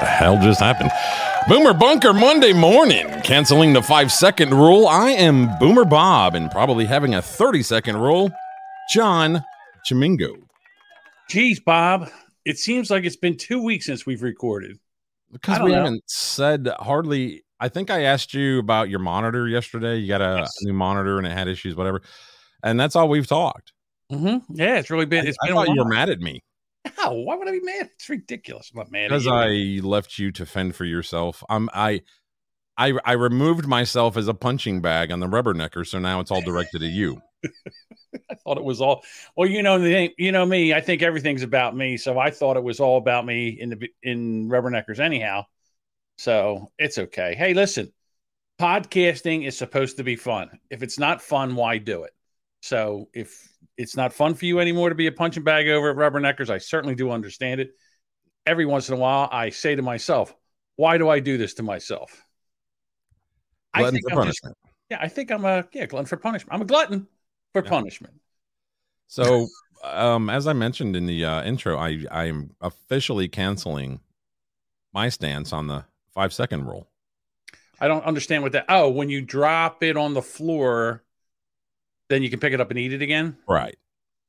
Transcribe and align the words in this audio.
The 0.00 0.06
hell 0.06 0.38
just 0.40 0.60
happened? 0.60 0.90
Boomer 1.48 1.74
Bunker 1.74 2.12
Monday 2.12 2.52
morning, 2.52 3.08
canceling 3.22 3.72
the 3.72 3.82
five 3.82 4.12
second 4.12 4.54
rule. 4.54 4.86
I 4.86 5.10
am 5.10 5.58
Boomer 5.58 5.84
Bob 5.84 6.34
and 6.34 6.50
probably 6.50 6.84
having 6.84 7.14
a 7.14 7.22
30 7.22 7.62
second 7.62 7.96
rule. 7.96 8.30
John 8.92 9.44
Chimingo. 9.88 10.36
Geez, 11.28 11.58
Bob, 11.58 12.08
it 12.44 12.58
seems 12.58 12.90
like 12.90 13.04
it's 13.04 13.16
been 13.16 13.36
two 13.36 13.62
weeks 13.62 13.86
since 13.86 14.06
we've 14.06 14.22
recorded. 14.22 14.78
Because 15.32 15.60
we 15.60 15.72
know. 15.72 15.84
haven't 15.84 16.04
said 16.06 16.68
hardly. 16.78 17.42
I 17.60 17.68
think 17.68 17.90
I 17.90 18.04
asked 18.04 18.32
you 18.34 18.58
about 18.58 18.88
your 18.88 19.00
monitor 19.00 19.48
yesterday. 19.48 19.96
You 19.96 20.08
got 20.08 20.22
a 20.22 20.38
yes. 20.40 20.52
new 20.62 20.72
monitor 20.72 21.18
and 21.18 21.26
it 21.26 21.32
had 21.32 21.48
issues, 21.48 21.74
whatever. 21.74 22.02
And 22.62 22.78
that's 22.78 22.94
all 22.94 23.08
we've 23.08 23.26
talked. 23.26 23.72
Mm-hmm. 24.12 24.54
Yeah, 24.54 24.78
it's 24.78 24.90
really 24.90 25.06
been. 25.06 25.26
It's 25.26 25.36
I, 25.42 25.48
been 25.48 25.56
I 25.56 25.64
thought 25.64 25.74
you 25.74 25.82
were 25.82 25.90
mad 25.90 26.08
at 26.08 26.20
me. 26.20 26.42
How? 26.96 27.14
Why 27.14 27.36
would 27.36 27.48
I 27.48 27.52
be 27.52 27.60
mad? 27.60 27.90
It's 27.94 28.08
ridiculous. 28.08 28.70
I'm 28.72 28.78
not 28.78 28.90
mad 28.90 29.08
because 29.08 29.26
I 29.26 29.80
left 29.82 30.18
you 30.18 30.32
to 30.32 30.46
fend 30.46 30.76
for 30.76 30.84
yourself. 30.84 31.42
I'm 31.48 31.68
I. 31.72 32.02
I, 32.80 32.92
I 33.04 33.14
removed 33.14 33.66
myself 33.66 34.16
as 34.16 34.28
a 34.28 34.34
punching 34.34 34.80
bag 34.80 35.10
on 35.10 35.18
the 35.18 35.26
rubbernecker, 35.26 35.84
so 35.84 35.98
now 35.98 36.20
it's 36.20 36.30
all 36.30 36.42
directed 36.42 36.80
at 36.84 36.90
you. 36.90 37.20
I 38.30 38.34
thought 38.36 38.56
it 38.56 38.62
was 38.62 38.80
all 38.80 39.02
well, 39.36 39.48
you 39.48 39.64
know, 39.64 39.76
you 40.16 40.30
know 40.30 40.46
me. 40.46 40.72
I 40.72 40.80
think 40.80 41.02
everything's 41.02 41.42
about 41.42 41.76
me, 41.76 41.96
so 41.96 42.20
I 42.20 42.30
thought 42.30 42.56
it 42.56 42.62
was 42.62 42.78
all 42.78 42.98
about 42.98 43.26
me 43.26 43.48
in 43.48 43.70
the 43.70 43.88
in 44.04 44.48
rubberneckers 44.48 45.00
anyhow. 45.00 45.46
So 46.18 46.70
it's 46.78 46.98
okay. 46.98 47.34
Hey, 47.34 47.52
listen, 47.54 47.92
podcasting 48.60 49.46
is 49.46 49.56
supposed 49.56 49.96
to 49.96 50.04
be 50.04 50.16
fun. 50.16 50.58
If 50.70 50.82
it's 50.82 50.98
not 50.98 51.22
fun, 51.22 51.54
why 51.54 51.78
do 51.78 52.04
it? 52.04 52.12
So 52.62 53.08
if 53.14 53.48
it's 53.78 53.96
not 53.96 54.12
fun 54.12 54.34
for 54.34 54.44
you 54.44 54.58
anymore 54.58 54.88
to 54.88 54.94
be 54.96 55.06
a 55.06 55.12
punching 55.12 55.44
bag 55.44 55.68
over 55.68 55.90
at 55.90 55.96
Rubberneckers. 55.96 56.50
I 56.50 56.58
certainly 56.58 56.96
do 56.96 57.10
understand 57.12 57.60
it. 57.60 57.70
Every 58.44 58.66
once 58.66 58.88
in 58.88 58.94
a 58.94 58.98
while, 58.98 59.28
I 59.30 59.50
say 59.50 59.76
to 59.76 59.82
myself, 59.82 60.34
why 60.76 60.98
do 60.98 61.08
I 61.08 61.20
do 61.20 61.38
this 61.38 61.54
to 61.54 61.62
myself? 61.62 62.24
Glutton 63.74 63.88
I 63.88 63.90
think 63.92 64.04
for 64.04 64.10
I'm 64.10 64.18
punishment. 64.18 64.56
Just, 64.64 64.74
yeah, 64.90 64.98
I 65.00 65.08
think 65.08 65.30
I'm 65.30 65.44
a 65.44 65.64
yeah 65.72 65.86
glutton 65.86 66.06
for 66.06 66.16
punishment. 66.16 66.54
I'm 66.54 66.62
a 66.62 66.66
glutton 66.66 67.06
for 67.52 67.62
yeah. 67.62 67.70
punishment. 67.70 68.14
So, 69.06 69.46
um, 69.84 70.28
as 70.28 70.46
I 70.46 70.54
mentioned 70.54 70.96
in 70.96 71.06
the 71.06 71.24
uh, 71.24 71.44
intro, 71.44 71.76
I 71.76 72.04
I 72.10 72.24
am 72.24 72.54
officially 72.60 73.28
canceling 73.28 74.00
my 74.92 75.08
stance 75.08 75.52
on 75.52 75.68
the 75.68 75.84
five 76.12 76.32
second 76.32 76.66
rule. 76.66 76.88
I 77.80 77.86
don't 77.86 78.04
understand 78.04 78.42
what 78.42 78.52
that. 78.52 78.64
Oh, 78.68 78.88
when 78.88 79.08
you 79.08 79.20
drop 79.20 79.82
it 79.82 79.96
on 79.96 80.14
the 80.14 80.22
floor, 80.22 81.04
then 82.08 82.22
you 82.22 82.30
can 82.30 82.40
pick 82.40 82.52
it 82.52 82.60
up 82.60 82.70
and 82.70 82.78
eat 82.78 82.92
it 82.92 83.02
again. 83.02 83.36
Right. 83.48 83.76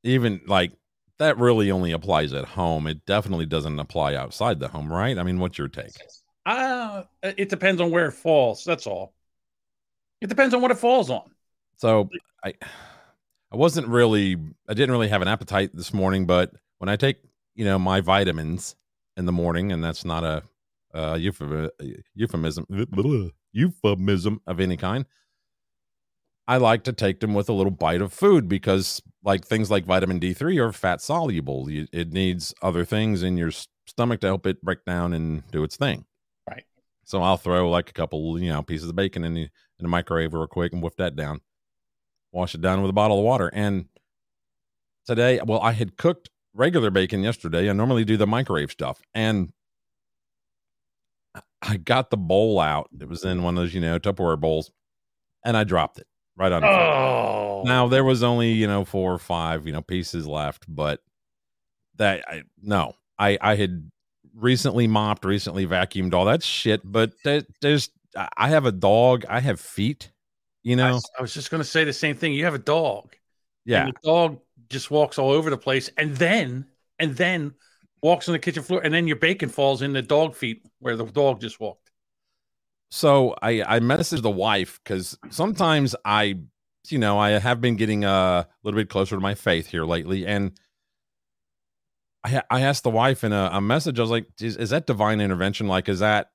Even 0.04 0.42
like 0.48 0.72
that 1.18 1.38
really 1.38 1.72
only 1.72 1.92
applies 1.92 2.34
at 2.34 2.46
home. 2.46 2.88
It 2.88 3.06
definitely 3.06 3.46
doesn't 3.46 3.80
apply 3.80 4.16
outside 4.16 4.60
the 4.60 4.68
home, 4.68 4.92
right? 4.92 5.18
I 5.18 5.24
mean, 5.24 5.40
what's 5.40 5.58
your 5.58 5.68
take? 5.68 5.92
Uh, 6.46 7.04
it 7.22 7.50
depends 7.50 7.82
on 7.82 7.92
where 7.92 8.08
it 8.08 8.14
falls. 8.14 8.64
That's 8.64 8.88
all. 8.88 9.14
It 10.22 10.28
depends 10.28 10.54
on 10.54 10.62
what 10.62 10.72
it 10.72 10.78
falls 10.78 11.10
on. 11.10 11.30
So 11.78 12.10
I 12.44 12.54
I 13.52 13.56
wasn't 13.56 13.88
really 13.88 14.38
I 14.68 14.74
didn't 14.74 14.92
really 14.92 15.10
have 15.10 15.22
an 15.22 15.28
appetite 15.28 15.72
this 15.74 15.94
morning, 15.94 16.26
but 16.26 16.52
when 16.78 16.90
I 16.90 16.96
take, 16.96 17.18
you 17.56 17.66
know, 17.66 17.78
my 17.78 18.02
vitamins 18.02 18.76
in 19.18 19.26
the 19.26 19.32
morning, 19.32 19.72
and 19.72 19.84
that's 19.84 20.06
not 20.06 20.24
a 20.24 20.44
uh, 20.94 21.18
euphemism 21.20 21.72
euphemism 23.54 24.42
of 24.48 24.60
any 24.60 24.78
kind. 24.78 25.06
I 26.50 26.58
like 26.58 26.84
to 26.86 26.94
take 26.94 27.20
them 27.20 27.36
with 27.36 27.48
a 27.48 27.54
little 27.54 27.70
bite 27.70 28.02
of 28.02 28.12
food 28.12 28.50
because, 28.50 29.04
like 29.24 29.46
things 29.46 29.70
like 29.70 29.86
vitamin 29.86 30.20
D3 30.20 30.58
are 30.58 30.72
fat 30.72 31.00
soluble. 31.00 31.68
It 31.70 32.12
needs 32.12 32.56
other 32.64 32.84
things 32.86 33.22
in 33.22 33.38
your 33.38 33.52
stomach 33.86 34.20
to 34.22 34.28
help 34.28 34.48
it 34.48 34.60
break 34.64 34.84
down 34.84 35.14
and 35.14 35.44
do 35.52 35.62
its 35.64 35.78
thing. 35.78 36.06
Right. 36.50 36.64
So 37.06 37.22
I'll 37.22 37.38
throw 37.38 37.70
like 37.70 37.92
a 37.92 37.94
couple, 37.94 38.40
you 38.40 38.50
know, 38.50 38.64
pieces 38.64 38.90
of 38.90 38.96
bacon 38.96 39.24
in 39.24 39.36
the 39.36 39.44
in 39.44 39.84
the 39.84 39.90
microwave 39.90 40.34
real 40.34 40.48
quick 40.48 40.74
and 40.74 40.82
whip 40.82 40.96
that 40.98 41.16
down. 41.16 41.42
Wash 42.32 42.56
it 42.56 42.62
down 42.62 42.82
with 42.82 42.90
a 42.90 42.94
bottle 42.94 43.20
of 43.20 43.26
water. 43.26 43.52
And 43.54 43.86
today, 45.06 45.40
well, 45.46 45.62
I 45.62 45.74
had 45.74 45.98
cooked 45.98 46.32
regular 46.56 46.90
bacon 46.90 47.22
yesterday. 47.22 47.70
I 47.70 47.74
normally 47.74 48.06
do 48.06 48.18
the 48.18 48.26
microwave 48.26 48.72
stuff, 48.72 49.04
and 49.14 49.54
I 51.62 51.78
got 51.78 52.10
the 52.10 52.18
bowl 52.18 52.60
out. 52.60 52.90
It 53.00 53.08
was 53.08 53.24
in 53.24 53.44
one 53.44 53.56
of 53.56 53.62
those, 53.62 53.76
you 53.76 53.82
know, 53.82 54.00
Tupperware 54.00 54.40
bowls, 54.40 54.72
and 55.46 55.56
I 55.56 55.64
dropped 55.64 56.00
it 56.00 56.08
right 56.40 56.52
on. 56.52 56.64
Oh, 56.64 57.64
now 57.66 57.88
there 57.88 58.04
was 58.04 58.24
only 58.24 58.52
you 58.54 58.66
know 58.66 58.86
four 58.86 59.14
or 59.14 59.20
five 59.20 59.68
you 59.68 59.74
know 59.74 59.82
pieces 59.82 60.26
left, 60.26 60.66
but 60.68 61.02
that 61.98 62.24
I 62.28 62.44
no, 62.62 62.96
I 63.20 63.38
I 63.40 63.56
had 63.56 63.92
recently 64.34 64.88
mopped, 64.88 65.26
recently 65.26 65.68
vacuumed 65.68 66.14
all 66.14 66.26
that 66.26 66.42
shit, 66.42 66.82
but 66.84 67.12
that, 67.26 67.46
there's 67.62 67.90
I 68.36 68.50
have 68.50 68.66
a 68.66 68.72
dog, 68.72 69.26
I 69.30 69.40
have 69.40 69.60
feet, 69.60 70.12
you 70.64 70.76
know. 70.76 70.96
I, 70.96 71.20
I 71.20 71.22
was 71.22 71.34
just 71.34 71.52
gonna 71.52 71.64
say 71.64 71.84
the 71.84 71.94
same 71.94 72.16
thing. 72.16 72.34
You 72.34 72.46
have 72.46 72.56
a 72.56 72.60
dog, 72.60 73.16
yeah. 73.66 73.86
the 73.86 73.94
dog 74.04 74.40
just 74.70 74.90
walks 74.90 75.20
all 75.20 75.32
over 75.32 75.50
the 75.50 75.58
place, 75.58 75.92
and 75.98 76.16
then 76.16 76.66
and 76.98 77.16
then 77.16 77.54
walks 78.02 78.30
on 78.30 78.34
the 78.34 78.40
kitchen 78.40 78.64
floor, 78.64 78.82
and 78.84 78.94
then 78.94 79.08
your 79.08 79.18
bacon 79.18 79.50
falls 79.50 79.82
in 79.82 79.94
the 79.94 80.02
dog 80.02 80.36
feet 80.36 80.66
where 80.80 80.96
the 80.96 81.06
dog 81.06 81.42
just 81.42 81.60
walked. 81.60 81.89
So 82.92 83.36
I 83.42 83.62
I 83.62 83.80
messaged 83.80 84.24
the 84.24 84.32
wife 84.32 84.80
because 84.84 85.18
sometimes 85.30 85.96
I 86.06 86.40
you 86.88 86.98
know 86.98 87.20
I 87.20 87.32
have 87.32 87.62
been 87.62 87.76
getting 87.76 88.04
a 88.04 88.48
little 88.64 88.80
bit 88.80 88.90
closer 88.90 89.16
to 89.16 89.22
my 89.22 89.36
faith 89.36 89.68
here 89.68 89.86
lately, 89.86 90.26
and 90.26 90.60
I 92.24 92.42
I 92.50 92.62
asked 92.62 92.84
the 92.84 92.90
wife 92.90 93.24
in 93.24 93.34
a, 93.34 93.50
a 93.54 93.62
message. 93.62 94.00
I 94.00 94.02
was 94.02 94.12
like, 94.12 94.28
is, 94.42 94.58
is 94.58 94.72
that 94.72 94.88
divine 94.88 95.22
intervention? 95.22 95.68
Like, 95.68 95.88
is 95.90 96.00
that 96.00 96.32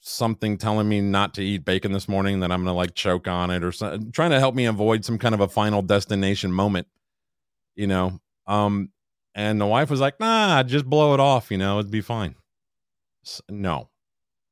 something 0.00 0.56
telling 0.56 0.88
me 0.88 1.00
not 1.00 1.34
to 1.34 1.42
eat 1.42 1.64
bacon 1.64 1.92
this 1.92 2.08
morning 2.08 2.40
that 2.40 2.52
I'm 2.52 2.60
gonna 2.60 2.76
like 2.76 2.94
choke 2.94 3.26
on 3.26 3.50
it 3.50 3.64
or 3.64 3.72
trying 4.12 4.30
to 4.30 4.38
help 4.38 4.54
me 4.54 4.66
avoid 4.66 5.04
some 5.04 5.18
kind 5.18 5.34
of 5.34 5.40
a 5.40 5.48
final 5.48 5.82
destination 5.82 6.52
moment, 6.52 6.86
you 7.74 7.86
know? 7.88 8.20
Um, 8.46 8.90
and 9.34 9.60
the 9.60 9.66
wife 9.66 9.90
was 9.90 10.00
like, 10.00 10.20
nah, 10.20 10.62
just 10.62 10.86
blow 10.86 11.12
it 11.14 11.20
off, 11.20 11.50
you 11.50 11.58
know, 11.58 11.78
it'd 11.80 11.90
be 11.90 12.00
fine. 12.00 12.36
So, 13.24 13.42
no, 13.50 13.90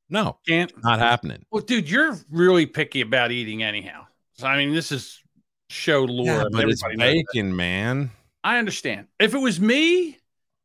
no, 0.09 0.37
can't 0.47 0.71
not 0.83 0.99
happening. 0.99 1.45
Well, 1.51 1.63
dude, 1.63 1.89
you're 1.89 2.17
really 2.29 2.65
picky 2.65 3.01
about 3.01 3.31
eating 3.31 3.63
anyhow. 3.63 4.05
So 4.33 4.47
I 4.47 4.57
mean, 4.57 4.73
this 4.73 4.91
is 4.91 5.21
show 5.69 6.03
lore. 6.03 6.25
Yeah, 6.25 6.43
but 6.51 6.69
it's 6.69 6.83
bacon, 6.97 7.55
man. 7.55 8.11
I 8.43 8.59
understand. 8.59 9.07
If 9.19 9.33
it 9.33 9.39
was 9.39 9.59
me, 9.59 10.19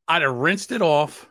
I'd 0.06 0.23
have 0.23 0.34
rinsed 0.34 0.73
it 0.73 0.83
off, 0.83 1.29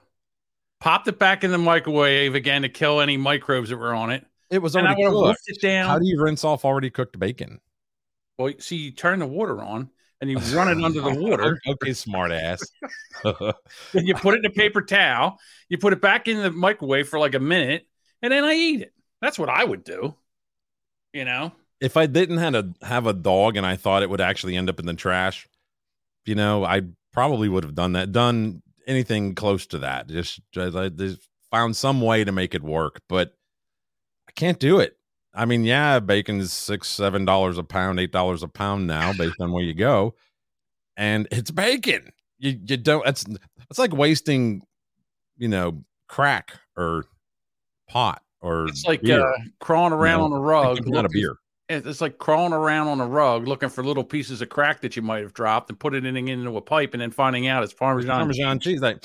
popped 0.79 1.07
it 1.07 1.19
back 1.19 1.43
in 1.43 1.51
the 1.51 1.57
microwave 1.57 2.33
again 2.33 2.63
to 2.63 2.69
kill 2.69 3.01
any 3.01 3.17
microbes 3.17 3.69
that 3.69 3.77
were 3.77 3.93
on 3.93 4.11
it. 4.11 4.25
It 4.49 4.59
was 4.61 4.75
already 4.75 5.03
cooked. 5.03 5.41
It 5.47 5.61
down. 5.61 5.89
How 5.89 5.99
do 5.99 6.07
you 6.07 6.21
rinse 6.21 6.43
off 6.43 6.65
already 6.65 6.89
cooked 6.89 7.19
bacon? 7.19 7.59
Well, 8.39 8.53
see, 8.57 8.77
you 8.77 8.91
turn 8.91 9.19
the 9.19 9.27
water 9.27 9.61
on 9.61 9.91
and 10.21 10.29
you 10.29 10.37
run 10.55 10.69
it 10.69 10.83
under 10.83 11.01
the 11.01 11.13
water. 11.13 11.59
okay, 11.67 11.93
smart 11.93 12.31
ass. 12.31 12.61
then 13.23 13.53
you 14.05 14.15
put 14.15 14.33
it 14.33 14.39
in 14.39 14.45
a 14.45 14.53
paper 14.53 14.81
towel. 14.81 15.37
You 15.67 15.77
put 15.77 15.93
it 15.93 16.01
back 16.01 16.27
in 16.27 16.41
the 16.41 16.51
microwave 16.51 17.07
for 17.07 17.19
like 17.19 17.35
a 17.35 17.39
minute 17.39 17.85
and 18.21 18.31
then 18.31 18.43
I 18.43 18.53
eat 18.53 18.81
it. 18.81 18.93
That's 19.21 19.39
what 19.39 19.49
I 19.49 19.63
would 19.63 19.83
do. 19.83 20.15
You 21.13 21.25
know, 21.25 21.51
if 21.81 21.97
I 21.97 22.05
didn't 22.05 22.37
have 22.37 22.55
a 22.55 22.73
have 22.85 23.07
a 23.07 23.13
dog 23.13 23.57
and 23.57 23.65
I 23.65 23.75
thought 23.75 24.03
it 24.03 24.09
would 24.09 24.21
actually 24.21 24.55
end 24.55 24.69
up 24.69 24.79
in 24.79 24.85
the 24.85 24.93
trash, 24.93 25.47
you 26.25 26.35
know, 26.35 26.63
I 26.63 26.83
probably 27.11 27.49
would 27.49 27.63
have 27.63 27.75
done 27.75 27.93
that. 27.93 28.11
Done 28.11 28.61
anything 28.87 29.35
close 29.35 29.65
to 29.67 29.79
that. 29.79 30.07
Just, 30.07 30.41
just, 30.51 30.97
just 30.97 31.29
found 31.51 31.75
some 31.75 32.01
way 32.01 32.23
to 32.23 32.31
make 32.31 32.53
it 32.53 32.63
work, 32.63 33.01
but 33.07 33.33
I 34.27 34.31
can't 34.33 34.59
do 34.59 34.79
it. 34.79 34.95
I 35.33 35.45
mean, 35.45 35.63
yeah, 35.63 35.99
bacon's 35.99 36.51
six, 36.51 36.87
seven 36.87 37.25
dollars 37.25 37.57
a 37.57 37.63
pound, 37.63 37.99
eight 37.99 38.11
dollars 38.11 38.43
a 38.43 38.47
pound 38.47 38.87
now, 38.87 39.13
based 39.13 39.39
on 39.39 39.51
where 39.51 39.63
you 39.63 39.73
go, 39.73 40.15
and 40.97 41.27
it's 41.31 41.51
bacon. 41.51 42.11
You 42.39 42.59
you 42.65 42.77
don't. 42.77 43.07
It's 43.07 43.25
it's 43.69 43.79
like 43.79 43.93
wasting, 43.93 44.63
you 45.37 45.47
know, 45.47 45.83
crack 46.07 46.53
or 46.75 47.05
pot 47.89 48.21
or 48.41 48.67
it's 48.67 48.85
like 48.85 49.07
uh, 49.09 49.23
crawling 49.59 49.93
around 49.93 50.21
you 50.21 50.29
know, 50.29 50.35
on 50.35 50.41
a 50.41 50.43
rug. 50.43 50.87
Not 50.87 51.05
a 51.05 51.09
beer. 51.09 51.35
It's 51.67 52.01
like 52.01 52.17
crawling 52.17 52.53
around 52.53 52.87
on 52.87 52.99
a 52.99 53.05
rug 53.05 53.47
looking 53.47 53.69
for 53.69 53.83
little 53.83 54.03
pieces 54.03 54.41
of 54.41 54.49
crack 54.49 54.81
that 54.81 54.95
you 54.95 55.03
might 55.03 55.21
have 55.21 55.33
dropped 55.33 55.69
and 55.69 55.79
putting 55.79 56.03
it 56.03 56.15
in, 56.15 56.27
into 56.27 56.57
a 56.57 56.61
pipe 56.61 56.93
and 56.93 57.01
then 57.01 57.11
finding 57.11 57.47
out 57.47 57.63
it's 57.63 57.73
Parmesan, 57.73 58.09
Parmesan 58.09 58.59
cheese. 58.59 58.81
Like, 58.81 59.03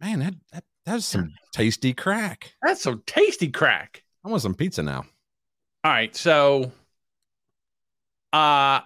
man, 0.00 0.20
that, 0.20 0.34
that 0.52 0.64
that's 0.86 1.04
some 1.04 1.30
tasty 1.52 1.92
crack. 1.92 2.54
That's 2.62 2.82
some 2.82 3.02
tasty 3.06 3.48
crack. 3.50 4.02
I 4.24 4.30
want 4.30 4.42
some 4.42 4.54
pizza 4.54 4.82
now. 4.82 5.04
All 5.84 5.90
right, 5.90 6.14
so 6.16 6.72
uh 8.32 8.80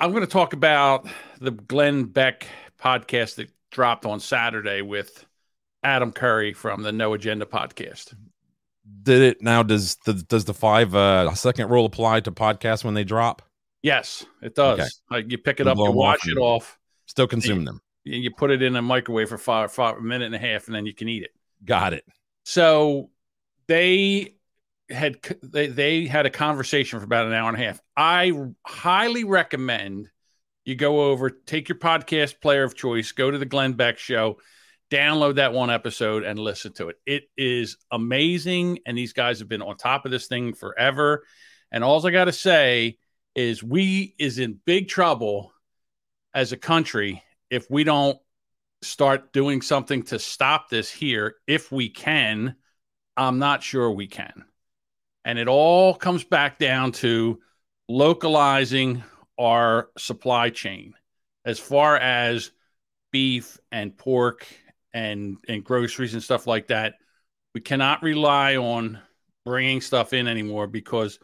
I'm 0.00 0.10
going 0.10 0.22
to 0.22 0.26
talk 0.26 0.52
about 0.52 1.06
the 1.40 1.52
Glenn 1.52 2.04
Beck 2.04 2.48
podcast 2.80 3.36
that 3.36 3.50
dropped 3.70 4.04
on 4.04 4.18
Saturday 4.18 4.82
with 4.82 5.24
Adam 5.84 6.10
Curry 6.12 6.52
from 6.52 6.82
the 6.82 6.92
No 6.92 7.14
Agenda 7.14 7.44
podcast. 7.44 8.14
Did 9.02 9.22
it 9.22 9.42
now? 9.42 9.62
Does 9.62 9.96
the 10.04 10.14
does 10.14 10.44
the 10.44 10.54
five 10.54 10.94
uh 10.94 11.34
second 11.34 11.70
rule 11.70 11.86
apply 11.86 12.20
to 12.20 12.32
podcasts 12.32 12.84
when 12.84 12.94
they 12.94 13.04
drop? 13.04 13.42
Yes, 13.82 14.24
it 14.42 14.54
does. 14.54 14.80
Okay. 14.80 14.88
Like 15.10 15.30
you 15.30 15.38
pick 15.38 15.60
it 15.60 15.66
up, 15.66 15.76
you 15.76 15.90
wash 15.92 16.26
it 16.26 16.38
off, 16.38 16.78
still 17.06 17.26
consume 17.26 17.64
them. 17.64 17.80
You 18.04 18.30
put 18.30 18.50
it 18.50 18.62
in 18.62 18.76
a 18.76 18.82
microwave 18.82 19.28
for 19.28 19.38
five, 19.38 19.72
five 19.72 19.96
a 19.96 20.00
minute 20.00 20.26
and 20.26 20.34
a 20.34 20.38
half, 20.38 20.66
and 20.66 20.74
then 20.74 20.84
you 20.84 20.94
can 20.94 21.08
eat 21.08 21.22
it. 21.22 21.30
Got 21.64 21.94
it. 21.94 22.04
So 22.44 23.10
they 23.66 24.34
had 24.90 25.16
they, 25.42 25.68
they 25.68 26.06
had 26.06 26.26
a 26.26 26.30
conversation 26.30 26.98
for 26.98 27.04
about 27.04 27.26
an 27.26 27.32
hour 27.32 27.48
and 27.48 27.60
a 27.60 27.64
half. 27.64 27.80
I 27.96 28.32
highly 28.66 29.24
recommend 29.24 30.10
you 30.64 30.74
go 30.74 31.10
over, 31.10 31.30
take 31.30 31.68
your 31.68 31.78
podcast 31.78 32.40
player 32.40 32.64
of 32.64 32.74
choice, 32.74 33.12
go 33.12 33.30
to 33.30 33.38
the 33.38 33.46
Glenn 33.46 33.74
Beck 33.74 33.98
show, 33.98 34.38
download 34.90 35.36
that 35.36 35.52
one 35.52 35.70
episode 35.70 36.24
and 36.24 36.38
listen 36.38 36.72
to 36.74 36.88
it. 36.88 36.96
It 37.06 37.24
is 37.36 37.76
amazing. 37.90 38.80
And 38.86 38.96
these 38.96 39.12
guys 39.12 39.38
have 39.38 39.48
been 39.48 39.62
on 39.62 39.76
top 39.76 40.04
of 40.04 40.10
this 40.10 40.26
thing 40.26 40.54
forever. 40.54 41.24
And 41.72 41.82
all 41.82 42.04
I 42.06 42.10
got 42.10 42.26
to 42.26 42.32
say 42.32 42.98
is 43.34 43.62
we 43.62 44.14
is 44.18 44.38
in 44.38 44.60
big 44.64 44.88
trouble 44.88 45.52
as 46.32 46.52
a 46.52 46.56
country 46.56 47.22
if 47.50 47.70
we 47.70 47.84
don't 47.84 48.18
start 48.82 49.32
doing 49.32 49.62
something 49.62 50.02
to 50.04 50.18
stop 50.18 50.68
this 50.68 50.90
here. 50.90 51.36
If 51.46 51.72
we 51.72 51.88
can, 51.88 52.56
I'm 53.16 53.38
not 53.38 53.62
sure 53.62 53.90
we 53.90 54.06
can. 54.06 54.44
And 55.24 55.38
it 55.38 55.48
all 55.48 55.94
comes 55.94 56.22
back 56.22 56.58
down 56.58 56.92
to 56.92 57.40
localizing 57.88 59.02
our 59.38 59.88
supply 59.98 60.50
chain 60.50 60.94
as 61.44 61.58
far 61.58 61.96
as 61.96 62.50
beef 63.10 63.58
and 63.72 63.96
pork 63.96 64.46
and 64.94 65.36
and 65.48 65.62
groceries 65.62 66.14
and 66.14 66.22
stuff 66.22 66.46
like 66.46 66.68
that. 66.68 66.94
We 67.54 67.60
cannot 67.60 68.02
rely 68.02 68.56
on 68.56 68.98
bringing 69.44 69.80
stuff 69.80 70.12
in 70.12 70.26
anymore 70.26 70.66
because 70.66 71.18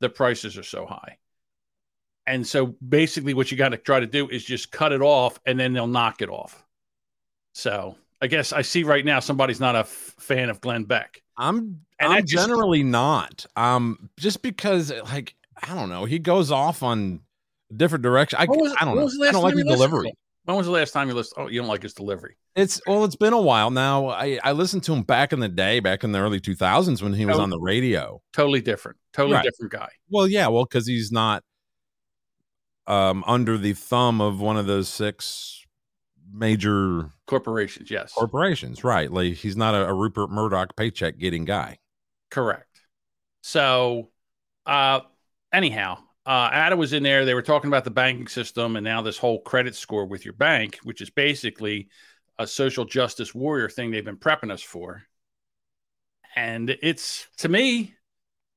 the 0.00 0.08
prices 0.08 0.56
are 0.56 0.62
so 0.62 0.86
high. 0.86 1.18
And 2.26 2.46
so 2.46 2.66
basically 2.86 3.34
what 3.34 3.50
you 3.50 3.56
got 3.56 3.70
to 3.70 3.76
try 3.76 4.00
to 4.00 4.06
do 4.06 4.28
is 4.28 4.44
just 4.44 4.70
cut 4.70 4.92
it 4.92 5.02
off 5.02 5.38
and 5.44 5.58
then 5.58 5.72
they'll 5.72 5.86
knock 5.86 6.22
it 6.22 6.30
off. 6.30 6.64
So, 7.54 7.96
I 8.22 8.26
guess 8.26 8.52
I 8.52 8.62
see 8.62 8.82
right 8.82 9.04
now 9.04 9.20
somebody's 9.20 9.60
not 9.60 9.74
a 9.74 9.80
f- 9.80 10.14
fan 10.18 10.48
of 10.48 10.60
Glenn 10.60 10.84
Beck. 10.84 11.20
I'm 11.36 11.80
and 11.98 12.12
I'm 12.12 12.26
generally 12.26 12.82
not. 12.82 13.44
Um 13.56 14.10
just 14.18 14.42
because 14.42 14.90
like 14.90 15.34
I 15.62 15.74
don't 15.74 15.88
know, 15.88 16.04
he 16.04 16.18
goes 16.18 16.50
off 16.50 16.82
on 16.82 17.20
different 17.74 18.02
direction. 18.02 18.38
I, 18.40 18.46
was, 18.46 18.74
I 18.80 18.84
don't 18.84 18.96
know. 18.96 19.26
I 19.26 19.32
don't 19.32 19.42
like 19.42 19.54
the 19.54 19.64
delivery. 19.64 20.12
When 20.44 20.56
was 20.56 20.66
the 20.66 20.72
last 20.72 20.92
time 20.92 21.08
you 21.08 21.14
listened? 21.14 21.44
Oh, 21.44 21.48
you 21.48 21.60
don't 21.60 21.68
like 21.68 21.82
his 21.82 21.94
delivery. 21.94 22.36
It's 22.54 22.80
well, 22.86 23.04
it's 23.04 23.16
been 23.16 23.32
a 23.32 23.40
while 23.40 23.70
now. 23.70 24.08
I, 24.08 24.38
I 24.44 24.52
listened 24.52 24.84
to 24.84 24.92
him 24.92 25.02
back 25.02 25.32
in 25.32 25.40
the 25.40 25.48
day, 25.48 25.80
back 25.80 26.04
in 26.04 26.12
the 26.12 26.18
early 26.18 26.38
2000s 26.38 27.02
when 27.02 27.14
he 27.14 27.24
was 27.24 27.38
on 27.38 27.50
the 27.50 27.58
radio. 27.58 28.20
Totally 28.32 28.60
different. 28.60 28.98
Totally 29.12 29.36
right. 29.36 29.42
different 29.42 29.72
guy. 29.72 29.88
Well, 30.10 30.28
yeah, 30.28 30.48
well, 30.48 30.64
because 30.64 30.86
he's 30.86 31.10
not 31.10 31.42
um 32.86 33.24
under 33.26 33.56
the 33.56 33.72
thumb 33.72 34.20
of 34.20 34.40
one 34.40 34.58
of 34.58 34.66
those 34.66 34.88
six 34.88 35.64
major 36.32 37.10
corporations. 37.26 37.90
Yes, 37.90 38.12
corporations. 38.12 38.84
Right. 38.84 39.10
Like 39.10 39.34
he's 39.34 39.56
not 39.56 39.74
a, 39.74 39.88
a 39.88 39.94
Rupert 39.94 40.30
Murdoch 40.30 40.76
paycheck 40.76 41.18
getting 41.18 41.44
guy. 41.44 41.78
Correct. 42.30 42.68
So, 43.42 44.10
uh, 44.66 45.00
anyhow, 45.52 45.98
uh, 46.26 46.48
Adam 46.52 46.78
was 46.78 46.92
in 46.92 47.02
there. 47.02 47.24
They 47.24 47.34
were 47.34 47.42
talking 47.42 47.68
about 47.68 47.84
the 47.84 47.90
banking 47.90 48.28
system 48.28 48.76
and 48.76 48.84
now 48.84 49.02
this 49.02 49.18
whole 49.18 49.40
credit 49.40 49.74
score 49.74 50.06
with 50.06 50.24
your 50.24 50.34
bank, 50.34 50.78
which 50.82 51.00
is 51.00 51.10
basically 51.10 51.88
a 52.38 52.46
social 52.46 52.84
justice 52.84 53.34
warrior 53.34 53.68
thing 53.68 53.90
they've 53.90 54.04
been 54.04 54.16
prepping 54.16 54.50
us 54.50 54.62
for. 54.62 55.02
And 56.34 56.70
it's 56.82 57.26
to 57.38 57.48
me, 57.48 57.94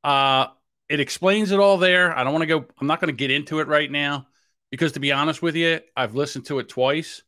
uh, 0.04 0.48
it 0.90 1.00
explains 1.00 1.52
it 1.52 1.60
all 1.60 1.78
there. 1.78 2.18
I 2.18 2.24
don't 2.24 2.34
want 2.34 2.44
to 2.44 2.48
go, 2.48 2.66
I'm 2.80 2.88
not 2.88 3.02
going 3.02 3.14
to 3.14 3.18
get 3.18 3.32
into 3.32 3.60
it 3.60 3.68
right 3.68 3.92
now 3.92 4.28
because 4.72 4.94
to 4.94 5.00
be 5.00 5.12
honest 5.12 5.42
with 5.42 5.56
you, 5.56 5.82
I've 5.96 6.16
listened 6.16 6.46
to 6.46 6.60
it 6.60 6.70
twice 6.70 7.24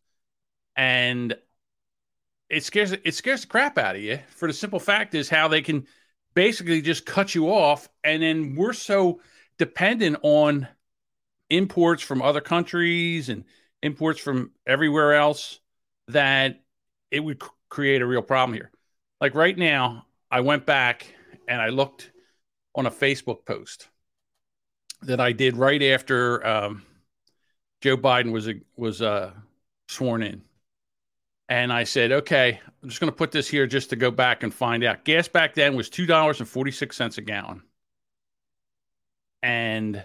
and 0.75 1.35
it 2.49 2.63
scares 2.63 2.91
it 2.91 3.13
scares 3.13 3.41
the 3.41 3.47
crap 3.47 3.77
out 3.77 3.95
of 3.95 4.01
you 4.01 4.19
for 4.29 4.47
the 4.47 4.53
simple 4.53 4.79
fact 4.79 5.13
is 5.13 5.29
how 5.29 5.47
they 5.47 5.61
can 5.61 5.85
basically 6.33 6.81
just 6.81 7.05
cut 7.05 7.35
you 7.35 7.51
off 7.51 7.89
and 8.03 8.23
then 8.23 8.55
we're 8.55 8.73
so 8.73 9.19
dependent 9.59 10.17
on 10.23 10.67
imports 11.49 12.01
from 12.01 12.23
other 12.23 12.41
countries 12.41 13.29
and 13.29 13.43
imports 13.83 14.19
from 14.19 14.51
everywhere 14.65 15.13
else 15.13 15.59
that 16.07 16.61
it 17.11 17.19
would 17.19 17.41
create 17.69 18.01
a 18.01 18.05
real 18.05 18.21
problem 18.21 18.55
here. 18.55 18.71
Like 19.21 19.35
right 19.35 19.57
now, 19.57 20.05
I 20.31 20.41
went 20.41 20.65
back 20.65 21.13
and 21.47 21.61
I 21.61 21.69
looked 21.69 22.11
on 22.73 22.85
a 22.85 22.91
Facebook 22.91 23.45
post 23.45 23.89
that 25.01 25.19
I 25.19 25.31
did 25.31 25.57
right 25.57 25.81
after 25.81 26.45
um, 26.45 26.83
Joe 27.81 27.97
Biden 27.97 28.31
was 28.31 28.49
was 28.75 29.01
uh, 29.01 29.31
sworn 29.87 30.23
in, 30.23 30.41
and 31.47 31.73
I 31.73 31.83
said, 31.83 32.11
"Okay, 32.11 32.59
I'm 32.83 32.89
just 32.89 33.01
going 33.01 33.11
to 33.11 33.15
put 33.17 33.31
this 33.31 33.47
here 33.47 33.65
just 33.65 33.89
to 33.89 33.95
go 33.95 34.11
back 34.11 34.43
and 34.43 34.53
find 34.53 34.83
out." 34.83 35.05
Gas 35.05 35.27
back 35.27 35.55
then 35.55 35.75
was 35.75 35.89
two 35.89 36.05
dollars 36.05 36.39
and 36.39 36.47
forty 36.47 36.71
six 36.71 36.95
cents 36.95 37.17
a 37.17 37.21
gallon 37.21 37.63
and 39.41 40.03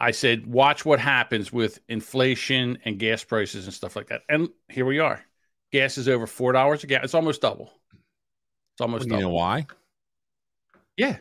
I 0.00 0.10
said, 0.10 0.46
watch 0.46 0.84
what 0.84 1.00
happens 1.00 1.52
with 1.52 1.80
inflation 1.88 2.78
and 2.84 2.98
gas 2.98 3.24
prices 3.24 3.64
and 3.64 3.74
stuff 3.74 3.96
like 3.96 4.08
that. 4.08 4.22
And 4.28 4.48
here 4.68 4.84
we 4.84 4.98
are. 4.98 5.24
Gas 5.72 5.98
is 5.98 6.08
over 6.08 6.26
four 6.26 6.52
dollars 6.52 6.84
a 6.84 6.86
gallon. 6.86 7.04
It's 7.04 7.14
almost 7.14 7.40
double. 7.40 7.72
It's 8.74 8.80
almost 8.80 9.08
well, 9.08 9.18
you 9.18 9.22
double. 9.22 9.30
know 9.30 9.36
why? 9.36 9.66
Yeah, 10.96 11.16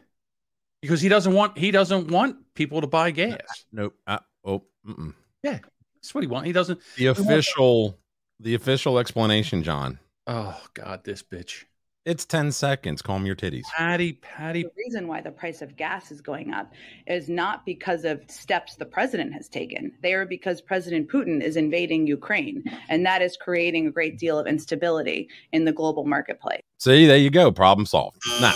because 0.82 1.02
he 1.02 1.10
doesn't 1.10 1.34
want 1.34 1.58
he 1.58 1.72
doesn't 1.72 2.12
want 2.12 2.54
people 2.54 2.82
to 2.82 2.88
buy 2.88 3.12
gas. 3.12 3.40
Nope. 3.72 3.96
Uh, 4.06 4.20
oh, 4.46 4.64
mm-mm. 4.88 5.14
yeah, 5.42 5.60
that's 5.96 6.14
what 6.14 6.24
he 6.24 6.28
wants. 6.28 6.46
He 6.46 6.54
doesn't. 6.54 6.80
The 6.98 7.08
official, 7.08 7.98
the 8.40 8.54
official 8.54 9.00
explanation, 9.00 9.64
John. 9.64 9.98
Oh 10.28 10.62
God, 10.74 11.04
this 11.04 11.24
bitch. 11.24 11.66
It's 12.06 12.26
10 12.26 12.52
seconds. 12.52 13.02
Calm 13.02 13.26
your 13.26 13.36
titties. 13.36 13.64
Patty, 13.78 14.14
Patty. 14.14 14.64
The 14.64 14.72
reason 14.76 15.08
why 15.08 15.22
the 15.22 15.32
price 15.32 15.62
of 15.62 15.78
gas 15.78 16.12
is 16.12 16.20
going 16.20 16.52
up 16.52 16.74
is 17.08 17.30
not 17.30 17.66
because 17.66 18.04
of 18.04 18.22
steps 18.28 18.76
the 18.76 18.86
president 18.86 19.32
has 19.32 19.48
taken. 19.48 19.94
They 20.02 20.14
are 20.14 20.26
because 20.26 20.60
President 20.60 21.10
Putin 21.10 21.42
is 21.42 21.56
invading 21.56 22.06
Ukraine. 22.06 22.66
And 22.90 23.06
that 23.06 23.22
is 23.22 23.38
creating 23.38 23.88
a 23.88 23.92
great 23.92 24.20
deal 24.20 24.38
of 24.38 24.48
instability 24.48 25.30
in 25.54 25.64
the 25.64 25.72
global 25.72 26.04
marketplace. 26.04 26.60
See, 26.78 27.06
there 27.06 27.16
you 27.16 27.30
go. 27.30 27.54
Problem 27.54 27.86
solved. 27.86 28.18
Now, 28.42 28.54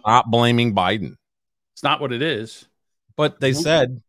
stop 0.00 0.30
blaming 0.30 0.72
Biden. 0.72 1.16
It's 1.72 1.82
not 1.82 2.00
what 2.00 2.12
it 2.12 2.22
is. 2.22 2.68
But 3.16 3.40
they 3.40 3.54
said. 3.54 4.00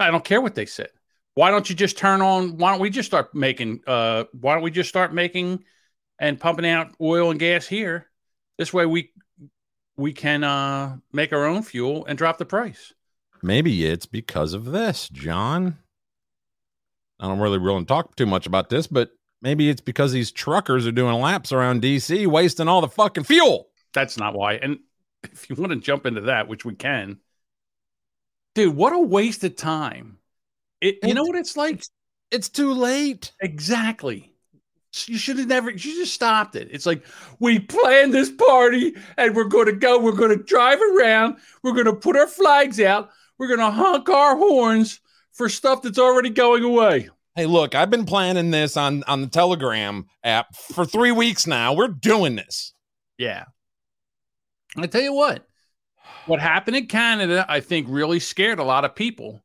I 0.00 0.10
don't 0.10 0.24
care 0.24 0.40
what 0.40 0.56
they 0.56 0.66
said. 0.66 0.88
Why 1.34 1.52
don't 1.52 1.70
you 1.70 1.76
just 1.76 1.96
turn 1.96 2.20
on? 2.20 2.56
Why 2.56 2.72
don't 2.72 2.80
we 2.80 2.90
just 2.90 3.06
start 3.06 3.36
making? 3.36 3.82
Uh, 3.86 4.24
why 4.32 4.54
don't 4.54 4.64
we 4.64 4.72
just 4.72 4.88
start 4.88 5.14
making 5.14 5.62
and 6.18 6.40
pumping 6.40 6.66
out 6.66 6.92
oil 7.00 7.30
and 7.30 7.38
gas 7.38 7.68
here? 7.68 8.08
This 8.62 8.72
way 8.72 8.86
we 8.86 9.10
we 9.96 10.12
can 10.12 10.44
uh, 10.44 10.98
make 11.12 11.32
our 11.32 11.46
own 11.46 11.64
fuel 11.64 12.06
and 12.06 12.16
drop 12.16 12.38
the 12.38 12.44
price. 12.44 12.94
Maybe 13.42 13.84
it's 13.84 14.06
because 14.06 14.54
of 14.54 14.66
this, 14.66 15.08
John. 15.08 15.78
I 17.18 17.26
don't 17.26 17.40
really 17.40 17.58
really 17.58 17.84
talk 17.84 18.14
too 18.14 18.24
much 18.24 18.46
about 18.46 18.68
this, 18.68 18.86
but 18.86 19.10
maybe 19.40 19.68
it's 19.68 19.80
because 19.80 20.12
these 20.12 20.30
truckers 20.30 20.86
are 20.86 20.92
doing 20.92 21.20
laps 21.20 21.50
around 21.50 21.82
DC, 21.82 22.24
wasting 22.28 22.68
all 22.68 22.80
the 22.80 22.86
fucking 22.86 23.24
fuel. 23.24 23.66
That's 23.94 24.16
not 24.16 24.32
why. 24.32 24.52
And 24.52 24.78
if 25.24 25.50
you 25.50 25.56
want 25.56 25.72
to 25.72 25.80
jump 25.80 26.06
into 26.06 26.20
that, 26.20 26.46
which 26.46 26.64
we 26.64 26.76
can, 26.76 27.18
dude, 28.54 28.76
what 28.76 28.92
a 28.92 29.00
waste 29.00 29.42
of 29.42 29.56
time. 29.56 30.18
It, 30.80 30.98
you 31.02 31.14
know 31.14 31.24
what 31.24 31.34
it's 31.34 31.56
like? 31.56 31.82
It's 32.30 32.48
too 32.48 32.74
late. 32.74 33.32
Exactly. 33.40 34.31
You 35.06 35.16
should 35.16 35.38
have 35.38 35.48
never, 35.48 35.70
you 35.70 35.78
just 35.78 36.12
stopped 36.12 36.54
it. 36.54 36.68
It's 36.70 36.84
like, 36.84 37.04
we 37.38 37.58
planned 37.58 38.12
this 38.12 38.30
party 38.30 38.94
and 39.16 39.34
we're 39.34 39.44
going 39.44 39.66
to 39.66 39.72
go, 39.72 39.98
we're 39.98 40.12
going 40.12 40.36
to 40.36 40.44
drive 40.44 40.80
around, 40.80 41.36
we're 41.62 41.72
going 41.72 41.86
to 41.86 41.94
put 41.94 42.16
our 42.16 42.26
flags 42.26 42.78
out, 42.78 43.10
we're 43.38 43.48
going 43.48 43.60
to 43.60 43.70
honk 43.70 44.08
our 44.10 44.36
horns 44.36 45.00
for 45.32 45.48
stuff 45.48 45.80
that's 45.80 45.98
already 45.98 46.28
going 46.28 46.62
away. 46.62 47.08
Hey, 47.34 47.46
look, 47.46 47.74
I've 47.74 47.88
been 47.88 48.04
planning 48.04 48.50
this 48.50 48.76
on, 48.76 49.02
on 49.04 49.22
the 49.22 49.28
Telegram 49.28 50.04
app 50.22 50.54
for 50.54 50.84
three 50.84 51.12
weeks 51.12 51.46
now. 51.46 51.72
We're 51.72 51.88
doing 51.88 52.36
this. 52.36 52.74
Yeah. 53.16 53.44
I 54.76 54.86
tell 54.86 55.00
you 55.00 55.14
what, 55.14 55.46
what 56.26 56.40
happened 56.40 56.76
in 56.76 56.86
Canada, 56.86 57.46
I 57.48 57.60
think 57.60 57.86
really 57.88 58.20
scared 58.20 58.58
a 58.58 58.64
lot 58.64 58.84
of 58.84 58.94
people 58.94 59.42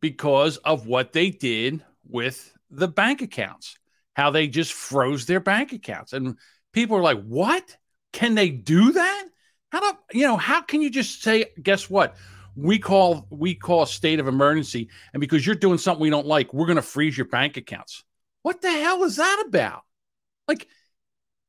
because 0.00 0.58
of 0.58 0.86
what 0.86 1.12
they 1.12 1.30
did 1.30 1.82
with 2.06 2.54
the 2.70 2.88
bank 2.88 3.22
accounts 3.22 3.78
how 4.14 4.30
they 4.30 4.46
just 4.46 4.72
froze 4.72 5.26
their 5.26 5.40
bank 5.40 5.72
accounts. 5.72 6.12
And 6.12 6.36
people 6.72 6.96
are 6.96 7.02
like, 7.02 7.22
what? 7.22 7.76
Can 8.12 8.34
they 8.34 8.50
do 8.50 8.92
that? 8.92 9.24
How 9.70 9.80
do 9.80 9.98
you 10.12 10.26
know, 10.26 10.36
how 10.36 10.60
can 10.60 10.82
you 10.82 10.90
just 10.90 11.22
say, 11.22 11.46
guess 11.62 11.88
what? 11.88 12.16
We 12.54 12.78
call 12.78 13.26
we 13.30 13.54
call 13.54 13.84
a 13.84 13.86
state 13.86 14.20
of 14.20 14.28
emergency, 14.28 14.90
and 15.14 15.20
because 15.22 15.46
you're 15.46 15.54
doing 15.54 15.78
something 15.78 16.02
we 16.02 16.10
don't 16.10 16.26
like, 16.26 16.52
we're 16.52 16.66
gonna 16.66 16.82
freeze 16.82 17.16
your 17.16 17.26
bank 17.26 17.56
accounts. 17.56 18.04
What 18.42 18.60
the 18.60 18.70
hell 18.70 19.02
is 19.04 19.16
that 19.16 19.44
about? 19.48 19.80
Like, 20.46 20.68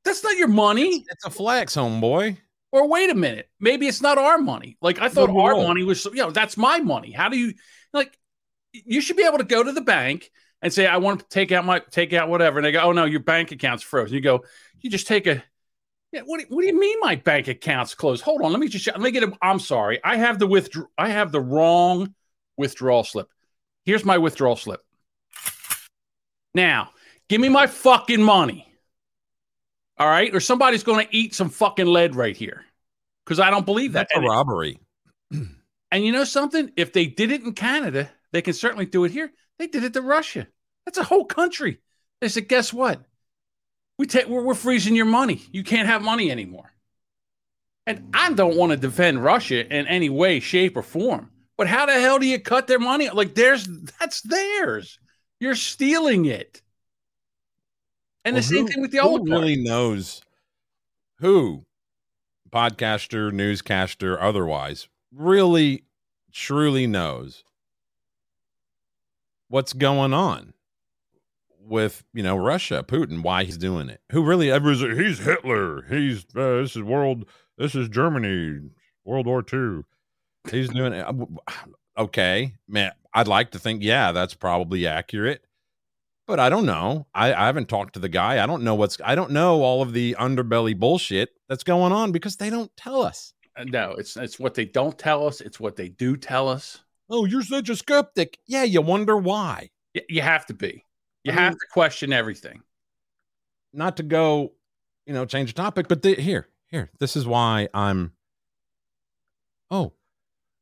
that's 0.05 0.24
not 0.24 0.38
your 0.38 0.48
money. 0.48 1.00
It's, 1.00 1.08
it's 1.12 1.25
a 1.25 1.29
flex, 1.29 1.75
homeboy. 1.75 2.38
Or 2.72 2.88
wait 2.88 3.10
a 3.10 3.15
minute, 3.15 3.50
maybe 3.60 3.88
it's 3.88 4.01
not 4.01 4.17
our 4.17 4.38
money. 4.38 4.77
Like 4.82 5.00
I 5.00 5.10
thought 5.10 5.29
our 5.29 5.55
money 5.55 5.84
was, 5.84 6.05
you 6.05 6.15
know, 6.15 6.32
that's 6.32 6.55
my 6.55 6.79
money. 6.79 7.12
How 7.12 7.27
do 7.27 7.38
you 7.38 7.53
like? 7.91 8.17
You 8.72 9.01
should 9.01 9.17
be 9.17 9.25
able 9.25 9.39
to 9.39 9.43
go 9.43 9.62
to 9.62 9.72
the 9.74 9.82
bank 9.82 10.32
and 10.63 10.74
say, 10.74 10.88
I 10.88 10.98
want 10.98 11.20
to 11.20 11.25
take 11.27 11.51
out 11.51 11.65
my 11.65 11.79
take 11.91 12.13
out 12.13 12.29
whatever. 12.29 12.58
And 12.58 12.65
they 12.65 12.72
go, 12.72 12.79
Oh 12.79 12.91
no, 12.93 13.05
your 13.05 13.20
bank 13.20 13.51
account's 13.51 13.84
frozen. 13.84 14.15
You 14.15 14.22
go, 14.22 14.43
you 14.82 14.89
just 14.89 15.05
take 15.05 15.27
a 15.27 15.43
Yeah, 16.12 16.22
what, 16.25 16.39
do- 16.39 16.48
what 16.50 16.62
do 16.62 16.67
you 16.67 16.79
mean 16.79 16.98
my 17.01 17.15
bank 17.17 17.48
account's 17.48 17.93
closed? 17.93 18.24
Hold 18.24 18.41
on, 18.41 18.51
let 18.51 18.60
me 18.60 18.67
just 18.67 18.88
let 18.88 19.00
me 19.01 19.12
get 19.12 19.24
a 19.24 19.34
I'm 19.41 19.60
sorry. 19.60 20.00
I 20.03 20.15
have 20.17 20.39
the 20.39 20.48
withdraw 20.48 20.86
I 20.98 21.10
have 21.10 21.32
the 21.32 21.41
wrong 21.41 22.15
withdrawal 22.58 23.03
slip. 23.03 23.29
Here's 23.86 24.05
my 24.05 24.17
withdrawal 24.17 24.55
slip. 24.55 24.82
Now, 26.55 26.91
give 27.29 27.41
me 27.41 27.50
my 27.50 27.67
fucking 27.67 28.22
money. 28.22 28.67
All 29.98 30.08
right? 30.08 30.34
Or 30.34 30.39
somebody's 30.39 30.84
going 30.84 31.05
to 31.05 31.15
eat 31.15 31.34
some 31.36 31.50
fucking 31.50 31.86
lead 31.86 32.15
right 32.15 32.36
here. 32.36 32.65
Cuz 33.25 33.39
I 33.39 33.50
don't 33.50 33.65
believe 33.65 33.93
that. 33.93 34.08
That's 34.10 34.13
a 34.15 34.20
And, 34.20 34.27
robbery. 34.27 34.79
and 35.91 36.05
you 36.05 36.12
know 36.12 36.24
something? 36.24 36.72
If 36.77 36.93
they 36.93 37.05
did 37.05 37.32
it 37.32 37.41
in 37.43 37.53
Canada, 37.53 38.10
they 38.32 38.41
can 38.41 38.53
certainly 38.53 38.86
do 38.86 39.03
it 39.03 39.12
here. 39.12 39.32
They 39.60 39.67
did 39.67 39.84
it 39.84 39.93
to 39.93 40.01
Russia. 40.01 40.48
That's 40.85 40.97
a 40.97 41.03
whole 41.03 41.25
country. 41.25 41.79
They 42.21 42.29
said, 42.29 42.47
"Guess 42.47 42.73
what? 42.73 43.01
We 43.97 44.05
take 44.07 44.27
we're, 44.27 44.41
we're 44.43 44.53
freezing 44.55 44.95
your 44.95 45.05
money. 45.05 45.41
You 45.51 45.63
can't 45.63 45.87
have 45.87 46.01
money 46.01 46.31
anymore." 46.31 46.71
And 47.85 48.09
I 48.13 48.31
don't 48.33 48.55
want 48.55 48.71
to 48.71 48.77
defend 48.77 49.23
Russia 49.23 49.65
in 49.65 49.87
any 49.87 50.09
way, 50.09 50.39
shape, 50.39 50.77
or 50.77 50.81
form. 50.83 51.31
But 51.57 51.67
how 51.67 51.85
the 51.85 51.99
hell 51.99 52.17
do 52.17 52.25
you 52.25 52.39
cut 52.39 52.67
their 52.67 52.79
money? 52.79 53.09
Like 53.09 53.35
there's 53.35 53.67
that's 53.99 54.21
theirs. 54.21 54.99
You're 55.39 55.55
stealing 55.55 56.25
it. 56.25 56.61
And 58.25 58.35
Well, 58.35 58.41
the 58.41 58.47
same 58.47 58.65
who- 58.65 58.71
thing 58.71 58.81
with 58.81 58.91
the 58.91 58.99
who 58.99 59.07
old 59.07 59.29
really 59.29 59.57
knows 59.57 60.21
who 61.19 61.65
podcaster, 62.49 63.31
newscaster, 63.31 64.19
otherwise 64.19 64.87
really 65.11 65.83
truly 66.31 66.87
knows 66.87 67.43
what's 69.49 69.73
going 69.73 70.13
on 70.13 70.52
with 71.65 72.03
you 72.13 72.24
know 72.24 72.36
Russia, 72.36 72.84
Putin, 72.88 73.24
why 73.24 73.43
he's 73.43 73.58
doing 73.58 73.89
it. 73.89 74.01
Who 74.12 74.24
really 74.24 74.51
ever 74.51 74.74
he's 74.74 75.20
Hitler. 75.20 75.84
He's 75.89 76.24
uh, 76.36 76.62
this 76.62 76.75
is 76.75 76.84
world. 76.84 77.25
This 77.58 77.75
is 77.75 77.89
Germany. 77.89 78.70
World 79.05 79.25
War 79.27 79.43
II. 79.51 79.82
He's 80.51 80.70
doing 80.70 80.93
it. 80.93 81.05
Okay, 81.96 82.55
man. 82.67 82.91
I'd 83.13 83.27
like 83.27 83.51
to 83.51 83.60
think 83.60 83.84
yeah, 83.84 84.12
that's 84.13 84.34
probably 84.34 84.88
accurate 84.88 85.46
but 86.25 86.39
I 86.39 86.50
don't 86.50 86.65
know. 86.65 87.05
I, 87.13 87.34
I 87.34 87.46
haven't 87.46 87.67
talked 87.70 87.93
to 87.96 88.00
the 88.00 88.10
guy. 88.10 88.41
I 88.41 88.48
don't 88.48 88.63
know 88.63 88.75
what's. 88.75 88.98
I 89.03 89.15
don't 89.15 89.32
know 89.32 89.62
all 89.62 89.82
of 89.82 89.93
the 89.93 90.15
underbelly 90.20 90.77
bullshit 90.77 91.32
that's 91.50 91.63
going 91.63 91.91
on 91.91 92.12
because 92.12 92.38
they 92.38 92.50
don't 92.50 92.72
tell 92.77 93.01
us. 93.01 93.34
Uh, 93.58 93.65
No, 93.65 93.91
it's 93.91 94.15
it's 94.17 94.39
what 94.39 94.53
they 94.53 94.65
don't 94.65 94.98
tell 94.98 95.27
us. 95.27 95.41
It's 95.41 95.60
what 95.60 95.75
they 95.75 95.89
do 95.89 96.15
tell 96.15 96.48
us. 96.48 96.79
Oh, 97.10 97.25
you're 97.25 97.43
such 97.43 97.70
a 97.70 97.75
skeptic. 97.75 98.38
Yeah, 98.48 98.63
you 98.63 98.82
wonder 98.82 99.17
why. 99.17 99.70
Y- 99.93 100.01
You 100.10 100.22
have 100.22 100.46
to 100.48 100.53
be. 100.53 100.86
You 101.24 101.32
I 101.32 101.36
have 101.36 101.53
mean- 101.53 101.60
to 101.60 101.65
question 101.72 102.13
everything. 102.13 102.63
Not 103.74 103.98
to 103.98 104.03
go, 104.03 104.53
you 105.06 105.13
know, 105.13 105.25
change 105.25 105.53
the 105.53 105.62
topic, 105.62 105.88
but 105.88 106.01
the, 106.03 106.13
here, 106.15 106.48
here. 106.68 106.92
This 107.00 107.15
is 107.15 107.25
why 107.25 107.70
I'm. 107.74 108.13
Oh, 109.72 109.94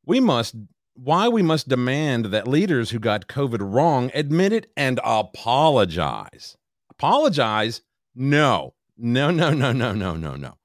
we 0.05 0.19
must. 0.19 0.55
Why 0.93 1.27
we 1.29 1.41
must 1.41 1.67
demand 1.67 2.25
that 2.25 2.47
leaders 2.47 2.91
who 2.91 2.99
got 2.99 3.27
COVID 3.27 3.59
wrong 3.61 4.11
admit 4.13 4.53
it 4.53 4.71
and 4.77 4.99
apologize. 5.03 6.57
Apologize? 6.91 7.81
No, 8.13 8.73
no, 8.97 9.31
no, 9.31 9.51
no, 9.51 9.71
no, 9.71 9.93
no, 9.93 10.15
no, 10.15 10.35
no. 10.35 10.57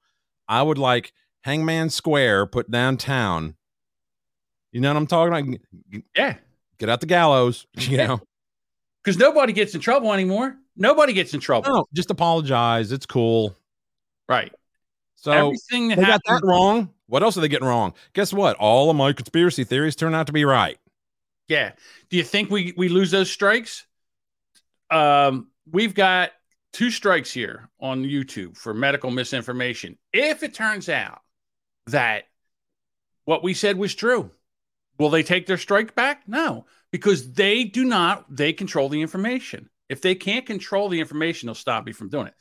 I 0.47 0.61
would 0.61 0.77
like 0.77 1.11
Hangman 1.41 1.89
Square 1.89 2.47
put 2.47 2.69
downtown. 2.69 3.55
You 4.71 4.81
know 4.81 4.89
what 4.89 4.97
I'm 4.97 5.07
talking 5.07 5.33
about? 5.33 6.01
Yeah. 6.15 6.35
Get 6.77 6.89
out 6.89 6.99
the 7.01 7.07
gallows. 7.07 7.65
You 7.77 7.97
know, 7.97 8.21
because 9.07 9.17
nobody 9.17 9.53
gets 9.53 9.73
in 9.73 9.79
trouble 9.79 10.11
anymore. 10.11 10.57
Nobody 10.75 11.13
gets 11.13 11.33
in 11.33 11.39
trouble. 11.39 11.71
no, 11.71 11.85
just 11.93 12.11
apologize. 12.11 12.91
It's 12.91 13.05
cool. 13.05 13.55
Right. 14.27 14.51
So 15.15 15.31
Everything 15.31 15.87
that 15.87 15.97
they 15.97 16.03
got 16.03 16.19
that 16.27 16.41
wrong. 16.43 16.89
What 17.05 17.23
else 17.23 17.37
are 17.37 17.41
they 17.41 17.47
getting 17.47 17.69
wrong? 17.69 17.93
Guess 18.11 18.33
what? 18.33 18.57
All 18.57 18.89
of 18.89 18.97
my 18.97 19.13
conspiracy 19.13 19.63
theories 19.63 19.95
turn 19.95 20.13
out 20.13 20.27
to 20.27 20.33
be 20.33 20.43
right. 20.43 20.77
Yeah. 21.47 21.71
Do 22.09 22.17
you 22.17 22.23
think 22.23 22.49
we 22.49 22.73
we 22.75 22.89
lose 22.89 23.09
those 23.09 23.31
strikes? 23.31 23.85
Um, 24.91 25.51
we've 25.71 25.95
got 25.95 26.31
two 26.73 26.91
strikes 26.91 27.31
here 27.31 27.69
on 27.79 28.03
YouTube 28.03 28.57
for 28.57 28.73
medical 28.73 29.09
misinformation. 29.09 29.97
If 30.11 30.43
it 30.43 30.53
turns 30.53 30.89
out 30.89 31.21
that 31.85 32.25
what 33.23 33.41
we 33.41 33.53
said 33.53 33.77
was 33.77 33.95
true, 33.95 34.31
will 34.99 35.09
they 35.09 35.23
take 35.23 35.45
their 35.45 35.57
strike 35.57 35.95
back? 35.95 36.23
No, 36.27 36.65
because 36.91 37.33
they 37.33 37.63
do 37.63 37.85
not. 37.85 38.25
They 38.35 38.51
control 38.53 38.89
the 38.89 39.01
information. 39.01 39.69
If 39.89 40.01
they 40.01 40.15
can't 40.15 40.45
control 40.45 40.89
the 40.89 40.99
information, 40.99 41.47
they'll 41.47 41.55
stop 41.55 41.87
you 41.87 41.93
from 41.93 42.09
doing 42.09 42.27
it. 42.27 42.33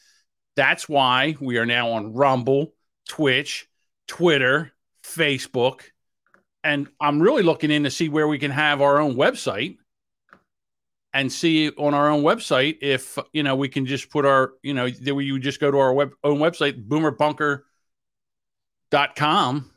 That's 0.57 0.89
why 0.89 1.37
we 1.41 1.59
are 1.59 1.67
now 1.67 1.93
on 1.93 2.15
Rumble, 2.15 2.73
Twitch, 3.09 3.69
Twitter, 4.09 4.73
Facebook, 5.05 5.83
and 6.65 6.89
I'm 7.01 7.21
really 7.21 7.45
looking 7.45 7.71
in 7.71 7.85
to 7.85 7.91
see 7.91 8.09
where 8.09 8.27
we 8.27 8.39
can 8.39 8.51
have 8.51 8.83
our 8.83 8.99
own 8.99 9.15
website 9.15 9.77
and 11.13 11.33
see 11.33 11.71
on 11.71 11.95
our 11.95 12.11
own 12.11 12.23
website 12.23 12.79
if 12.83 13.19
you 13.33 13.43
know 13.43 13.57
we 13.57 13.69
can 13.69 13.87
just 13.87 14.11
put 14.11 14.27
our 14.27 14.53
you 14.63 14.75
know 14.75 14.91
that 14.91 15.15
we 15.15 15.25
you 15.25 15.39
just 15.39 15.61
go 15.61 15.71
to 15.71 15.79
our 15.79 15.95
web 15.95 16.13
own 16.25 16.39
website 16.39 16.89
boomerbunker.com 16.89 19.71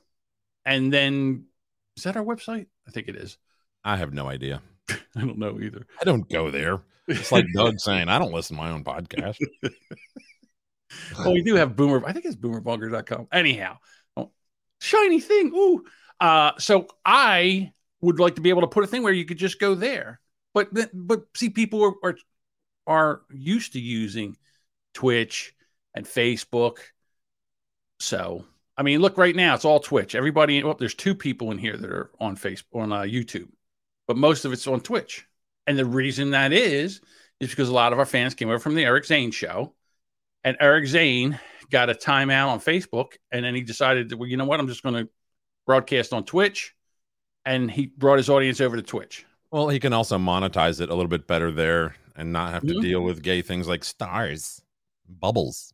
and 0.66 0.92
then 0.92 1.46
is 2.00 2.04
that 2.04 2.16
our 2.16 2.24
website? 2.24 2.68
I 2.88 2.92
think 2.92 3.10
it 3.10 3.18
is. 3.18 3.38
I 3.84 3.98
have 3.98 4.14
no 4.14 4.30
idea. 4.30 4.62
i 4.90 5.20
don't 5.20 5.38
know 5.38 5.60
either. 5.60 5.86
I 6.00 6.06
don't 6.06 6.30
go 6.30 6.50
there. 6.50 6.80
It's 7.10 7.30
like 7.30 7.44
Doug 7.54 7.78
saying, 7.80 8.08
I 8.08 8.18
don't 8.18 8.32
listen 8.32 8.56
to 8.56 8.64
my 8.64 8.72
own 8.72 8.86
podcast. 8.86 9.36
well 11.20 11.34
we 11.34 11.44
do 11.44 11.54
have 11.54 11.76
boomer 11.76 12.02
i 12.08 12.12
think 12.12 12.26
it's 12.26 12.36
boomerbunker.com 12.36 13.28
anyhow 13.32 13.78
oh, 14.18 14.32
shiny 14.80 15.20
thing. 15.20 15.52
Ooh. 15.54 15.84
Uh 16.20 16.54
so 16.58 16.88
i 17.06 17.72
would 18.00 18.18
like 18.20 18.36
to 18.36 18.42
be 18.42 18.50
able 18.50 18.62
to 18.62 18.68
put 18.68 18.86
a 18.86 18.88
thing 18.88 19.04
where 19.04 19.14
you 19.14 19.26
could 19.26 19.38
just 19.38 19.60
go 19.60 19.76
there. 19.76 20.22
But 20.54 20.70
but 20.94 21.24
see 21.36 21.50
people 21.50 21.84
are 21.84 21.94
are, 22.02 22.18
are 22.88 23.22
used 23.30 23.74
to 23.74 23.80
using 23.82 24.38
twitch 24.94 25.54
and 25.94 26.06
facebook. 26.06 26.78
So 28.00 28.46
i 28.80 28.82
mean 28.82 29.00
look 29.00 29.18
right 29.18 29.36
now 29.36 29.54
it's 29.54 29.66
all 29.66 29.80
twitch. 29.80 30.16
Everybody 30.16 30.64
well, 30.64 30.74
there's 30.74 30.96
two 30.96 31.14
people 31.14 31.52
in 31.52 31.60
here 31.60 31.78
that 31.78 31.92
are 31.92 32.10
on 32.20 32.36
facebook 32.36 32.74
on 32.74 32.92
uh, 32.92 33.02
youtube 33.02 33.50
but 34.08 34.18
most 34.18 34.44
of 34.46 34.52
it's 34.54 34.66
on 34.66 34.82
twitch. 34.82 35.28
And 35.68 35.78
the 35.78 35.86
reason 35.86 36.32
that 36.32 36.52
is 36.52 37.00
is 37.40 37.50
because 37.52 37.70
a 37.70 37.74
lot 37.74 37.94
of 37.94 38.00
our 38.00 38.06
fans 38.08 38.34
came 38.34 38.50
over 38.50 38.58
from 38.58 38.74
the 38.74 38.84
eric 38.86 39.06
zane 39.06 39.30
show. 39.30 39.76
And 40.44 40.56
Eric 40.62 40.88
Zane 40.88 41.38
got 41.70 41.90
a 41.90 41.94
timeout 41.94 42.48
on 42.48 42.60
Facebook, 42.62 43.18
and 43.30 43.44
then 43.44 43.54
he 43.56 43.62
decided 43.62 44.08
that, 44.08 44.18
well, 44.18 44.30
you 44.30 44.38
know 44.38 44.46
what, 44.46 44.62
I'm 44.62 44.70
just 44.70 44.84
going 44.84 44.96
to 44.96 45.10
broadcast 45.66 46.14
on 46.14 46.24
Twitch, 46.24 46.74
and 47.46 47.70
he 47.70 47.88
brought 47.88 48.18
his 48.18 48.30
audience 48.30 48.62
over 48.62 48.78
to 48.78 48.82
Twitch. 48.82 49.26
Well, 49.52 49.68
he 49.68 49.80
can 49.80 49.92
also 49.92 50.18
monetize 50.18 50.80
it 50.80 50.90
a 50.90 50.96
little 50.96 51.10
bit 51.10 51.28
better 51.28 51.52
there 51.52 51.96
and 52.16 52.32
not 52.32 52.54
have 52.54 52.66
to 52.68 52.74
Mhm. 52.74 52.82
deal 52.82 53.02
with 53.02 53.22
gay 53.22 53.42
things 53.42 53.68
like 53.68 53.84
stars, 53.84 54.62
bubbles, 55.10 55.74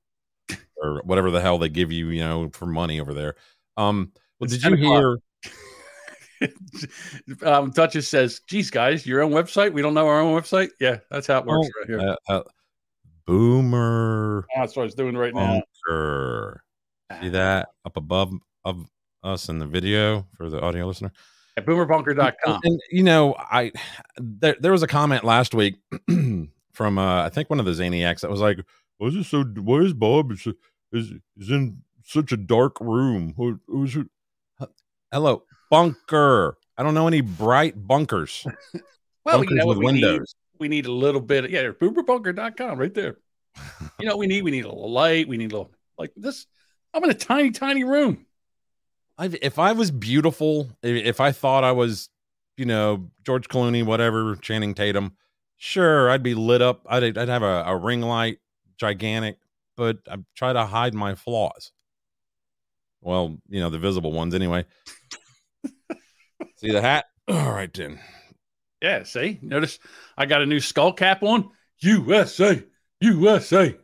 or 0.86 1.02
whatever 1.04 1.32
the 1.32 1.42
hell 1.42 1.58
they 1.58 1.70
give 1.70 1.92
you, 1.92 2.10
you 2.10 2.20
know, 2.20 2.50
for 2.54 2.66
money 2.66 3.00
over 3.00 3.14
there. 3.14 3.36
Um, 3.78 4.12
well, 4.40 4.46
It's 4.46 4.58
did 4.58 4.80
you 4.80 4.88
hear? 4.88 5.18
um, 7.44 7.72
Duchess 7.72 8.10
says, 8.10 8.42
"Geez, 8.48 8.70
guys, 8.70 9.06
your 9.06 9.22
own 9.22 9.32
website? 9.32 9.74
We 9.74 9.82
don't 9.82 9.94
know 9.94 10.08
our 10.08 10.22
own 10.22 10.40
website. 10.40 10.70
Yeah, 10.80 10.98
that's 11.10 11.28
how 11.28 11.40
it 11.40 11.46
works 11.46 11.68
Oh, 11.68 11.80
right 11.80 11.90
here. 11.90 12.16
Uh, 12.30 12.34
uh, 12.34 12.44
Boomer 13.26 14.46
that's 14.56 14.76
what 14.76 14.84
I 14.84 14.86
was 14.86 14.96
doing 14.96 15.18
right 15.18 15.34
now. 15.34 15.62
Bunker. 15.88 16.64
See 17.22 17.30
that 17.30 17.70
up 17.86 17.98
above 17.98 18.34
of 18.64 18.86
us 19.24 19.50
in 19.50 19.60
the 19.60 19.66
video 19.66 20.28
for 20.36 20.50
the 20.50 20.62
audio 20.62 20.86
listener? 20.88 21.12
At 21.58 21.66
boomerbunker.com. 21.66 22.62
And 22.64 22.80
you 22.92 23.04
know, 23.04 23.36
I 23.38 23.72
there 24.18 24.56
there 24.60 24.72
was 24.72 24.84
a 24.84 24.88
comment 24.88 25.24
last 25.24 25.56
week 25.56 25.76
from 26.74 26.98
uh 26.98 27.24
I 27.24 27.30
think 27.30 27.50
one 27.50 27.60
of 27.60 27.66
the 27.66 27.72
Zaniacs 27.72 28.22
that 28.22 28.30
was 28.30 28.42
like, 28.42 28.60
"Was 29.00 29.16
this 29.16 29.28
so? 29.28 29.44
Why 29.44 29.80
is 29.80 29.94
Bob 29.94 30.32
is 30.96 31.12
is, 31.12 31.20
is 31.38 31.52
in 31.52 31.82
such 32.04 32.32
a 32.32 32.38
dark 32.38 32.80
room? 32.80 33.34
Who, 33.38 33.60
who's 33.68 33.94
who? 33.94 34.06
Hello, 35.12 35.44
bunker. 35.70 36.58
I 36.78 36.84
don't 36.84 36.94
know 36.94 37.08
any 37.08 37.22
bright 37.22 37.88
bunkers. 37.88 38.46
Well, 39.26 39.40
bunkers 39.40 39.54
you 39.54 39.58
know 39.58 39.66
what 39.66 39.78
with 39.80 39.86
we 39.88 39.92
need? 39.94 40.04
windows. 40.06 40.36
We 40.60 40.68
need 40.68 40.86
a 40.86 40.92
little 40.92 41.20
bit. 41.20 41.46
Of, 41.46 41.50
yeah, 41.52 41.64
boomerbunker.com 41.72 42.78
right 42.78 42.94
there. 42.94 43.18
you 44.00 44.06
know 44.06 44.12
what 44.12 44.20
we 44.20 44.28
need? 44.28 44.44
We 44.44 44.52
need 44.52 44.66
a 44.66 44.70
little 44.70 44.92
light. 44.92 45.28
We 45.28 45.38
need 45.38 45.52
a 45.52 45.56
little 45.58 45.72
like 45.98 46.12
this. 46.16 46.46
I'm 46.94 47.04
in 47.04 47.10
a 47.10 47.16
tiny, 47.16 47.50
tiny 47.50 47.84
room. 47.84 48.28
I've, 49.18 49.36
if 49.42 49.58
I 49.58 49.72
was 49.72 49.90
beautiful, 49.90 50.70
i- 50.84 50.90
if 50.90 51.20
I 51.20 51.32
thought 51.32 51.64
I 51.64 51.72
was, 51.72 52.10
you 52.56 52.66
know, 52.66 53.10
George 53.26 53.48
Clooney, 53.48 53.84
whatever, 53.84 54.36
Channing 54.36 54.76
Tatum, 54.76 55.14
sure, 55.58 56.08
I'd 56.12 56.22
be 56.22 56.36
lit 56.36 56.62
up. 56.62 56.86
I'd, 56.88 57.18
I'd 57.18 57.28
have 57.28 57.42
a, 57.42 57.64
a 57.66 57.76
ring 57.76 58.02
light, 58.02 58.38
gigantic, 58.78 59.40
but 59.76 59.98
I 60.10 60.18
try 60.36 60.54
to 60.54 60.66
hide 60.66 60.94
my 60.94 61.16
flaws. 61.16 61.72
Well, 63.02 63.38
you 63.50 63.60
know, 63.60 63.70
the 63.70 63.80
visible 63.80 64.12
ones 64.12 64.34
anyway. 64.34 64.66
See 66.58 66.72
the 66.72 66.82
hat? 66.82 67.06
All 67.28 67.52
right, 67.52 67.72
then. 67.74 68.00
Yeah, 68.82 69.04
see, 69.04 69.40
notice 69.42 69.80
I 70.18 70.26
got 70.26 70.42
a 70.42 70.46
new 70.46 70.60
skull 70.60 70.94
cap 70.94 71.24
on. 71.24 71.50
USA, 71.80 72.64
USA. 73.02 73.76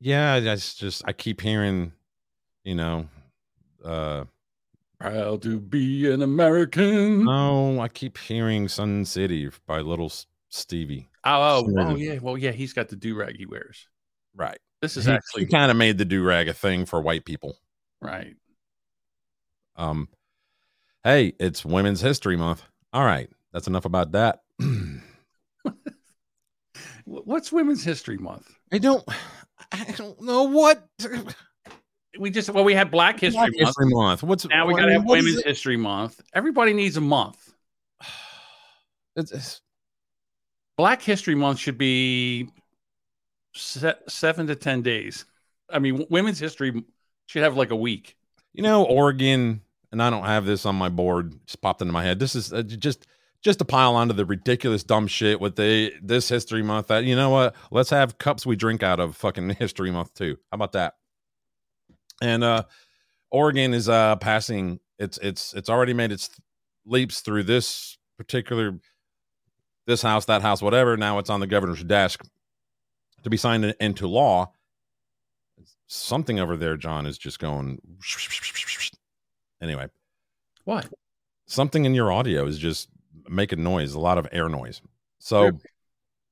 Yeah, 0.00 0.40
that's 0.40 0.74
just, 0.74 1.02
I 1.06 1.12
keep 1.12 1.40
hearing 1.40 1.92
you 2.64 2.74
know, 2.74 3.06
uh, 3.84 4.24
Proud 4.98 5.42
to 5.42 5.60
be 5.60 6.10
an 6.10 6.22
American. 6.22 7.24
no, 7.24 7.78
I 7.80 7.88
keep 7.88 8.16
hearing 8.16 8.68
Sun 8.68 9.04
City 9.04 9.50
by 9.66 9.80
Little 9.80 10.10
Stevie. 10.48 11.10
Oh, 11.24 11.64
oh, 11.66 11.72
oh, 11.78 11.94
yeah. 11.96 12.18
Well, 12.22 12.38
yeah, 12.38 12.52
he's 12.52 12.72
got 12.72 12.88
the 12.88 12.96
do 12.96 13.14
rag 13.14 13.36
he 13.36 13.44
wears. 13.44 13.86
Right. 14.34 14.58
This 14.84 14.98
is 14.98 15.06
he, 15.06 15.12
actually 15.12 15.46
kind 15.46 15.70
of 15.70 15.78
made 15.78 15.96
the 15.96 16.04
do 16.04 16.22
rag 16.22 16.46
a 16.46 16.52
thing 16.52 16.84
for 16.84 17.00
white 17.00 17.24
people. 17.24 17.56
right. 18.02 18.36
Um, 19.76 20.08
hey, 21.02 21.32
it's 21.40 21.64
Women's 21.64 22.02
History 22.02 22.36
Month. 22.36 22.62
All 22.92 23.02
right, 23.02 23.30
that's 23.50 23.66
enough 23.66 23.86
about 23.86 24.12
that. 24.12 24.40
What's 27.06 27.50
Women's 27.50 27.82
History 27.82 28.18
Month? 28.18 28.50
I 28.70 28.76
don't, 28.78 29.02
I 29.72 29.84
don't 29.96 30.20
know 30.20 30.42
what 30.44 30.86
We 32.18 32.28
just 32.30 32.50
well, 32.50 32.64
we 32.64 32.74
had 32.74 32.90
Black 32.90 33.18
History 33.20 33.38
Black 33.38 33.52
Month. 33.56 33.68
History 33.68 33.86
Month. 33.88 34.22
What's 34.22 34.46
Now 34.46 34.66
we 34.66 34.74
got 34.74 34.86
to 34.86 34.92
have 34.92 35.04
Women's? 35.06 35.42
History 35.42 35.78
Month. 35.78 36.20
Everybody 36.34 36.74
needs 36.74 36.98
a 36.98 37.00
month. 37.00 37.54
It's- 39.16 39.30
it's- 39.32 39.60
Black 40.76 41.00
History 41.00 41.34
Month 41.36 41.58
should 41.60 41.78
be 41.78 42.48
se- 43.54 43.94
seven 44.08 44.46
to 44.48 44.54
ten 44.56 44.82
days. 44.82 45.24
I 45.70 45.78
mean, 45.78 46.06
Women's 46.10 46.38
History 46.38 46.84
should 47.26 47.42
have 47.42 47.56
like 47.56 47.70
a 47.70 47.76
week. 47.76 48.16
you 48.52 48.62
know, 48.62 48.84
Oregon, 48.84 49.62
and 49.90 50.02
I 50.02 50.10
don't 50.10 50.24
have 50.24 50.44
this 50.44 50.66
on 50.66 50.76
my 50.76 50.88
board. 50.88 51.34
Just 51.46 51.60
popped 51.62 51.80
into 51.80 51.92
my 51.92 52.04
head. 52.04 52.18
This 52.18 52.34
is 52.34 52.52
uh, 52.52 52.62
just 52.62 53.06
just 53.42 53.58
to 53.58 53.64
pile 53.64 53.94
onto 53.94 54.14
the 54.14 54.24
ridiculous 54.24 54.82
dumb 54.82 55.06
shit 55.06 55.40
with 55.40 55.56
the 55.56 55.92
this 56.02 56.28
History 56.28 56.62
Month. 56.62 56.88
That 56.88 57.04
you 57.04 57.16
know 57.16 57.30
what? 57.30 57.54
Let's 57.70 57.90
have 57.90 58.18
cups 58.18 58.44
we 58.46 58.56
drink 58.56 58.82
out 58.82 59.00
of 59.00 59.16
fucking 59.16 59.50
History 59.58 59.90
Month 59.90 60.14
too. 60.14 60.38
How 60.50 60.56
about 60.56 60.72
that? 60.72 60.94
And 62.22 62.44
uh 62.44 62.64
Oregon 63.30 63.74
is 63.74 63.88
uh 63.88 64.16
passing. 64.16 64.80
It's 64.98 65.18
it's 65.18 65.54
it's 65.54 65.68
already 65.68 65.92
made 65.94 66.12
its 66.12 66.30
leaps 66.86 67.20
through 67.20 67.42
this 67.44 67.98
particular 68.16 68.78
this 69.86 70.02
house, 70.02 70.24
that 70.26 70.42
house, 70.42 70.62
whatever. 70.62 70.96
Now 70.96 71.18
it's 71.18 71.30
on 71.30 71.40
the 71.40 71.46
governor's 71.46 71.82
desk 71.84 72.24
to 73.24 73.30
be 73.30 73.36
signed 73.36 73.64
into 73.80 74.06
law. 74.06 74.52
Something 75.86 76.38
over 76.40 76.56
there, 76.56 76.76
John, 76.76 77.06
is 77.06 77.18
just 77.18 77.38
going. 77.38 77.80
Anyway, 79.60 79.88
What? 80.64 80.88
something 81.46 81.84
in 81.84 81.94
your 81.94 82.12
audio 82.12 82.46
is 82.46 82.58
just 82.58 82.88
making 83.28 83.62
noise, 83.62 83.94
a 83.94 84.00
lot 84.00 84.18
of 84.18 84.28
air 84.32 84.48
noise. 84.48 84.80
So, 85.18 85.52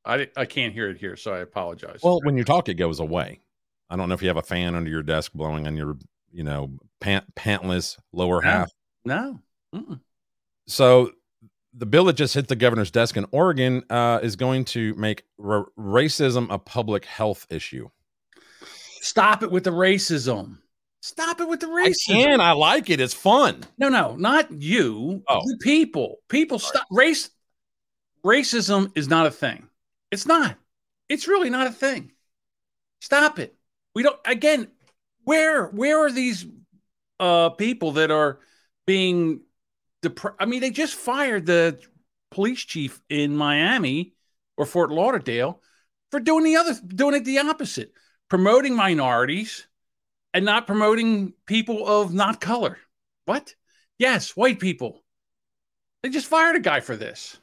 I 0.05 0.29
I 0.37 0.45
can't 0.45 0.73
hear 0.75 0.89
it 0.91 0.99
here, 0.99 1.17
so 1.17 1.33
I 1.33 1.39
apologize. 1.39 2.01
well, 2.03 2.21
when 2.25 2.37
you 2.37 2.45
talk, 2.45 2.69
it 2.69 2.75
goes 2.75 3.01
away. 3.01 3.41
I 3.89 3.97
don't 3.97 4.09
know 4.09 4.15
if 4.15 4.23
you 4.23 4.29
have 4.29 4.37
a 4.37 4.43
fan 4.43 4.75
under 4.75 4.91
your 4.91 5.03
desk 5.03 5.33
blowing 5.33 5.67
on 5.67 5.77
your, 5.77 5.97
you 6.33 6.43
know, 6.45 6.77
pant 7.01 7.35
pantless 7.35 7.99
lower 8.13 8.41
No. 8.43 8.49
half. 8.51 8.71
no. 9.05 9.41
Mm-mm. 9.75 10.01
So, 10.67 11.13
the 11.75 11.87
bill 11.87 12.05
that 12.05 12.15
just 12.15 12.35
hit 12.35 12.49
the 12.49 12.57
governor's 12.57 12.91
desk 12.91 13.17
in 13.17 13.27
Oregon 13.31 13.83
uh, 13.89 14.21
is 14.23 14.37
going 14.37 14.65
to 14.67 14.95
make 14.95 15.25
ra- 15.39 15.65
racism 15.79 16.49
a 16.51 16.59
public 16.59 17.05
health 17.05 17.47
issue. 17.51 17.89
Stop 19.01 19.43
it 19.43 19.51
with 19.51 19.65
the 19.65 19.71
racism. 19.71 20.59
Stop 21.01 21.41
it 21.41 21.49
with 21.49 21.61
the 21.61 21.67
racism. 21.67 22.11
I 22.11 22.23
can. 22.23 22.41
I 22.41 22.53
like 22.53 22.89
it. 22.89 23.01
It's 23.01 23.15
fun. 23.15 23.65
No, 23.77 23.89
no, 23.89 24.15
not 24.15 24.53
you. 24.53 25.23
Oh. 25.29 25.41
The 25.45 25.59
people. 25.61 26.19
People 26.29 26.59
stop 26.61 26.87
race. 26.91 27.31
Racism 28.25 28.93
is 28.95 29.09
not 29.09 29.27
a 29.27 29.31
thing. 29.31 29.69
It's 30.13 30.27
not. 30.27 30.57
It's 31.09 31.27
really 31.27 31.51
not 31.51 31.67
a 31.67 31.73
thing. 31.73 32.13
Stop 33.01 33.41
it. 33.41 33.55
We 33.95 34.05
don't 34.05 34.19
again, 34.25 34.69
where 35.25 35.67
where 35.67 36.07
are 36.07 36.13
these 36.13 36.47
uh 37.19 37.51
people 37.51 37.93
that 37.93 38.13
are 38.13 38.39
being 38.87 39.41
depre- 40.03 40.35
I 40.39 40.47
mean, 40.47 40.61
they 40.61 40.71
just 40.71 40.95
fired 40.95 41.47
the 41.47 41.81
police 42.31 42.61
chief 42.61 43.01
in 43.09 43.37
Miami 43.37 44.15
or 44.57 44.67
Fort 44.67 44.91
Lauderdale 44.91 45.61
for 46.11 46.21
doing 46.21 46.45
the 46.45 46.57
other 46.57 46.75
doing 46.87 47.15
it 47.15 47.25
the 47.25 47.39
opposite, 47.39 47.93
promoting 48.29 48.75
minorities 48.75 49.67
and 50.35 50.45
not 50.45 50.67
promoting 50.67 51.33
people 51.47 51.87
of 51.87 52.13
not 52.13 52.41
color. 52.41 52.79
What? 53.25 53.55
Yes, 53.99 54.37
white 54.37 54.59
people. 54.59 55.03
They 56.03 56.11
just 56.11 56.27
fired 56.27 56.57
a 56.57 56.61
guy 56.61 56.81
for 56.81 56.97
this. 56.97 57.39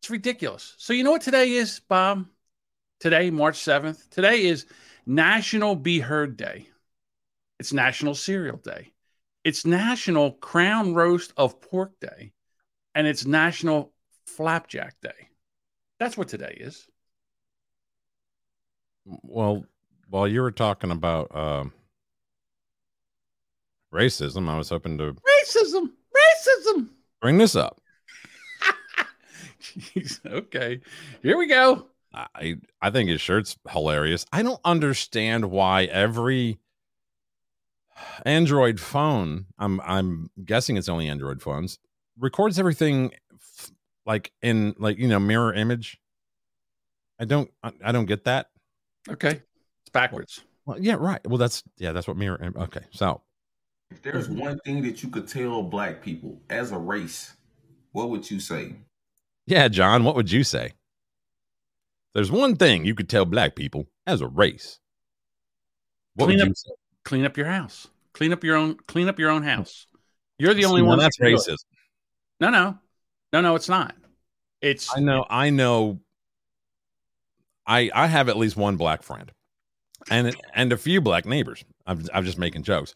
It's 0.00 0.10
ridiculous. 0.10 0.74
So 0.78 0.92
you 0.92 1.04
know 1.04 1.12
what 1.12 1.22
today 1.22 1.52
is, 1.52 1.80
Bob? 1.88 2.26
Today, 3.00 3.30
March 3.30 3.56
7th. 3.56 4.10
Today 4.10 4.44
is 4.44 4.66
National 5.06 5.74
Be 5.74 5.98
Heard 5.98 6.36
Day. 6.36 6.68
It's 7.58 7.72
National 7.72 8.14
Cereal 8.14 8.58
Day. 8.58 8.91
It's 9.44 9.66
National 9.66 10.32
Crown 10.32 10.94
Roast 10.94 11.32
of 11.36 11.60
Pork 11.60 11.98
Day. 12.00 12.32
And 12.94 13.06
it's 13.06 13.26
National 13.26 13.92
Flapjack 14.26 15.00
Day. 15.02 15.28
That's 15.98 16.16
what 16.16 16.28
today 16.28 16.56
is. 16.60 16.86
Well, 19.04 19.64
while 20.08 20.28
you 20.28 20.42
were 20.42 20.52
talking 20.52 20.90
about 20.90 21.34
um 21.34 21.72
racism, 23.92 24.48
I 24.48 24.56
was 24.58 24.68
hoping 24.68 24.98
to 24.98 25.14
Racism. 25.14 25.90
Racism. 26.14 26.88
bring 27.20 27.38
this 27.38 27.56
up. 27.56 27.80
Jeez, 29.62 30.24
okay. 30.24 30.80
Here 31.22 31.36
we 31.36 31.48
go. 31.48 31.86
I 32.14 32.56
I 32.80 32.90
think 32.90 33.08
his 33.08 33.20
shirt's 33.20 33.56
hilarious. 33.68 34.24
I 34.32 34.42
don't 34.42 34.60
understand 34.64 35.50
why 35.50 35.84
every 35.84 36.58
Android 38.24 38.78
phone, 38.80 39.46
I'm 39.58 39.80
I'm 39.82 40.30
guessing 40.44 40.76
it's 40.76 40.88
only 40.88 41.08
Android 41.08 41.42
phones, 41.42 41.78
records 42.18 42.58
everything 42.58 43.12
f- 43.32 43.70
like 44.06 44.32
in 44.42 44.74
like 44.78 44.98
you 44.98 45.08
know 45.08 45.18
mirror 45.18 45.52
image. 45.52 45.98
I 47.18 47.24
don't 47.24 47.50
I, 47.62 47.72
I 47.84 47.92
don't 47.92 48.06
get 48.06 48.24
that. 48.24 48.48
Okay. 49.08 49.42
It's 49.82 49.90
backwards. 49.92 50.40
Well, 50.64 50.78
yeah, 50.80 50.94
right. 50.94 51.20
Well, 51.26 51.38
that's 51.38 51.62
yeah, 51.78 51.92
that's 51.92 52.06
what 52.06 52.16
mirror. 52.16 52.38
im- 52.42 52.56
Okay, 52.56 52.84
so 52.92 53.22
If 53.90 54.02
there's 54.02 54.28
one 54.28 54.58
thing 54.60 54.82
that 54.82 55.02
you 55.02 55.08
could 55.08 55.26
tell 55.28 55.62
black 55.62 56.02
people 56.02 56.40
as 56.48 56.70
a 56.72 56.78
race, 56.78 57.34
what 57.92 58.10
would 58.10 58.30
you 58.30 58.38
say? 58.40 58.74
yeah, 59.46 59.66
John, 59.68 60.04
what 60.04 60.14
would 60.14 60.30
you 60.30 60.44
say? 60.44 60.72
There's 62.14 62.30
one 62.30 62.54
thing 62.56 62.84
you 62.84 62.94
could 62.94 63.08
tell 63.08 63.24
black 63.24 63.56
people 63.56 63.86
as 64.06 64.20
a 64.20 64.26
race. 64.28 64.78
What 66.14 66.26
Clean 66.26 66.36
would 66.38 66.42
up- 66.42 66.48
you 66.48 66.54
say? 66.54 66.70
Clean 67.04 67.24
up 67.24 67.36
your 67.36 67.46
house. 67.46 67.88
Clean 68.12 68.32
up 68.32 68.44
your 68.44 68.56
own 68.56 68.76
clean 68.86 69.08
up 69.08 69.18
your 69.18 69.30
own 69.30 69.42
house. 69.42 69.86
You're 70.38 70.54
the 70.54 70.64
only 70.64 70.82
one 70.82 70.98
that's 70.98 71.18
racist. 71.18 71.64
No, 72.40 72.50
no. 72.50 72.78
No, 73.32 73.40
no, 73.40 73.54
it's 73.54 73.68
not. 73.68 73.94
It's 74.60 74.96
I 74.96 75.00
know, 75.00 75.24
I 75.28 75.50
know. 75.50 76.00
I 77.66 77.90
I 77.94 78.06
have 78.06 78.28
at 78.28 78.36
least 78.36 78.56
one 78.56 78.76
black 78.76 79.02
friend, 79.02 79.32
and 80.10 80.36
and 80.54 80.72
a 80.72 80.76
few 80.76 81.00
black 81.00 81.26
neighbors. 81.26 81.64
I'm 81.86 82.04
I'm 82.12 82.24
just 82.24 82.38
making 82.38 82.62
jokes. 82.64 82.94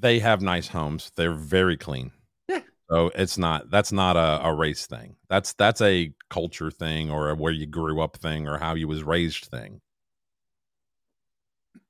They 0.00 0.18
have 0.18 0.42
nice 0.42 0.68
homes. 0.68 1.12
They're 1.16 1.34
very 1.34 1.76
clean. 1.76 2.10
Yeah. 2.48 2.60
So 2.90 3.10
it's 3.14 3.38
not 3.38 3.70
that's 3.70 3.92
not 3.92 4.16
a, 4.16 4.46
a 4.46 4.54
race 4.54 4.86
thing. 4.86 5.16
That's 5.28 5.52
that's 5.54 5.80
a 5.80 6.12
culture 6.30 6.70
thing 6.70 7.10
or 7.10 7.30
a 7.30 7.34
where 7.34 7.52
you 7.52 7.66
grew 7.66 8.00
up 8.00 8.16
thing 8.16 8.48
or 8.48 8.58
how 8.58 8.74
you 8.74 8.88
was 8.88 9.04
raised 9.04 9.46
thing. 9.46 9.80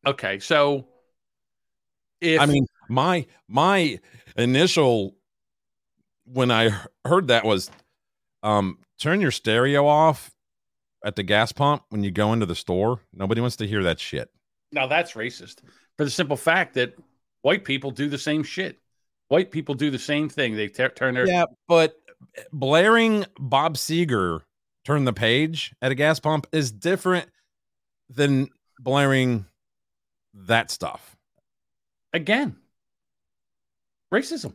Okay. 0.07 0.39
So 0.39 0.87
if 2.21 2.41
I 2.41 2.47
mean, 2.47 2.67
my 2.89 3.27
my 3.49 3.99
initial 4.37 5.17
when 6.25 6.51
I 6.51 6.71
heard 7.05 7.29
that 7.29 7.45
was 7.45 7.71
um 8.43 8.79
turn 8.99 9.21
your 9.21 9.31
stereo 9.31 9.87
off 9.87 10.31
at 11.05 11.17
the 11.17 11.23
gas 11.23 11.53
pump 11.53 11.83
when 11.91 12.03
you 12.03 12.11
go 12.11 12.33
into 12.33 12.47
the 12.47 12.55
store. 12.55 13.01
Nobody 13.13 13.41
wants 13.41 13.57
to 13.57 13.67
hear 13.67 13.83
that 13.85 14.01
shit. 14.01 14.31
now 14.73 14.87
that's 14.87 15.13
racist 15.13 15.59
for 15.97 16.05
the 16.05 16.11
simple 16.11 16.37
fact 16.37 16.75
that 16.75 16.95
white 17.43 17.65
people 17.65 17.91
do 17.91 18.09
the 18.09 18.19
same 18.19 18.43
shit. 18.43 18.79
White 19.29 19.51
people 19.51 19.75
do 19.75 19.91
the 19.91 19.99
same 19.99 20.29
thing. 20.29 20.57
They 20.57 20.69
t- 20.69 20.87
turn 20.89 21.15
their 21.15 21.27
Yeah, 21.27 21.45
but 21.69 21.95
blaring 22.53 23.25
Bob 23.39 23.77
Seger 23.77 24.41
turn 24.85 25.05
the 25.05 25.13
page 25.13 25.75
at 25.81 25.93
a 25.93 25.95
gas 25.95 26.21
pump 26.21 26.47
is 26.53 26.71
different 26.73 27.29
than 28.09 28.49
blaring 28.79 29.47
that 30.35 30.71
stuff. 30.71 31.17
again. 32.13 32.57
Racism. 34.13 34.55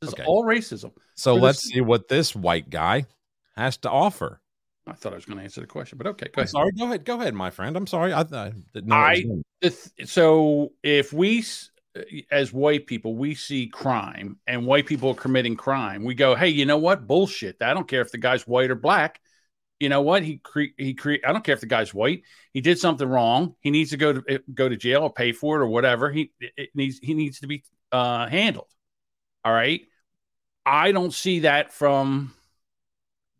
This 0.00 0.12
Okay. 0.12 0.22
is 0.22 0.28
all 0.28 0.44
racism. 0.44 0.92
So 1.14 1.34
For 1.36 1.40
let's 1.40 1.58
s- 1.66 1.72
see 1.72 1.80
what 1.80 2.08
this 2.08 2.34
white 2.34 2.68
guy 2.70 3.06
has 3.56 3.76
to 3.78 3.90
offer. 3.90 4.40
I 4.86 4.92
thought 4.92 5.12
I 5.12 5.16
was 5.16 5.24
going 5.24 5.38
to 5.38 5.44
answer 5.44 5.60
the 5.60 5.66
question, 5.66 5.98
but 5.98 6.06
okay, 6.08 6.28
go 6.32 6.40
ahead. 6.42 6.50
sorry. 6.50 6.72
Go 6.72 6.84
ahead. 6.86 7.04
Go 7.04 7.20
ahead, 7.20 7.34
my 7.34 7.50
friend. 7.50 7.76
I'm 7.76 7.86
sorry. 7.86 8.12
I, 8.12 8.20
I 8.20 8.52
didn't 8.74 8.86
know. 8.88 8.94
I- 8.96 9.12
it 9.14 9.26
was 9.26 9.36
him. 9.36 9.44
the 9.60 9.70
th- 9.70 10.08
so 10.08 10.72
if 10.82 11.12
we 11.12 11.44
uh, 11.96 12.00
as 12.30 12.52
white 12.52 12.86
people 12.86 13.14
we 13.16 13.34
see 13.34 13.66
crime 13.66 14.38
and 14.46 14.66
white 14.66 14.86
people 14.86 15.10
are 15.10 15.14
committing 15.14 15.56
crime 15.56 16.04
we 16.04 16.14
go 16.14 16.34
hey 16.36 16.48
you 16.48 16.64
know 16.64 16.78
what 16.78 17.04
bullshit 17.08 17.60
i 17.62 17.74
don't 17.74 17.88
care 17.88 18.00
if 18.00 18.12
the 18.12 18.16
guy's 18.18 18.46
white 18.46 18.70
or 18.70 18.76
black 18.76 19.20
you 19.80 19.88
know 19.88 20.02
what? 20.02 20.22
He 20.22 20.36
cre- 20.36 20.76
he 20.76 20.96
I 21.26 21.32
don't 21.32 21.42
care 21.42 21.54
if 21.54 21.60
the 21.60 21.66
guy's 21.66 21.92
white. 21.92 22.22
He 22.52 22.60
did 22.60 22.78
something 22.78 23.08
wrong. 23.08 23.56
He 23.60 23.70
needs 23.70 23.90
to 23.90 23.96
go 23.96 24.12
to 24.12 24.22
eh, 24.28 24.38
go 24.54 24.68
to 24.68 24.76
jail 24.76 25.02
or 25.02 25.12
pay 25.12 25.32
for 25.32 25.56
it 25.56 25.62
or 25.62 25.66
whatever. 25.66 26.10
He 26.12 26.32
needs 26.74 27.00
he 27.02 27.14
needs 27.14 27.40
to 27.40 27.46
be 27.46 27.64
uh, 27.90 28.28
handled. 28.28 28.68
All 29.42 29.52
right. 29.52 29.80
I 30.66 30.92
don't 30.92 31.12
see 31.12 31.40
that 31.40 31.72
from 31.72 32.34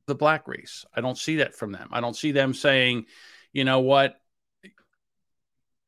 the 0.07 0.15
black 0.15 0.49
race. 0.49 0.87
I 0.95 1.03
don't 1.03 1.19
see 1.19 1.37
that 1.37 1.55
from 1.55 1.73
them. 1.73 1.91
I 1.93 2.01
don't 2.01 2.17
see 2.17 2.33
them 2.33 2.55
saying, 2.55 3.05
you 3.53 3.65
know 3.65 3.81
what, 3.81 4.17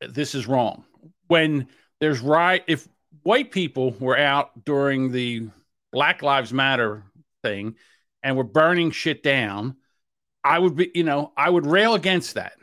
this 0.01 0.35
is 0.35 0.47
wrong. 0.47 0.85
When 1.29 1.69
there's 1.99 2.21
right, 2.21 2.63
if 2.67 2.87
white 3.23 3.51
people 3.51 3.97
were 3.99 4.19
out 4.19 4.65
during 4.65 5.13
the 5.13 5.49
Black 5.93 6.23
Lives 6.23 6.53
Matter 6.53 7.05
thing 7.43 7.77
and 8.23 8.37
were 8.37 8.45
burning 8.45 8.91
shit 8.91 9.23
down, 9.23 9.77
I 10.45 10.59
would 10.59 10.77
be, 10.77 10.91
you 10.95 11.05
know, 11.05 11.33
I 11.37 11.49
would 11.49 11.67
rail 11.67 11.95
against 11.95 12.35
that. 12.35 12.55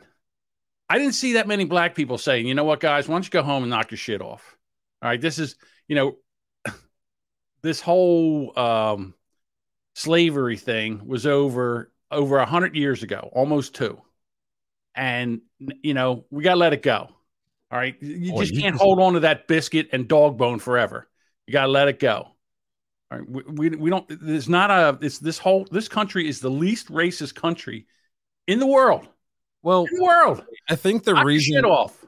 I 0.88 0.98
didn't 0.98 1.14
see 1.14 1.34
that 1.34 1.46
many 1.46 1.64
black 1.64 1.94
people 1.94 2.18
saying, 2.18 2.46
you 2.46 2.54
know 2.54 2.64
what, 2.64 2.80
guys, 2.80 3.08
why 3.08 3.14
don't 3.14 3.24
you 3.24 3.30
go 3.30 3.42
home 3.42 3.62
and 3.62 3.70
knock 3.70 3.90
your 3.90 3.98
shit 3.98 4.20
off? 4.20 4.56
All 5.02 5.08
right, 5.08 5.20
this 5.20 5.38
is, 5.38 5.56
you 5.86 5.94
know, 5.94 6.16
this 7.62 7.80
whole 7.80 8.58
um, 8.58 9.14
slavery 9.94 10.56
thing 10.56 11.06
was 11.06 11.26
over 11.26 11.92
over 12.10 12.38
a 12.38 12.46
hundred 12.46 12.74
years 12.74 13.02
ago, 13.02 13.30
almost 13.32 13.74
two, 13.74 14.00
and 14.94 15.40
you 15.58 15.94
know 15.94 16.24
we 16.30 16.42
got 16.42 16.54
to 16.54 16.58
let 16.58 16.72
it 16.72 16.82
go. 16.82 17.08
All 17.70 17.78
right, 17.78 17.96
you 18.00 18.32
Boy, 18.32 18.44
just 18.44 18.60
can't 18.60 18.76
hold 18.76 19.00
on 19.00 19.14
to 19.14 19.20
that 19.20 19.46
biscuit 19.46 19.90
and 19.92 20.08
dog 20.08 20.36
bone 20.36 20.58
forever. 20.58 21.08
You 21.46 21.52
got 21.52 21.66
to 21.66 21.72
let 21.72 21.88
it 21.88 22.00
go. 22.00 22.32
All 23.10 23.18
right, 23.18 23.28
we, 23.28 23.42
we, 23.70 23.76
we 23.76 23.90
don't. 23.90 24.06
There's 24.08 24.48
not 24.48 24.70
a. 24.70 24.98
It's 25.00 25.18
this 25.18 25.38
whole. 25.38 25.66
This 25.70 25.88
country 25.88 26.28
is 26.28 26.40
the 26.40 26.50
least 26.50 26.88
racist 26.88 27.34
country 27.34 27.86
in 28.46 28.60
the 28.60 28.66
world. 28.66 29.08
Well, 29.62 29.84
In 29.84 29.96
the 29.96 30.04
world. 30.04 30.44
I 30.68 30.76
think 30.76 31.04
the 31.04 31.14
Knock 31.14 31.24
reason 31.24 31.54
shit 31.54 31.64
off. 31.64 32.04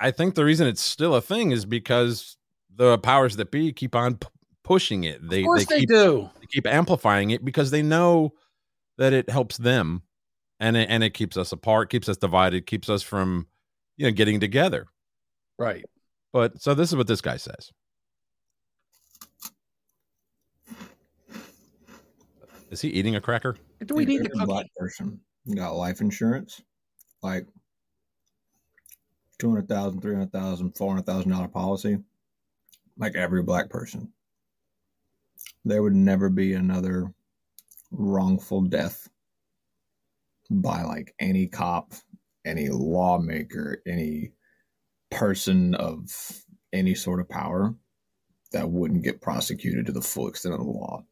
I 0.00 0.10
think 0.10 0.34
the 0.34 0.44
reason 0.44 0.66
it's 0.66 0.82
still 0.82 1.14
a 1.14 1.20
thing 1.20 1.50
is 1.50 1.64
because 1.64 2.36
the 2.74 2.98
powers 2.98 3.36
that 3.36 3.50
be 3.50 3.72
keep 3.72 3.94
on 3.94 4.16
p- 4.16 4.28
pushing 4.62 5.04
it. 5.04 5.26
They 5.28 5.40
Of 5.40 5.46
course 5.46 5.66
they, 5.66 5.80
keep, 5.80 5.88
do. 5.88 6.30
they 6.40 6.46
keep 6.46 6.66
amplifying 6.66 7.30
it 7.30 7.44
because 7.44 7.70
they 7.70 7.82
know 7.82 8.34
that 8.98 9.12
it 9.12 9.30
helps 9.30 9.56
them, 9.56 10.02
and 10.60 10.76
it, 10.76 10.88
and 10.90 11.04
it 11.04 11.10
keeps 11.10 11.36
us 11.36 11.52
apart, 11.52 11.90
keeps 11.90 12.08
us 12.08 12.16
divided, 12.16 12.66
keeps 12.66 12.88
us 12.88 13.02
from 13.02 13.46
you 13.96 14.06
know 14.06 14.12
getting 14.12 14.40
together. 14.40 14.86
Right. 15.58 15.84
But 16.32 16.60
so 16.60 16.74
this 16.74 16.90
is 16.90 16.96
what 16.96 17.06
this 17.06 17.20
guy 17.20 17.36
says. 17.36 17.70
Is 22.74 22.80
he 22.80 22.88
eating 22.88 23.14
a 23.14 23.20
cracker? 23.20 23.56
Do 23.84 23.94
we 23.94 24.04
need 24.04 24.24
you're 24.24 24.42
a 24.42 24.46
black 24.46 24.66
person 24.74 25.20
got 25.54 25.76
life 25.76 26.00
insurance, 26.00 26.60
like 27.22 27.46
200,000, 29.38 30.00
300,000, 30.00 30.76
400,000 30.76 31.30
dollar 31.30 31.46
policy, 31.46 31.98
like 32.98 33.14
every 33.14 33.44
black 33.44 33.70
person. 33.70 34.12
There 35.64 35.84
would 35.84 35.94
never 35.94 36.28
be 36.28 36.54
another 36.54 37.14
wrongful 37.92 38.62
death 38.62 39.08
by 40.50 40.82
like 40.82 41.14
any 41.20 41.46
cop, 41.46 41.94
any 42.44 42.70
lawmaker, 42.70 43.82
any 43.86 44.32
person 45.12 45.76
of 45.76 46.10
any 46.72 46.96
sort 46.96 47.20
of 47.20 47.28
power 47.28 47.72
that 48.50 48.68
wouldn't 48.68 49.04
get 49.04 49.20
prosecuted 49.20 49.86
to 49.86 49.92
the 49.92 50.02
full 50.02 50.26
extent 50.26 50.54
of 50.54 50.60
the 50.60 50.66
law. 50.66 51.04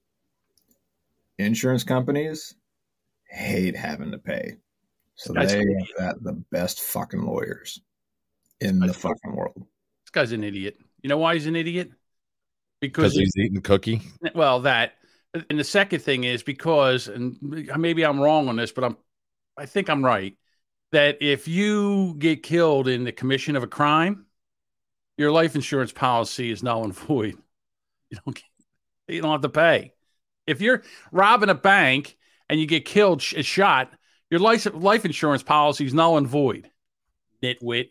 Insurance 1.38 1.84
companies 1.84 2.54
hate 3.28 3.76
having 3.76 4.10
to 4.12 4.18
pay. 4.18 4.56
So 5.14 5.32
That's 5.32 5.52
they 5.52 5.60
an 5.60 5.78
have 5.98 5.98
got 6.16 6.22
the 6.24 6.42
best 6.50 6.80
fucking 6.80 7.22
lawyers 7.22 7.80
in 8.60 8.78
the 8.78 8.92
fucking- 8.92 9.16
fucking 9.24 9.36
world. 9.36 9.66
This 10.04 10.10
guy's 10.12 10.32
an 10.32 10.44
idiot. 10.44 10.78
You 11.02 11.08
know 11.08 11.18
why 11.18 11.34
he's 11.34 11.46
an 11.46 11.56
idiot? 11.56 11.90
Because 12.80 13.12
Because 13.14 13.16
he's 13.16 13.36
eating 13.44 13.60
cookie. 13.62 14.02
well, 14.34 14.60
that 14.60 14.94
and 15.48 15.58
the 15.58 15.64
second 15.64 16.00
thing 16.00 16.24
is 16.24 16.42
because, 16.42 17.08
and 17.08 17.38
maybe 17.78 18.04
I'm 18.04 18.20
wrong 18.20 18.48
on 18.48 18.56
this, 18.56 18.70
but 18.72 18.84
I'm, 18.84 18.96
I 19.56 19.64
think 19.66 19.88
I'm 19.88 20.04
right 20.04 20.36
that 20.92 21.18
if 21.22 21.48
you 21.48 22.14
get 22.18 22.42
killed 22.42 22.86
in 22.86 23.04
the 23.04 23.12
commission 23.12 23.56
of 23.56 23.62
a 23.62 23.66
crime, 23.66 24.26
your 25.16 25.32
life 25.32 25.54
insurance 25.54 25.90
policy 25.92 26.50
is 26.50 26.62
null 26.62 26.84
and 26.84 26.94
void. 26.94 27.36
You 28.10 28.18
don't, 28.26 28.34
get- 28.34 28.44
you 29.14 29.22
don't 29.22 29.30
have 29.32 29.40
to 29.40 29.48
pay. 29.48 29.94
If 30.46 30.60
you're 30.60 30.82
robbing 31.10 31.48
a 31.50 31.54
bank 31.54 32.16
and 32.48 32.58
you 32.60 32.66
get 32.66 32.84
killed, 32.84 33.22
sh- 33.22 33.44
shot, 33.44 33.90
your 34.30 34.40
life 34.40 34.66
life 34.72 35.04
insurance 35.04 35.42
policy 35.42 35.86
is 35.86 35.94
null 35.94 36.16
and 36.18 36.26
void. 36.26 36.70
Nitwit. 37.42 37.88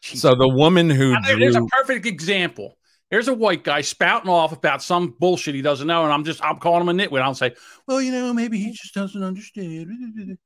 So 0.00 0.34
the 0.34 0.48
woman 0.48 0.88
who 0.90 1.12
Now, 1.12 1.20
there- 1.22 1.38
There's 1.38 1.56
a 1.56 1.64
perfect 1.64 2.06
example. 2.06 2.76
There's 3.10 3.28
a 3.28 3.34
white 3.34 3.62
guy 3.62 3.82
spouting 3.82 4.28
off 4.30 4.52
about 4.52 4.82
some 4.82 5.14
bullshit 5.20 5.54
he 5.54 5.62
doesn't 5.62 5.86
know, 5.86 6.02
and 6.04 6.12
I'm 6.12 6.24
just 6.24 6.42
I'm 6.44 6.58
calling 6.58 6.82
him 6.82 6.88
a 6.88 6.92
nitwit. 7.06 7.22
I'll 7.22 7.34
say, 7.34 7.54
well, 7.86 8.02
you 8.02 8.10
know, 8.10 8.32
maybe 8.34 8.58
he 8.58 8.72
just 8.72 8.94
doesn't 8.94 9.22
understand. 9.22 10.36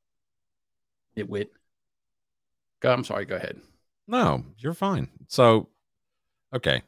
Nitwit. 1.17 1.47
Go, 2.81 2.93
I'm 2.93 3.05
sorry. 3.05 3.25
Go 3.25 3.37
ahead. 3.37 3.61
no, 4.07 4.45
you're 4.59 4.75
fine. 4.75 5.09
So, 5.29 5.69
okay. 6.55 6.83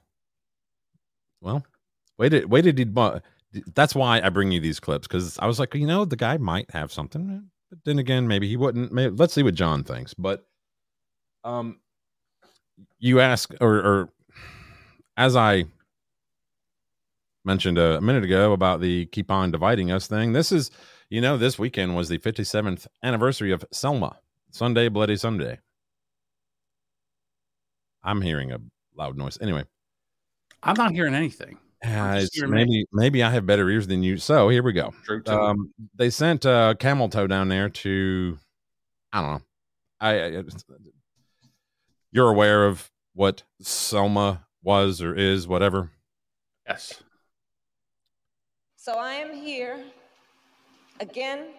Well, 1.40 1.64
wait, 2.18 2.32
wait, 2.32 2.48
waited. 2.48 2.78
He, 2.78 2.84
that's 3.74 3.94
why 3.94 4.20
I 4.20 4.28
bring 4.28 4.50
you 4.50 4.60
these 4.60 4.80
clips 4.80 5.06
because 5.06 5.38
I 5.38 5.46
was 5.46 5.58
like, 5.58 5.74
you 5.74 5.86
know, 5.86 6.04
the 6.04 6.16
guy 6.16 6.36
might 6.38 6.70
have 6.70 6.92
something, 6.92 7.50
but 7.70 7.78
then 7.84 7.98
again, 7.98 8.28
maybe 8.28 8.48
he 8.48 8.56
wouldn't. 8.56 8.92
Maybe, 8.92 9.14
let's 9.14 9.34
see 9.34 9.42
what 9.42 9.54
John 9.54 9.84
thinks. 9.84 10.14
But, 10.14 10.46
um, 11.44 11.80
you 12.98 13.20
ask, 13.20 13.52
or, 13.60 13.74
or 13.74 14.08
as 15.16 15.36
I 15.36 15.64
mentioned 17.44 17.78
a, 17.78 18.00
minute 18.00 18.24
ago 18.24 18.52
about 18.52 18.80
the 18.80 19.06
keep 19.06 19.30
on 19.30 19.50
dividing 19.50 19.90
us 19.90 20.06
thing, 20.06 20.32
this 20.32 20.52
is, 20.52 20.70
you 21.10 21.20
know, 21.20 21.36
this 21.36 21.58
weekend 21.58 21.96
was 21.96 22.08
the 22.08 22.18
57th 22.18 22.86
anniversary 23.02 23.52
of 23.52 23.64
Selma, 23.72 24.18
Sunday, 24.50 24.88
Bloody 24.88 25.16
Sunday. 25.16 25.58
I'm 28.02 28.22
hearing 28.22 28.52
a 28.52 28.58
loud 28.96 29.16
noise. 29.16 29.38
Anyway, 29.40 29.64
I'm 30.62 30.76
not 30.76 30.92
hearing 30.92 31.14
anything. 31.14 31.58
Uh, 31.84 31.88
I'm 31.88 32.20
just 32.20 32.28
it's 32.28 32.36
hearing 32.36 32.52
me. 32.52 32.64
maybe 32.64 32.86
maybe 32.92 33.22
I 33.22 33.30
have 33.30 33.46
better 33.46 33.68
ears 33.68 33.86
than 33.86 34.02
you. 34.02 34.16
So 34.18 34.48
here 34.48 34.62
we 34.62 34.72
go. 34.72 34.92
True. 35.04 35.22
too. 35.22 35.32
Um, 35.32 35.72
they 35.94 36.10
sent 36.10 36.46
uh, 36.46 36.74
camel 36.78 37.08
toe 37.08 37.26
down 37.26 37.48
there 37.48 37.68
to, 37.68 38.38
I 39.12 39.20
don't 39.20 39.30
know. 39.32 39.42
I, 40.00 40.38
I 40.38 40.42
you're 42.10 42.28
aware 42.28 42.66
of 42.66 42.90
what 43.14 43.42
Selma 43.60 44.46
was 44.62 45.00
or 45.00 45.14
is, 45.14 45.48
whatever. 45.48 45.90
yes. 46.68 47.02
So 48.76 48.94
I 48.94 49.14
am 49.14 49.32
here 49.34 49.82
again, 51.00 51.50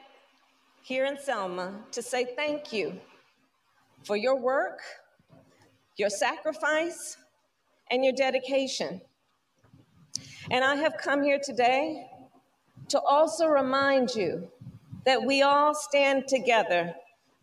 here 0.81 1.05
in 1.05 1.17
Selma, 1.17 1.73
to 1.91 2.01
say 2.01 2.27
thank 2.36 2.73
you 2.73 2.99
for 4.03 4.17
your 4.17 4.36
work, 4.38 4.79
your 5.97 6.09
sacrifice, 6.09 7.17
and 7.91 8.03
your 8.03 8.13
dedication. 8.13 9.01
And 10.51 10.63
I 10.63 10.75
have 10.75 10.97
come 10.97 11.23
here 11.23 11.39
today 11.41 12.08
to 12.89 12.99
also 13.01 13.47
remind 13.47 14.13
you 14.13 14.49
that 15.06 15.23
we 15.23 15.41
all 15.41 15.73
stand 15.73 16.27
together. 16.27 16.93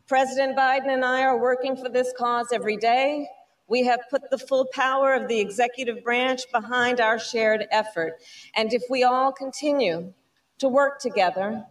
President 0.07 0.57
Biden 0.57 0.89
and 0.89 1.05
I 1.05 1.23
are 1.23 1.39
working 1.39 1.77
for 1.77 1.89
this 1.89 2.13
cause 2.19 2.49
every 2.53 2.77
day. 2.77 3.29
We 3.69 3.85
have 3.85 4.01
put 4.11 4.29
the 4.31 4.39
full 4.39 4.67
power 4.73 5.15
of 5.15 5.29
the 5.29 5.39
executive 5.39 6.03
branch 6.03 6.43
behind 6.53 7.01
our 7.01 7.19
shared 7.19 7.67
effort. 7.71 8.21
And 8.57 8.73
if 8.73 8.83
we 8.91 9.05
all 9.05 9.33
continue 9.33 10.13
to 10.59 10.69
work 10.69 11.01
together, 11.01 11.65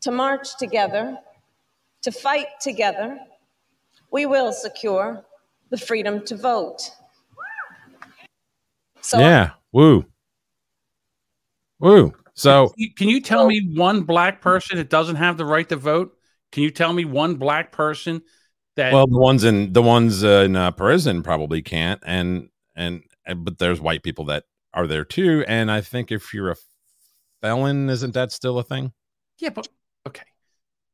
to 0.00 0.10
march 0.10 0.56
together, 0.56 1.18
to 2.02 2.10
fight 2.10 2.46
together, 2.60 3.18
we 4.10 4.26
will 4.26 4.52
secure 4.52 5.24
the 5.70 5.76
freedom 5.76 6.24
to 6.24 6.36
vote. 6.36 6.90
So 9.00 9.18
yeah. 9.18 9.50
Woo. 9.72 10.06
Woo. 11.78 12.14
So 12.34 12.72
Can 12.96 13.08
you 13.08 13.20
tell 13.20 13.46
me 13.46 13.72
one 13.74 14.02
black 14.02 14.40
person 14.40 14.76
that 14.76 14.90
doesn't 14.90 15.16
have 15.16 15.36
the 15.36 15.46
right 15.46 15.68
to 15.68 15.76
vote? 15.76 16.16
Can 16.52 16.62
you 16.62 16.70
tell 16.70 16.92
me 16.92 17.04
one 17.04 17.36
black 17.36 17.72
person 17.72 18.22
that 18.76 18.92
well, 18.92 19.06
the 19.06 19.18
ones 19.18 19.44
in 19.44 19.72
the 19.72 19.82
ones 19.82 20.22
uh, 20.22 20.42
in 20.44 20.54
uh, 20.54 20.70
prison 20.70 21.22
probably 21.22 21.62
can't, 21.62 22.00
and 22.04 22.50
and 22.74 23.02
but 23.38 23.58
there's 23.58 23.80
white 23.80 24.02
people 24.02 24.26
that 24.26 24.44
are 24.74 24.86
there 24.86 25.04
too. 25.04 25.44
And 25.48 25.70
I 25.70 25.80
think 25.80 26.12
if 26.12 26.32
you're 26.32 26.50
a 26.50 26.56
felon, 27.40 27.88
isn't 27.88 28.14
that 28.14 28.32
still 28.32 28.58
a 28.58 28.62
thing? 28.62 28.92
Yeah, 29.38 29.50
but 29.50 29.68
okay. 30.06 30.24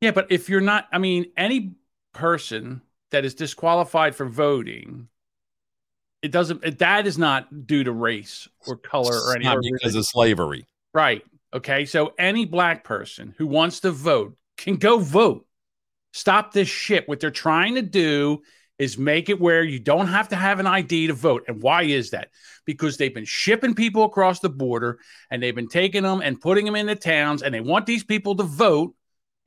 Yeah, 0.01 0.13
but 0.13 0.29
if 0.31 0.49
you're 0.49 0.61
not, 0.61 0.89
I 0.93 0.99
mean, 0.99 1.27
any 1.37 1.75
person 2.13 2.83
that 3.11 3.25
is 3.25 3.35
disqualified 3.35 4.15
from 4.15 4.31
voting, 4.31 5.09
it 6.23 6.31
doesn't. 6.31 6.79
That 6.79 7.07
is 7.07 7.19
not 7.19 7.67
due 7.67 7.85
to 7.85 7.93
race 7.93 8.49
or 8.67 8.77
color 8.77 9.21
or 9.21 9.35
any 9.35 9.45
Not 9.45 9.59
because 9.61 9.97
of 9.97 10.07
slavery. 10.07 10.67
Right. 10.95 11.23
Okay. 11.55 11.85
So 11.85 12.13
any 12.19 12.45
black 12.45 12.85
person 12.85 13.35
who 13.39 13.47
wants 13.47 13.81
to 13.81 13.91
vote 13.91 14.37
can 14.57 14.77
go 14.77 14.99
vote. 14.99 15.47
Stop 16.13 16.53
this 16.53 16.69
shit. 16.69 17.09
What 17.09 17.21
they're 17.21 17.31
trying 17.31 17.77
to 17.77 17.83
do 17.83 18.43
is 18.79 18.99
make 18.99 19.29
it 19.29 19.41
where 19.41 19.63
you 19.63 19.79
don't 19.79 20.09
have 20.09 20.29
to 20.31 20.37
have 20.37 20.59
an 20.59 20.67
ID 20.67 21.07
to 21.07 21.13
vote. 21.13 21.45
And 21.47 21.63
why 21.63 21.83
is 21.85 22.11
that? 22.11 22.31
Because 22.65 22.97
they've 22.97 23.15
been 23.15 23.25
shipping 23.25 23.75
people 23.75 24.05
across 24.05 24.41
the 24.41 24.49
border 24.49 24.99
and 25.31 25.43
they've 25.43 25.55
been 25.55 25.69
taking 25.69 26.03
them 26.03 26.21
and 26.21 26.41
putting 26.41 26.65
them 26.65 26.75
into 26.75 26.97
towns 26.97 27.43
and 27.43 27.55
they 27.55 27.61
want 27.61 27.87
these 27.87 28.05
people 28.05 28.35
to 28.37 28.43
vote. 28.43 28.95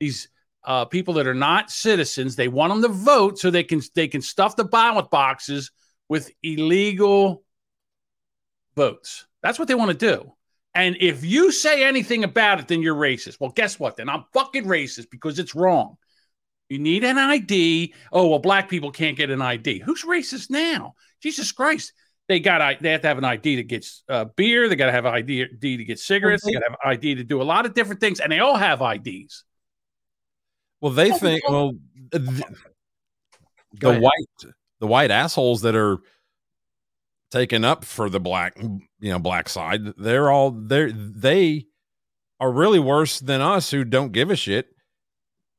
These 0.00 0.28
uh, 0.64 0.84
people 0.86 1.14
that 1.14 1.26
are 1.26 1.34
not 1.34 1.70
citizens, 1.70 2.34
they 2.34 2.48
want 2.48 2.72
them 2.72 2.82
to 2.82 2.88
vote 2.88 3.38
so 3.38 3.50
they 3.50 3.62
can 3.62 3.80
they 3.94 4.08
can 4.08 4.22
stuff 4.22 4.56
the 4.56 4.64
ballot 4.64 5.10
boxes 5.10 5.70
with 6.08 6.30
illegal 6.42 7.44
votes. 8.74 9.26
That's 9.42 9.58
what 9.58 9.68
they 9.68 9.74
want 9.74 9.90
to 9.92 9.96
do. 9.96 10.32
And 10.76 10.94
if 11.00 11.24
you 11.24 11.50
say 11.50 11.84
anything 11.84 12.22
about 12.22 12.60
it, 12.60 12.68
then 12.68 12.82
you're 12.82 12.94
racist. 12.94 13.40
Well, 13.40 13.50
guess 13.50 13.80
what? 13.80 13.96
Then 13.96 14.10
I'm 14.10 14.24
fucking 14.34 14.66
racist 14.66 15.10
because 15.10 15.38
it's 15.38 15.54
wrong. 15.54 15.96
You 16.68 16.78
need 16.78 17.02
an 17.02 17.16
ID. 17.16 17.94
Oh, 18.12 18.28
well, 18.28 18.40
black 18.40 18.68
people 18.68 18.90
can't 18.90 19.16
get 19.16 19.30
an 19.30 19.40
ID. 19.40 19.78
Who's 19.78 20.04
racist 20.04 20.50
now? 20.50 20.94
Jesus 21.22 21.50
Christ. 21.50 21.94
They 22.28 22.40
got 22.40 22.82
they 22.82 22.90
have 22.90 23.00
to 23.02 23.08
have 23.08 23.18
an 23.18 23.24
ID 23.24 23.56
to 23.56 23.62
get 23.62 23.86
uh, 24.08 24.26
beer. 24.36 24.68
They 24.68 24.76
got 24.76 24.86
to 24.86 24.92
have 24.92 25.06
an 25.06 25.14
ID 25.14 25.46
to 25.60 25.84
get 25.84 25.98
cigarettes. 25.98 26.44
They 26.44 26.52
got 26.52 26.58
to 26.58 26.70
have 26.70 26.78
ID 26.84 27.14
to 27.14 27.24
do 27.24 27.40
a 27.40 27.44
lot 27.44 27.64
of 27.64 27.72
different 27.72 28.00
things, 28.00 28.20
and 28.20 28.30
they 28.30 28.40
all 28.40 28.56
have 28.56 28.82
IDs. 28.82 29.44
Well, 30.80 30.92
they 30.92 31.12
think 31.12 31.48
well 31.48 31.72
the, 32.10 32.44
the 33.80 33.98
white 33.98 34.52
the 34.80 34.86
white 34.86 35.10
assholes 35.10 35.62
that 35.62 35.76
are 35.76 35.98
taken 37.30 37.64
up 37.64 37.84
for 37.84 38.08
the 38.08 38.20
black 38.20 38.56
you 38.58 39.10
know 39.10 39.18
black 39.18 39.48
side 39.48 39.84
they're 39.98 40.30
all 40.30 40.52
they 40.52 40.92
they 40.92 41.66
are 42.38 42.52
really 42.52 42.78
worse 42.78 43.20
than 43.20 43.40
us 43.40 43.70
who 43.70 43.84
don't 43.84 44.12
give 44.12 44.30
a 44.30 44.36
shit 44.36 44.68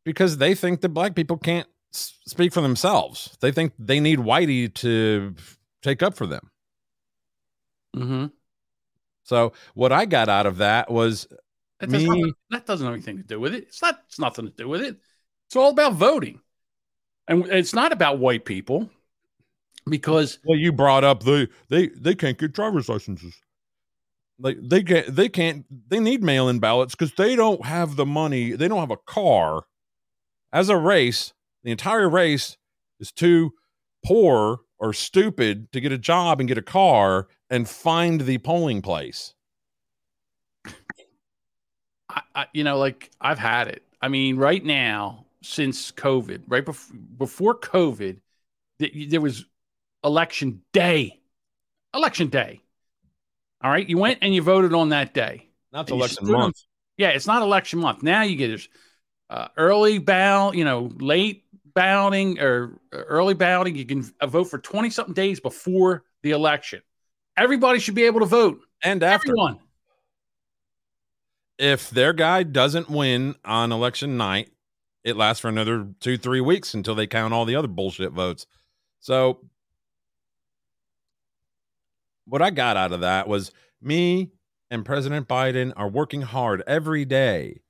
because 0.06 0.38
they 0.38 0.56
think 0.56 0.82
that 0.82 0.90
black 0.90 1.16
people 1.16 1.38
can't 1.38 1.68
speak 1.92 2.54
for 2.54 2.62
themselves. 2.62 3.38
They 3.42 3.52
think 3.52 3.74
they 3.80 4.00
need 4.00 4.20
whitey 4.20 4.74
to 4.76 5.36
take 5.82 6.04
up 6.04 6.16
for 6.16 6.28
them. 6.28 6.50
Mm-hmm. 7.96 8.26
so 9.24 9.54
what 9.74 9.92
i 9.92 10.06
got 10.06 10.30
out 10.30 10.46
of 10.46 10.58
that 10.58 10.92
was 10.92 11.26
that, 11.80 11.90
me, 11.90 12.06
not, 12.06 12.36
that 12.52 12.66
doesn't 12.68 12.86
have 12.86 12.94
anything 12.94 13.18
to 13.18 13.24
do 13.24 13.40
with 13.40 13.56
it. 13.56 13.64
It's 13.64 13.82
not 13.82 14.02
it's 14.06 14.20
nothing 14.20 14.46
to 14.46 14.52
do 14.52 14.68
with 14.68 14.82
it. 14.82 14.98
It's 15.48 15.56
all 15.56 15.70
about 15.70 15.94
voting. 15.94 16.42
And 17.28 17.48
it's 17.48 17.74
not 17.74 17.92
about 17.92 18.20
white 18.20 18.46
people 18.46 18.90
because 19.90 20.40
well 20.46 20.58
you 20.58 20.72
brought 20.72 21.04
up 21.04 21.24
the 21.24 21.48
they 21.70 21.88
they 21.88 22.16
can't 22.16 22.38
get 22.38 22.54
driver's 22.54 22.90
licenses. 22.90 23.36
Like 24.40 24.58
they 24.62 24.84
get 24.84 25.16
they 25.16 25.30
can't 25.30 25.66
they 25.90 26.00
need 26.00 26.24
mail-in 26.24 26.60
ballots 26.60 26.96
because 26.96 27.14
they 27.14 27.36
don't 27.36 27.66
have 27.66 27.96
the 27.96 28.06
money 28.06 28.52
they 28.52 28.68
don't 28.68 28.80
have 28.80 28.92
a 28.92 28.98
car. 28.98 29.64
As 30.54 30.70
a 30.70 30.78
race 30.78 31.34
the 31.64 31.72
entire 31.72 32.10
race 32.10 32.58
is 33.00 33.12
too 33.12 33.54
poor 34.06 34.62
or 34.80 34.94
stupid 34.94 35.72
to 35.72 35.82
get 35.82 35.92
a 35.92 35.98
job 35.98 36.40
and 36.40 36.48
get 36.48 36.58
a 36.58 36.62
car 36.62 37.28
and 37.50 37.68
find 37.68 38.22
the 38.22 38.38
polling 38.38 38.82
place. 38.82 39.34
I, 42.10 42.22
I, 42.36 42.46
you 42.54 42.64
know 42.64 42.78
like 42.78 43.10
i've 43.20 43.40
had 43.40 43.68
it. 43.68 43.84
I 44.02 44.08
mean 44.08 44.38
right 44.38 44.64
now 44.64 45.26
since 45.42 45.92
covid 45.92 46.42
right 46.48 46.66
before 46.66 46.98
before 47.18 47.60
covid 47.60 48.18
there 48.80 49.22
was 49.22 49.46
election 50.08 50.62
day. 50.74 51.20
Election 51.94 52.28
day. 52.30 52.62
All 53.62 53.72
right. 53.72 53.88
You 53.88 53.98
went 53.98 54.20
and 54.22 54.34
you 54.34 54.42
voted 54.42 54.74
on 54.74 54.90
that 54.90 55.14
day. 55.14 55.50
Not 55.72 55.90
election 55.90 56.32
month. 56.32 56.64
yeah, 56.98 57.10
it's 57.10 57.28
not 57.28 57.42
election 57.42 57.80
month. 57.80 58.02
Now 58.02 58.24
you 58.24 58.36
get 58.36 58.48
this 58.48 58.68
uh, 59.30 59.50
early 59.58 60.00
ballot, 60.00 60.56
you 60.56 60.66
know, 60.66 60.90
late 61.00 61.44
balloting 61.76 62.40
or 62.40 62.80
early 62.92 63.34
balloting. 63.34 63.76
You 63.76 63.86
can 63.86 64.04
vote 64.26 64.46
for 64.46 64.58
20 64.58 64.90
something 64.90 65.14
days 65.14 65.40
before 65.40 66.04
the 66.24 66.32
election. 66.32 66.82
Everybody 67.36 67.80
should 67.80 67.96
be 67.96 68.04
able 68.04 68.22
to 68.22 68.26
vote. 68.26 68.60
And 68.84 69.04
after. 69.04 69.30
Everyone. 69.30 69.60
If 71.60 71.90
their 71.90 72.14
guy 72.14 72.44
doesn't 72.44 72.90
win 72.90 73.36
on 73.44 73.72
election 73.72 74.16
night, 74.16 74.52
it 75.04 75.18
lasts 75.18 75.42
for 75.42 75.48
another 75.48 75.88
two, 76.00 76.18
three 76.18 76.42
weeks 76.42 76.74
until 76.74 76.94
they 76.94 77.08
count 77.08 77.34
all 77.34 77.46
the 77.46 77.56
other 77.56 77.68
bullshit 77.68 78.12
votes. 78.12 78.46
So 79.00 79.40
what 82.28 82.42
I 82.42 82.50
got 82.50 82.78
out 82.78 82.92
of 82.92 83.02
that 83.02 83.28
was 83.28 83.52
me 83.82 84.32
and 84.70 84.86
President 84.86 85.28
Biden 85.28 85.74
are 85.76 85.88
working 85.88 86.22
hard 86.22 86.62
every 86.68 87.06
day 87.06 87.62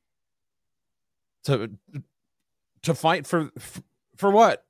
to 1.44 1.72
to 2.84 2.94
fight 2.94 3.28
for 3.28 3.52
for 4.16 4.32
what? 4.32 4.66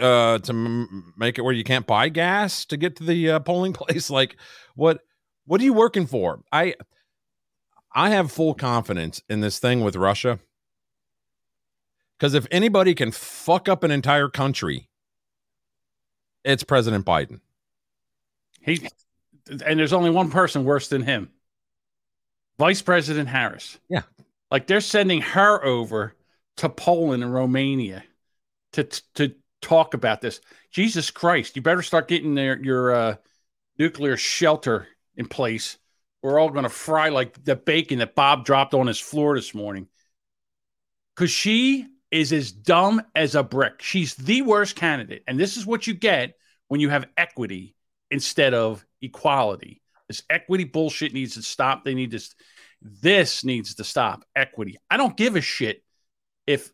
Uh 0.00 0.38
to 0.38 0.52
m- 0.52 1.12
make 1.16 1.38
it 1.38 1.42
where 1.42 1.52
you 1.52 1.64
can't 1.64 1.86
buy 1.86 2.08
gas 2.08 2.64
to 2.66 2.76
get 2.76 2.96
to 2.96 3.04
the 3.04 3.30
uh, 3.30 3.40
polling 3.40 3.72
place? 3.74 4.10
Like 4.10 4.36
what 4.74 5.00
what 5.46 5.60
are 5.60 5.64
you 5.64 5.72
working 5.72 6.06
for? 6.06 6.42
I 6.52 6.74
i 7.94 8.10
have 8.10 8.30
full 8.30 8.54
confidence 8.54 9.22
in 9.28 9.40
this 9.40 9.58
thing 9.58 9.80
with 9.80 9.96
russia. 9.96 10.38
Because 12.18 12.34
if 12.34 12.46
anybody 12.50 12.94
can 12.94 13.12
fuck 13.12 13.68
up 13.68 13.82
an 13.82 13.90
entire 13.90 14.28
country 14.28 14.88
it's 16.44 16.62
president 16.62 17.06
biden 17.06 17.40
he 18.70 18.88
and 19.48 19.78
there's 19.78 19.92
only 19.92 20.10
one 20.10 20.30
person 20.30 20.64
worse 20.64 20.88
than 20.88 21.02
him. 21.02 21.30
Vice 22.58 22.82
President 22.82 23.28
Harris. 23.28 23.78
Yeah. 23.88 24.02
Like 24.50 24.66
they're 24.66 24.80
sending 24.80 25.20
her 25.20 25.64
over 25.64 26.14
to 26.58 26.68
Poland 26.68 27.22
and 27.22 27.32
Romania 27.32 28.04
to 28.72 28.84
to 29.14 29.34
talk 29.62 29.94
about 29.94 30.20
this. 30.20 30.40
Jesus 30.70 31.10
Christ, 31.10 31.56
you 31.56 31.62
better 31.62 31.82
start 31.82 32.08
getting 32.08 32.34
their 32.34 32.58
your 32.62 32.94
uh, 32.94 33.16
nuclear 33.78 34.16
shelter 34.16 34.88
in 35.16 35.26
place. 35.26 35.78
We're 36.22 36.38
all 36.38 36.50
going 36.50 36.64
to 36.64 36.68
fry 36.68 37.10
like 37.10 37.42
the 37.44 37.56
bacon 37.56 38.00
that 38.00 38.16
Bob 38.16 38.44
dropped 38.44 38.74
on 38.74 38.86
his 38.86 38.98
floor 38.98 39.36
this 39.36 39.54
morning. 39.54 39.88
Cuz 41.16 41.30
she 41.30 41.86
is 42.10 42.32
as 42.32 42.50
dumb 42.50 43.02
as 43.14 43.34
a 43.34 43.42
brick. 43.42 43.82
She's 43.82 44.14
the 44.14 44.42
worst 44.42 44.76
candidate. 44.76 45.22
And 45.26 45.38
this 45.38 45.56
is 45.56 45.66
what 45.66 45.86
you 45.86 45.94
get 45.94 46.36
when 46.68 46.80
you 46.80 46.88
have 46.88 47.06
equity 47.16 47.76
instead 48.10 48.54
of 48.54 48.84
equality. 49.02 49.80
This 50.08 50.22
equity 50.30 50.64
bullshit 50.64 51.12
needs 51.12 51.34
to 51.34 51.42
stop. 51.42 51.84
They 51.84 51.94
need 51.94 52.12
to, 52.12 52.20
this 52.82 53.44
needs 53.44 53.74
to 53.76 53.84
stop. 53.84 54.24
Equity. 54.34 54.78
I 54.90 54.96
don't 54.96 55.16
give 55.16 55.36
a 55.36 55.40
shit 55.40 55.82
if 56.46 56.72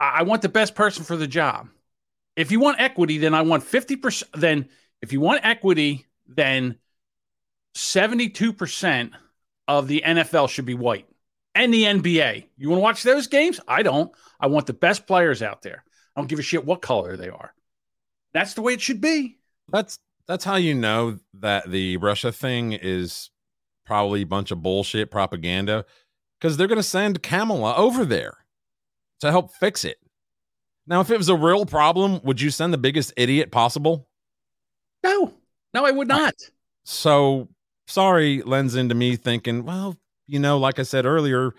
I 0.00 0.24
want 0.24 0.42
the 0.42 0.48
best 0.48 0.74
person 0.74 1.04
for 1.04 1.16
the 1.16 1.28
job. 1.28 1.68
If 2.36 2.50
you 2.50 2.58
want 2.58 2.80
equity, 2.80 3.18
then 3.18 3.34
I 3.34 3.42
want 3.42 3.62
50%. 3.62 4.24
Then 4.34 4.68
if 5.00 5.12
you 5.12 5.20
want 5.20 5.44
equity, 5.44 6.06
then 6.26 6.78
72% 7.76 9.10
of 9.68 9.88
the 9.88 10.02
NFL 10.04 10.48
should 10.48 10.64
be 10.64 10.74
white 10.74 11.06
and 11.54 11.72
the 11.72 11.84
NBA. 11.84 12.46
You 12.56 12.68
want 12.68 12.78
to 12.78 12.82
watch 12.82 13.02
those 13.02 13.28
games? 13.28 13.60
I 13.68 13.82
don't. 13.82 14.12
I 14.40 14.48
want 14.48 14.66
the 14.66 14.72
best 14.72 15.06
players 15.06 15.42
out 15.42 15.62
there. 15.62 15.84
I 16.14 16.20
don't 16.20 16.28
give 16.28 16.38
a 16.38 16.42
shit 16.42 16.64
what 16.64 16.82
color 16.82 17.16
they 17.16 17.28
are. 17.28 17.54
That's 18.32 18.54
the 18.54 18.62
way 18.62 18.74
it 18.74 18.80
should 18.80 19.00
be. 19.00 19.38
That's 19.68 19.96
that's 20.26 20.44
how 20.44 20.56
you 20.56 20.74
know 20.74 21.18
that 21.34 21.70
the 21.70 21.96
Russia 21.98 22.32
thing 22.32 22.72
is 22.72 23.30
probably 23.84 24.22
a 24.22 24.26
bunch 24.26 24.50
of 24.50 24.62
bullshit 24.62 25.10
propaganda 25.10 25.84
because 26.38 26.56
they're 26.56 26.66
going 26.66 26.76
to 26.76 26.82
send 26.82 27.22
Kamala 27.22 27.74
over 27.76 28.04
there 28.04 28.38
to 29.20 29.30
help 29.30 29.52
fix 29.52 29.84
it. 29.84 29.98
Now, 30.86 31.00
if 31.00 31.10
it 31.10 31.16
was 31.16 31.28
a 31.28 31.36
real 31.36 31.64
problem, 31.64 32.20
would 32.24 32.40
you 32.40 32.50
send 32.50 32.72
the 32.72 32.78
biggest 32.78 33.12
idiot 33.16 33.50
possible? 33.50 34.08
No, 35.02 35.32
no, 35.72 35.84
I 35.84 35.90
would 35.90 36.08
not. 36.08 36.34
So 36.84 37.48
sorry, 37.86 38.42
lends 38.42 38.74
into 38.74 38.94
me 38.94 39.16
thinking, 39.16 39.64
well, 39.64 39.96
you 40.26 40.38
know, 40.38 40.58
like 40.58 40.78
I 40.78 40.82
said 40.82 41.06
earlier, 41.06 41.54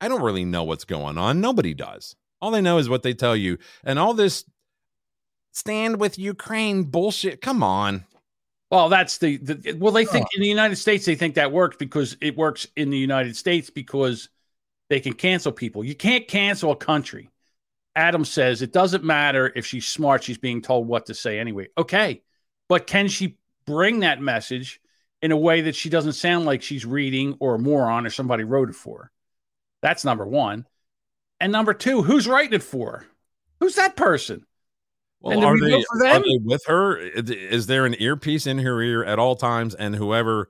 I 0.00 0.08
don't 0.08 0.22
really 0.22 0.44
know 0.44 0.64
what's 0.64 0.84
going 0.84 1.18
on. 1.18 1.40
Nobody 1.40 1.74
does. 1.74 2.16
All 2.40 2.50
they 2.50 2.60
know 2.60 2.78
is 2.78 2.88
what 2.88 3.02
they 3.02 3.14
tell 3.14 3.36
you. 3.36 3.58
And 3.84 3.98
all 3.98 4.14
this 4.14 4.44
stand 5.56 5.98
with 5.98 6.18
Ukraine 6.18 6.84
bullshit. 6.84 7.40
Come 7.40 7.62
on. 7.62 8.04
Well, 8.70 8.88
that's 8.88 9.18
the, 9.18 9.36
the 9.38 9.76
well. 9.78 9.92
They 9.92 10.04
think 10.04 10.26
in 10.34 10.42
the 10.42 10.48
United 10.48 10.76
States 10.76 11.04
they 11.04 11.14
think 11.14 11.36
that 11.36 11.52
works 11.52 11.76
because 11.76 12.16
it 12.20 12.36
works 12.36 12.66
in 12.76 12.90
the 12.90 12.98
United 12.98 13.36
States 13.36 13.70
because 13.70 14.28
they 14.90 15.00
can 15.00 15.12
cancel 15.14 15.52
people. 15.52 15.84
You 15.84 15.94
can't 15.94 16.26
cancel 16.26 16.72
a 16.72 16.76
country. 16.76 17.30
Adam 17.94 18.24
says 18.24 18.62
it 18.62 18.72
doesn't 18.72 19.04
matter 19.04 19.52
if 19.54 19.64
she's 19.64 19.86
smart; 19.86 20.24
she's 20.24 20.38
being 20.38 20.62
told 20.62 20.88
what 20.88 21.06
to 21.06 21.14
say 21.14 21.38
anyway. 21.38 21.68
Okay, 21.78 22.22
but 22.68 22.88
can 22.88 23.06
she 23.06 23.38
bring 23.66 24.00
that 24.00 24.20
message 24.20 24.80
in 25.22 25.30
a 25.30 25.36
way 25.36 25.62
that 25.62 25.76
she 25.76 25.88
doesn't 25.88 26.14
sound 26.14 26.44
like 26.44 26.62
she's 26.62 26.84
reading 26.84 27.36
or 27.38 27.54
a 27.54 27.58
moron 27.58 28.04
or 28.04 28.10
somebody 28.10 28.42
wrote 28.42 28.68
it 28.68 28.74
for? 28.74 29.04
Her? 29.04 29.10
That's 29.80 30.04
number 30.04 30.26
one. 30.26 30.66
And 31.38 31.52
number 31.52 31.72
two, 31.72 32.02
who's 32.02 32.26
writing 32.26 32.54
it 32.54 32.62
for? 32.64 32.90
Her? 32.90 33.06
Who's 33.60 33.76
that 33.76 33.94
person? 33.94 34.44
Well, 35.20 35.44
are 35.44 35.58
they, 35.58 35.72
are 35.74 36.20
they 36.20 36.38
with 36.44 36.62
her? 36.66 36.96
Is 36.98 37.66
there 37.66 37.84
an 37.86 37.96
earpiece 37.98 38.46
in 38.46 38.58
her 38.58 38.80
ear 38.80 39.02
at 39.04 39.18
all 39.18 39.34
times? 39.34 39.74
And 39.74 39.96
whoever 39.96 40.48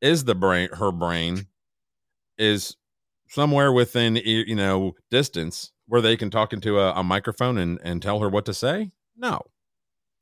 is 0.00 0.24
the 0.24 0.34
brain, 0.34 0.70
her 0.72 0.90
brain, 0.90 1.46
is 2.36 2.76
somewhere 3.28 3.72
within 3.72 4.16
you 4.16 4.54
know 4.56 4.94
distance 5.10 5.72
where 5.86 6.00
they 6.00 6.16
can 6.16 6.30
talk 6.30 6.52
into 6.52 6.78
a, 6.78 6.92
a 6.94 7.04
microphone 7.04 7.58
and 7.58 7.78
and 7.84 8.02
tell 8.02 8.20
her 8.20 8.28
what 8.28 8.46
to 8.46 8.54
say? 8.54 8.90
No, 9.16 9.40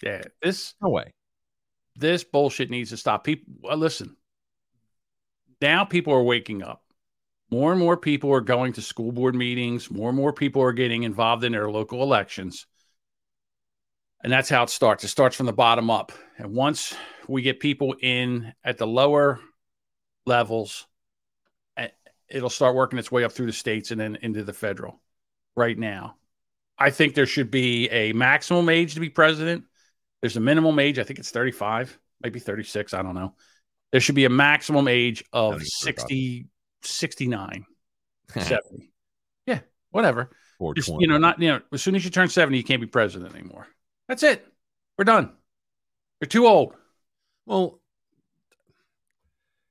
Yeah, 0.02 0.22
this 0.42 0.74
no 0.82 0.90
way. 0.90 1.12
this 1.94 2.24
bullshit 2.24 2.70
needs 2.70 2.90
to 2.90 2.96
stop. 2.96 3.24
People, 3.24 3.54
well, 3.62 3.76
listen. 3.76 4.16
Now 5.62 5.84
people 5.84 6.12
are 6.12 6.22
waking 6.22 6.62
up. 6.62 6.82
More 7.50 7.70
and 7.72 7.80
more 7.80 7.96
people 7.96 8.32
are 8.32 8.40
going 8.40 8.72
to 8.74 8.82
school 8.82 9.12
board 9.12 9.34
meetings. 9.34 9.90
More 9.90 10.08
and 10.10 10.16
more 10.18 10.32
people 10.32 10.60
are 10.62 10.72
getting 10.72 11.04
involved 11.04 11.44
in 11.44 11.52
their 11.52 11.70
local 11.70 12.02
elections. 12.02 12.66
And 14.26 14.32
that's 14.32 14.48
how 14.48 14.64
it 14.64 14.70
starts. 14.70 15.04
It 15.04 15.08
starts 15.08 15.36
from 15.36 15.46
the 15.46 15.52
bottom 15.52 15.88
up. 15.88 16.10
And 16.36 16.52
once 16.52 16.92
we 17.28 17.42
get 17.42 17.60
people 17.60 17.94
in 18.02 18.52
at 18.64 18.76
the 18.76 18.84
lower 18.84 19.38
levels, 20.26 20.88
it'll 22.28 22.50
start 22.50 22.74
working 22.74 22.98
its 22.98 23.12
way 23.12 23.22
up 23.22 23.30
through 23.30 23.46
the 23.46 23.52
states 23.52 23.92
and 23.92 24.00
then 24.00 24.18
into 24.22 24.42
the 24.42 24.52
federal. 24.52 25.00
Right 25.56 25.78
now, 25.78 26.16
I 26.76 26.90
think 26.90 27.14
there 27.14 27.26
should 27.26 27.52
be 27.52 27.88
a 27.88 28.14
maximum 28.14 28.68
age 28.68 28.94
to 28.94 29.00
be 29.00 29.10
president. 29.10 29.62
There's 30.22 30.36
a 30.36 30.40
minimum 30.40 30.76
age. 30.80 30.98
I 30.98 31.04
think 31.04 31.20
it's 31.20 31.30
35, 31.30 31.96
maybe 32.20 32.40
36. 32.40 32.94
I 32.94 33.02
don't 33.02 33.14
know. 33.14 33.32
There 33.92 34.00
should 34.00 34.16
be 34.16 34.24
a 34.24 34.28
maximum 34.28 34.88
age 34.88 35.22
of 35.32 35.58
think 35.58 35.68
60, 35.68 36.46
69, 36.82 37.64
70. 38.32 38.90
Yeah, 39.46 39.60
whatever. 39.90 40.30
Just, 40.74 40.90
you 40.98 41.06
know, 41.06 41.16
not, 41.16 41.40
you 41.40 41.46
know, 41.46 41.60
as 41.72 41.80
soon 41.80 41.94
as 41.94 42.04
you 42.04 42.10
turn 42.10 42.28
70, 42.28 42.58
you 42.58 42.64
can't 42.64 42.80
be 42.80 42.88
president 42.88 43.32
anymore. 43.32 43.68
That's 44.08 44.22
it. 44.22 44.46
We're 44.98 45.04
done. 45.04 45.32
You're 46.20 46.28
too 46.28 46.46
old. 46.46 46.74
Well, 47.44 47.80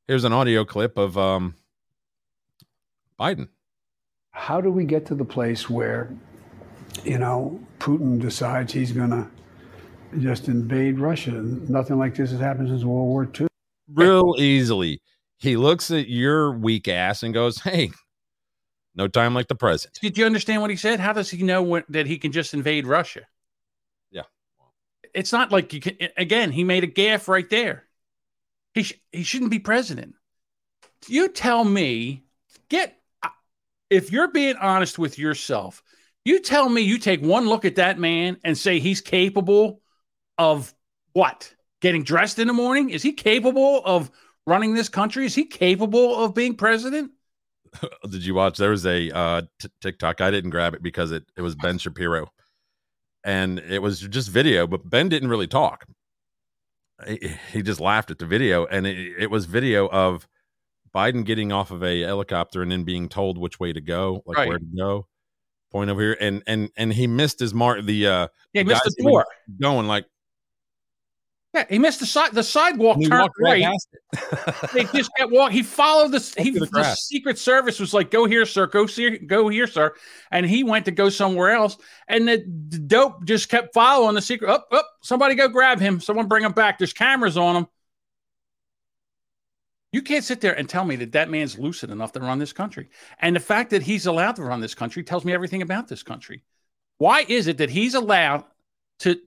here's 0.08 0.24
an 0.24 0.34
audio 0.34 0.65
clip 0.65 0.98
of 0.98 1.17
um 1.17 1.56
Biden. 3.19 3.48
how 4.32 4.60
do 4.62 4.69
we 4.69 4.84
get 4.86 5.06
to 5.08 5.15
the 5.15 5.26
place 5.26 5.69
where, 5.69 6.13
you 7.04 7.17
know, 7.17 7.60
Putin 7.80 8.19
decides 8.19 8.74
he's 8.74 8.91
going 8.91 9.10
to 9.10 9.28
just 10.19 10.48
invade 10.50 11.00
Russia? 11.00 11.32
Nothing 11.32 11.98
like 11.98 12.15
this 12.15 12.32
has 12.32 12.39
happened 12.39 12.69
since 12.69 12.84
World 12.84 13.08
War 13.08 13.30
II. 13.39 13.48
Real 13.93 14.36
easily. 14.38 15.02
He 15.38 15.58
looks 15.58 15.91
at 15.91 16.10
your 16.10 16.52
weak 16.52 16.88
ass 16.88 17.24
and 17.24 17.34
goes, 17.34 17.60
Hey, 17.62 17.91
no 18.95 19.08
time 19.08 19.34
like 19.34 19.48
the 19.48 19.56
present. 19.56 19.98
Did 20.02 20.17
you 20.17 20.26
understand 20.26 20.62
what 20.62 20.71
he 20.71 20.76
said? 20.76 21.00
How 21.00 21.13
does 21.13 21.30
he 21.30 21.43
know 21.43 21.63
when, 21.63 21.84
that 21.89 22.08
he 22.08 22.17
can 22.17 22.32
just 22.32 22.54
invade 22.54 22.86
Russia? 22.86 23.21
It's 25.13 25.32
not 25.32 25.52
like 25.52 25.74
you 25.74 25.82
can. 25.82 25.98
Again, 26.18 26.52
he 26.52 26.63
made 26.63 26.84
a 26.84 26.88
gaffe 26.88 27.28
right 27.28 27.50
there. 27.50 27.86
He 28.74 28.84
sh- 28.84 29.02
he 29.12 29.24
shouldn't 29.24 29.52
be 29.52 29.60
president. 29.60 30.15
You 31.08 31.30
tell 31.30 31.63
me, 31.63 32.24
get 32.70 32.98
if 33.89 34.12
you're 34.12 34.32
being 34.32 34.58
honest 34.58 35.00
with 35.00 35.20
yourself. 35.20 35.84
You 36.24 36.39
tell 36.39 36.68
me 36.68 36.82
you 36.82 36.98
take 36.98 37.22
one 37.22 37.48
look 37.48 37.65
at 37.65 37.76
that 37.76 38.00
man 38.00 38.38
and 38.44 38.58
say 38.58 38.80
he's 38.80 39.00
capable 39.00 39.82
of 40.39 40.74
what? 41.13 41.54
Getting 41.82 42.04
dressed 42.04 42.39
in 42.39 42.48
the 42.48 42.54
morning? 42.54 42.89
Is 42.89 43.04
he 43.04 43.13
capable 43.13 43.84
of 43.86 44.10
running 44.48 44.74
this 44.74 44.89
country? 44.89 45.26
Is 45.26 45.36
he 45.36 45.46
capable 45.46 46.24
of 46.24 46.34
being 46.34 46.56
president? 46.56 47.12
Did 48.10 48.26
you 48.26 48.34
watch? 48.34 48.58
There 48.58 48.72
was 48.72 48.86
a 48.86 49.12
uh, 49.12 49.41
t- 49.60 49.70
TikTok. 49.82 50.20
I 50.22 50.32
didn't 50.32 50.50
grab 50.50 50.74
it 50.74 50.82
because 50.82 51.12
it, 51.12 51.26
it 51.38 51.41
was 51.41 51.56
Ben 51.56 51.78
Shapiro 51.78 52.32
and 53.26 53.60
it 53.60 53.80
was 53.82 54.00
just 54.00 54.30
video, 54.30 54.66
but 54.68 54.90
Ben 54.90 55.10
didn't 55.10 55.28
really 55.30 55.48
talk. 55.48 55.86
He, 57.06 57.36
he 57.52 57.62
just 57.62 57.82
laughed 57.82 58.10
at 58.12 58.20
the 58.20 58.26
video 58.26 58.66
and 58.68 58.88
it, 58.88 59.14
it 59.20 59.30
was 59.30 59.44
video 59.46 59.90
of 59.90 60.28
Biden 60.96 61.26
getting 61.26 61.52
off 61.52 61.72
of 61.72 61.84
a 61.84 62.02
helicopter 62.04 62.62
and 62.62 62.72
then 62.72 62.86
being 62.86 63.10
told 63.10 63.38
which 63.38 63.60
way 63.60 63.74
to 63.74 63.82
go, 63.82 64.22
like 64.26 64.38
Right. 64.38 64.48
where 64.48 64.60
to 64.60 64.66
go. 64.78 65.08
Point 65.72 65.90
over 65.90 66.00
here, 66.00 66.18
and 66.22 66.42
and 66.48 66.70
and 66.78 66.94
he 66.94 67.06
missed 67.06 67.38
his 67.40 67.54
mark. 67.54 67.84
The 67.84 68.08
uh, 68.08 68.28
Yeah, 68.54 68.62
he 68.62 68.64
the 68.64 68.70
missed 68.70 68.84
the 68.96 69.04
door. 69.04 69.26
going 69.60 69.88
like 69.88 70.06
Yeah, 71.56 71.63
he 71.70 71.80
missed 71.80 72.02
the 72.02 72.06
side. 72.06 72.34
The 72.34 72.44
sidewalk 72.44 72.98
he 72.98 73.08
turned 73.08 73.30
right 73.39 73.63
right. 73.63 73.63
past 73.63 73.88
it. 73.94 74.74
They 74.74 74.84
just 74.98 75.10
kept 75.15 75.32
walking. 75.32 75.56
He 75.56 75.63
followed 75.63 76.12
the. 76.12 76.34
He, 76.38 76.50
the 76.50 76.65
the. 76.65 76.94
Secret 76.96 77.39
Service 77.39 77.80
was 77.80 77.94
like, 77.94 78.12
"Go 78.12 78.26
here, 78.26 78.46
sir. 78.46 78.68
Go 78.68 78.86
see. 78.88 79.20
Go 79.20 79.48
here, 79.48 79.65
sir." 79.65 79.96
And 80.32 80.46
he 80.46 80.65
went 80.65 80.84
to 80.84 80.91
go 80.91 81.08
somewhere 81.08 81.52
else, 81.52 81.78
and 82.10 82.28
the, 82.28 82.44
the 82.68 82.80
dope 82.80 83.24
just 83.24 83.48
kept 83.48 83.74
following 83.74 84.15
the 84.15 84.22
secret. 84.22 84.50
Up, 84.50 84.68
up! 84.74 84.86
Somebody 85.02 85.36
go 85.36 85.48
grab 85.48 85.80
him. 85.80 86.02
Someone 86.02 86.28
bring 86.28 86.44
him 86.44 86.52
back. 86.52 86.78
There's 86.78 86.91
cameras 86.91 87.38
on 87.38 87.56
him. 87.56 87.68
You 89.94 90.02
can't 90.02 90.26
sit 90.26 90.41
there 90.41 90.58
and 90.58 90.68
tell 90.68 90.84
me 90.84 90.98
that 90.98 91.13
that 91.13 91.30
man's 91.30 91.58
lucid 91.58 91.89
enough 91.89 92.12
to 92.13 92.20
run 92.20 92.38
this 92.38 92.52
country. 92.52 92.89
And 93.20 93.34
the 93.34 93.39
fact 93.39 93.70
that 93.70 93.82
he's 93.82 94.08
allowed 94.08 94.36
to 94.36 94.44
run 94.44 94.60
this 94.60 94.76
country 94.76 95.04
tells 95.04 95.24
me 95.24 95.32
everything 95.32 95.62
about 95.62 95.88
this 95.88 96.04
country. 96.04 96.44
Why 96.98 97.24
is 97.26 97.48
it 97.48 97.60
that 97.60 97.70
he's 97.70 97.96
allowed 97.96 98.44
to? 99.00 99.18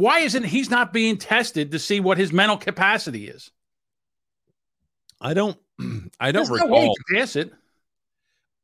Why 0.00 0.20
isn't 0.20 0.44
he's 0.44 0.70
not 0.70 0.94
being 0.94 1.18
tested 1.18 1.72
to 1.72 1.78
see 1.78 2.00
what 2.00 2.16
his 2.16 2.32
mental 2.32 2.56
capacity 2.56 3.28
is? 3.28 3.50
I 5.20 5.34
don't. 5.34 5.58
I 6.18 6.32
don't 6.32 6.48
There's 6.48 6.62
recall. 6.62 6.94
can 6.94 7.18
pass 7.18 7.36
it. 7.36 7.52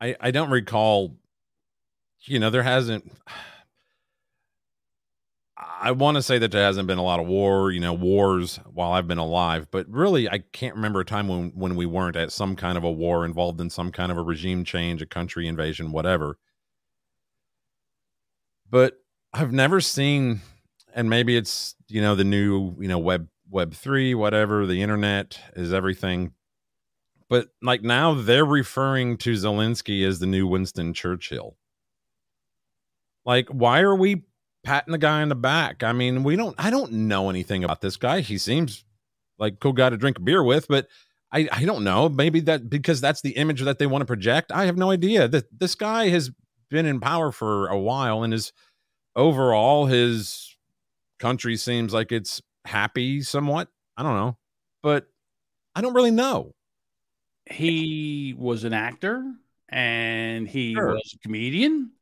I, 0.01 0.17
I 0.19 0.31
don't 0.31 0.49
recall, 0.49 1.15
you 2.23 2.39
know, 2.39 2.49
there 2.49 2.63
hasn't. 2.63 3.13
I 5.59 5.91
want 5.91 6.17
to 6.17 6.23
say 6.23 6.39
that 6.39 6.53
there 6.53 6.65
hasn't 6.65 6.87
been 6.87 6.97
a 6.97 7.03
lot 7.05 7.21
of 7.21 7.27
war, 7.27 7.71
you 7.71 7.81
know, 7.81 7.93
wars 7.93 8.59
while 8.73 8.93
I've 8.93 9.07
been 9.07 9.19
alive, 9.19 9.69
but 9.71 9.87
really, 9.91 10.31
I 10.31 10.39
can't 10.39 10.77
remember 10.77 11.01
a 11.01 11.05
time 11.05 11.29
when 11.29 11.51
when 11.55 11.77
we 11.77 11.85
weren't 11.85 12.17
at 12.17 12.33
some 12.33 12.57
kind 12.57 12.79
of 12.79 12.85
a 12.85 12.91
war 12.91 13.27
involved 13.27 13.61
in 13.61 13.69
some 13.69 13.93
kind 13.93 14.11
of 14.11 14.17
a 14.17 14.23
regime 14.23 14.65
change, 14.65 15.03
a 15.03 15.07
country 15.07 15.47
invasion, 15.47 15.93
whatever. 15.93 16.39
But 18.71 19.03
I've 19.35 19.53
never 19.53 19.83
seen, 19.83 20.41
and 20.97 21.09
maybe 21.09 21.37
it's 21.37 21.77
you 21.87 22.03
know 22.03 22.17
the 22.17 22.25
new 22.25 22.75
you 22.81 22.89
know 22.89 22.99
web 22.99 23.29
web 23.49 23.73
three, 23.73 24.15
whatever. 24.15 24.67
The 24.67 24.83
internet 24.83 25.39
is 25.55 25.73
everything 25.73 26.33
but 27.29 27.49
like 27.63 27.83
now 27.83 28.15
they're 28.15 28.45
referring 28.45 29.17
to 29.19 29.33
Zelensky 29.33 30.07
as 30.07 30.19
the 30.19 30.27
new 30.27 30.47
Winston 30.47 30.95
Churchill. 30.95 31.57
Like, 33.25 33.49
why 33.49 33.81
are 33.81 33.97
we 33.97 34.25
patting 34.63 34.93
the 34.93 34.99
guy 34.99 35.23
on 35.23 35.29
the 35.29 35.35
back? 35.35 35.83
I 35.83 35.93
mean, 35.93 36.23
we 36.23 36.37
don't. 36.37 36.55
I 36.59 36.71
don't 36.71 36.93
know 36.93 37.29
anything 37.29 37.65
about 37.65 37.81
this 37.81 37.97
guy. 37.97 38.21
He 38.21 38.39
seems 38.39 38.85
like 39.39 39.59
cool 39.61 39.73
guy 39.73 39.91
to 39.91 39.97
drink 39.97 40.19
a 40.19 40.23
beer 40.23 40.43
with, 40.45 40.69
but 40.69 40.87
I 41.33 41.49
I 41.51 41.65
don't 41.65 41.83
know. 41.83 42.09
Maybe 42.09 42.41
that 42.41 42.71
because 42.71 43.01
that's 43.01 43.23
the 43.23 43.31
image 43.31 43.63
that 43.63 43.79
they 43.79 43.87
want 43.87 44.03
to 44.03 44.07
project. 44.07 44.53
I 44.53 44.67
have 44.67 44.77
no 44.77 44.93
idea. 44.93 45.27
That 45.27 45.47
this 45.59 45.75
guy 45.75 46.09
has 46.09 46.31
been 46.71 46.87
in 46.87 47.01
power 47.01 47.33
for 47.33 47.67
a 47.67 47.79
while, 47.79 48.23
and 48.23 48.33
his 48.33 48.53
overall 49.17 49.87
his 49.87 50.56
country 51.19 51.57
seems 51.57 51.93
like 51.93 52.13
it's 52.13 52.41
happy 52.65 53.23
somewhat. 53.23 53.69
I 53.97 54.03
don't 54.03 54.17
know, 54.17 54.37
but 54.83 55.07
I 55.75 55.81
don't 55.81 55.95
really 55.95 56.11
know. 56.11 56.53
He 57.51 58.35
was 58.37 58.65
an 58.65 58.73
actor 58.73 59.25
and 59.69 60.49
he 60.49 60.75
Sure. 60.75 60.95
was 60.95 61.15
a 61.15 61.19
comedian 61.19 61.93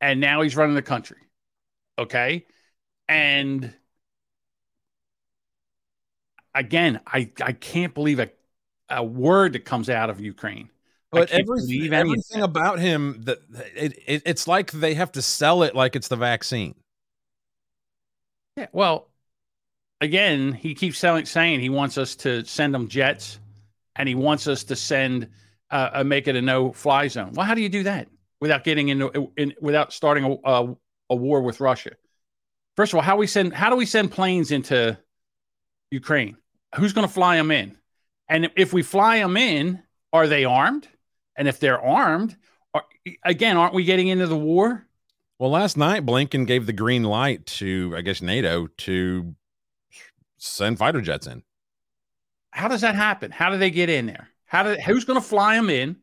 and 0.00 0.20
now 0.20 0.42
he's 0.42 0.56
running 0.56 0.74
the 0.74 0.82
country. 0.82 1.18
Okay. 1.98 2.46
And 3.08 3.72
again, 6.54 7.00
I, 7.06 7.30
I 7.42 7.52
can't 7.52 7.94
believe 7.94 8.18
a, 8.18 8.30
a 8.88 9.02
word 9.02 9.54
that 9.54 9.64
comes 9.64 9.88
out 9.88 10.10
of 10.10 10.20
Ukraine. 10.20 10.70
But 11.10 11.30
everything, 11.30 11.66
believe 11.66 11.92
any 11.92 12.00
of 12.00 12.06
everything 12.08 12.42
about 12.42 12.78
him 12.78 13.20
that 13.24 13.38
it, 13.76 13.98
it 14.06 14.22
it's 14.24 14.48
like 14.48 14.72
they 14.72 14.94
have 14.94 15.12
to 15.12 15.22
sell 15.22 15.62
it 15.62 15.74
like 15.74 15.94
it's 15.94 16.08
the 16.08 16.16
vaccine 16.16 16.74
Yeah. 18.56 18.66
Well, 18.72 19.08
again, 20.00 20.52
he 20.52 20.74
keeps 20.74 20.98
selling, 20.98 21.24
saying 21.24 21.60
he 21.60 21.70
wants 21.70 21.96
us 21.96 22.16
to 22.16 22.44
send 22.44 22.74
them 22.74 22.88
jets 22.88 23.38
and 23.96 24.08
he 24.08 24.14
wants 24.14 24.46
us 24.46 24.64
to 24.64 24.76
send, 24.76 25.28
uh, 25.70 25.90
uh, 25.94 26.04
make 26.04 26.28
it 26.28 26.36
a 26.36 26.42
no 26.42 26.72
fly 26.72 27.08
zone. 27.08 27.32
Well, 27.32 27.46
how 27.46 27.54
do 27.54 27.62
you 27.62 27.68
do 27.68 27.84
that 27.84 28.08
without 28.40 28.64
getting 28.64 28.88
into, 28.88 29.30
in, 29.36 29.54
without 29.60 29.92
starting 29.92 30.24
a, 30.24 30.50
a, 30.50 30.76
a 31.10 31.16
war 31.16 31.42
with 31.42 31.60
Russia? 31.60 31.92
First 32.76 32.92
of 32.92 32.96
all, 32.96 33.02
how 33.02 33.16
we 33.16 33.26
send, 33.26 33.54
how 33.54 33.70
do 33.70 33.76
we 33.76 33.86
send 33.86 34.10
planes 34.10 34.50
into 34.50 34.98
Ukraine? 35.90 36.36
Who's 36.76 36.92
going 36.92 37.06
to 37.06 37.12
fly 37.12 37.36
them 37.36 37.50
in? 37.50 37.76
And 38.28 38.50
if 38.56 38.72
we 38.72 38.82
fly 38.82 39.18
them 39.18 39.36
in, 39.36 39.82
are 40.12 40.26
they 40.26 40.44
armed? 40.44 40.88
And 41.36 41.48
if 41.48 41.60
they're 41.60 41.80
armed, 41.80 42.36
are, 42.72 42.84
again, 43.24 43.56
aren't 43.56 43.74
we 43.74 43.84
getting 43.84 44.08
into 44.08 44.26
the 44.26 44.36
war? 44.36 44.86
Well 45.42 45.50
last 45.50 45.76
night 45.76 46.06
blinken 46.06 46.46
gave 46.46 46.66
the 46.66 46.72
green 46.72 47.02
light 47.02 47.44
to 47.46 47.92
i 47.96 48.00
guess 48.00 48.22
nato 48.22 48.68
to 48.78 49.34
send 50.38 50.78
fighter 50.78 51.00
jets 51.00 51.26
in 51.26 51.42
How 52.52 52.68
does 52.68 52.82
that 52.82 52.94
happen? 52.94 53.30
How 53.30 53.50
do 53.50 53.56
they 53.58 53.70
get 53.70 53.88
in 53.88 54.06
there? 54.06 54.28
How 54.44 54.62
do 54.62 54.74
who's 54.74 55.04
going 55.04 55.20
to 55.20 55.26
fly 55.26 55.56
them 55.56 55.70
in? 55.70 55.96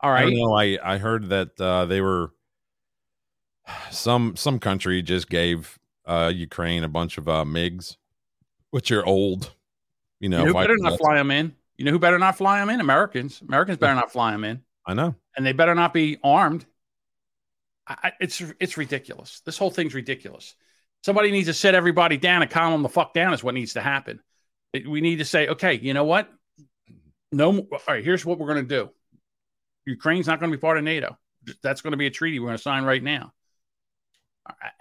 All 0.00 0.10
right. 0.10 0.26
i 0.26 0.30
know 0.30 0.54
i 0.56 0.78
i 0.82 0.98
heard 0.98 1.28
that 1.28 1.60
uh 1.60 1.84
they 1.86 2.00
were 2.00 2.32
some 3.90 4.34
some 4.34 4.58
country 4.58 5.02
just 5.02 5.28
gave 5.28 5.78
uh 6.06 6.32
ukraine 6.34 6.82
a 6.84 6.88
bunch 6.88 7.18
of 7.18 7.28
uh 7.28 7.44
migs 7.44 7.96
which 8.70 8.90
are 8.90 9.04
old 9.04 9.54
you 10.18 10.28
know 10.28 10.46
you 10.46 10.52
fighter 10.52 10.72
better 10.72 10.82
not 10.82 10.90
jets. 10.90 11.02
fly 11.02 11.14
them 11.16 11.30
in. 11.30 11.54
You 11.76 11.84
know 11.84 11.92
who 11.92 11.98
better 11.98 12.18
not 12.18 12.36
fly 12.36 12.58
them 12.58 12.70
in? 12.70 12.80
Americans. 12.80 13.40
Americans 13.46 13.78
better 13.78 13.94
not 13.94 14.10
fly 14.10 14.32
them 14.32 14.44
in, 14.44 14.62
I 14.86 14.94
know. 14.94 15.14
and 15.36 15.46
they 15.46 15.52
better 15.52 15.74
not 15.74 15.94
be 15.94 16.18
armed. 16.24 16.66
I, 17.86 18.12
it's 18.20 18.42
it's 18.60 18.76
ridiculous. 18.76 19.40
This 19.44 19.58
whole 19.58 19.70
thing's 19.70 19.94
ridiculous. 19.94 20.54
Somebody 21.04 21.30
needs 21.30 21.48
to 21.48 21.54
sit 21.54 21.74
everybody 21.74 22.18
down 22.18 22.42
and 22.42 22.50
calm 22.50 22.72
them 22.72 22.82
the 22.82 22.88
fuck 22.88 23.14
down. 23.14 23.32
Is 23.32 23.42
what 23.42 23.54
needs 23.54 23.74
to 23.74 23.80
happen. 23.80 24.20
It- 24.72 24.88
we 24.88 25.00
need 25.00 25.16
to 25.16 25.24
say, 25.24 25.48
okay, 25.48 25.74
you 25.74 25.94
know 25.94 26.04
what? 26.04 26.28
No, 27.32 27.58
all 27.58 27.80
right. 27.88 28.04
Here's 28.04 28.24
what 28.24 28.38
we're 28.38 28.52
going 28.52 28.66
to 28.66 28.68
do. 28.68 28.90
Ukraine's 29.86 30.26
not 30.26 30.40
going 30.40 30.50
to 30.50 30.56
be 30.56 30.60
part 30.60 30.78
of 30.78 30.84
NATO. 30.84 31.16
That's 31.62 31.80
going 31.80 31.92
to 31.92 31.96
be 31.96 32.06
a 32.06 32.10
treaty 32.10 32.38
we're 32.38 32.48
going 32.48 32.58
to 32.58 32.62
sign 32.62 32.84
right 32.84 33.02
now. 33.02 33.32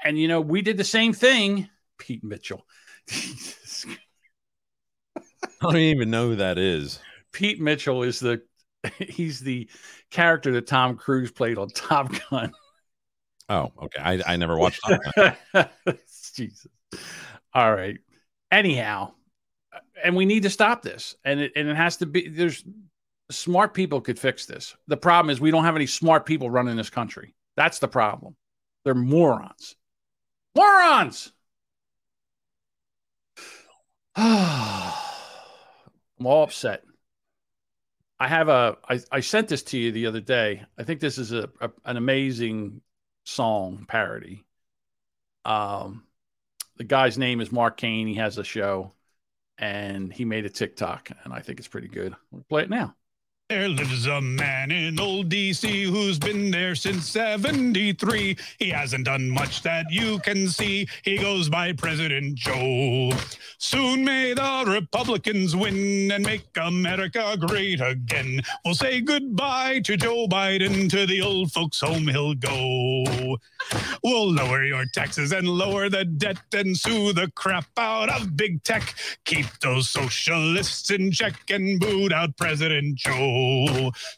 And 0.04 0.20
you 0.20 0.28
know, 0.28 0.42
we 0.42 0.62
did 0.62 0.78
the 0.78 0.84
same 0.84 1.14
thing. 1.14 1.70
Pete 1.98 2.24
Mitchell. 2.24 2.66
I 5.22 5.24
don't 5.62 5.78
even 5.78 6.10
know 6.10 6.30
who 6.30 6.36
that 6.38 6.58
is. 6.58 7.00
Pete 7.32 7.60
Mitchell 7.60 8.04
is 8.04 8.20
the 8.20 8.42
he's 8.98 9.42
the 9.42 9.70
character 10.10 10.54
that 10.54 10.68
Tom 10.68 10.96
Cruise 10.96 11.32
played 11.32 11.58
on 11.58 11.68
Top 11.70 12.12
Gun. 12.30 12.54
Oh, 13.50 13.72
okay. 13.84 14.00
I, 14.00 14.34
I 14.34 14.36
never 14.38 14.58
watched 14.58 14.82
that. 14.88 15.72
Jesus. 16.36 16.68
All 17.54 17.74
right. 17.74 17.98
Anyhow, 18.52 19.14
and 20.04 20.16
we 20.16 20.26
need 20.26 20.44
to 20.44 20.50
stop 20.50 20.82
this. 20.84 21.16
And 21.26 21.40
it 21.40 21.54
and 21.56 21.68
it 21.68 21.76
has 21.76 21.98
to 21.98 22.06
be 22.06 22.30
there's 22.30 22.64
smart 23.32 23.74
people 23.74 24.02
could 24.02 24.20
fix 24.20 24.46
this. 24.46 24.76
The 24.88 24.98
problem 24.98 25.32
is 25.32 25.42
we 25.42 25.52
don't 25.52 25.64
have 25.64 25.76
any 25.76 25.88
smart 25.88 26.26
people 26.26 26.50
running 26.50 26.78
this 26.78 26.90
country. 26.90 27.36
That's 27.56 27.80
the 27.80 27.88
problem. 27.88 28.36
They're 28.86 28.96
morons. 28.96 29.76
Morons. 30.56 31.32
I'm 34.16 34.94
all 36.26 36.44
upset. 36.44 36.84
I 38.20 38.28
have 38.28 38.50
a. 38.50 38.78
I, 38.88 39.00
I 39.12 39.20
sent 39.22 39.48
this 39.48 39.64
to 39.64 39.78
you 39.78 39.92
the 39.92 40.06
other 40.08 40.20
day. 40.20 40.64
I 40.78 40.84
think 40.84 41.00
this 41.00 41.18
is 41.18 41.32
a, 41.32 41.50
a 41.62 41.72
an 41.86 41.98
amazing 41.98 42.82
song 43.30 43.86
parody. 43.88 44.46
Um, 45.46 46.04
the 46.78 46.84
guy's 46.84 47.18
name 47.18 47.42
is 47.42 47.52
Mark 47.52 47.78
Kane. 47.78 48.08
He 48.08 48.16
has 48.16 48.38
a 48.38 48.44
show, 48.44 48.94
and 49.58 50.12
he 50.12 50.26
made 50.26 50.46
a 50.46 50.50
TikTok, 50.50 51.12
and 51.24 51.34
I 51.34 51.40
think 51.40 51.60
it's 51.60 51.68
pretty 51.68 51.88
good. 51.88 52.16
We'll 52.32 52.44
play 52.50 52.64
it 52.64 52.70
now. 52.70 52.96
There 53.50 53.68
lives 53.68 54.06
a 54.06 54.22
man 54.22 54.70
in 54.70 55.00
old 55.00 55.30
DC 55.30 55.86
who's 55.86 56.20
been 56.20 56.52
there 56.52 56.76
since 56.76 57.10
73. 57.10 58.38
He 58.60 58.70
hasn't 58.70 59.06
done 59.06 59.28
much 59.28 59.64
that 59.64 59.88
you 59.90 60.20
can 60.20 60.48
see. 60.50 60.88
He 61.02 61.18
goes 61.18 61.50
by 61.50 61.74
President 61.74 62.36
Joe. 62.36 63.10
Soon 63.58 64.06
may 64.06 64.36
the 64.36 64.66
Republicans 64.68 65.56
win 65.56 66.12
and 66.12 66.24
make 66.24 66.46
America 66.62 67.36
great 67.40 67.82
again. 67.82 68.40
We'll 68.64 68.76
say 68.76 69.02
goodbye 69.02 69.80
to 69.80 69.98
Joe 69.98 70.28
Biden. 70.28 70.88
To 70.92 71.08
the 71.08 71.22
old 71.22 71.52
folks' 71.52 71.82
home 71.82 72.08
he'll 72.08 72.36
go. 72.36 73.38
We'll 74.04 74.32
lower 74.32 74.64
your 74.64 74.86
taxes 74.94 75.32
and 75.32 75.48
lower 75.48 75.90
the 75.90 76.06
debt 76.06 76.38
and 76.54 76.78
sue 76.78 77.14
the 77.14 77.32
crap 77.34 77.66
out 77.78 78.10
of 78.10 78.38
big 78.38 78.64
tech. 78.64 78.94
Keep 79.26 79.48
those 79.62 79.90
socialists 79.90 80.92
in 80.92 81.12
check 81.12 81.34
and 81.50 81.80
boot 81.80 82.14
out 82.14 82.38
President 82.38 82.96
Joe. 82.96 83.39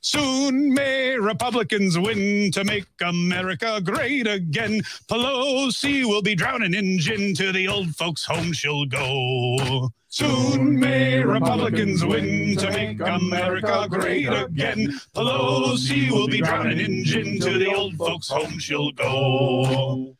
Soon 0.01 0.73
may 0.73 1.17
Republicans 1.17 1.97
win 1.97 2.51
to 2.51 2.63
make 2.63 2.85
America 3.01 3.81
great 3.81 4.27
again. 4.27 4.81
Pelosi 5.09 6.05
will 6.05 6.21
be 6.21 6.35
drowning 6.35 6.73
in 6.73 6.99
gin 6.99 7.33
to 7.35 7.51
the 7.51 7.67
old 7.67 7.95
folks' 7.95 8.25
home 8.25 8.53
she'll 8.53 8.85
go. 8.85 9.89
Soon 10.07 10.79
may 10.79 11.23
Republicans 11.23 12.03
win 12.03 12.57
to 12.57 12.69
make 12.71 12.99
America 12.99 13.87
great 13.89 14.27
again. 14.27 14.99
Pelosi 15.15 16.11
will 16.11 16.27
be 16.27 16.41
drowning 16.41 16.79
in 16.79 17.03
gin 17.05 17.39
to 17.39 17.57
the 17.57 17.73
old 17.73 17.95
folks' 17.95 18.27
home 18.27 18.59
she'll 18.59 18.91
go. 18.91 20.15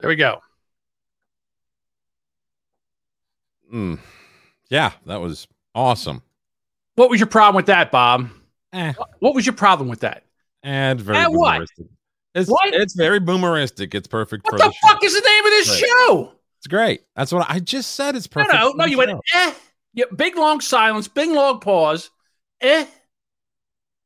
There 0.00 0.08
we 0.08 0.16
go. 0.16 0.40
Mm. 3.72 3.98
Yeah, 4.68 4.92
that 5.06 5.20
was 5.20 5.46
awesome. 5.74 6.22
What 6.96 7.10
was 7.10 7.18
your 7.20 7.26
problem 7.26 7.56
with 7.56 7.66
that, 7.66 7.90
Bob? 7.90 8.28
Eh. 8.72 8.92
What 9.20 9.34
was 9.34 9.46
your 9.46 9.54
problem 9.54 9.88
with 9.88 10.00
that? 10.00 10.24
And 10.62 11.00
very 11.00 11.18
And 11.18 11.34
what? 11.36 11.60
boomeristic. 11.62 11.88
It's, 12.34 12.50
What? 12.50 12.74
it's 12.74 12.94
very 12.94 13.20
boomeristic. 13.20 13.94
It's 13.94 14.08
perfect 14.08 14.44
What 14.46 14.52
for 14.52 14.58
the 14.58 14.64
the 14.68 14.72
show. 14.72 14.88
fuck 14.88 15.04
is 15.04 15.14
the 15.14 15.20
name 15.20 15.44
of 15.44 15.50
this 15.50 15.68
Right. 15.70 15.78
show? 15.78 16.32
It's 16.58 16.66
great. 16.66 17.02
That's 17.14 17.32
what 17.32 17.46
I 17.48 17.60
just 17.60 17.94
said. 17.94 18.16
It's 18.16 18.26
perfect. 18.26 18.54
no, 18.54 18.70
no. 18.72 18.84
the 18.84 18.90
You 18.90 18.98
went 18.98 19.20
eh. 19.34 19.54
Yeah, 19.92 20.06
big 20.16 20.36
long 20.36 20.60
silence, 20.60 21.06
big 21.06 21.30
long 21.30 21.60
pause. 21.60 22.10
Eh, 22.60 22.86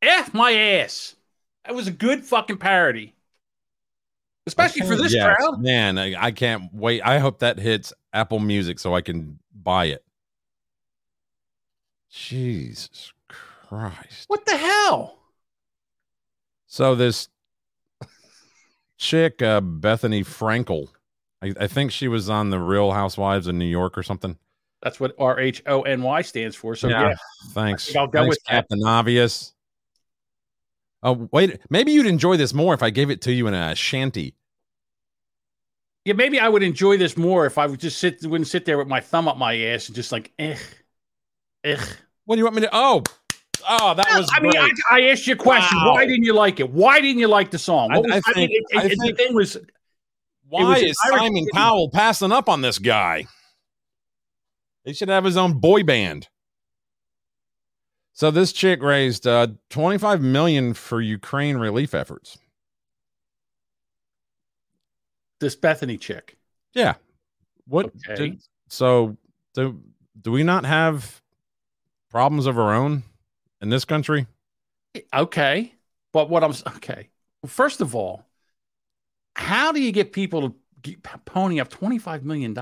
eh, 0.03 0.24
my 0.32 0.53
ass. 0.53 1.14
That 1.64 1.74
was 1.74 1.86
a 1.86 1.91
good 1.93 2.24
fucking 2.24 2.59
parody, 2.59 3.14
especially 4.47 4.86
for 4.86 4.97
this 4.97 5.14
Yes, 5.14 5.36
crowd. 5.36 5.61
Man, 5.61 5.99
I, 5.99 6.14
I 6.26 6.30
can't 6.32 6.72
wait. 6.74 7.01
I 7.03 7.18
hope 7.18 7.39
that 7.41 7.59
hits 7.59 7.93
Apple 8.12 8.39
Music 8.41 8.78
so 8.78 8.95
I 8.95 9.01
can 9.01 9.39
buy 9.55 9.86
it. 9.86 10.05
Jesus 12.11 13.12
Christ. 13.28 14.24
What 14.28 14.46
the 14.46 14.56
hell? 14.56 15.18
So 16.66 16.94
this 16.94 17.28
chick, 18.96 19.40
uh, 19.42 19.61
Bethenny 19.61 20.24
Frankel, 20.24 20.88
I, 21.42 21.54
I 21.61 21.66
think 21.66 21.92
she 21.92 22.09
was 22.09 22.28
on 22.28 22.50
the 22.50 22.59
Real 22.59 22.92
Housewives 22.92 23.46
of 23.46 23.54
New 23.54 23.64
York 23.66 23.96
or 23.96 24.02
something. 24.02 24.36
That's 24.82 25.00
what 25.00 25.14
R 25.18 25.40
H 25.40 25.62
O 25.66 25.82
N 25.82 26.02
Y 26.02 26.22
stands 26.22 26.54
for. 26.56 26.74
So 26.76 26.88
yeah, 26.88 27.14
Thanks. 27.50 27.94
I'll 27.96 28.06
go 28.06 28.20
Thanks, 28.20 28.32
with 28.36 28.44
that. 28.44 28.50
Captain 28.52 28.84
Obvious. 28.84 29.54
Oh 31.02 31.28
wait, 31.32 31.61
maybe 31.70 31.92
you'd 31.92 32.06
enjoy 32.06 32.36
this 32.36 32.54
more 32.54 32.74
if 32.74 32.82
I 32.82 32.90
gave 32.90 33.11
it 33.11 33.20
to 33.22 33.32
you 33.32 33.46
in 33.46 33.54
a 33.54 33.74
shanty. 33.74 34.34
yeah. 36.04 36.14
Maybe 36.14 36.38
I 36.40 36.48
would 36.48 36.62
enjoy 36.62 36.96
this 36.96 37.16
more 37.16 37.46
if 37.46 37.59
I 37.59 37.66
would 37.66 37.80
just 37.80 37.98
sit, 37.98 38.24
wouldn't 38.24 38.48
sit 38.48 38.64
there 38.64 38.78
with 38.78 38.88
my 38.88 39.00
thumb 39.00 39.28
up 39.28 39.36
my 39.36 39.56
ass 39.59 39.88
and 39.88 39.96
just 39.96 40.12
like 40.12 40.32
eh, 40.38 40.56
eh. 41.72 41.80
What 42.24 42.36
do 42.36 42.38
you 42.40 42.44
want 42.44 42.56
me 42.56 42.62
to? 42.62 42.70
Oh, 42.72 43.02
oh, 43.68 43.94
that 43.94 44.06
was. 44.16 44.30
I 44.34 44.40
mean, 44.40 44.52
I. 44.56 44.70
I 44.90 45.00
asked 45.08 45.26
you 45.26 45.34
a 45.34 45.36
question. 45.36 45.78
Wow. 45.78 45.92
Why 45.94 46.04
didn't 46.06 46.24
you 46.24 46.34
like 46.34 46.60
it? 46.60 46.70
Why 46.70 47.00
didn't 47.00 47.20
you 47.20 47.28
like 47.28 47.50
the 47.50 47.58
song? 47.58 47.90
I- 47.92 47.98
was, 47.98 48.10
I 48.10 48.14
I, 48.14 48.38
mean, 48.38 48.48
think- 48.48 48.50
it, 48.52 48.64
it, 48.70 48.78
I 48.78 48.84
it- 48.84 48.88
think- 48.88 49.16
the 49.16 49.24
thing 49.24 49.34
was, 49.34 49.56
Why 50.48 50.62
was 50.64 50.82
is 50.82 50.96
Simon 51.08 51.34
kid. 51.34 51.48
Cowell 51.54 51.90
passing 51.90 52.32
up 52.32 52.48
on 52.48 52.60
this 52.60 52.78
guy? 52.78 53.26
He 54.84 54.92
should 54.94 55.08
have 55.08 55.24
his 55.24 55.36
own 55.36 55.54
boy 55.58 55.82
band. 55.82 56.28
So 58.14 58.30
this 58.30 58.52
chick 58.52 58.82
raised 58.82 59.26
uh, 59.26 59.48
25 59.70 60.20
million 60.22 60.74
for 60.74 61.00
Ukraine 61.00 61.56
relief 61.56 61.94
efforts. 61.94 62.36
this 65.40 65.54
Bethenny 65.56 66.00
chick. 66.00 66.36
Yeah. 66.74 66.94
What? 67.66 67.86
Okay. 67.86 68.30
did- 68.30 68.42
so 68.68 69.16
do 69.54 69.80
do 70.20 70.30
we 70.32 70.42
not 70.42 70.64
have 70.64 71.22
problems 72.11 72.46
of 72.46 72.59
our 72.59 72.74
own 72.74 73.02
in 73.61 73.70
this 73.70 73.84
country? 73.84 74.26
Okay. 75.14 75.74
But 76.12 76.30
what 76.30 76.42
I'm 76.42 76.52
okay. 76.76 77.09
First 77.46 77.80
of 77.80 77.94
all, 77.94 78.24
how 79.36 79.72
do 79.72 79.80
you 79.80 79.92
get 79.92 80.12
people 80.12 80.50
to 80.82 80.96
pony 81.24 81.61
up 81.61 81.68
$25 81.68 82.22
million? 82.22 82.56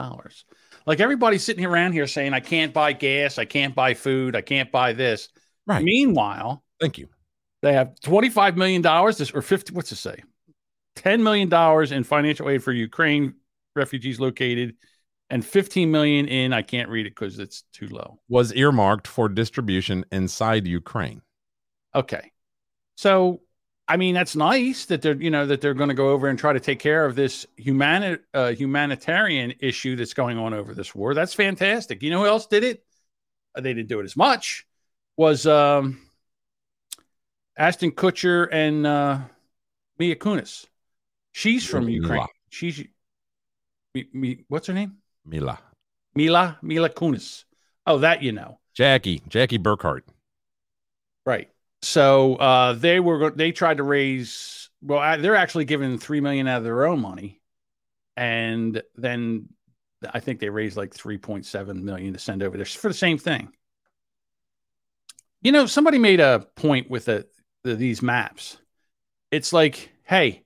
Like 0.86 1.01
everybody's 1.01 1.44
sitting 1.44 1.64
around 1.64 1.92
here 1.92 2.07
saying, 2.07 2.34
I 2.34 2.40
can't 2.40 2.72
buy 2.72 2.92
gas, 2.92 3.38
I 3.38 3.44
can't 3.44 3.74
buy 3.74 3.94
food, 3.94 4.36
I 4.36 4.40
can't 4.40 4.70
buy 4.70 4.92
this. 4.92 5.28
Right. 5.66 5.82
Meanwhile, 5.82 6.62
Thank 6.80 6.99
you. 6.99 7.09
they 7.62 7.72
have 7.72 7.94
$25 8.03 8.57
million 8.57 8.82
this, 8.82 9.32
or 9.32 9.42
50, 9.42 9.72
what's 9.72 9.92
it 9.92 9.97
say? 9.97 10.22
$10 10.97 11.20
million 11.20 11.53
in 11.92 12.05
financial 12.05 12.49
aid 12.49 12.62
for 12.62 12.72
Ukraine 12.72 13.34
refugees 13.74 14.18
located 14.20 14.76
and 15.31 15.45
15 15.45 15.91
million 15.91 16.29
in, 16.29 16.53
I 16.53 16.62
can't 16.62 16.89
read 16.89 17.07
it 17.07 17.14
because 17.14 17.39
it's 17.39 17.62
too 17.72 17.89
low. 17.89 18.20
Was 18.29 18.53
earmarked 18.53 19.07
for 19.07 19.29
distribution 19.29 20.05
inside 20.12 20.66
Ukraine. 20.66 21.22
Okay. 21.95 22.33
So, 22.97 23.41
I 23.89 23.97
mean, 23.97 24.14
that's 24.14 24.37
nice 24.37 24.87
that 24.87 25.03
they're, 25.03 25.20
you 25.20 25.31
know, 25.31 25.47
that 25.47 25.61
they're 25.61 25.74
going 25.74 25.89
to 25.89 25.95
go 25.95 26.11
over 26.11 26.29
and 26.29 26.39
try 26.39 26.53
to 26.53 26.61
take 26.61 26.79
care 26.79 27.05
of 27.05 27.14
this 27.14 27.47
humani- 27.57 28.18
uh, 28.35 28.53
humanitarian 28.53 29.55
issue 29.61 29.97
that's 29.97 30.14
going 30.14 30.39
on 30.39 30.55
over 30.55 30.74
this 30.74 30.95
war. 30.95 31.14
That's 31.14 31.35
fantastic. 31.35 32.03
You 32.03 32.11
know 32.11 32.20
who 32.20 32.27
else 32.27 32.47
did 32.47 32.64
it? 32.64 32.85
Uh, 33.55 33.61
They 33.61 33.74
didn't 33.74 33.89
do 33.89 34.01
it 34.01 34.05
as 34.05 34.16
much. 34.16 34.66
Was 35.16 35.47
um, 35.47 36.01
Ashton 37.57 37.93
Kutcher 37.93 38.49
and 38.53 38.87
uh, 38.87 39.20
Mia 39.99 40.16
Kunis. 40.16 40.66
She's 41.33 41.64
from 41.64 41.89
Ukraine. 41.89 42.27
She's 42.51 42.85
me, 43.95 44.09
me, 44.12 44.45
what's 44.49 44.66
her 44.66 44.74
name? 44.74 44.97
Mila. 45.27 45.59
Mila 46.14 46.59
Mila 46.62 46.89
Kunis. 46.89 47.45
Oh, 47.87 47.99
that 47.99 48.22
you 48.22 48.33
know. 48.33 48.59
Jackie. 48.74 49.22
Jackie 49.29 49.59
Burkhart. 49.59 50.03
Right. 51.24 51.51
So 51.83 52.37
uh, 52.37 52.72
they 52.74 53.01
were 53.01 53.31
they 53.31 53.53
tried 53.53 53.77
to 53.79 53.83
raise 53.83 54.70
well 54.83 55.20
they're 55.20 55.37
actually 55.37 55.64
giving 55.64 55.99
three 55.99 56.20
million 56.20 56.49
out 56.49 56.59
of 56.59 56.64
their 56.64 56.87
own 56.87 57.01
money, 57.01 57.41
and 58.16 58.83
then 58.97 59.49
I 60.12 60.20
think 60.20 60.41
they 60.41 60.51
raised 60.51 60.77
like 60.77 60.95
three 60.95 61.18
point 61.18 61.47
seven 61.47 61.85
million 61.85 62.12
to 62.12 62.18
send 62.18 62.43
over 62.43 62.57
there 62.57 62.66
for 62.66 62.89
the 62.89 62.95
same 62.95 63.18
thing. 63.18 63.49
You 65.43 65.53
know, 65.53 65.66
somebody 65.66 65.99
made 65.99 66.20
a 66.20 66.47
point 66.57 66.91
with 66.91 67.05
the, 67.05 67.27
the 67.62 67.74
these 67.74 68.03
maps. 68.03 68.59
It's 69.31 69.53
like, 69.53 69.91
hey, 70.05 70.45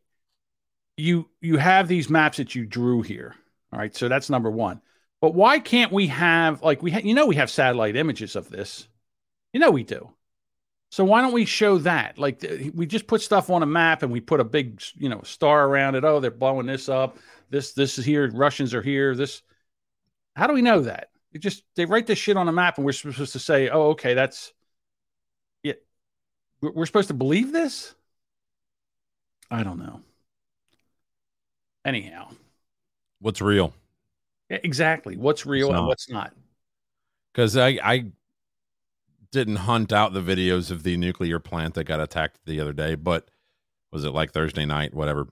you 0.96 1.28
you 1.40 1.56
have 1.56 1.88
these 1.88 2.10
maps 2.10 2.36
that 2.36 2.54
you 2.54 2.66
drew 2.66 3.02
here. 3.02 3.34
All 3.72 3.78
right, 3.78 3.94
so 3.94 4.08
that's 4.08 4.30
number 4.30 4.50
one. 4.50 4.80
But 5.20 5.34
why 5.34 5.58
can't 5.58 5.92
we 5.92 6.06
have 6.08 6.62
like 6.62 6.82
we 6.82 6.90
ha- 6.90 7.00
you 7.04 7.14
know 7.14 7.26
we 7.26 7.36
have 7.36 7.50
satellite 7.50 7.96
images 7.96 8.36
of 8.36 8.48
this? 8.48 8.88
You 9.52 9.60
know 9.60 9.70
we 9.70 9.84
do. 9.84 10.10
So 10.90 11.04
why 11.04 11.22
don't 11.22 11.32
we 11.32 11.44
show 11.44 11.78
that? 11.78 12.18
Like 12.18 12.44
we 12.74 12.86
just 12.86 13.06
put 13.06 13.20
stuff 13.20 13.48
on 13.48 13.62
a 13.62 13.66
map 13.66 14.02
and 14.02 14.10
we 14.10 14.20
put 14.20 14.40
a 14.40 14.44
big 14.44 14.82
you 14.96 15.08
know 15.08 15.20
star 15.22 15.66
around 15.66 15.94
it. 15.94 16.04
Oh, 16.04 16.20
they're 16.20 16.30
blowing 16.30 16.66
this 16.66 16.88
up. 16.88 17.18
This 17.50 17.72
this 17.72 17.98
is 17.98 18.04
here. 18.04 18.30
Russians 18.30 18.74
are 18.74 18.82
here. 18.82 19.14
This. 19.14 19.42
How 20.36 20.46
do 20.46 20.54
we 20.54 20.62
know 20.62 20.80
that? 20.82 21.10
They 21.32 21.38
just 21.38 21.62
they 21.76 21.84
write 21.84 22.06
this 22.06 22.18
shit 22.18 22.36
on 22.36 22.48
a 22.48 22.52
map 22.52 22.76
and 22.76 22.84
we're 22.84 22.92
supposed 22.92 23.32
to 23.32 23.38
say, 23.38 23.68
oh, 23.68 23.90
okay, 23.90 24.14
that's. 24.14 24.52
Yeah, 25.62 25.74
we're 26.60 26.86
supposed 26.86 27.08
to 27.08 27.14
believe 27.14 27.52
this. 27.52 27.94
I 29.50 29.62
don't 29.62 29.78
know. 29.78 30.00
Anyhow, 31.84 32.30
What's 33.20 33.40
real? 33.40 33.74
Exactly. 34.48 35.16
What's 35.16 35.46
real 35.46 35.68
It's 35.68 35.78
and 35.78 35.86
what's 35.86 36.10
not. 36.10 36.32
Because 37.32 37.56
I 37.56 37.78
I 37.82 38.06
didn't 39.30 39.56
hunt 39.56 39.92
out 39.92 40.12
the 40.12 40.22
videos 40.22 40.70
of 40.70 40.82
the 40.82 40.96
nuclear 40.96 41.38
plant 41.38 41.74
that 41.74 41.84
got 41.84 42.00
attacked 42.00 42.38
the 42.46 42.60
other 42.60 42.72
day, 42.72 42.94
but 42.94 43.30
was 43.92 44.04
it 44.04 44.10
like 44.10 44.32
Thursday 44.32 44.64
night, 44.64 44.94
whatever. 44.94 45.28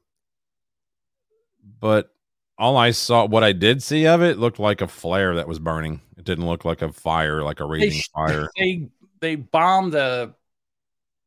But 1.80 2.12
all 2.58 2.76
I 2.76 2.90
saw, 2.90 3.26
what 3.26 3.44
I 3.44 3.52
did 3.52 3.82
see 3.82 4.06
of 4.06 4.22
it, 4.22 4.38
looked 4.38 4.58
like 4.58 4.80
a 4.80 4.88
flare 4.88 5.36
that 5.36 5.48
was 5.48 5.58
burning. 5.58 6.00
It 6.16 6.24
didn't 6.24 6.46
look 6.46 6.64
like 6.64 6.82
a 6.82 6.92
fire, 6.92 7.42
like 7.42 7.60
a 7.60 7.64
raging 7.64 8.00
sh- 8.00 8.08
fire. 8.14 8.50
they 8.56 8.88
they 9.20 9.36
bombed 9.36 9.92
the 9.92 10.34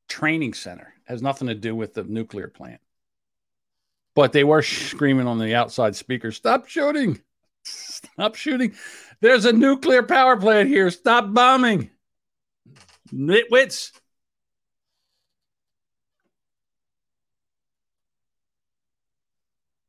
training 0.08 0.54
center. 0.54 0.94
Has 1.06 1.22
nothing 1.22 1.48
to 1.48 1.56
do 1.56 1.76
with 1.76 1.94
the 1.94 2.04
nuclear 2.04 2.48
plant. 2.48 2.80
But 4.16 4.34
they 4.34 4.44
were 4.44 4.62
screaming 4.62 5.28
on 5.28 5.40
the 5.40 5.56
outside 5.56 5.96
speakers, 5.96 6.36
"Stop 6.36 6.68
shooting! 6.68 7.22
Stop 7.64 8.36
shooting! 8.36 8.74
There's 9.22 9.46
a 9.46 9.54
nuclear 9.54 10.04
power 10.04 10.38
plant 10.38 10.68
here. 10.70 10.90
Stop 10.92 11.34
bombing, 11.34 11.92
nitwits!" 13.14 13.92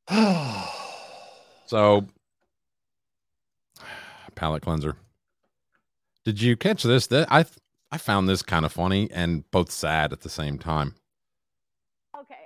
So, 1.66 2.06
palate 4.34 4.62
cleanser. 4.62 4.96
Did 6.24 6.40
you 6.42 6.54
catch 6.56 6.82
this? 6.82 7.06
That 7.06 7.32
I 7.32 7.46
I 7.90 7.98
found 7.98 8.28
this 8.28 8.42
kind 8.42 8.66
of 8.66 8.72
funny 8.72 9.10
and 9.10 9.50
both 9.50 9.70
sad 9.70 10.12
at 10.12 10.20
the 10.20 10.28
same 10.28 10.58
time. 10.58 10.94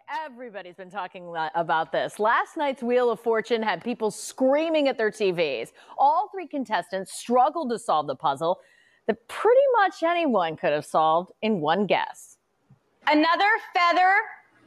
Everybody's 0.09 0.77
been 0.77 0.91
talking 0.91 1.35
about 1.57 1.91
this. 1.91 2.21
Last 2.21 2.57
night's 2.57 2.81
Wheel 2.81 3.11
of 3.11 3.19
Fortune 3.19 3.61
had 3.61 3.83
people 3.83 4.13
screaming 4.13 4.87
at 4.87 4.97
their 4.97 5.11
TVs. 5.11 5.73
All 5.99 6.29
three 6.33 6.47
contestants 6.47 7.13
struggled 7.13 7.71
to 7.71 7.79
solve 7.79 8.07
the 8.07 8.15
puzzle 8.15 8.61
that 9.09 9.27
pretty 9.27 9.61
much 9.79 10.05
anyone 10.05 10.57
could 10.57 10.73
have 10.73 10.85
solved 10.85 11.33
in 11.43 11.61
one 11.61 11.87
guess. 11.87 12.37
Another 13.09 13.51
feather 13.75 14.13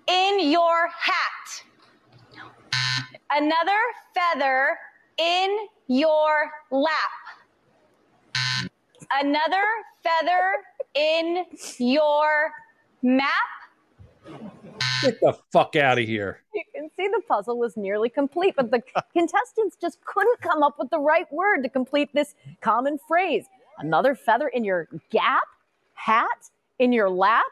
in 0.08 0.52
your 0.52 0.90
hat. 0.90 1.64
Another 3.32 3.80
feather 4.14 4.78
in 5.18 5.68
your 5.88 6.52
lap. 6.70 6.92
Another 9.14 9.64
feather 10.04 10.56
in 10.96 11.46
your 11.78 12.52
map. 13.02 13.30
Get 15.04 15.20
the 15.22 15.34
fuck 15.52 15.76
out 15.76 15.98
of 16.00 16.06
here! 16.06 16.42
You 16.54 16.64
can 16.74 16.90
see 16.98 17.08
the 17.08 17.22
puzzle 17.28 17.58
was 17.58 17.78
nearly 17.78 18.10
complete, 18.10 18.56
but 18.56 18.72
the 18.72 18.82
contestants 19.14 19.78
just 19.80 20.04
couldn't 20.06 20.42
come 20.42 20.64
up 20.64 20.76
with 20.80 20.90
the 20.90 21.00
right 21.00 21.32
word 21.32 21.64
to 21.64 21.70
complete 21.70 22.10
this 22.14 22.36
common 22.62 23.00
phrase. 23.08 23.46
Another 23.78 24.14
feather 24.16 24.48
in 24.48 24.64
your 24.64 24.88
gap, 25.10 25.44
hat, 25.94 26.50
in 26.80 26.92
your 26.92 27.10
lap, 27.10 27.46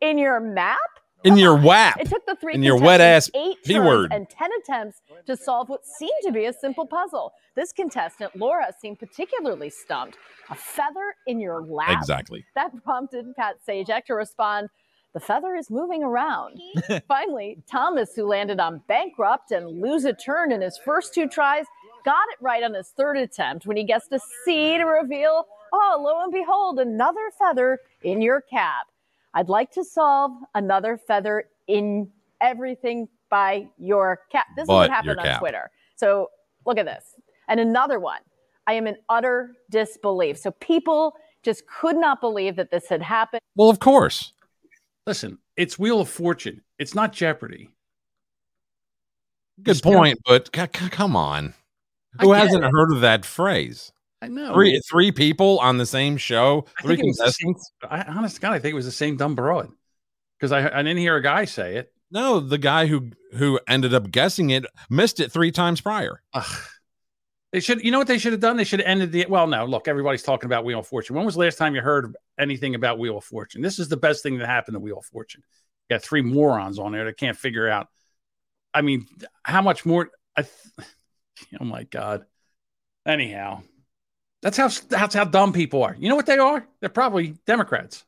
in 0.00 0.16
your 0.18 0.40
map. 0.40 0.78
In 1.24 1.36
your 1.36 1.56
whap. 1.56 1.98
It 2.00 2.08
took 2.08 2.24
the 2.24 2.36
three 2.36 2.54
In 2.54 2.62
your 2.62 2.78
wet 2.78 3.00
ass 3.00 3.28
contestants 3.30 3.58
eight 3.58 3.64
P 3.64 3.74
turns 3.74 3.86
word. 3.86 4.12
and 4.12 4.28
ten 4.30 4.50
attempts 4.60 5.00
to 5.26 5.36
solve 5.36 5.68
what 5.68 5.84
seemed 5.84 6.12
to 6.22 6.30
be 6.30 6.44
a 6.44 6.52
simple 6.52 6.86
puzzle. 6.86 7.32
This 7.56 7.72
contestant, 7.72 8.36
Laura, 8.36 8.72
seemed 8.80 8.98
particularly 9.00 9.70
stumped. 9.70 10.18
A 10.50 10.54
feather 10.54 11.14
in 11.26 11.40
your 11.40 11.62
lap. 11.62 11.90
Exactly. 11.98 12.44
That 12.54 12.70
prompted 12.84 13.34
Pat 13.34 13.56
Sajak 13.66 14.04
to 14.04 14.14
respond, 14.14 14.68
"The 15.16 15.20
feather 15.20 15.54
is 15.54 15.70
moving 15.70 16.04
around." 16.04 16.60
Finally, 17.08 17.62
Thomas, 17.66 18.14
who 18.14 18.26
landed 18.26 18.60
on 18.60 18.82
bankrupt 18.86 19.50
and 19.50 19.80
lose 19.80 20.04
a 20.04 20.12
turn 20.12 20.52
in 20.52 20.60
his 20.60 20.76
first 20.76 21.14
two 21.14 21.26
tries, 21.26 21.64
got 22.04 22.28
it 22.32 22.36
right 22.42 22.62
on 22.62 22.74
his 22.74 22.90
third 22.90 23.16
attempt 23.16 23.64
when 23.64 23.78
he 23.78 23.84
guessed 23.84 24.12
a 24.12 24.20
C 24.44 24.76
to 24.76 24.84
reveal, 24.84 25.46
oh, 25.72 25.96
lo 25.98 26.22
and 26.22 26.32
behold, 26.32 26.78
another 26.78 27.30
feather 27.38 27.80
in 28.02 28.20
your 28.20 28.42
cap. 28.42 28.88
I'd 29.32 29.48
like 29.48 29.72
to 29.72 29.84
solve 29.84 30.32
another 30.54 30.98
feather 30.98 31.44
in 31.66 32.10
everything 32.42 33.08
by 33.30 33.68
your 33.78 34.20
cap. 34.30 34.46
This 34.54 34.64
is 34.64 34.68
what 34.68 34.90
happened 34.90 35.18
on. 35.18 35.38
Twitter. 35.38 35.70
So 35.96 36.28
look 36.66 36.76
at 36.76 36.84
this. 36.84 37.14
And 37.48 37.58
another 37.58 37.98
one. 37.98 38.20
I 38.66 38.74
am 38.74 38.86
in 38.86 38.96
utter 39.08 39.52
disbelief. 39.70 40.38
So 40.38 40.50
people 40.52 41.14
just 41.42 41.64
could 41.68 41.96
not 41.96 42.20
believe 42.20 42.56
that 42.56 42.70
this 42.70 42.88
had 42.88 43.00
happened. 43.00 43.40
Well, 43.54 43.70
of 43.70 43.78
course. 43.78 44.32
Listen, 45.06 45.38
it's 45.56 45.78
Wheel 45.78 46.00
of 46.00 46.08
Fortune. 46.08 46.62
It's 46.78 46.94
not 46.94 47.12
Jeopardy. 47.12 47.70
Good 49.62 49.82
point, 49.82 50.18
but 50.26 50.50
c- 50.54 50.62
c- 50.78 50.88
come 50.90 51.16
on. 51.16 51.54
Who 52.20 52.32
hasn't 52.32 52.64
it. 52.64 52.70
heard 52.70 52.92
of 52.92 53.00
that 53.02 53.24
phrase? 53.24 53.92
I 54.20 54.28
know. 54.28 54.52
Three 54.54 54.80
three 54.90 55.12
people 55.12 55.58
on 55.60 55.78
the 55.78 55.86
same 55.86 56.16
show, 56.16 56.66
I 56.78 56.82
three 56.82 56.96
it 56.98 57.14
same- 57.32 57.54
I, 57.88 58.02
honest 58.02 58.40
God, 58.40 58.52
I 58.52 58.58
think 58.58 58.72
it 58.72 58.76
was 58.76 58.84
the 58.86 58.90
same 58.92 59.16
dumb 59.16 59.34
broad 59.34 59.70
because 60.38 60.52
I, 60.52 60.66
I 60.66 60.82
didn't 60.82 60.98
hear 60.98 61.16
a 61.16 61.22
guy 61.22 61.44
say 61.44 61.76
it. 61.76 61.92
No, 62.10 62.40
the 62.40 62.58
guy 62.58 62.86
who 62.86 63.10
who 63.32 63.60
ended 63.68 63.94
up 63.94 64.10
guessing 64.10 64.50
it 64.50 64.64
missed 64.90 65.20
it 65.20 65.30
three 65.32 65.52
times 65.52 65.80
prior. 65.80 66.22
Ugh. 66.34 66.44
They 67.52 67.60
should, 67.60 67.82
you 67.84 67.90
know 67.90 67.98
what 67.98 68.08
they 68.08 68.18
should 68.18 68.32
have 68.32 68.40
done? 68.40 68.56
They 68.56 68.64
should 68.64 68.80
have 68.80 68.88
ended 68.88 69.12
the. 69.12 69.26
Well, 69.28 69.46
no, 69.46 69.64
look, 69.64 69.88
everybody's 69.88 70.22
talking 70.22 70.46
about 70.46 70.64
Wheel 70.64 70.80
of 70.80 70.86
Fortune. 70.86 71.16
When 71.16 71.24
was 71.24 71.34
the 71.34 71.40
last 71.40 71.58
time 71.58 71.74
you 71.74 71.80
heard 71.80 72.14
anything 72.38 72.74
about 72.74 72.98
Wheel 72.98 73.18
of 73.18 73.24
Fortune? 73.24 73.62
This 73.62 73.78
is 73.78 73.88
the 73.88 73.96
best 73.96 74.22
thing 74.22 74.38
that 74.38 74.46
happened 74.46 74.74
to 74.74 74.80
Wheel 74.80 74.98
of 74.98 75.06
Fortune. 75.06 75.42
You 75.88 75.94
got 75.94 76.02
three 76.02 76.22
morons 76.22 76.78
on 76.78 76.92
there 76.92 77.04
that 77.04 77.16
can't 77.16 77.36
figure 77.36 77.68
out. 77.68 77.88
I 78.74 78.82
mean, 78.82 79.06
how 79.42 79.62
much 79.62 79.86
more? 79.86 80.10
I, 80.36 80.44
oh 81.60 81.64
my 81.64 81.84
God. 81.84 82.26
Anyhow, 83.06 83.62
that's 84.42 84.56
how 84.56 84.68
that's 84.88 85.14
how 85.14 85.24
dumb 85.24 85.52
people 85.52 85.82
are. 85.82 85.96
You 85.98 86.08
know 86.08 86.16
what 86.16 86.26
they 86.26 86.38
are? 86.38 86.66
They're 86.80 86.88
probably 86.88 87.36
Democrats. 87.46 88.04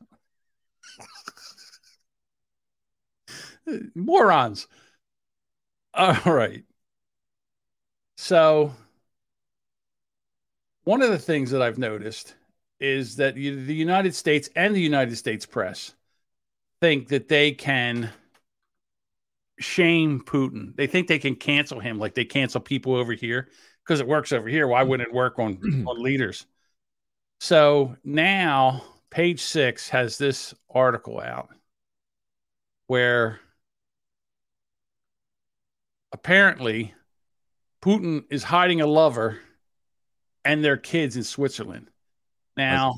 Morons. 3.95 4.67
All 5.93 6.15
right. 6.25 6.63
So, 8.17 8.73
one 10.89 11.03
of 11.03 11.11
the 11.11 11.19
things 11.19 11.51
that 11.51 11.61
I've 11.61 11.77
noticed 11.77 12.33
is 12.79 13.17
that 13.17 13.37
you, 13.37 13.63
the 13.63 13.75
United 13.75 14.15
States 14.15 14.49
and 14.55 14.75
the 14.75 14.81
United 14.81 15.15
States 15.17 15.45
press 15.45 15.93
think 16.81 17.09
that 17.09 17.27
they 17.27 17.51
can 17.51 18.09
shame 19.59 20.19
Putin. 20.19 20.75
They 20.75 20.87
think 20.87 21.07
they 21.07 21.19
can 21.19 21.35
cancel 21.35 21.79
him 21.79 21.99
like 21.99 22.15
they 22.15 22.25
cancel 22.25 22.59
people 22.59 22.95
over 22.95 23.13
here 23.13 23.49
because 23.85 23.99
it 23.99 24.07
works 24.07 24.31
over 24.31 24.49
here. 24.49 24.65
Why 24.65 24.81
wouldn't 24.81 25.07
it 25.07 25.13
work 25.13 25.37
on, 25.37 25.59
on 25.87 26.01
leaders? 26.01 26.47
So 27.39 27.95
now, 28.03 28.81
page 29.11 29.41
six 29.43 29.89
has 29.89 30.17
this 30.17 30.55
article 30.71 31.21
out 31.21 31.49
where 32.87 33.39
apparently 36.13 36.95
Putin 37.79 38.23
is 38.31 38.41
hiding 38.41 38.81
a 38.81 38.87
lover 38.87 39.37
and 40.45 40.63
their 40.63 40.77
kids 40.77 41.15
in 41.15 41.23
Switzerland. 41.23 41.89
Now? 42.57 42.93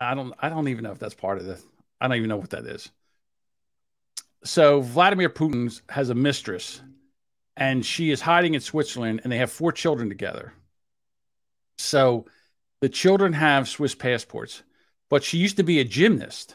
I 0.00 0.14
don't 0.14 0.34
I 0.38 0.48
don't 0.48 0.68
even 0.68 0.84
know 0.84 0.92
if 0.92 0.98
that's 0.98 1.14
part 1.14 1.38
of 1.38 1.44
the 1.44 1.60
I 2.00 2.08
don't 2.08 2.16
even 2.16 2.28
know 2.28 2.36
what 2.36 2.50
that 2.50 2.64
is. 2.66 2.90
So 4.44 4.80
Vladimir 4.80 5.28
Putin 5.28 5.80
has 5.90 6.08
a 6.08 6.14
mistress 6.14 6.80
and 7.56 7.84
she 7.84 8.10
is 8.10 8.22
hiding 8.22 8.54
in 8.54 8.60
Switzerland 8.60 9.20
and 9.22 9.32
they 9.32 9.36
have 9.36 9.52
four 9.52 9.72
children 9.72 10.08
together. 10.08 10.54
So 11.78 12.26
the 12.80 12.88
children 12.88 13.34
have 13.34 13.68
Swiss 13.68 13.94
passports, 13.94 14.62
but 15.10 15.22
she 15.22 15.38
used 15.38 15.58
to 15.58 15.62
be 15.62 15.80
a 15.80 15.84
gymnast. 15.84 16.54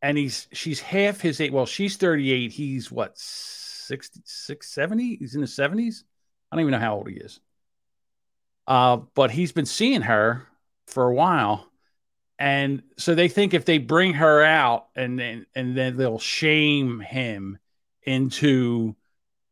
And 0.00 0.18
he's 0.18 0.48
she's 0.52 0.80
half 0.80 1.20
his 1.20 1.40
age. 1.40 1.50
Well, 1.50 1.66
she's 1.66 1.96
38. 1.96 2.52
He's 2.52 2.90
what 2.92 3.16
66, 3.18 4.68
70? 4.68 5.16
He's 5.16 5.34
in 5.34 5.40
the 5.40 5.46
70s. 5.46 6.04
I 6.50 6.56
don't 6.56 6.60
even 6.60 6.72
know 6.72 6.78
how 6.78 6.96
old 6.96 7.08
he 7.08 7.16
is. 7.16 7.40
Uh, 8.66 8.98
but 9.14 9.30
he's 9.30 9.52
been 9.52 9.66
seeing 9.66 10.02
her 10.02 10.46
for 10.86 11.06
a 11.06 11.14
while 11.14 11.70
and 12.38 12.82
so 12.98 13.14
they 13.14 13.28
think 13.28 13.54
if 13.54 13.64
they 13.64 13.78
bring 13.78 14.14
her 14.14 14.42
out 14.42 14.88
and 14.96 15.18
then 15.18 15.46
and 15.54 15.76
then 15.76 15.96
they'll 15.96 16.18
shame 16.18 17.00
him 17.00 17.58
into 18.02 18.96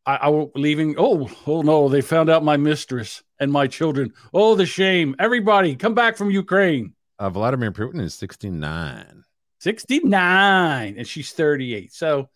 I, 0.05 0.17
I 0.17 0.29
will- 0.31 0.51
leaving. 0.57 0.97
Oh, 0.99 1.31
oh 1.47 1.63
no! 1.63 1.89
They 1.89 2.01
found 2.01 2.29
out 2.29 2.43
my 2.43 2.57
mistress 2.57 3.23
and 3.39 3.53
my 3.53 3.69
children. 3.69 4.13
Oh, 4.35 4.57
the 4.57 4.67
shame! 4.67 5.15
Everybody, 5.19 5.77
come 5.77 5.95
back 5.95 6.17
from 6.17 6.31
Ukraine. 6.31 6.95
Uh, 7.21 7.31
Vladimir 7.31 7.71
Putin 7.71 8.01
is 8.01 8.15
69. 8.15 9.25
69 9.61 10.95
and 10.99 11.07
she's 11.07 11.31
38 11.31 11.93
so 11.93 12.29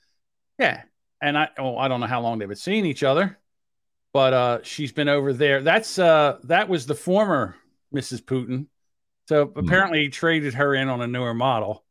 yeah 0.60 0.82
and 1.20 1.36
i 1.36 1.48
oh 1.58 1.76
i 1.76 1.88
don't 1.88 1.98
know 1.98 2.06
how 2.06 2.20
long 2.20 2.38
they've 2.38 2.46
been 2.46 2.56
seeing 2.56 2.86
each 2.86 3.02
other 3.02 3.36
but 4.16 4.32
uh 4.32 4.58
she's 4.62 4.92
been 4.92 5.10
over 5.10 5.34
there 5.34 5.60
that's 5.60 5.98
uh 5.98 6.38
that 6.44 6.70
was 6.70 6.86
the 6.86 6.94
former 6.94 7.54
mrs 7.94 8.22
putin 8.22 8.64
so 9.28 9.52
apparently 9.56 10.04
he 10.04 10.08
traded 10.08 10.54
her 10.54 10.74
in 10.74 10.88
on 10.88 11.02
a 11.02 11.06
newer 11.06 11.34
model 11.34 11.84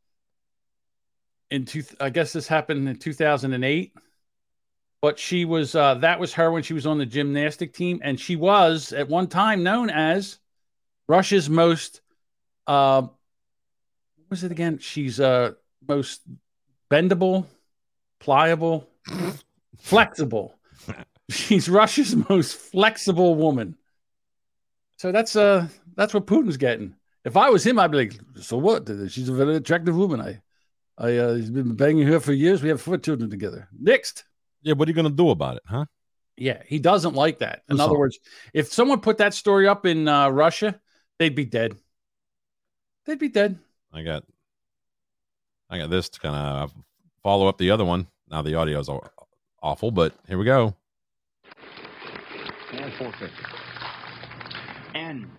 in 1.52 1.66
two 1.66 1.84
i 2.00 2.10
guess 2.10 2.34
this 2.34 2.48
happened 2.48 2.90
in 2.90 2.96
2008 2.96 3.94
but 5.04 5.20
she 5.20 5.46
was 5.46 5.76
uh 5.76 5.94
that 5.94 6.20
was 6.20 6.34
her 6.34 6.52
when 6.52 6.64
she 6.64 6.74
was 6.74 6.88
on 6.88 6.98
the 6.98 7.06
gymnastic 7.06 7.74
team 7.74 8.00
and 8.04 8.20
she 8.20 8.36
was 8.36 8.92
at 8.92 9.08
one 9.08 9.28
time 9.28 9.62
known 9.62 9.92
as 9.92 10.40
russia's 11.08 11.48
most 11.48 12.02
uh 12.66 13.04
what 14.26 14.32
was 14.32 14.44
it 14.44 14.52
again? 14.52 14.80
She's 14.80 15.20
uh 15.20 15.52
most 15.88 16.22
bendable, 16.90 17.46
pliable, 18.20 18.90
flexible. 19.78 20.56
She's 21.30 21.70
Russia's 21.70 22.16
most 22.30 22.56
flexible 22.56 23.36
woman. 23.36 23.78
So 24.98 25.12
that's 25.12 25.36
uh 25.36 25.68
that's 25.96 26.14
what 26.14 26.28
Putin's 26.28 26.58
getting. 26.58 26.96
If 27.24 27.36
I 27.38 27.50
was 27.50 27.66
him, 27.66 27.80
I'd 27.80 27.92
be 27.92 27.98
like, 27.98 28.20
so 28.42 28.58
what? 28.58 28.88
She's 29.10 29.30
a 29.30 29.34
very 29.34 29.56
attractive 29.56 29.96
woman. 29.96 30.22
I 30.22 30.42
I 30.98 31.18
uh 31.18 31.34
he's 31.36 31.50
been 31.50 31.76
banging 31.76 32.08
her 32.08 32.20
for 32.20 32.34
years. 32.34 32.62
We 32.62 32.70
have 32.70 32.82
four 32.82 32.98
children 32.98 33.30
together. 33.30 33.68
Next. 33.78 34.24
Yeah, 34.62 34.74
what 34.74 34.88
are 34.88 34.92
you 34.92 34.96
going 34.96 35.06
to 35.06 35.12
do 35.12 35.30
about 35.30 35.58
it, 35.58 35.64
huh? 35.68 35.86
Yeah, 36.38 36.62
he 36.66 36.80
doesn't 36.80 37.14
like 37.14 37.40
that. 37.40 37.62
In 37.70 37.80
other 37.80 37.98
words, 37.98 38.20
if 38.54 38.74
someone 38.74 39.00
put 39.00 39.20
that 39.20 39.34
story 39.34 39.68
up 39.68 39.86
in 39.86 40.08
uh, 40.08 40.30
Russia, 40.30 40.80
they'd 41.20 41.36
be 41.36 41.46
dead. 41.46 41.78
They'd 43.06 43.20
be 43.20 43.30
dead. 43.30 43.60
I 43.94 44.02
got 44.02 44.24
I 45.70 45.78
got 45.78 45.90
this 45.90 46.10
to 46.10 46.20
kind 46.20 46.36
of 46.36 46.74
follow 47.24 47.48
up 47.48 47.58
the 47.58 47.72
other 47.72 47.86
one. 47.86 48.08
Now 48.30 48.42
the 48.42 48.56
audio's 48.56 48.90
aw- 48.90 49.08
awful, 49.62 49.92
but 49.92 50.14
here 50.28 50.38
we 50.38 50.46
go. 50.46 50.76
And 52.78 52.94
450. 52.94 53.44
And 54.96 55.30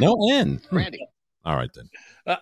No 0.00 0.28
N. 0.30 0.60
Randy. 0.70 1.06
All 1.44 1.56
right 1.56 1.70
then. 1.74 1.88
uh, 2.26 2.36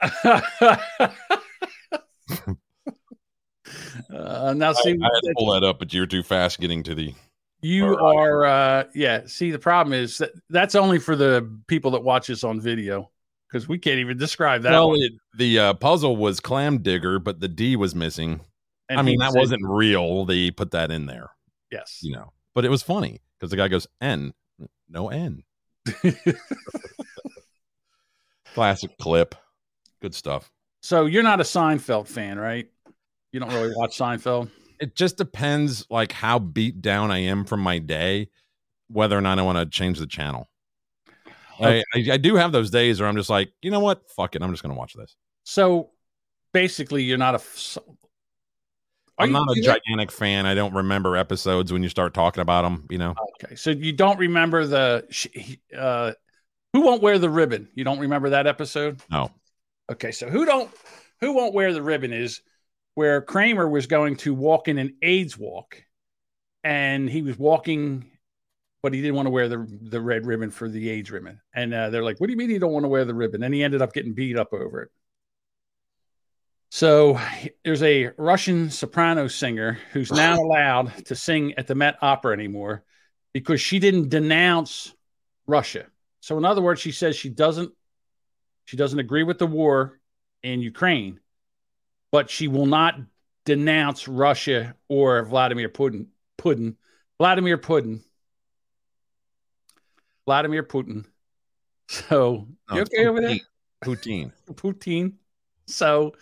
now, 4.56 4.70
I, 4.70 4.72
see, 4.74 4.90
I 4.90 4.92
had 4.92 5.20
to 5.22 5.34
pull 5.36 5.52
that 5.52 5.64
up, 5.64 5.78
but 5.78 5.92
you're 5.92 6.06
too 6.06 6.22
fast 6.22 6.60
getting 6.60 6.82
to 6.84 6.94
the. 6.94 7.14
you 7.60 7.96
are, 7.96 8.44
uh, 8.44 8.84
yeah. 8.94 9.22
See, 9.26 9.50
the 9.50 9.58
problem 9.58 9.92
is 9.92 10.18
that 10.18 10.30
that's 10.50 10.74
only 10.74 10.98
for 10.98 11.16
the 11.16 11.50
people 11.66 11.90
that 11.92 12.02
watch 12.02 12.28
this 12.28 12.44
on 12.44 12.60
video 12.60 13.10
because 13.48 13.68
we 13.68 13.78
can't 13.78 13.98
even 13.98 14.18
describe 14.18 14.62
that. 14.62 14.72
well, 14.72 14.94
it, 14.94 15.12
the 15.36 15.58
uh, 15.58 15.74
puzzle 15.74 16.16
was 16.16 16.40
clam 16.40 16.78
digger, 16.78 17.18
but 17.18 17.40
the 17.40 17.48
D 17.48 17.76
was 17.76 17.94
missing. 17.94 18.40
And 18.88 18.98
I 18.98 19.02
mean, 19.02 19.18
that 19.18 19.32
said- 19.32 19.38
wasn't 19.38 19.62
real. 19.64 20.24
They 20.24 20.50
put 20.50 20.70
that 20.72 20.90
in 20.90 21.06
there, 21.06 21.30
yes. 21.70 22.00
you 22.02 22.12
know. 22.12 22.32
But 22.54 22.64
it 22.64 22.70
was 22.70 22.82
funny 22.82 23.20
because 23.38 23.50
the 23.50 23.56
guy 23.56 23.68
goes 23.68 23.86
N, 24.00 24.32
no 24.88 25.08
N. 25.10 25.44
Classic 28.54 28.96
clip. 28.98 29.34
Good 30.00 30.14
stuff. 30.14 30.50
So 30.80 31.06
you're 31.06 31.22
not 31.22 31.40
a 31.40 31.44
Seinfeld 31.44 32.06
fan, 32.06 32.38
right? 32.38 32.68
You 33.32 33.40
don't 33.40 33.52
really 33.52 33.74
watch 33.76 33.98
Seinfeld. 33.98 34.50
It 34.80 34.94
just 34.94 35.16
depends, 35.16 35.84
like 35.90 36.12
how 36.12 36.38
beat 36.38 36.80
down 36.80 37.10
I 37.10 37.18
am 37.18 37.44
from 37.44 37.60
my 37.60 37.78
day, 37.78 38.28
whether 38.88 39.18
or 39.18 39.20
not 39.20 39.38
I 39.38 39.42
want 39.42 39.58
to 39.58 39.66
change 39.66 39.98
the 39.98 40.06
channel. 40.06 40.48
I, 41.60 41.82
I, 41.94 42.12
I 42.12 42.16
do 42.16 42.36
have 42.36 42.52
those 42.52 42.70
days 42.70 43.00
where 43.00 43.08
I'm 43.08 43.16
just 43.16 43.30
like, 43.30 43.52
you 43.62 43.70
know 43.70 43.80
what? 43.80 44.08
Fuck 44.10 44.36
it. 44.36 44.42
I'm 44.42 44.50
just 44.50 44.62
going 44.62 44.74
to 44.74 44.78
watch 44.78 44.94
this. 44.94 45.16
So 45.44 45.90
basically, 46.52 47.04
you're 47.04 47.18
not 47.18 47.34
a. 47.34 47.38
f- 47.38 47.78
I'm 49.18 49.28
you- 49.28 49.32
not 49.32 49.48
a 49.56 49.60
gigantic 49.60 50.12
fan. 50.12 50.46
I 50.46 50.54
don't 50.54 50.74
remember 50.74 51.16
episodes 51.16 51.72
when 51.72 51.82
you 51.82 51.88
start 51.88 52.14
talking 52.14 52.40
about 52.40 52.62
them, 52.62 52.86
you 52.90 52.98
know? 52.98 53.14
Okay, 53.42 53.56
so 53.56 53.70
you 53.70 53.92
don't 53.92 54.18
remember 54.18 54.66
the 54.66 55.56
uh, 55.76 56.12
who 56.72 56.82
won't 56.82 57.02
wear 57.02 57.18
the 57.18 57.30
ribbon? 57.30 57.68
You 57.74 57.84
don't 57.84 57.98
remember 57.98 58.30
that 58.30 58.46
episode? 58.46 59.00
No. 59.10 59.30
Okay, 59.90 60.12
so 60.12 60.28
who 60.28 60.44
don't 60.44 60.70
who 61.20 61.32
won't 61.32 61.54
wear 61.54 61.72
the 61.72 61.82
ribbon 61.82 62.12
is 62.12 62.42
where 62.94 63.20
Kramer 63.20 63.68
was 63.68 63.86
going 63.86 64.16
to 64.18 64.34
walk 64.34 64.68
in 64.68 64.78
an 64.78 64.96
AIDS 65.02 65.36
walk, 65.36 65.82
and 66.62 67.08
he 67.08 67.22
was 67.22 67.38
walking, 67.38 68.10
but 68.82 68.94
he 68.94 69.00
didn't 69.00 69.16
want 69.16 69.26
to 69.26 69.30
wear 69.30 69.48
the 69.48 69.66
the 69.82 70.00
red 70.00 70.26
ribbon 70.26 70.50
for 70.50 70.68
the 70.68 70.88
AIDS 70.90 71.10
ribbon, 71.10 71.40
and 71.54 71.74
uh, 71.74 71.90
they're 71.90 72.04
like, 72.04 72.20
"What 72.20 72.26
do 72.26 72.32
you 72.32 72.36
mean 72.36 72.50
you 72.50 72.58
don't 72.58 72.72
want 72.72 72.84
to 72.84 72.88
wear 72.88 73.04
the 73.04 73.14
ribbon?" 73.14 73.42
And 73.42 73.54
he 73.54 73.62
ended 73.62 73.82
up 73.82 73.92
getting 73.92 74.14
beat 74.14 74.36
up 74.36 74.52
over 74.52 74.82
it. 74.82 74.90
So 76.70 77.18
there's 77.64 77.82
a 77.82 78.10
Russian 78.18 78.70
soprano 78.70 79.28
singer 79.28 79.78
who's 79.92 80.12
not 80.12 80.38
allowed 80.44 81.06
to 81.06 81.14
sing 81.14 81.54
at 81.56 81.66
the 81.66 81.74
Met 81.74 81.96
Opera 82.02 82.32
anymore 82.32 82.84
because 83.32 83.60
she 83.60 83.78
didn't 83.78 84.10
denounce 84.10 84.94
Russia. 85.46 85.86
So 86.20 86.36
in 86.36 86.44
other 86.44 86.62
words, 86.62 86.80
she 86.80 86.92
says 86.92 87.16
she 87.16 87.30
doesn't 87.30 87.72
she 88.66 88.76
doesn't 88.76 88.98
agree 88.98 89.22
with 89.22 89.38
the 89.38 89.46
war 89.46 89.98
in 90.42 90.60
Ukraine, 90.60 91.20
but 92.12 92.28
she 92.30 92.48
will 92.48 92.66
not 92.66 92.96
denounce 93.46 94.06
Russia 94.06 94.74
or 94.88 95.24
Vladimir 95.24 95.70
Putin. 95.70 96.08
Putin, 96.38 96.76
Vladimir 97.18 97.56
Putin, 97.56 98.02
Vladimir 100.28 100.62
Putin. 100.62 101.06
So 101.88 102.46
No, 102.68 102.76
you 102.76 102.82
okay 102.82 103.06
over 103.06 103.18
there? 103.18 103.38
Putin. 103.82 104.30
Putin. 104.52 105.14
So 105.66 106.16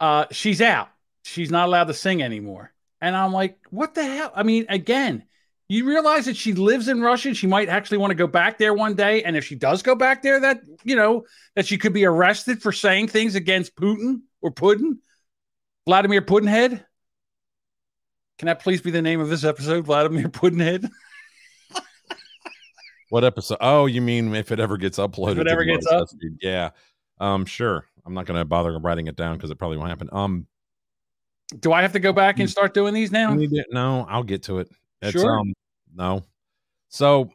uh, 0.00 0.24
she's 0.32 0.60
out. 0.60 0.88
She's 1.22 1.48
not 1.48 1.68
allowed 1.68 1.84
to 1.84 1.94
sing 1.94 2.20
anymore. 2.20 2.72
And 3.00 3.14
I'm 3.14 3.32
like, 3.32 3.58
what 3.70 3.94
the 3.94 4.02
hell? 4.02 4.32
I 4.34 4.42
mean, 4.42 4.66
again, 4.68 5.22
you 5.68 5.84
realize 5.84 6.24
that 6.24 6.36
she 6.36 6.52
lives 6.52 6.88
in 6.88 7.00
Russia 7.00 7.28
and 7.28 7.36
she 7.36 7.46
might 7.46 7.68
actually 7.68 7.98
want 7.98 8.10
to 8.10 8.16
go 8.16 8.26
back 8.26 8.58
there 8.58 8.74
one 8.74 8.96
day. 8.96 9.22
And 9.22 9.36
if 9.36 9.44
she 9.44 9.54
does 9.54 9.84
go 9.84 9.94
back 9.94 10.24
there, 10.24 10.40
that, 10.40 10.62
you 10.82 10.96
know, 10.96 11.24
that 11.54 11.64
she 11.64 11.78
could 11.78 11.92
be 11.92 12.04
arrested 12.04 12.60
for 12.60 12.72
saying 12.72 13.06
things 13.06 13.36
against 13.36 13.76
Putin 13.76 14.22
or 14.40 14.50
Putin, 14.50 14.94
Vladimir 15.86 16.22
Putinhead. 16.22 16.84
Can 18.40 18.46
that 18.46 18.64
please 18.64 18.80
be 18.80 18.90
the 18.90 19.00
name 19.00 19.20
of 19.20 19.28
this 19.28 19.44
episode, 19.44 19.84
Vladimir 19.84 20.28
Putinhead? 20.28 20.90
What 23.12 23.24
episode? 23.24 23.58
Oh, 23.60 23.84
you 23.84 24.00
mean 24.00 24.34
if 24.34 24.52
it 24.52 24.58
ever 24.58 24.78
gets 24.78 24.96
uploaded? 24.96 25.32
If 25.32 25.38
it 25.40 25.44
to 25.44 25.50
ever 25.50 25.64
gets 25.64 25.86
up? 25.86 26.08
Yeah. 26.40 26.70
Um, 27.20 27.44
sure. 27.44 27.86
I'm 28.06 28.14
not 28.14 28.24
gonna 28.24 28.46
bother 28.46 28.78
writing 28.78 29.06
it 29.06 29.16
down 29.16 29.36
because 29.36 29.50
it 29.50 29.58
probably 29.58 29.76
won't 29.76 29.90
happen. 29.90 30.08
Um, 30.12 30.46
Do 31.60 31.74
I 31.74 31.82
have 31.82 31.92
to 31.92 31.98
go 31.98 32.14
back 32.14 32.38
and 32.38 32.48
start 32.48 32.72
doing 32.72 32.94
these 32.94 33.12
now? 33.12 33.36
No, 33.70 34.06
I'll 34.08 34.22
get 34.22 34.44
to 34.44 34.60
it. 34.60 34.70
It's, 35.02 35.12
Sure. 35.12 35.38
Um, 35.38 35.52
no. 35.94 36.22
So, 36.88 37.30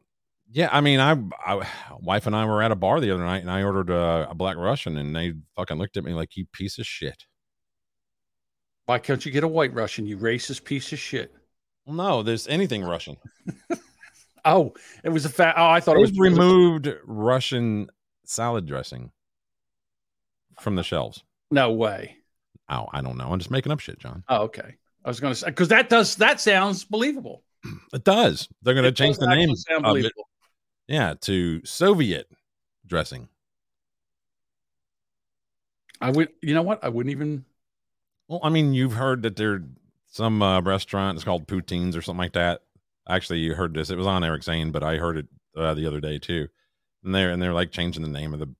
yeah, 0.51 0.69
I 0.71 0.81
mean, 0.81 0.99
I, 0.99 1.15
I, 1.45 1.67
wife 1.99 2.25
and 2.25 2.35
I 2.35 2.45
were 2.45 2.63
at 2.63 2.71
a 2.71 2.75
bar 2.75 2.99
the 2.99 3.11
other 3.11 3.23
night, 3.23 3.43
and 3.43 3.51
I 3.51 3.61
ordered 3.61 3.91
a, 3.91 4.31
a 4.31 4.33
Black 4.33 4.57
Russian, 4.57 4.97
and 4.97 5.15
they 5.15 5.33
fucking 5.57 5.77
looked 5.77 5.95
at 5.95 6.03
me 6.03 6.13
like, 6.13 6.35
"You 6.35 6.47
piece 6.53 6.79
of 6.79 6.87
shit." 6.87 7.27
Why 8.87 8.97
can't 8.97 9.23
you 9.23 9.31
get 9.31 9.43
a 9.43 9.47
white 9.47 9.75
Russian, 9.75 10.07
you 10.07 10.17
racist 10.17 10.63
piece 10.63 10.91
of 10.91 10.97
shit? 10.97 11.35
No, 11.85 12.23
there's 12.23 12.47
anything 12.47 12.83
Russian. 12.83 13.17
Oh, 14.47 14.73
it 15.03 15.09
was 15.09 15.25
a 15.25 15.29
fat. 15.29 15.55
Oh, 15.57 15.67
I 15.67 15.81
thought 15.81 15.97
it 15.97 15.99
was 15.99 16.17
removed 16.17 16.89
Russian 17.05 17.89
salad 18.23 18.65
dressing 18.65 19.11
from 20.61 20.75
the 20.75 20.83
shelves. 20.83 21.23
No 21.51 21.73
way. 21.73 22.15
Oh, 22.69 22.87
I 22.93 23.01
don't 23.01 23.17
know. 23.17 23.27
I'm 23.29 23.39
just 23.39 23.51
making 23.51 23.73
up 23.73 23.79
shit, 23.79 23.99
John. 23.99 24.23
Oh, 24.29 24.43
okay. 24.43 24.75
I 25.03 25.09
was 25.09 25.19
going 25.19 25.31
to 25.33 25.39
say 25.39 25.47
because 25.47 25.67
that 25.67 25.89
does 25.89 26.15
that 26.15 26.39
sounds 26.39 26.85
believable. 26.85 27.43
It 27.93 28.03
does. 28.03 28.47
They're 28.61 28.73
going 28.73 28.85
to 28.85 28.91
change 28.91 29.17
the 29.17 29.27
name 29.27 29.49
of 29.83 29.97
it. 29.97 30.13
Yeah, 30.87 31.15
to 31.21 31.65
Soviet 31.65 32.29
dressing. 32.85 33.27
I 35.99 36.11
would. 36.11 36.29
You 36.41 36.53
know 36.53 36.61
what? 36.61 36.83
I 36.83 36.89
wouldn't 36.89 37.11
even. 37.11 37.43
Well, 38.29 38.39
I 38.43 38.49
mean, 38.49 38.73
you've 38.73 38.93
heard 38.93 39.23
that 39.23 39.35
there 39.35 39.63
some 40.11 40.41
uh, 40.41 40.61
restaurant 40.61 41.17
it's 41.17 41.25
called 41.25 41.47
Poutines 41.47 41.97
or 41.97 42.01
something 42.01 42.21
like 42.21 42.33
that. 42.33 42.61
Actually, 43.09 43.39
you 43.39 43.53
heard 43.55 43.73
this. 43.73 43.89
It 43.89 43.97
was 43.97 44.07
on 44.07 44.23
Eric 44.23 44.43
Zane, 44.43 44.71
but 44.71 44.83
I 44.83 44.97
heard 44.97 45.17
it 45.17 45.27
uh, 45.55 45.73
the 45.73 45.85
other 45.87 45.99
day 45.99 46.19
too. 46.19 46.47
And 47.03 47.13
they're 47.15 47.31
and 47.31 47.41
they're 47.41 47.53
like 47.53 47.71
changing 47.71 48.03
the 48.03 48.09
name 48.09 48.33
of 48.33 48.39
the 48.39 48.53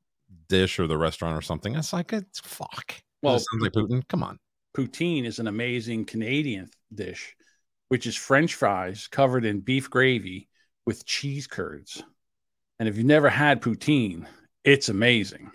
dish 0.48 0.80
or 0.80 0.88
the 0.88 0.98
restaurant 0.98 1.38
or 1.38 1.41
something. 1.41 1.76
It's 1.76 1.91
like 1.93 2.14
it's 2.14 2.39
fuck. 2.39 2.95
Well, 3.22 3.36
it 3.36 3.39
sounds 3.39 3.64
like 3.64 3.74
Putin. 3.74 4.08
Come 4.08 4.24
on. 4.24 4.39
Poutine 4.76 5.26
is 5.26 5.39
an 5.39 5.48
amazing 5.48 6.06
Canadian 6.06 6.70
dish. 6.93 7.36
which 7.89 8.06
is 8.06 8.16
French 8.16 8.54
fries 8.56 9.08
covered 9.08 9.45
in 9.45 9.60
beef 9.62 9.89
gravy 9.89 10.50
with 10.86 11.06
cheese 11.06 11.48
curds. 11.48 12.04
And 12.80 12.88
if 12.88 12.98
you've 12.98 13.06
never 13.06 13.30
had 13.30 13.62
poutine, 13.62 14.26
it's 14.64 14.89
amazing. 14.89 15.52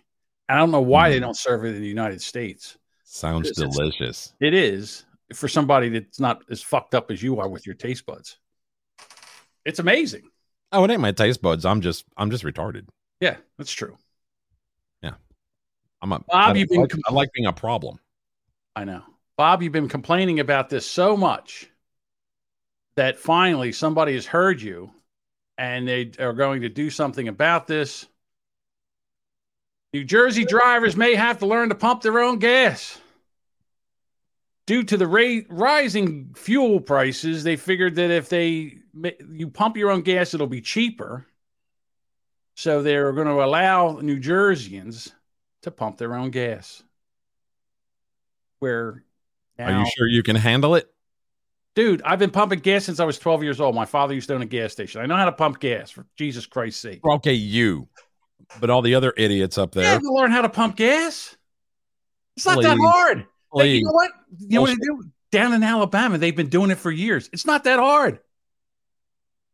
I 0.49 0.57
don't 0.57 0.71
know 0.71 0.81
why 0.81 1.11
they 1.11 1.21
don't 1.21 1.37
serve 1.37 1.65
it 1.65 1.75
in 1.75 1.81
the 1.81 1.89
United 1.89 2.21
States. 2.21 2.77
Sounds 3.05 3.51
delicious. 3.53 4.35
It 4.41 4.55
is 4.55 5.05
for 5.35 5.49
somebody 5.49 5.89
that's 5.89 6.21
not 6.21 6.43
as 6.51 6.63
fucked 6.63 6.95
up 6.95 7.11
as 7.11 7.23
you 7.23 7.39
are 7.39 7.49
with 7.49 7.67
your 7.67 7.75
taste 7.75 8.07
buds. 8.07 8.39
It's 9.65 9.79
amazing. 9.79 10.23
Oh, 10.73 10.85
it 10.85 10.91
ain't 10.91 11.01
my 11.01 11.13
taste 11.13 11.43
buds. 11.43 11.65
I'm 11.65 11.81
just 11.81 12.05
I'm 12.17 12.31
just 12.31 12.45
retarded. 12.45 12.87
Yeah, 13.21 13.37
that's 13.59 13.73
true. 13.73 13.97
Yeah. 15.03 15.15
I'm 16.01 16.13
a 16.13 16.19
Bob, 16.21 16.57
I, 16.57 16.59
you've 16.59 16.69
been 16.69 16.81
like, 16.81 16.93
I 17.09 17.13
like 17.13 17.33
being 17.33 17.47
a 17.47 17.53
problem. 17.53 17.99
I 18.75 18.85
know. 18.85 19.03
Bob, 19.37 19.63
you've 19.63 19.73
been 19.73 19.89
complaining 19.89 20.41
about 20.41 20.69
this 20.69 20.87
so 20.87 21.17
much 21.17 21.69
that 22.97 23.19
finally 23.19 23.73
somebody 23.73 24.15
has 24.15 24.27
heard 24.27 24.61
you 24.61 24.91
and 25.59 25.87
they 25.87 26.11
are 26.19 26.33
going 26.33 26.63
to 26.63 26.69
do 26.69 26.91
something 26.91 27.29
about 27.29 27.67
this. 27.67 28.07
New 29.93 30.05
Jersey 30.05 30.45
drivers 30.45 30.97
may 30.97 31.15
have 31.15 31.39
to 31.39 31.47
learn 31.47 31.69
to 31.69 31.75
pump 31.75 32.03
their 32.03 32.19
own 32.19 32.39
gas. 32.39 32.99
Due 34.73 34.83
to 34.85 34.97
the 34.97 35.07
ra- 35.07 35.45
rising 35.51 36.33
fuel 36.35 36.81
prices, 36.81 37.45
they 37.45 37.57
figured 37.57 37.95
that 37.97 38.11
if 38.11 38.31
they 38.31 38.79
you 39.31 39.49
pump 39.49 39.77
your 39.77 39.91
own 39.91 40.01
gas, 40.01 40.33
it'll 40.33 40.47
be 40.47 40.63
cheaper. 40.63 41.27
So 42.55 42.83
they're 42.83 43.13
going 43.13 43.27
to 43.27 43.45
allow 43.45 43.99
New 44.01 44.19
Jerseyans 44.19 45.13
to 45.65 45.71
pump 45.71 45.99
their 45.99 46.15
own 46.15 46.31
gas. 46.31 46.83
Where 48.61 49.05
Are 49.59 49.73
you 49.73 49.87
sure 49.95 50.09
you 50.09 50.23
can 50.23 50.37
handle 50.37 50.75
it? 50.75 50.91
Dude, 51.75 52.01
I've 52.03 52.19
been 52.19 52.31
pumping 52.31 52.61
gas 52.61 52.87
since 52.87 52.99
I 52.99 53.05
was 53.05 53.19
12 53.19 53.43
years 53.43 53.61
old. 53.61 53.75
My 53.75 53.85
father 53.85 54.15
used 54.15 54.29
to 54.29 54.37
own 54.37 54.41
a 54.41 54.47
gas 54.47 54.73
station. 54.73 55.03
I 55.03 55.05
know 55.05 55.17
how 55.17 55.27
to 55.27 55.33
pump 55.33 55.61
gas, 55.61 55.91
for 55.91 56.07
Jesus 56.17 56.47
Christ's 56.47 56.81
sake. 56.81 57.05
Okay, 57.05 57.35
you, 57.35 57.89
but 58.59 58.71
all 58.71 58.81
the 58.81 58.95
other 58.95 59.13
idiots 59.19 59.59
up 59.59 59.73
there. 59.73 60.01
to 60.01 60.13
learn 60.15 60.31
how 60.31 60.41
to 60.41 60.49
pump 60.49 60.77
gas. 60.77 61.37
It's 62.39 62.47
not 62.47 62.63
that 62.63 62.79
Please. 62.79 62.91
hard. 62.91 63.27
You 63.55 63.85
know 63.85 63.93
what? 63.93 64.11
You 64.39 64.57
know 64.57 64.63
what 64.63 64.71
they 64.71 64.75
do? 64.77 65.05
Down 65.31 65.53
in 65.55 65.63
Alabama, 65.63 66.19
they've 66.19 66.37
been 66.37 66.49
doing 66.49 66.71
it 66.71 66.79
for 66.79 66.91
years. 66.91 67.31
It's 67.33 67.47
not 67.47 67.65
that 67.65 67.79
hard. 67.79 68.19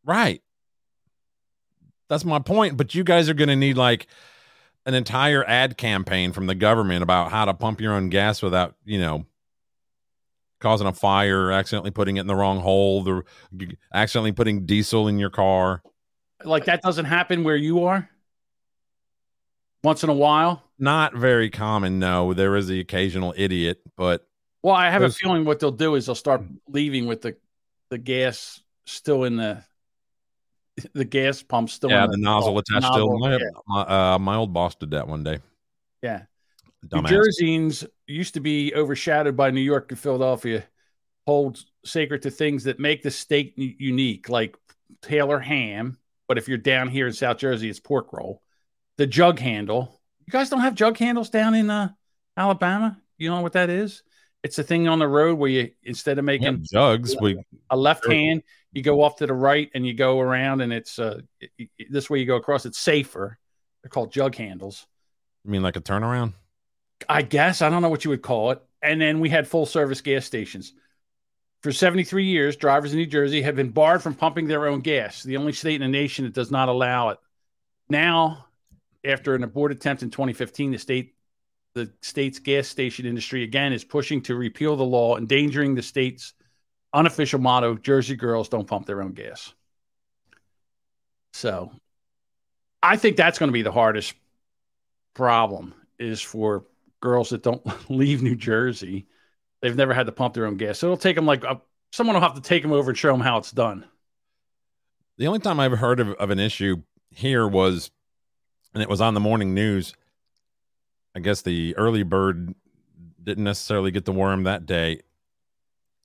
Right. 0.04 0.42
That's 2.08 2.24
my 2.24 2.38
point. 2.40 2.76
But 2.76 2.94
you 2.94 3.04
guys 3.04 3.28
are 3.28 3.34
going 3.34 3.48
to 3.48 3.56
need 3.56 3.76
like 3.76 4.08
an 4.86 4.94
entire 4.94 5.44
ad 5.44 5.76
campaign 5.76 6.32
from 6.32 6.46
the 6.46 6.54
government 6.54 7.02
about 7.02 7.30
how 7.30 7.44
to 7.44 7.54
pump 7.54 7.80
your 7.80 7.92
own 7.92 8.08
gas 8.08 8.42
without, 8.42 8.74
you 8.84 8.98
know, 8.98 9.26
causing 10.60 10.86
a 10.86 10.92
fire, 10.92 11.52
accidentally 11.52 11.90
putting 11.90 12.16
it 12.16 12.22
in 12.22 12.26
the 12.26 12.34
wrong 12.34 12.58
hole, 12.58 13.02
the 13.02 13.22
accidentally 13.92 14.32
putting 14.32 14.66
diesel 14.66 15.06
in 15.06 15.18
your 15.18 15.30
car. 15.30 15.82
Like 16.44 16.64
that 16.64 16.82
doesn't 16.82 17.04
happen 17.04 17.44
where 17.44 17.56
you 17.56 17.84
are 17.84 18.08
once 19.84 20.02
in 20.02 20.10
a 20.10 20.14
while. 20.14 20.62
Not 20.78 21.14
very 21.14 21.50
common. 21.50 21.98
No, 21.98 22.32
there 22.34 22.56
is 22.56 22.68
the 22.68 22.80
occasional 22.80 23.34
idiot, 23.36 23.80
but 23.96 24.26
Well, 24.62 24.74
I 24.74 24.90
have 24.90 25.02
a 25.02 25.10
feeling 25.10 25.44
what 25.44 25.58
they'll 25.60 25.70
do 25.72 25.96
is 25.96 26.06
they'll 26.06 26.14
start 26.14 26.42
leaving 26.68 27.06
with 27.06 27.22
the 27.22 27.36
the 27.90 27.98
gas 27.98 28.60
still 28.86 29.24
in 29.24 29.36
the 29.36 29.62
the 30.94 31.04
gas 31.04 31.42
pump 31.42 31.70
still 31.70 31.90
yeah, 31.90 32.04
in 32.04 32.10
the 32.10 32.18
nozzle 32.18 32.58
attached 32.58 32.86
still. 32.86 33.08
nozzle, 33.08 33.18
My, 33.18 33.32
yeah. 33.32 33.38
my, 33.66 33.80
uh, 33.80 34.18
my 34.18 34.36
old 34.36 34.52
boss 34.52 34.74
did 34.76 34.92
that 34.92 35.08
one 35.08 35.24
day. 35.24 35.40
Yeah. 36.02 36.22
New 36.92 37.02
Jerseyans 37.02 37.86
used 38.06 38.34
to 38.34 38.40
be 38.40 38.72
overshadowed 38.74 39.36
by 39.36 39.50
New 39.50 39.60
York 39.60 39.90
and 39.90 39.98
Philadelphia, 39.98 40.64
hold 41.26 41.60
sacred 41.84 42.22
to 42.22 42.30
things 42.30 42.64
that 42.64 42.78
make 42.78 43.02
the 43.02 43.10
state 43.10 43.54
unique, 43.56 44.28
like 44.28 44.56
Taylor 45.02 45.40
ham. 45.40 45.98
But 46.28 46.38
if 46.38 46.46
you're 46.46 46.56
down 46.56 46.88
here 46.88 47.08
in 47.08 47.12
South 47.12 47.38
Jersey, 47.38 47.68
it's 47.68 47.80
pork 47.80 48.12
roll. 48.12 48.42
The 48.96 49.06
jug 49.06 49.38
handle. 49.40 49.97
You 50.28 50.32
guys 50.32 50.50
don't 50.50 50.60
have 50.60 50.74
jug 50.74 50.98
handles 50.98 51.30
down 51.30 51.54
in 51.54 51.70
uh, 51.70 51.88
Alabama? 52.36 53.00
You 53.16 53.30
know 53.30 53.40
what 53.40 53.54
that 53.54 53.70
is? 53.70 54.02
It's 54.42 54.58
a 54.58 54.62
thing 54.62 54.86
on 54.86 54.98
the 54.98 55.08
road 55.08 55.38
where 55.38 55.48
you 55.48 55.70
instead 55.82 56.18
of 56.18 56.26
making 56.26 56.66
jugs. 56.70 57.16
We 57.18 57.38
a 57.70 57.76
left 57.78 58.04
hand, 58.12 58.42
you 58.72 58.82
go 58.82 59.00
off 59.02 59.16
to 59.16 59.26
the 59.26 59.32
right 59.32 59.70
and 59.74 59.86
you 59.86 59.94
go 59.94 60.20
around, 60.20 60.60
and 60.60 60.70
it's 60.70 60.98
uh, 60.98 61.22
it- 61.40 61.70
it- 61.78 61.90
this 61.90 62.10
way 62.10 62.18
you 62.18 62.26
go 62.26 62.36
across. 62.36 62.66
It's 62.66 62.78
safer. 62.78 63.38
They're 63.82 63.88
called 63.88 64.12
jug 64.12 64.34
handles. 64.34 64.86
I 65.46 65.48
mean 65.50 65.62
like 65.62 65.76
a 65.76 65.80
turnaround. 65.80 66.34
I 67.08 67.22
guess 67.22 67.62
I 67.62 67.70
don't 67.70 67.80
know 67.80 67.88
what 67.88 68.04
you 68.04 68.10
would 68.10 68.20
call 68.20 68.50
it. 68.50 68.62
And 68.82 69.00
then 69.00 69.20
we 69.20 69.30
had 69.30 69.48
full 69.48 69.64
service 69.64 70.02
gas 70.02 70.26
stations. 70.26 70.74
For 71.62 71.72
73 71.72 72.26
years, 72.26 72.54
drivers 72.54 72.92
in 72.92 72.98
New 72.98 73.06
Jersey 73.06 73.40
have 73.40 73.56
been 73.56 73.70
barred 73.70 74.02
from 74.02 74.14
pumping 74.14 74.46
their 74.46 74.66
own 74.66 74.80
gas, 74.80 75.22
the 75.22 75.38
only 75.38 75.54
state 75.54 75.76
in 75.76 75.80
the 75.80 75.88
nation 75.88 76.26
that 76.26 76.34
does 76.34 76.50
not 76.50 76.68
allow 76.68 77.08
it. 77.08 77.18
Now, 77.88 78.44
after 79.04 79.34
an 79.34 79.44
aborted 79.44 79.78
attempt 79.78 80.02
in 80.02 80.10
2015, 80.10 80.72
the 80.72 80.78
state 80.78 81.14
the 81.74 81.92
state's 82.02 82.38
gas 82.38 82.66
station 82.66 83.06
industry 83.06 83.44
again 83.44 83.72
is 83.72 83.84
pushing 83.84 84.22
to 84.22 84.34
repeal 84.34 84.74
the 84.74 84.84
law, 84.84 85.16
endangering 85.16 85.74
the 85.74 85.82
state's 85.82 86.34
unofficial 86.92 87.38
motto, 87.38 87.74
Jersey 87.76 88.16
girls 88.16 88.48
don't 88.48 88.66
pump 88.66 88.86
their 88.86 89.02
own 89.02 89.12
gas. 89.12 89.52
So 91.32 91.70
I 92.82 92.96
think 92.96 93.16
that's 93.16 93.38
going 93.38 93.48
to 93.48 93.52
be 93.52 93.62
the 93.62 93.70
hardest 93.70 94.14
problem 95.14 95.74
is 95.98 96.20
for 96.20 96.64
girls 97.00 97.30
that 97.30 97.42
don't 97.42 97.62
leave 97.90 98.22
New 98.22 98.36
Jersey. 98.36 99.06
They've 99.60 99.76
never 99.76 99.94
had 99.94 100.06
to 100.06 100.12
pump 100.12 100.34
their 100.34 100.46
own 100.46 100.56
gas. 100.56 100.78
So 100.78 100.88
it'll 100.88 100.96
take 100.96 101.16
them 101.16 101.26
like 101.26 101.44
a, 101.44 101.60
someone 101.92 102.14
will 102.14 102.22
have 102.22 102.34
to 102.34 102.40
take 102.40 102.62
them 102.62 102.72
over 102.72 102.90
and 102.90 102.98
show 102.98 103.12
them 103.12 103.20
how 103.20 103.38
it's 103.38 103.52
done. 103.52 103.84
The 105.18 105.26
only 105.26 105.40
time 105.40 105.58
I've 105.58 105.72
heard 105.72 106.00
of, 106.00 106.10
of 106.12 106.30
an 106.30 106.38
issue 106.38 106.82
here 107.10 107.46
was, 107.46 107.90
and 108.74 108.82
it 108.82 108.88
was 108.88 109.00
on 109.00 109.14
the 109.14 109.20
morning 109.20 109.54
news. 109.54 109.94
I 111.14 111.20
guess 111.20 111.42
the 111.42 111.76
early 111.76 112.02
bird 112.02 112.54
didn't 113.22 113.44
necessarily 113.44 113.90
get 113.90 114.04
the 114.04 114.12
worm 114.12 114.44
that 114.44 114.66
day. 114.66 115.02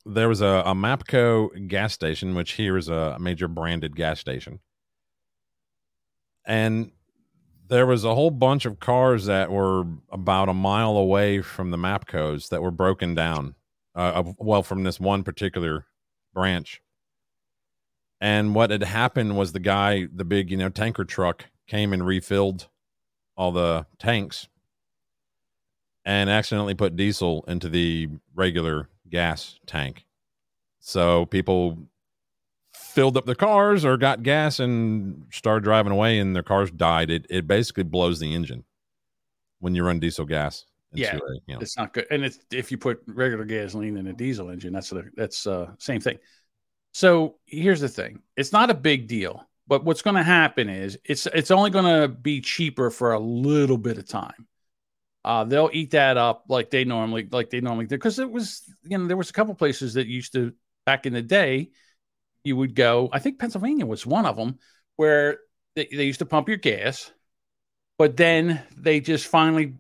There 0.06 0.28
was 0.28 0.42
a, 0.42 0.64
a 0.66 0.74
Mapco 0.74 1.68
gas 1.68 1.94
station, 1.94 2.36
which 2.36 2.54
here 2.54 2.78
is 2.78 2.90
a 2.90 3.18
major 3.20 3.48
branded 3.48 3.96
gas 3.96 4.20
station. 4.20 4.60
And 6.46 6.92
there 7.70 7.86
was 7.86 8.04
a 8.04 8.14
whole 8.14 8.32
bunch 8.32 8.66
of 8.66 8.80
cars 8.80 9.26
that 9.26 9.50
were 9.50 9.86
about 10.12 10.50
a 10.50 10.54
mile 10.54 10.98
away 10.98 11.42
from 11.42 11.72
the 11.72 11.78
Mapcos 11.78 12.50
that 12.50 12.62
were 12.62 12.72
broken 12.72 13.16
down. 13.16 13.56
Uh, 13.96 14.24
well, 14.40 14.64
from 14.64 14.84
this 14.84 15.00
one 15.00 15.24
particular 15.24 15.86
branch. 16.34 16.82
And 18.20 18.56
what 18.56 18.72
had 18.72 18.84
happened 18.84 19.38
was 19.38 19.52
the 19.52 19.60
guy, 19.60 20.08
the 20.12 20.26
big, 20.26 20.50
you 20.50 20.58
know, 20.58 20.70
tanker 20.70 21.06
truck 21.06 21.46
came 21.68 21.94
and 21.94 22.06
refilled 22.06 22.68
all 23.36 23.52
the 23.52 23.86
tanks 24.00 24.48
and 26.06 26.30
accidentally 26.30 26.76
put 26.76 26.96
diesel 26.96 27.44
into 27.48 27.70
the 27.70 28.10
regular 28.36 28.90
gas 29.10 29.60
tank. 29.66 30.06
So 30.80 31.26
people 31.26 31.78
filled 32.74 33.18
up 33.18 33.26
their 33.26 33.36
cars 33.36 33.86
or 33.86 33.98
got 33.98 34.24
gas 34.24 34.60
and 34.60 35.26
started 35.32 35.64
driving 35.64 35.92
away 35.92 36.20
and 36.20 36.36
their 36.36 36.44
cars 36.44 36.70
died. 36.72 37.10
It 37.10 37.26
it 37.30 37.48
basically 37.48 37.84
blows 37.84 38.20
the 38.20 38.34
engine 38.34 38.66
when 39.60 39.76
you 39.76 39.84
run 39.84 40.00
diesel 40.00 40.26
gas. 40.26 40.66
Yeah, 40.96 41.16
a, 41.16 41.20
you 41.48 41.56
know. 41.56 41.60
it's 41.60 41.78
not 41.78 41.94
good. 41.94 42.06
And 42.12 42.24
it's, 42.24 42.40
if 42.52 42.72
you 42.72 42.78
put 42.78 43.02
regular 43.08 43.46
gasoline 43.46 43.98
in 43.98 44.08
a 44.08 44.14
diesel 44.14 44.50
engine, 44.50 44.74
that's 44.74 44.90
the 44.90 45.10
that's 45.16 45.48
uh, 45.48 45.72
same 45.80 46.00
thing. 46.00 46.20
So 46.92 47.38
here's 47.46 47.80
the 47.80 47.90
thing: 47.90 48.22
it's 48.38 48.52
not 48.52 48.70
a 48.70 48.76
big 48.76 49.08
deal, 49.08 49.48
but 49.68 49.86
what's 49.86 50.02
going 50.02 50.16
to 50.16 50.24
happen 50.24 50.70
is 50.70 50.98
it's 51.06 51.26
it's 51.28 51.52
only 51.52 51.70
going 51.70 52.02
to 52.02 52.08
be 52.08 52.42
cheaper 52.42 52.90
for 52.90 53.14
a 53.14 53.20
little 53.20 53.78
bit 53.78 53.98
of 53.98 54.08
time. 54.08 54.48
Uh, 55.26 55.46
they'll 55.46 55.70
eat 55.72 55.92
that 55.92 56.18
up 56.18 56.46
like 56.50 56.70
they 56.70 56.84
normally 56.84 57.28
like 57.32 57.50
they 57.50 57.62
normally 57.62 57.86
do. 57.86 57.96
Because 57.96 58.20
it 58.20 58.30
was 58.30 58.64
you 58.84 58.98
know 58.98 59.08
there 59.08 59.18
was 59.18 59.30
a 59.30 59.34
couple 59.34 59.56
places 59.56 59.94
that 59.94 60.08
used 60.08 60.34
to 60.34 60.54
back 60.86 61.06
in 61.06 61.14
the 61.14 61.22
day 61.22 61.70
you 62.44 62.56
would 62.56 62.76
go 62.76 63.10
i 63.12 63.20
think 63.20 63.40
pennsylvania 63.40 63.86
was 63.86 64.06
one 64.06 64.26
of 64.26 64.36
them 64.36 64.60
where 64.96 65.40
they, 65.76 65.88
they 65.92 66.04
used 66.04 66.20
to 66.20 66.26
pump 66.26 66.48
your 66.48 66.58
gas 66.58 67.12
but 67.98 68.18
then 68.18 68.62
they 68.76 69.00
just 69.00 69.28
finally 69.28 69.76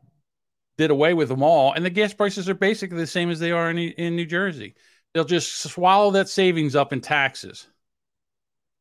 did 0.77 0.91
away 0.91 1.13
with 1.13 1.29
them 1.29 1.43
all 1.43 1.73
and 1.73 1.86
the 1.86 1.89
gas 1.89 2.13
prices 2.13 2.49
are 2.49 2.55
basically 2.55 2.97
the 2.97 3.07
same 3.07 3.29
as 3.29 3.39
they 3.39 3.51
are 3.51 3.69
in, 3.69 3.77
in 3.77 4.15
new 4.15 4.25
jersey. 4.25 4.75
They'll 5.13 5.25
just 5.25 5.61
swallow 5.61 6.11
that 6.11 6.27
savings 6.27 6.75
up 6.75 6.91
in 6.91 6.99
taxes 6.99 7.67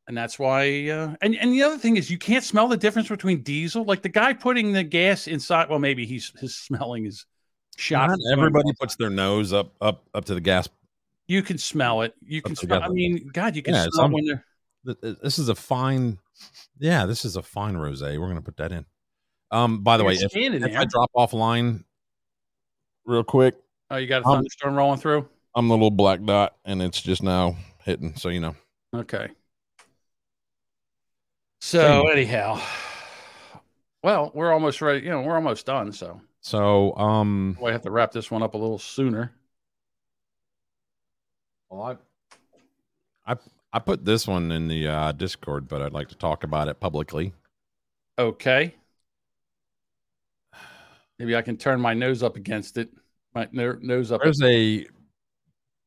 and 0.09 0.16
that's 0.16 0.38
why 0.38 0.88
uh, 0.88 1.14
and, 1.20 1.36
and 1.36 1.53
the 1.53 1.62
other 1.62 1.78
thing 1.78 1.96
is 1.96 2.11
you 2.11 2.18
can't 2.18 2.44
smell 2.44 2.68
the 2.68 2.76
difference 2.76 3.09
between 3.09 3.42
diesel 3.42 3.84
like 3.84 4.03
the 4.03 4.09
guy 4.09 4.32
putting 4.32 4.72
the 4.72 4.82
gas 4.82 5.26
inside 5.26 5.68
well 5.68 5.78
maybe 5.78 6.05
he's 6.07 6.32
his 6.40 6.57
smelling 6.57 7.07
is 7.07 7.24
shot 7.76 8.11
everybody 8.32 8.72
puts 8.80 8.96
their 8.96 9.11
nose 9.11 9.53
up 9.53 9.72
up 9.80 10.05
up 10.14 10.24
to 10.24 10.34
the 10.34 10.40
gas 10.40 10.68
you 11.28 11.42
can 11.42 11.57
smell 11.59 12.03
it 12.03 12.14
you 12.20 12.42
can 12.42 12.55
smell 12.57 12.82
i 12.82 12.88
mean 12.88 13.28
god 13.32 13.55
you 13.57 13.62
can 13.62 13.74
Yeah, 13.74 13.86
smell 13.92 14.11
when 14.11 14.24
they're 14.26 14.44
Th- 14.84 15.00
th- 15.00 15.16
This 15.22 15.38
is 15.38 15.48
a 15.48 15.55
fine, 15.55 16.18
yeah. 16.80 17.07
This 17.07 17.24
is 17.24 17.36
a 17.36 17.42
fine 17.42 17.74
rosé. 17.76 18.18
We're 18.18 18.26
gonna 18.26 18.42
put 18.42 18.57
that 18.57 18.72
in. 18.72 18.84
Um, 19.53 19.84
by 19.84 19.96
the 19.96 20.03
way, 20.03 20.14
if, 20.14 20.32
if 20.34 20.76
I 20.76 20.84
drop 20.84 21.11
offline 21.16 21.84
real 23.05 23.22
quick, 23.22 23.55
oh 23.92 23.96
you 23.96 24.09
got 24.09 24.22
a 24.22 24.26
Um, 24.26 24.34
thunderstorm 24.38 24.74
rolling 24.74 24.98
through 24.98 25.28
I'm 25.55 25.68
the 25.68 25.74
little 25.74 25.92
black 25.92 26.20
dot, 26.24 26.57
and 26.64 26.82
it's 26.82 27.00
just 27.00 27.22
now 27.22 27.57
hitting. 27.84 28.16
So 28.16 28.28
you 28.28 28.40
know. 28.40 28.57
Okay. 28.92 29.28
So 31.65 32.09
anyhow, 32.09 32.61
well, 34.03 34.33
we're 34.35 34.53
almost 34.53 34.83
ready. 34.83 35.05
You 35.05 35.11
know, 35.11 35.23
we're 35.23 35.37
almost 35.37 35.65
done. 35.65 35.93
So 35.93 36.21
So 36.41 36.93
um, 36.97 37.57
we 37.63 37.71
have 37.71 37.83
to 37.83 37.91
wrap 37.93 38.11
this 38.11 38.33
one 38.33 38.43
up 38.43 38.55
a 38.55 38.59
little 38.59 38.81
sooner. 38.81 39.31
well, 41.71 41.99
I, 43.27 43.33
I 43.33 43.37
I 43.73 43.79
put 43.79 44.05
this 44.05 44.27
one 44.27 44.51
in 44.51 44.67
the 44.67 44.89
uh, 44.89 45.13
Discord, 45.13 45.69
but 45.69 45.81
I'd 45.81 45.93
like 45.93 46.09
to 46.09 46.17
talk 46.17 46.43
about 46.43 46.67
it 46.67 46.81
publicly. 46.81 47.33
Okay. 48.19 48.75
Maybe 51.21 51.37
I 51.37 51.43
can 51.43 51.57
turn 51.57 51.81
my 51.81 51.95
nose 51.95 52.25
up 52.25 52.35
against 52.35 52.77
it. 52.77 52.91
My 53.37 53.49
no- 53.53 53.79
nose 53.81 54.11
up. 54.11 54.21
There's 54.21 54.43
a 54.43 54.89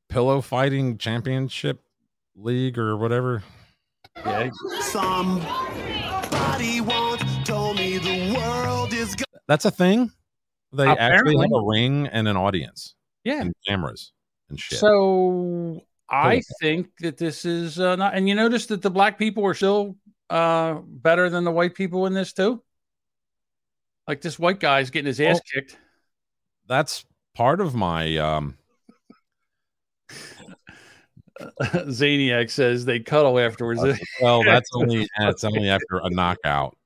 pillow 0.08 0.40
fighting 0.40 0.98
championship 0.98 1.82
league 2.34 2.80
or 2.80 2.96
whatever. 2.96 3.44
Yeah. 4.18 4.50
Somebody 4.82 6.82
once 6.82 7.22
told 7.44 7.78
me 7.78 7.98
the 7.98 8.34
world 8.38 8.94
is 8.94 9.16
go- 9.16 9.24
That's 9.48 9.66
a 9.66 9.72
thing. 9.72 10.12
They 10.72 10.88
actually 10.88 11.38
have 11.38 11.52
a 11.54 11.62
ring 11.66 12.08
and 12.08 12.28
an 12.28 12.38
audience. 12.38 12.96
Yeah. 13.24 13.42
and 13.42 13.54
cameras 13.68 14.12
and 14.50 14.60
shit. 14.60 14.78
So 14.78 15.82
I 16.10 16.36
Cool. 16.36 16.42
think 16.62 16.88
that 17.00 17.18
this 17.18 17.44
is 17.44 17.80
uh, 17.80 17.96
not. 17.96 18.14
And 18.14 18.30
you 18.30 18.36
notice 18.36 18.68
that 18.68 18.84
the 18.84 18.92
black 18.92 19.18
people 19.18 19.44
are 19.46 19.56
still 19.56 19.96
uh, 20.30 20.76
better 20.86 21.30
than 21.32 21.44
the 21.44 21.52
white 21.52 21.74
people 21.74 22.06
in 22.06 22.14
this 22.14 22.34
too. 22.34 22.62
Like 24.08 24.22
this 24.22 24.38
white 24.38 24.60
guy's 24.60 24.92
getting 24.92 25.08
his 25.08 25.20
ass 25.20 25.36
Well- 25.36 25.42
kicked. 25.54 25.78
That's 26.68 27.06
part 27.36 27.62
of 27.62 27.76
my 27.76 28.18
um. 28.18 28.58
Zaniac 31.90 32.50
says 32.50 32.86
they 32.86 33.00
cuddle 33.00 33.40
afterwards. 33.40 33.82
Well, 34.22 34.44
that's 34.44 34.70
only 34.74 35.08
that's 35.20 35.44
only 35.44 35.70
after 35.70 35.98
a 36.04 36.10
knockout. 36.10 36.78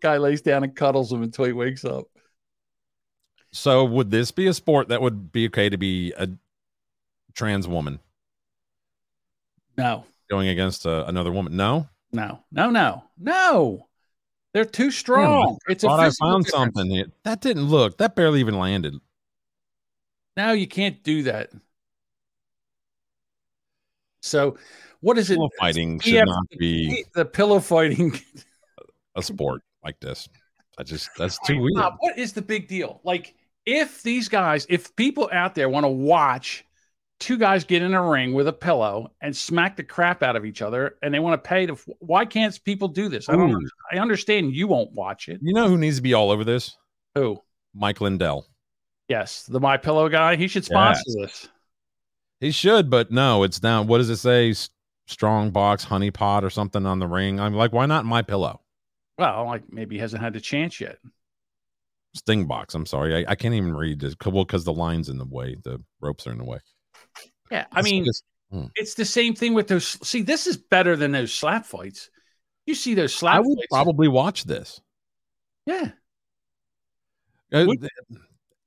guy 0.00 0.18
lays 0.18 0.42
down 0.42 0.64
and 0.64 0.74
cuddles 0.74 1.12
him 1.12 1.22
until 1.22 1.46
he 1.46 1.52
wakes 1.52 1.84
up. 1.84 2.04
So 3.52 3.84
would 3.84 4.10
this 4.10 4.30
be 4.30 4.46
a 4.46 4.54
sport 4.54 4.88
that 4.88 5.02
would 5.02 5.30
be 5.32 5.46
okay 5.46 5.68
to 5.68 5.76
be 5.76 6.12
a 6.16 6.28
trans 7.34 7.66
woman 7.68 8.00
No, 9.76 10.04
going 10.30 10.48
against 10.48 10.86
a, 10.86 11.06
another 11.06 11.30
woman? 11.32 11.56
No. 11.56 11.88
no, 12.12 12.40
no, 12.50 12.70
no, 12.70 13.04
no. 13.18 13.88
They're 14.52 14.64
too 14.66 14.90
strong. 14.90 15.58
it's 15.66 15.82
a 15.84 15.88
Thought 15.88 16.00
I 16.00 16.10
found 16.10 16.44
difference. 16.44 16.50
something. 16.74 17.12
That 17.24 17.40
didn't 17.40 17.64
look. 17.68 17.96
That 17.98 18.14
barely 18.14 18.40
even 18.40 18.58
landed. 18.58 18.94
No, 20.36 20.52
you 20.52 20.66
can't 20.66 21.02
do 21.02 21.22
that. 21.24 21.50
So, 24.22 24.56
what 25.00 25.18
is 25.18 25.30
it? 25.30 25.34
Pillow 25.34 25.50
fighting 25.58 26.00
should 26.00 26.14
Yeah, 26.14 26.24
not 26.24 26.46
be 26.58 27.04
the 27.14 27.24
pillow 27.24 27.60
fighting. 27.60 28.18
a 29.16 29.22
sport 29.22 29.62
like 29.84 30.00
this. 30.00 30.28
I 30.78 30.84
just 30.84 31.10
that's 31.18 31.38
too 31.40 31.58
weird. 31.58 31.74
Bob, 31.74 31.94
what 31.98 32.18
is 32.18 32.32
the 32.32 32.40
big 32.40 32.68
deal? 32.68 33.00
Like, 33.04 33.34
if 33.66 34.02
these 34.02 34.28
guys, 34.28 34.66
if 34.68 34.94
people 34.96 35.28
out 35.32 35.54
there 35.54 35.68
want 35.68 35.84
to 35.84 35.90
watch 35.90 36.64
two 37.20 37.36
guys 37.36 37.64
get 37.64 37.82
in 37.82 37.94
a 37.94 38.02
ring 38.02 38.32
with 38.32 38.48
a 38.48 38.52
pillow 38.52 39.12
and 39.20 39.36
smack 39.36 39.76
the 39.76 39.84
crap 39.84 40.22
out 40.22 40.34
of 40.34 40.44
each 40.44 40.62
other, 40.62 40.96
and 41.02 41.12
they 41.12 41.18
want 41.18 41.42
to 41.42 41.48
pay 41.48 41.66
to, 41.66 41.76
why 41.98 42.24
can't 42.24 42.58
people 42.64 42.88
do 42.88 43.08
this? 43.08 43.28
I 43.28 43.32
don't. 43.32 43.52
Ooh. 43.52 43.68
I 43.92 43.98
understand 43.98 44.54
you 44.54 44.66
won't 44.66 44.92
watch 44.92 45.28
it. 45.28 45.40
You 45.42 45.52
know 45.52 45.68
who 45.68 45.76
needs 45.76 45.96
to 45.96 46.02
be 46.02 46.14
all 46.14 46.30
over 46.30 46.44
this? 46.44 46.76
Who? 47.14 47.38
Mike 47.74 48.00
Lindell. 48.00 48.46
Yes, 49.08 49.44
the 49.44 49.60
My 49.60 49.76
Pillow 49.76 50.08
guy. 50.08 50.36
He 50.36 50.48
should 50.48 50.64
sponsor 50.64 51.02
this. 51.20 51.48
He 52.42 52.50
should, 52.50 52.90
but 52.90 53.12
no, 53.12 53.44
it's 53.44 53.60
down. 53.60 53.86
What 53.86 53.98
does 53.98 54.10
it 54.10 54.16
say? 54.16 54.52
Strong 55.06 55.52
box, 55.52 55.84
honey 55.84 56.10
pot, 56.10 56.42
or 56.42 56.50
something 56.50 56.84
on 56.86 56.98
the 56.98 57.06
ring. 57.06 57.38
I'm 57.38 57.54
like, 57.54 57.72
why 57.72 57.86
not 57.86 58.04
my 58.04 58.20
pillow? 58.20 58.60
Well, 59.16 59.44
like 59.46 59.62
maybe 59.72 59.94
he 59.94 60.00
hasn't 60.00 60.20
had 60.22 60.32
the 60.32 60.40
chance 60.40 60.80
yet. 60.80 60.98
Sting 62.14 62.46
box. 62.46 62.74
I'm 62.74 62.84
sorry, 62.84 63.24
I, 63.24 63.30
I 63.30 63.34
can't 63.36 63.54
even 63.54 63.74
read 63.76 64.00
this. 64.00 64.16
Well, 64.26 64.44
because 64.44 64.64
the 64.64 64.72
line's 64.72 65.08
in 65.08 65.18
the 65.18 65.24
way, 65.24 65.56
the 65.62 65.80
ropes 66.00 66.26
are 66.26 66.32
in 66.32 66.38
the 66.38 66.44
way. 66.44 66.58
Yeah, 67.50 67.66
I 67.70 67.80
mean, 67.82 68.04
just- 68.04 68.24
hmm. 68.50 68.64
it's 68.74 68.94
the 68.94 69.04
same 69.04 69.34
thing 69.34 69.54
with 69.54 69.68
those. 69.68 69.86
See, 70.06 70.22
this 70.22 70.48
is 70.48 70.56
better 70.56 70.96
than 70.96 71.12
those 71.12 71.32
slap 71.32 71.64
fights. 71.64 72.10
You 72.66 72.74
see 72.74 72.94
those 72.94 73.14
slap 73.14 73.36
I 73.36 73.40
would 73.40 73.56
fights? 73.56 73.66
probably 73.70 74.08
watch 74.08 74.44
this. 74.44 74.80
yeah. 75.64 75.90
Uh, 77.52 77.66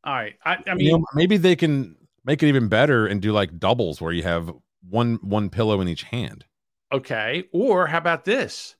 All 0.03 0.13
right. 0.13 0.35
I, 0.45 0.53
I 0.53 0.59
you 0.67 0.75
mean, 0.75 0.87
know, 0.91 1.05
maybe 1.13 1.37
they 1.37 1.55
can 1.55 1.95
make 2.25 2.43
it 2.43 2.47
even 2.47 2.67
better 2.67 3.05
and 3.07 3.21
do 3.21 3.31
like 3.31 3.59
doubles 3.59 4.01
where 4.01 4.11
you 4.11 4.23
have 4.23 4.51
one 4.89 5.15
one 5.21 5.49
pillow 5.49 5.81
in 5.81 5.87
each 5.87 6.03
hand. 6.03 6.45
okay. 6.91 7.45
Or 7.51 7.87
how 7.87 7.97
about 7.97 8.25
this? 8.25 8.75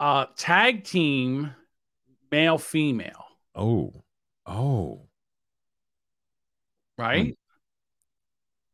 Uh, 0.00 0.26
tag 0.36 0.84
team, 0.84 1.54
male, 2.30 2.58
female. 2.58 3.24
Oh, 3.54 3.92
oh, 4.46 5.08
Right. 6.98 7.38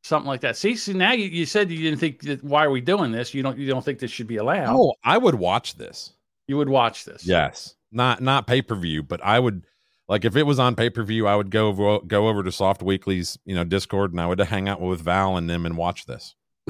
Something 0.02 0.26
like 0.26 0.40
that. 0.40 0.56
See, 0.56 0.76
see, 0.76 0.92
now 0.92 1.12
you, 1.12 1.26
you 1.26 1.46
said 1.46 1.70
you 1.70 1.78
didn't 1.78 1.98
think 1.98 2.20
that. 2.22 2.42
Why 2.42 2.64
are 2.64 2.70
we 2.70 2.80
doing 2.80 3.12
this? 3.12 3.32
You 3.32 3.42
don't. 3.42 3.58
You 3.58 3.66
don't 3.66 3.84
think 3.84 3.98
this 3.98 4.10
should 4.10 4.26
be 4.26 4.36
allowed. 4.36 4.74
oh! 4.74 4.94
I 5.02 5.16
would 5.16 5.34
watch 5.34 5.76
this. 5.76 6.12
You 6.46 6.58
would 6.58 6.68
watch 6.68 7.04
this. 7.04 7.26
Yes, 7.26 7.74
not 7.90 8.20
not 8.20 8.46
pay 8.46 8.60
per 8.60 8.74
view, 8.74 9.02
but 9.02 9.24
I 9.24 9.38
would 9.38 9.66
like 10.08 10.24
if 10.24 10.36
it 10.36 10.44
was 10.44 10.58
on 10.58 10.74
pay 10.74 10.90
per 10.90 11.02
view, 11.02 11.26
I 11.26 11.36
would 11.36 11.50
go 11.50 11.68
over, 11.68 11.98
go 12.06 12.28
over 12.28 12.42
to 12.42 12.52
Soft 12.52 12.82
Weekly's 12.82 13.38
you 13.44 13.54
know 13.54 13.64
Discord 13.64 14.12
and 14.12 14.20
I 14.20 14.26
would 14.26 14.40
hang 14.40 14.68
out 14.68 14.80
with 14.80 15.00
Val 15.00 15.36
and 15.36 15.48
them 15.48 15.66
and 15.66 15.76
watch 15.76 16.06
this 16.06 16.34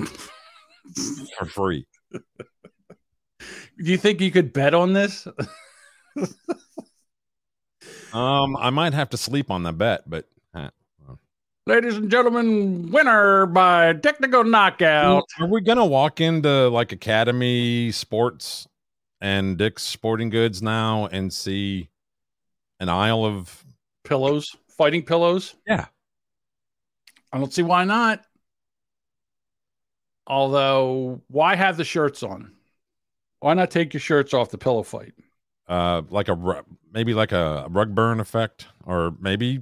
for 1.39 1.47
free. 1.47 1.87
Do 2.13 2.21
you 3.91 3.97
think 3.97 4.21
you 4.21 4.31
could 4.31 4.53
bet 4.53 4.75
on 4.75 4.93
this? 4.93 5.27
Um, 8.13 8.57
I 8.57 8.71
might 8.71 8.95
have 8.95 9.11
to 9.11 9.17
sleep 9.17 9.51
on 9.51 9.65
the 9.65 9.73
bet, 9.73 10.09
but 10.09 10.29
uh, 10.55 10.71
Ladies 11.67 11.97
and 11.97 12.11
gentlemen, 12.11 12.93
winner 12.93 13.47
by 13.47 13.95
technical 13.95 14.45
knockout. 14.45 15.25
are 15.41 15.49
we 15.49 15.61
gonna 15.61 15.85
walk 15.85 16.21
into 16.21 16.69
like 16.69 16.93
Academy 16.93 17.91
Sports 17.91 18.69
and 19.21 19.57
Dick's 19.59 19.83
Sporting 19.83 20.31
Goods 20.31 20.63
now 20.63 21.07
and 21.07 21.33
see 21.33 21.89
an 22.85 22.91
aisle 22.91 23.25
of 23.25 23.65
Pillows, 24.05 24.55
fighting 24.69 25.03
pillows. 25.03 25.57
yeah? 25.67 25.87
I 27.33 27.39
don't 27.39 27.53
see 27.53 27.63
why 27.63 27.85
not. 27.85 28.23
Although, 30.27 31.23
why 31.29 31.57
have 31.57 31.79
the 31.79 31.85
shirts 31.85 32.23
on? 32.23 32.53
Why 33.41 33.55
not 33.55 33.71
take 33.71 33.95
your 33.95 34.01
shirts 34.01 34.35
off 34.35 34.51
the 34.51 34.59
pillow 34.59 34.83
fight? 34.83 35.15
uh 35.67 36.03
like 36.11 36.29
a 36.29 36.63
maybe 36.93 37.15
like 37.15 37.33
a 37.33 37.67
rug 37.71 37.95
burn 37.95 38.21
effect 38.21 38.67
or 38.85 39.15
maybe 39.19 39.61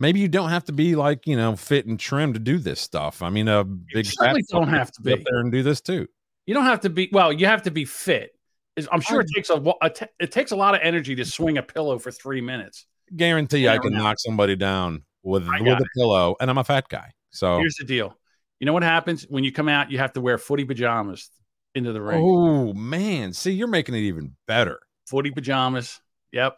maybe 0.00 0.18
you 0.18 0.26
don't 0.26 0.48
have 0.48 0.64
to 0.64 0.72
be 0.72 0.96
like 0.96 1.26
you 1.26 1.36
know 1.36 1.54
fit 1.54 1.84
and 1.84 2.00
trim 2.00 2.32
to 2.32 2.38
do 2.38 2.56
this 2.56 2.80
stuff 2.80 3.20
i 3.20 3.28
mean 3.28 3.48
a 3.48 3.62
big 3.62 4.06
certainly 4.06 4.42
don't 4.48 4.68
have 4.68 4.90
to 4.90 5.02
be. 5.02 5.12
up 5.12 5.18
there 5.26 5.40
and 5.40 5.52
do 5.52 5.62
this 5.62 5.82
too 5.82 6.08
You 6.46 6.54
don't 6.54 6.64
have 6.64 6.80
to 6.80 6.90
be 6.90 7.08
well. 7.12 7.32
You 7.32 7.46
have 7.46 7.62
to 7.64 7.70
be 7.70 7.84
fit. 7.84 8.34
Is- 8.76 8.88
I'm 8.90 9.00
sure 9.00 9.20
it 9.20 9.28
takes 9.34 9.50
a, 9.50 9.62
a 9.82 9.90
t- 9.90 10.06
it 10.18 10.32
takes 10.32 10.50
a 10.52 10.56
lot 10.56 10.74
of 10.74 10.80
energy 10.82 11.14
to 11.16 11.24
swing 11.24 11.58
a 11.58 11.62
pillow 11.62 11.98
for 11.98 12.10
three 12.10 12.40
minutes. 12.40 12.86
guarantee 13.16 13.68
i 13.68 13.76
can 13.78 13.92
knock 13.92 14.16
somebody 14.18 14.56
down 14.56 15.02
with 15.22 15.46
with 15.46 15.78
a 15.80 15.86
pillow 15.96 16.34
and 16.40 16.48
i'm 16.50 16.56
a 16.58 16.64
fat 16.64 16.88
guy 16.88 17.12
so 17.30 17.58
Here's 17.58 17.76
the 17.76 17.84
deal. 17.84 18.16
You 18.60 18.66
know 18.66 18.72
what 18.72 18.82
happens 18.82 19.24
when 19.28 19.42
you 19.44 19.50
come 19.52 19.68
out? 19.68 19.90
You 19.90 19.98
have 19.98 20.12
to 20.14 20.20
wear 20.20 20.38
footy 20.38 20.64
pajamas 20.64 21.30
into 21.74 21.92
the 21.92 22.00
ring. 22.00 22.20
oh 22.22 22.72
man 22.74 23.32
see 23.32 23.52
you're 23.52 23.68
making 23.68 23.94
it 23.94 24.00
even 24.00 24.34
better 24.46 24.78
Footy 25.08 25.30
pajamas. 25.30 26.00
Yep. 26.32 26.56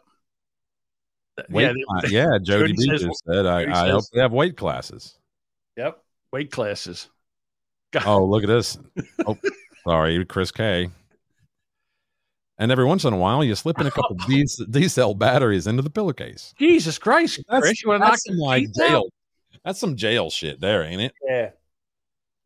weight 1.49 1.63
Yeah, 1.63 1.73
they- 2.03 2.09
yeah, 2.09 2.37
jody, 2.41 2.73
Jody 2.73 2.75
says- 2.89 3.01
just 3.01 3.23
said 3.25 3.45
i, 3.45 3.87
I 3.87 3.89
hope 3.89 4.03
they 4.13 4.21
have 4.21 4.31
weight 4.31 4.55
classes 4.57 5.17
Yep. 5.77 6.01
Weight 6.31 6.51
classes. 6.51 7.09
oh 8.05 8.23
look 8.25 8.43
at 8.43 8.47
this 8.47 8.77
oh 9.25 9.37
sorry 9.85 10.23
chris 10.25 10.51
k 10.51 10.89
and 12.57 12.71
every 12.71 12.85
once 12.85 13.03
in 13.05 13.13
a 13.13 13.17
while 13.17 13.43
you 13.43 13.53
slip 13.55 13.79
in 13.79 13.87
a 13.87 13.91
couple 13.91 14.15
D 14.27 14.45
D 14.69 14.87
cell 14.87 15.13
batteries 15.13 15.67
into 15.67 15.81
the 15.81 15.89
pillowcase 15.89 16.53
Jesus 16.57 16.97
Christ, 16.97 17.41
That's, 17.49 17.61
Chris, 17.61 17.83
you 17.83 17.89
want 17.89 18.01
to 18.01 18.05
knock 18.05 18.11
that's 18.13 18.25
some 18.25 18.35
some 18.35 18.39
like 18.39 18.63
teeth 18.63 18.81
out? 18.81 18.87
jail. 18.87 19.03
That's 19.63 19.79
some 19.79 19.95
jail 19.95 20.29
shit 20.29 20.61
there, 20.61 20.83
ain't 20.83 21.01
it? 21.01 21.13
Yeah. 21.27 21.49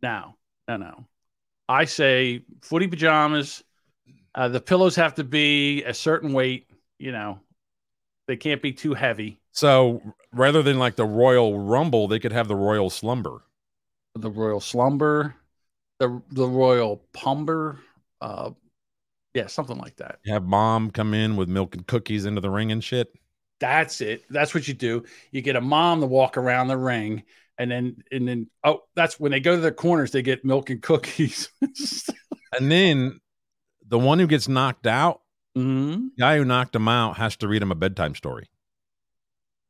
No, 0.02 0.36
no, 0.68 0.78
no. 0.78 1.06
I 1.68 1.86
say 1.86 2.44
footy 2.62 2.88
pajamas. 2.88 3.64
Uh, 4.34 4.48
the 4.48 4.62
pillows 4.62 4.96
have 4.96 5.16
to 5.16 5.24
be 5.24 5.84
a 5.84 5.94
certain 5.94 6.34
weight. 6.34 6.68
You 6.98 7.12
know, 7.12 7.40
they 8.28 8.38
can't 8.38 8.62
be 8.62 8.72
too 8.72 8.94
heavy. 8.94 9.40
So 9.52 10.02
rather 10.32 10.64
than 10.64 10.80
like 10.80 10.96
the 10.96 11.06
Royal 11.06 11.60
Rumble, 11.60 12.08
they 12.08 12.20
could 12.20 12.32
have 12.32 12.48
the 12.48 12.56
Royal 12.56 12.90
Slumber. 12.90 13.42
The 14.16 14.32
royal 14.32 14.60
slumber, 14.60 15.36
the 16.00 16.22
the 16.32 16.48
royal 16.48 17.04
pumber. 17.14 17.80
Uh, 18.20 18.52
yeah, 19.40 19.48
something 19.48 19.78
like 19.78 19.96
that. 19.98 20.20
You 20.26 20.34
Have 20.34 20.44
mom 20.44 20.92
come 20.92 21.14
in 21.14 21.36
with 21.36 21.50
milk 21.50 21.76
and 21.76 21.86
cookies 21.88 22.26
into 22.26 22.42
the 22.42 22.50
ring 22.50 22.72
and 22.72 22.84
shit. 22.84 23.12
That's 23.60 24.02
it. 24.02 24.24
That's 24.30 24.54
what 24.54 24.68
you 24.68 24.74
do. 24.74 25.04
You 25.32 25.42
get 25.42 25.56
a 25.56 25.62
mom 25.62 26.02
to 26.02 26.08
walk 26.08 26.38
around 26.38 26.68
the 26.68 26.78
ring, 26.78 27.24
and 27.58 27.70
then 27.70 27.98
and 28.12 28.28
then 28.28 28.48
oh, 28.64 28.82
that's 28.96 29.20
when 29.20 29.32
they 29.32 29.40
go 29.40 29.56
to 29.56 29.62
the 29.62 29.72
corners, 29.72 30.12
they 30.12 30.22
get 30.22 30.46
milk 30.46 30.70
and 30.70 30.82
cookies. 30.82 31.50
And 32.52 32.72
then 32.72 33.20
the 33.88 34.00
one 34.00 34.20
who 34.20 34.28
gets 34.28 34.48
knocked 34.48 34.88
out, 34.88 35.22
mm-hmm. 35.56 35.92
the 35.92 36.12
guy 36.18 36.38
who 36.38 36.46
knocked 36.46 36.76
him 36.76 36.88
out 36.88 37.18
has 37.18 37.36
to 37.38 37.48
read 37.48 37.62
him 37.62 37.72
a 37.72 37.76
bedtime 37.76 38.16
story. 38.16 38.50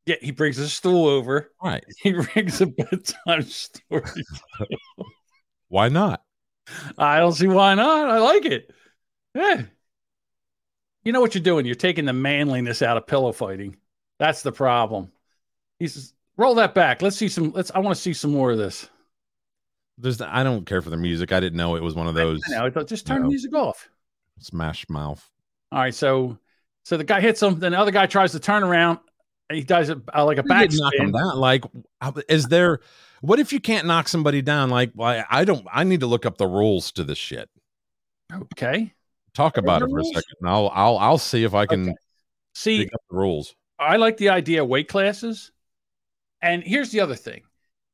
Yeah, 0.06 0.16
he 0.20 0.30
brings 0.30 0.58
a 0.58 0.68
stool 0.68 1.06
over. 1.06 1.52
Right. 1.62 1.84
He 2.02 2.12
brings 2.12 2.60
a 2.60 2.66
bedtime 2.66 3.42
story. 3.42 4.24
Why 5.68 5.88
not? 5.88 6.22
I 6.96 7.18
don't 7.18 7.32
see 7.32 7.48
why 7.48 7.74
not. 7.74 8.08
I 8.08 8.18
like 8.18 8.44
it. 8.44 8.72
Yeah. 9.34 9.62
You 11.04 11.12
know 11.12 11.20
what 11.20 11.34
you're 11.34 11.42
doing? 11.42 11.64
You're 11.66 11.74
taking 11.74 12.04
the 12.04 12.12
manliness 12.12 12.82
out 12.82 12.96
of 12.96 13.06
pillow 13.06 13.32
fighting. 13.32 13.76
That's 14.18 14.42
the 14.42 14.52
problem. 14.52 15.10
He 15.78 15.88
says, 15.88 16.12
roll 16.36 16.54
that 16.56 16.74
back. 16.74 17.00
Let's 17.00 17.16
see 17.16 17.28
some. 17.28 17.52
Let's. 17.52 17.70
I 17.74 17.78
want 17.78 17.96
to 17.96 18.00
see 18.02 18.12
some 18.12 18.32
more 18.32 18.50
of 18.50 18.58
this. 18.58 18.88
There's 19.96 20.20
I 20.20 20.42
don't 20.42 20.66
care 20.66 20.82
for 20.82 20.90
the 20.90 20.96
music. 20.96 21.32
I 21.32 21.40
didn't 21.40 21.56
know 21.56 21.76
it 21.76 21.82
was 21.82 21.94
one 21.94 22.06
of 22.06 22.14
those 22.14 22.40
I 22.48 22.52
know. 22.52 22.66
I 22.66 22.70
thought, 22.70 22.86
just 22.86 23.06
turn 23.06 23.18
No. 23.18 23.22
the 23.24 23.28
music 23.28 23.54
off. 23.54 23.88
smash 24.38 24.88
mouth. 24.88 25.26
All 25.72 25.78
right. 25.80 25.94
So, 25.94 26.38
so 26.84 26.96
the 26.96 27.04
guy 27.04 27.20
hits 27.20 27.42
him. 27.42 27.58
Then 27.58 27.72
the 27.72 27.78
other 27.78 27.90
guy 27.90 28.06
tries 28.06 28.32
to 28.32 28.40
turn 28.40 28.62
around. 28.62 28.98
And 29.48 29.58
he 29.58 29.64
does 29.64 29.88
it 29.88 29.98
uh, 30.14 30.24
like 30.24 30.38
a 30.38 30.42
You 30.42 30.48
back 30.48 30.68
knock 30.72 30.94
him 30.94 31.12
down. 31.12 31.38
Like, 31.38 31.64
is 32.28 32.46
there? 32.48 32.80
What 33.20 33.40
if 33.40 33.52
you 33.52 33.60
can't 33.60 33.86
knock 33.86 34.08
somebody 34.08 34.42
down? 34.42 34.70
Like, 34.70 34.92
why? 34.94 35.24
I 35.30 35.44
don't. 35.44 35.66
I 35.72 35.84
need 35.84 36.00
to 36.00 36.06
look 36.06 36.24
up 36.26 36.36
the 36.38 36.46
rules 36.46 36.92
to 36.92 37.04
this 37.04 37.18
shit. 37.18 37.48
Okay. 38.32 38.92
Talk 39.34 39.56
about 39.56 39.82
it 39.82 39.90
for 39.90 40.00
a 40.00 40.04
second. 40.04 40.36
and 40.40 40.48
I'll 40.48 40.70
I'll 40.74 40.98
I'll 40.98 41.18
see 41.18 41.44
if 41.44 41.54
I 41.54 41.66
can 41.66 41.94
See, 42.54 42.84
up 42.92 43.00
the 43.10 43.16
rules. 43.16 43.54
I 43.78 43.96
like 43.96 44.16
the 44.16 44.30
idea 44.30 44.62
of 44.62 44.68
weight 44.68 44.88
classes. 44.88 45.52
And 46.42 46.62
here's 46.62 46.90
the 46.90 47.00
other 47.00 47.14
thing. 47.14 47.42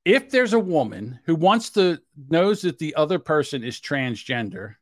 If 0.04 0.30
there's 0.30 0.52
a 0.52 0.58
woman 0.58 1.18
who 1.24 1.34
wants 1.34 1.70
to 1.70 2.00
knows 2.28 2.62
that 2.62 2.78
the 2.78 2.94
other 2.94 3.18
person 3.18 3.64
is 3.64 3.80
transgender 3.80 4.76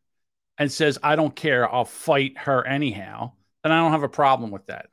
and 0.59 0.70
says, 0.70 0.98
I 1.02 1.16
don't 1.16 1.34
care, 1.34 1.72
I'll 1.72 1.84
fight 1.84 2.38
her 2.38 2.66
anyhow, 2.66 3.32
then 3.62 3.72
I 3.72 3.80
don't 3.80 3.92
have 3.92 4.02
a 4.02 4.09
problem 4.09 4.50
with 4.50 4.66
that. 4.66 4.86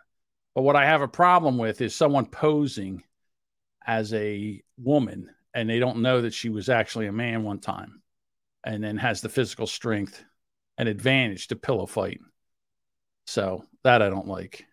But 0.55 0.63
what 0.63 0.75
I 0.75 0.85
have 0.85 1.01
a 1.01 1.07
problem 1.07 1.57
with 1.57 1.81
is 1.81 1.95
someone 1.95 2.25
posing 2.25 3.03
as 3.85 4.13
a 4.13 4.61
woman 4.77 5.29
and 5.53 5.69
they 5.69 5.79
don't 5.79 6.01
know 6.01 6.21
that 6.21 6.33
she 6.33 6.49
was 6.49 6.69
actually 6.69 7.07
a 7.07 7.11
man 7.11 7.43
one 7.43 7.59
time 7.59 8.01
and 8.63 8.83
then 8.83 8.97
has 8.97 9.21
the 9.21 9.29
physical 9.29 9.67
strength 9.67 10.23
and 10.81 10.89
advantage 10.89 11.47
to 11.47 11.55
pillow 11.55 11.85
fight. 11.85 12.19
So 13.27 13.63
that 13.83 14.01
I 14.01 14.09
don't 14.09 14.27
like. 14.27 14.65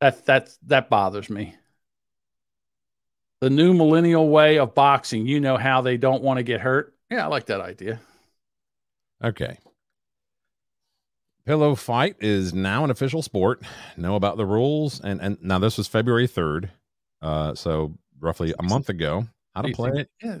That 0.00 0.26
that 0.26 0.50
that 0.66 0.90
bothers 0.90 1.30
me. 1.30 1.54
The 3.40 3.48
new 3.48 3.72
millennial 3.72 4.28
way 4.28 4.58
of 4.58 4.74
boxing, 4.74 5.26
you 5.26 5.38
know 5.38 5.56
how 5.56 5.80
they 5.80 5.96
don't 5.96 6.24
want 6.24 6.38
to 6.38 6.42
get 6.42 6.60
hurt. 6.60 6.94
Yeah, 7.08 7.24
I 7.24 7.28
like 7.28 7.46
that 7.46 7.60
idea. 7.60 8.00
Okay. 9.22 9.58
Pillow 11.46 11.76
fight 11.76 12.16
is 12.20 12.52
now 12.52 12.82
an 12.82 12.90
official 12.90 13.22
sport. 13.22 13.62
Know 13.96 14.16
about 14.16 14.36
the 14.36 14.46
rules, 14.46 15.00
and 15.00 15.20
and 15.20 15.38
now 15.40 15.60
this 15.60 15.78
was 15.78 15.86
February 15.86 16.26
third, 16.26 16.70
uh, 17.20 17.54
so 17.54 17.94
roughly 18.18 18.54
a 18.58 18.62
month 18.64 18.88
ago. 18.88 19.28
How 19.54 19.62
to 19.62 19.72
play 19.72 19.90
it? 19.94 20.10
Yeah. 20.20 20.38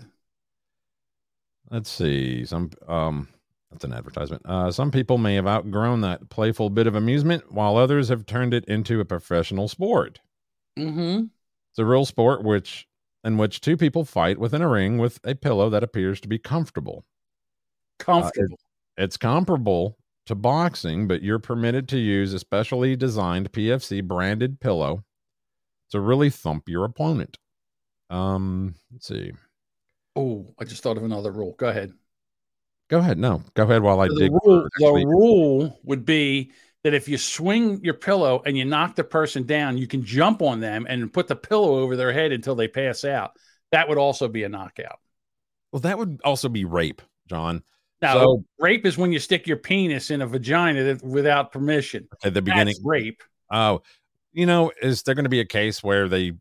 Let's 1.70 1.88
see. 1.88 2.44
Some 2.44 2.70
um 2.88 3.28
that's 3.72 3.84
an 3.84 3.92
advertisement. 3.92 4.42
Uh 4.46 4.70
some 4.70 4.90
people 4.90 5.18
may 5.18 5.34
have 5.34 5.46
outgrown 5.46 6.02
that 6.02 6.28
playful 6.30 6.70
bit 6.70 6.86
of 6.86 6.94
amusement 6.94 7.50
while 7.50 7.76
others 7.76 8.08
have 8.08 8.26
turned 8.26 8.54
it 8.54 8.64
into 8.66 9.00
a 9.00 9.04
professional 9.04 9.66
sport. 9.68 10.20
Mm-hmm. 10.78 11.24
It's 11.70 11.78
a 11.78 11.84
real 11.84 12.04
sport 12.04 12.44
which 12.44 12.86
in 13.24 13.36
which 13.38 13.60
two 13.60 13.76
people 13.76 14.04
fight 14.04 14.38
within 14.38 14.62
a 14.62 14.68
ring 14.68 14.98
with 14.98 15.18
a 15.24 15.34
pillow 15.34 15.70
that 15.70 15.82
appears 15.84 16.20
to 16.20 16.28
be 16.28 16.38
comfortable. 16.38 17.04
Comfortable. 17.98 18.58
It's 18.96 19.16
comparable 19.16 19.96
to 20.26 20.34
boxing, 20.34 21.08
but 21.08 21.22
you're 21.22 21.38
permitted 21.38 21.88
to 21.88 21.98
use 21.98 22.32
a 22.32 22.38
specially 22.38 22.96
designed 22.96 23.52
PFC 23.52 24.02
branded 24.02 24.60
pillow 24.60 25.04
to 25.90 26.00
really 26.00 26.30
thump 26.30 26.68
your 26.68 26.84
opponent. 26.84 27.38
Um, 28.10 28.74
let's 28.92 29.06
see. 29.08 29.32
oh, 30.16 30.54
I 30.58 30.64
just 30.64 30.82
thought 30.82 30.96
of 30.96 31.04
another 31.04 31.30
rule. 31.32 31.54
Go 31.58 31.68
ahead. 31.68 31.92
Go 32.92 32.98
ahead. 32.98 33.16
No, 33.18 33.42
go 33.54 33.62
ahead 33.62 33.82
while 33.82 34.00
I 34.00 34.08
the 34.08 34.16
dig. 34.18 34.32
rule, 34.44 34.68
the 34.76 35.06
rule 35.06 35.80
would 35.84 36.04
be 36.04 36.52
that 36.84 36.92
if 36.92 37.08
you 37.08 37.16
swing 37.16 37.82
your 37.82 37.94
pillow 37.94 38.42
and 38.44 38.54
you 38.54 38.66
knock 38.66 38.96
the 38.96 39.02
person 39.04 39.44
down, 39.44 39.78
you 39.78 39.86
can 39.86 40.04
jump 40.04 40.42
on 40.42 40.60
them 40.60 40.84
and 40.86 41.10
put 41.10 41.26
the 41.26 41.34
pillow 41.34 41.76
over 41.78 41.96
their 41.96 42.12
head 42.12 42.32
until 42.32 42.54
they 42.54 42.68
pass 42.68 43.02
out. 43.06 43.30
That 43.70 43.88
would 43.88 43.96
also 43.96 44.28
be 44.28 44.42
a 44.42 44.48
knockout. 44.50 44.98
Well, 45.72 45.80
that 45.80 45.96
would 45.96 46.20
also 46.22 46.50
be 46.50 46.66
rape, 46.66 47.00
John. 47.30 47.62
Now, 48.02 48.12
So- 48.18 48.44
rape 48.58 48.84
is 48.84 48.98
when 48.98 49.10
you 49.10 49.20
stick 49.20 49.46
your 49.46 49.56
penis 49.56 50.10
in 50.10 50.20
a 50.20 50.26
vagina 50.26 50.82
that- 50.84 51.02
without 51.02 51.50
permission. 51.50 52.08
At 52.22 52.34
the 52.34 52.42
beginning, 52.42 52.74
That's 52.74 52.84
rape. 52.84 53.22
oh, 53.50 53.80
you 54.34 54.44
know, 54.44 54.70
is 54.82 55.02
there 55.04 55.14
going 55.14 55.24
to 55.24 55.30
be 55.30 55.40
a 55.40 55.46
case 55.46 55.82
where 55.82 56.10
they 56.10 56.32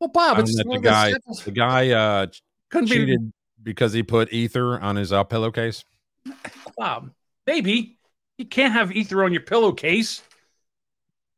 Well, 0.00 0.10
Bob, 0.10 0.40
it's 0.40 0.56
the 0.56 0.80
guy, 0.82 1.12
the 1.44 1.52
guy, 1.52 1.90
uh, 1.90 2.26
Couldn't 2.68 2.88
be- 2.90 2.96
cheated 2.96 3.32
because 3.62 3.92
he 3.92 4.02
put 4.02 4.32
ether 4.32 4.78
on 4.80 4.96
his 4.96 5.12
uh, 5.12 5.24
pillowcase? 5.24 5.84
Bob, 6.76 7.10
baby, 7.46 7.98
you 8.36 8.46
can't 8.46 8.72
have 8.72 8.92
ether 8.92 9.24
on 9.24 9.32
your 9.32 9.42
pillowcase. 9.42 10.22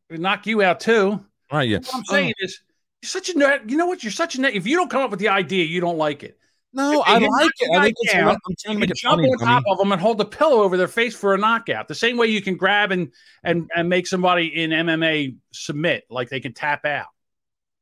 It'd 0.09 0.21
knock 0.21 0.47
you 0.47 0.63
out 0.63 0.81
too. 0.81 1.25
Right? 1.53 1.69
Yeah. 1.69 1.79
What 1.79 1.95
I'm 1.95 2.05
saying 2.05 2.35
is, 2.41 2.61
you're 3.03 3.09
such 3.09 3.29
a 3.31 3.39
nut. 3.39 3.69
You 3.71 3.77
know 3.77 3.87
what? 3.87 4.03
You're 4.03 4.11
such 4.13 4.35
a 4.37 4.41
nut. 4.41 4.55
If 4.55 4.67
you 4.67 4.77
don't 4.77 4.91
come 4.91 5.03
up 5.03 5.11
with 5.11 5.21
the 5.21 5.29
idea, 5.29 5.65
you 5.65 5.81
don't 5.81 5.97
like 5.99 6.23
it. 6.23 6.37
No, 6.73 7.03
I 7.05 7.19
like 7.19 7.51
it. 7.59 7.77
I 7.77 7.83
think 7.83 7.97
it's 8.01 8.13
down, 8.13 8.29
I'm 8.29 8.37
trying 8.47 8.55
to 8.57 8.73
you 8.75 8.79
make 8.79 8.91
it 8.91 8.97
jump 8.97 9.17
funny, 9.19 9.29
on 9.29 9.39
top 9.39 9.65
dummy. 9.65 9.73
of 9.73 9.79
them 9.79 9.91
and 9.91 10.01
hold 10.01 10.19
the 10.19 10.25
pillow 10.25 10.63
over 10.63 10.77
their 10.77 10.87
face 10.87 11.17
for 11.17 11.35
a 11.35 11.39
knockout. 11.39 11.89
The 11.89 11.97
same 11.97 12.17
way 12.17 12.29
you 12.29 12.41
can 12.41 12.57
grab 12.57 12.93
and 12.93 13.13
and 13.43 13.69
and 13.75 13.89
make 13.89 14.07
somebody 14.07 14.47
in 14.63 14.71
MMA 14.71 15.35
submit, 15.53 16.05
like 16.11 16.29
they 16.29 16.39
can 16.39 16.53
tap 16.53 16.85
out. 16.85 17.07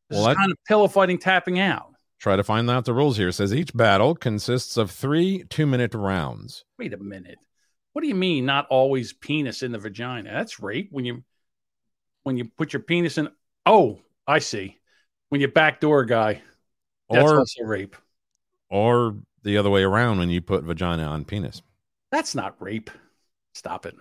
This 0.09 0.16
Well, 0.18 0.28
is 0.30 0.34
that- 0.34 0.41
kind 0.41 0.53
of 0.53 0.59
pillow 0.66 0.89
fighting, 0.89 1.18
tapping 1.18 1.59
out. 1.61 1.93
Try 2.18 2.34
to 2.36 2.42
find 2.44 2.68
out 2.68 2.84
the 2.84 2.94
rules 2.94 3.16
here. 3.16 3.28
It 3.28 3.34
says 3.34 3.54
each 3.54 3.72
battle 3.74 4.14
consists 4.14 4.76
of 4.76 4.90
three 4.90 5.44
two 5.50 5.66
minute 5.66 5.94
rounds. 5.94 6.64
Wait 6.78 6.92
a 6.92 6.98
minute. 6.98 7.38
What 7.92 8.02
do 8.02 8.08
you 8.08 8.14
mean? 8.14 8.44
Not 8.44 8.66
always 8.70 9.12
penis 9.12 9.62
in 9.62 9.72
the 9.72 9.78
vagina? 9.78 10.30
That's 10.30 10.60
rape. 10.60 10.88
When 10.90 11.04
you 11.04 11.22
when 12.24 12.36
you 12.36 12.46
put 12.46 12.72
your 12.72 12.82
penis 12.82 13.18
in. 13.18 13.28
Oh, 13.66 14.00
I 14.26 14.40
see. 14.40 14.78
When 15.28 15.40
you 15.40 15.48
backdoor 15.48 16.00
a 16.00 16.06
guy, 16.06 16.42
that's 17.10 17.30
Or- 17.30 17.38
also 17.38 17.62
rape. 17.64 17.96
Or 18.70 19.16
the 19.42 19.56
other 19.56 19.70
way 19.70 19.82
around 19.82 20.18
when 20.18 20.28
you 20.30 20.40
put 20.40 20.64
vagina 20.64 21.04
on 21.04 21.24
penis. 21.24 21.62
That's 22.10 22.34
not 22.34 22.60
rape. 22.60 22.90
Stop 23.54 23.86
it. 23.86 23.94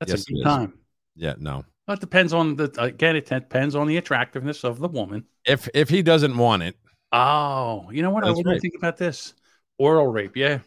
That's 0.00 0.12
Yes, 0.12 0.24
a 0.28 0.32
good 0.32 0.44
time. 0.44 0.78
Yeah, 1.16 1.34
no. 1.38 1.64
Well, 1.86 1.96
it 1.96 2.00
depends 2.00 2.32
on 2.32 2.56
the 2.56 2.72
again. 2.78 3.16
It 3.16 3.26
depends 3.26 3.74
on 3.74 3.86
the 3.86 3.96
attractiveness 3.98 4.64
of 4.64 4.78
the 4.78 4.88
woman. 4.88 5.26
If 5.44 5.68
if 5.74 5.88
he 5.90 6.02
doesn't 6.02 6.36
want 6.36 6.62
it, 6.62 6.76
Oh, 7.14 7.88
you 7.92 8.02
know 8.02 8.10
what? 8.10 8.24
I 8.24 8.28
That's 8.28 8.38
wouldn't 8.38 8.54
rape. 8.54 8.62
think 8.62 8.74
about 8.76 8.96
this. 8.96 9.34
Oral 9.78 10.06
rape, 10.06 10.36
yeah. 10.36 10.58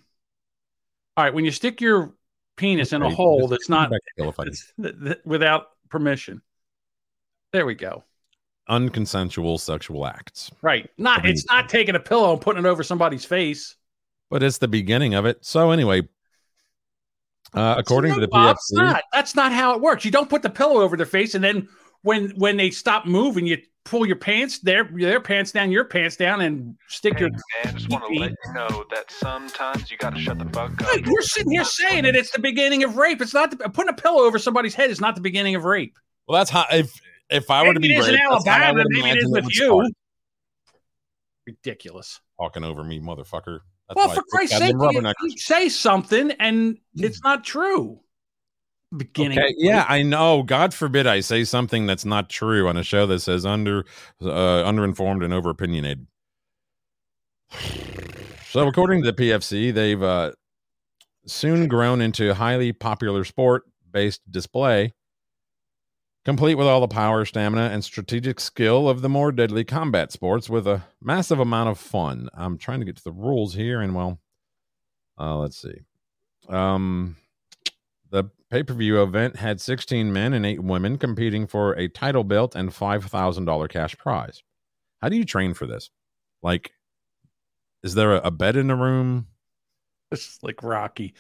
All 1.16 1.24
right, 1.24 1.34
when 1.34 1.46
you 1.46 1.52
stick 1.52 1.82
your 1.82 2.14
penis 2.56 2.94
in 2.94 3.02
a 3.02 3.10
hole 3.10 3.48
that's 3.48 3.70
not 3.70 3.90
back 3.92 4.00
to 4.04 4.12
pillow 4.18 4.32
fighting. 4.32 4.54
that's- 4.54 4.74
that- 4.78 5.04
that- 5.04 5.26
without 5.26 5.68
permission. 5.90 6.42
There 7.54 7.66
we 7.66 7.76
go. 7.76 8.04
unconsensual 8.70 9.58
sexual 9.60 10.06
acts. 10.06 10.52
Right. 10.62 10.90
Not 10.98 11.20
Agreed. 11.20 11.32
it's 11.32 11.46
not 11.48 11.70
taking 11.70 11.96
a 11.96 12.00
pillow 12.02 12.34
and 12.34 12.42
putting 12.42 12.66
it 12.66 12.68
over 12.68 12.84
somebody's 12.84 13.24
face. 13.24 13.78
But 14.30 14.44
it's 14.44 14.58
the 14.58 14.68
beginning 14.68 15.14
of 15.14 15.26
it. 15.26 15.46
So 15.46 15.72
anyway, 15.72 16.02
uh, 17.54 17.76
according 17.78 18.14
to 18.16 18.20
the 18.20 18.28
Bob, 18.28 18.58
PFC, 18.58 18.74
not. 18.76 19.04
That's 19.14 19.36
not 19.36 19.54
how 19.54 19.74
it 19.74 19.80
works. 19.82 20.04
You 20.04 20.12
don't 20.12 20.30
put 20.30 20.42
the 20.42 20.50
pillow 20.50 20.82
over 20.82 20.98
their 20.98 21.06
face 21.06 21.34
and 21.34 21.42
then 21.42 21.70
when 22.08 22.30
when 22.32 22.58
they 22.58 22.72
stop 22.72 23.06
moving, 23.06 23.46
you 23.46 23.58
pull 23.84 24.06
your 24.06 24.16
pants 24.16 24.60
their 24.60 24.86
their 24.86 25.20
pants 25.20 25.52
down, 25.52 25.72
your 25.72 25.86
pants 25.86 26.16
down, 26.16 26.42
and 26.42 26.76
stick 26.88 27.20
your. 27.20 27.30
Man, 27.30 27.76
just 27.76 27.90
want 27.90 28.06
to 28.06 28.20
let 28.20 28.32
you 28.32 28.54
know 28.54 28.86
that 28.92 29.12
sometimes 29.12 29.92
you 29.92 29.98
got 29.98 30.16
to 30.16 30.20
shut 30.20 30.40
the 30.40 30.46
fuck 30.46 30.82
up. 30.82 30.88
Wait, 30.88 31.06
you're 31.06 31.22
sitting 31.22 31.52
here 31.52 31.66
saying 31.66 32.04
that 32.04 32.16
it's 32.16 32.32
the 32.32 32.40
beginning 32.40 32.84
of 32.84 32.96
rape. 32.96 33.22
It's 33.22 33.34
not 33.34 33.52
the, 33.52 33.58
putting 33.70 33.90
a 33.90 33.94
pillow 33.94 34.24
over 34.24 34.40
somebody's 34.40 34.74
head 34.74 34.90
is 34.90 35.02
not 35.02 35.16
the 35.16 35.22
beginning 35.22 35.56
of 35.56 35.66
rape. 35.66 35.98
well, 36.28 36.40
that's 36.40 36.50
how. 36.50 36.66
If 36.72 36.94
if 37.30 37.52
I 37.52 37.68
were 37.68 37.74
to 37.74 37.80
be 37.80 37.94
it 37.94 38.00
is 38.00 38.08
in 38.08 38.14
raped, 38.14 38.24
that's 38.30 38.48
how 38.48 38.54
I 38.54 38.64
Alabama, 38.64 38.86
maybe 38.90 39.00
it 39.00 39.12
imagine 39.12 39.24
is 39.24 39.32
with 39.32 39.56
you. 39.56 39.66
start. 39.66 39.88
Ridiculous. 41.46 42.22
Talking 42.40 42.64
over 42.64 42.84
me, 42.84 43.00
motherfucker. 43.00 43.60
That's 43.90 43.96
well, 43.96 44.10
why 44.10 44.16
for 44.16 44.40
I 44.40 44.46
sake, 44.46 44.76
you, 44.78 45.14
you 45.24 45.38
say 45.38 45.70
something 45.70 46.32
and 46.32 46.78
it's 46.96 47.24
not 47.24 47.46
true. 47.46 48.02
Beginning. 48.96 49.38
Okay, 49.38 49.56
yeah. 49.58 49.86
I 49.88 50.02
know. 50.02 50.44
God 50.44 50.74
forbid 50.74 51.08
I 51.08 51.20
say 51.20 51.44
something 51.44 51.86
that's 51.86 52.06
not 52.06 52.30
true 52.30 52.68
on 52.68 52.78
a 52.78 52.84
show 52.84 53.06
that 53.08 53.20
says 53.20 53.46
under 53.46 53.86
uh, 54.22 54.64
underinformed 54.64 55.24
and 55.26 55.34
over 55.34 55.50
opinionated. 55.50 56.08
So, 58.50 58.68
according 58.68 59.04
to 59.04 59.12
the 59.12 59.24
PFC, 59.24 59.74
they've 59.74 60.02
uh, 60.02 60.32
soon 61.26 61.68
grown 61.68 62.00
into 62.00 62.32
a 62.32 62.34
highly 62.34 62.72
popular 62.72 63.26
sport 63.26 63.64
based 63.92 64.22
display 64.32 64.94
complete 66.28 66.56
with 66.56 66.68
all 66.68 66.82
the 66.82 66.90
power, 66.90 67.24
stamina, 67.24 67.70
and 67.72 67.86
strategic 67.86 68.38
skill 68.38 68.90
of 68.90 69.02
the 69.02 69.08
more 69.08 69.32
deadly 69.32 69.64
combat 69.64 70.12
sports 70.12 70.50
with 70.50 70.68
a 70.68 70.84
massive 71.02 71.40
amount 71.40 71.70
of 71.70 71.80
fun. 71.80 72.28
I'm 72.34 72.58
trying 72.58 72.82
to 72.82 72.86
get 72.86 72.98
to 72.98 73.04
the 73.06 73.14
rules 73.14 73.54
here, 73.54 73.80
and 73.80 73.96
well, 73.96 74.20
uh, 75.18 75.38
let's 75.38 75.58
see. 75.58 75.86
Um, 76.50 77.16
the 78.12 78.26
pay 78.50 78.64
per 78.64 78.74
view 78.74 79.02
event 79.02 79.38
had 79.38 79.62
16 79.62 80.12
men 80.14 80.34
and 80.34 80.46
eight 80.46 80.64
women 80.64 80.98
competing 80.98 81.48
for 81.48 81.74
a 81.74 81.88
title 81.90 82.24
belt 82.24 82.56
and 82.56 82.74
$5,000 82.74 83.68
cash 83.68 83.98
prize. 83.98 84.44
How 85.02 85.10
do 85.10 85.18
you 85.18 85.26
train 85.26 85.54
for 85.54 85.68
this? 85.68 85.90
Like, 86.44 86.72
is 87.84 87.96
there 87.96 88.14
a, 88.16 88.22
a 88.28 88.32
bed 88.32 88.56
in 88.56 88.68
the 88.68 88.76
room? 88.76 89.28
It's 90.12 90.42
like 90.42 90.64
Rocky. 90.64 91.14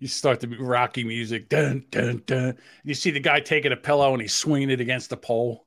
You 0.00 0.08
start 0.08 0.40
the 0.40 0.48
Rocky 0.48 1.04
music, 1.04 1.48
dun 1.48 1.86
dun 1.90 2.22
dun. 2.26 2.58
You 2.84 2.94
see 2.94 3.10
the 3.10 3.20
guy 3.20 3.40
taking 3.40 3.72
a 3.72 3.76
pillow 3.76 4.12
and 4.12 4.20
he's 4.22 4.34
swinging 4.34 4.70
it 4.70 4.80
against 4.80 5.10
the 5.10 5.16
pole. 5.16 5.66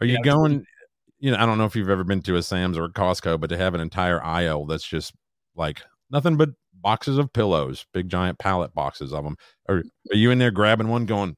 Are 0.00 0.06
you 0.06 0.18
Yeah, 0.18 0.18
going? 0.18 0.64
You 1.18 1.32
know, 1.32 1.38
I 1.38 1.46
don't 1.46 1.58
know 1.58 1.64
if 1.64 1.76
you've 1.76 1.90
ever 1.90 2.04
been 2.04 2.22
to 2.22 2.36
a 2.36 2.42
Sam's 2.42 2.78
or 2.78 2.84
a 2.84 2.92
Costco, 2.92 3.40
but 3.40 3.48
to 3.50 3.56
have 3.56 3.74
an 3.74 3.80
entire 3.80 4.22
aisle 4.22 4.66
that's 4.66 4.86
just 4.86 5.14
like 5.56 5.82
nothing 6.10 6.36
but 6.36 6.50
boxes 6.88 7.18
of 7.18 7.30
pillows, 7.34 7.84
big 7.92 8.08
giant 8.08 8.38
pallet 8.38 8.72
boxes 8.72 9.12
of 9.12 9.22
them. 9.22 9.36
Are, 9.68 9.82
are 10.10 10.16
you 10.16 10.30
in 10.30 10.38
there 10.38 10.50
grabbing 10.50 10.88
one, 10.88 11.04
going, 11.04 11.36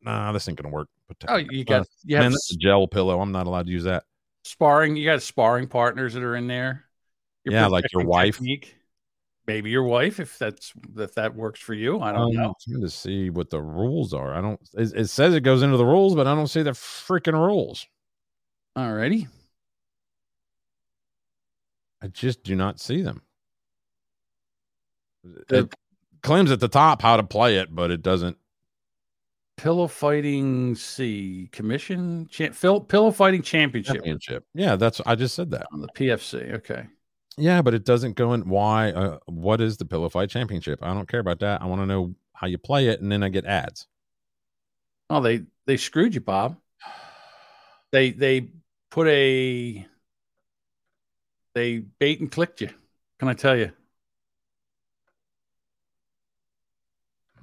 "Nah, 0.00 0.32
this 0.32 0.48
ain't 0.48 0.56
gonna 0.56 0.72
work"? 0.74 0.88
Oh, 1.28 1.36
you 1.36 1.64
got- 1.64 1.86
you 2.02 2.16
man, 2.16 2.22
have 2.24 2.32
that's 2.32 2.52
a 2.52 2.56
gel 2.56 2.86
pillow. 2.88 3.20
I'm 3.20 3.30
not 3.30 3.46
allowed 3.46 3.66
to 3.66 3.72
use 3.72 3.84
that. 3.84 4.04
Sparring, 4.44 4.96
you 4.96 5.04
got 5.04 5.20
sparring 5.20 5.66
partners 5.68 6.14
that 6.14 6.22
are 6.22 6.34
in 6.34 6.46
there. 6.46 6.86
You're 7.44 7.54
Yeah, 7.54 7.66
like 7.66 7.84
your 7.92 8.06
wife. 8.06 8.36
technique. 8.36 8.74
Maybe 9.46 9.68
your 9.68 9.82
wife, 9.82 10.18
if 10.18 10.38
that's 10.38 10.72
if 10.96 11.14
that 11.16 11.34
works 11.34 11.60
for 11.60 11.74
you. 11.74 12.00
I 12.00 12.12
don't 12.12 12.30
Um, 12.30 12.32
know. 12.34 12.48
I'm 12.48 12.54
trying 12.66 12.80
to 12.82 12.88
see 12.90 13.28
what 13.28 13.50
the 13.50 13.60
rules 13.60 14.14
are. 14.14 14.32
I 14.34 14.40
don't. 14.40 14.60
It, 14.74 14.92
it 14.94 15.08
says 15.08 15.34
it 15.34 15.40
goes 15.42 15.62
into 15.62 15.76
the 15.76 15.84
rules, 15.84 16.14
but 16.14 16.26
I 16.26 16.34
don't 16.34 16.46
see 16.46 16.62
the 16.62 16.70
freaking 16.70 17.34
rules. 17.34 17.86
Alrighty. 18.78 19.28
I 22.00 22.08
just 22.08 22.42
do 22.44 22.56
not 22.56 22.80
see 22.80 23.02
them. 23.02 23.20
It 25.24 25.74
claims 26.22 26.50
at 26.50 26.60
the 26.60 26.68
top 26.68 27.02
how 27.02 27.16
to 27.16 27.22
play 27.22 27.56
it, 27.56 27.74
but 27.74 27.90
it 27.90 28.02
doesn't. 28.02 28.36
Pillow 29.56 29.88
fighting 29.88 30.74
C 30.74 31.48
commission 31.52 32.26
cha- 32.30 32.52
Phil, 32.52 32.80
pillow 32.80 33.10
fighting 33.10 33.42
championship 33.42 33.96
Championship. 33.96 34.44
Yeah, 34.54 34.76
that's. 34.76 35.02
I 35.04 35.14
just 35.16 35.34
said 35.34 35.50
that. 35.50 35.66
on 35.72 35.82
the 35.82 35.88
PFC. 35.88 36.54
Okay. 36.54 36.86
Yeah, 37.36 37.60
but 37.62 37.74
it 37.74 37.84
doesn't 37.84 38.16
go 38.16 38.32
in. 38.32 38.48
Why? 38.48 38.90
Uh, 38.92 39.18
what 39.26 39.60
is 39.60 39.76
the 39.76 39.84
Pillow 39.84 40.08
Fight 40.08 40.30
Championship? 40.30 40.78
I 40.82 40.94
don't 40.94 41.08
care 41.08 41.20
about 41.20 41.40
that. 41.40 41.60
I 41.60 41.66
want 41.66 41.82
to 41.82 41.86
know 41.86 42.14
how 42.32 42.46
you 42.46 42.56
play 42.58 42.88
it, 42.88 43.00
and 43.00 43.12
then 43.12 43.22
I 43.22 43.28
get 43.28 43.44
ads. 43.44 43.86
Oh, 45.10 45.20
they 45.20 45.42
they 45.66 45.76
screwed 45.76 46.14
you, 46.14 46.20
Bob. 46.20 46.56
They 47.92 48.12
they 48.12 48.48
put 48.90 49.08
a 49.08 49.84
they 51.54 51.78
bait 51.78 52.20
and 52.20 52.30
clicked 52.30 52.60
you. 52.60 52.70
Can 53.18 53.28
I 53.28 53.34
tell 53.34 53.56
you? 53.56 53.72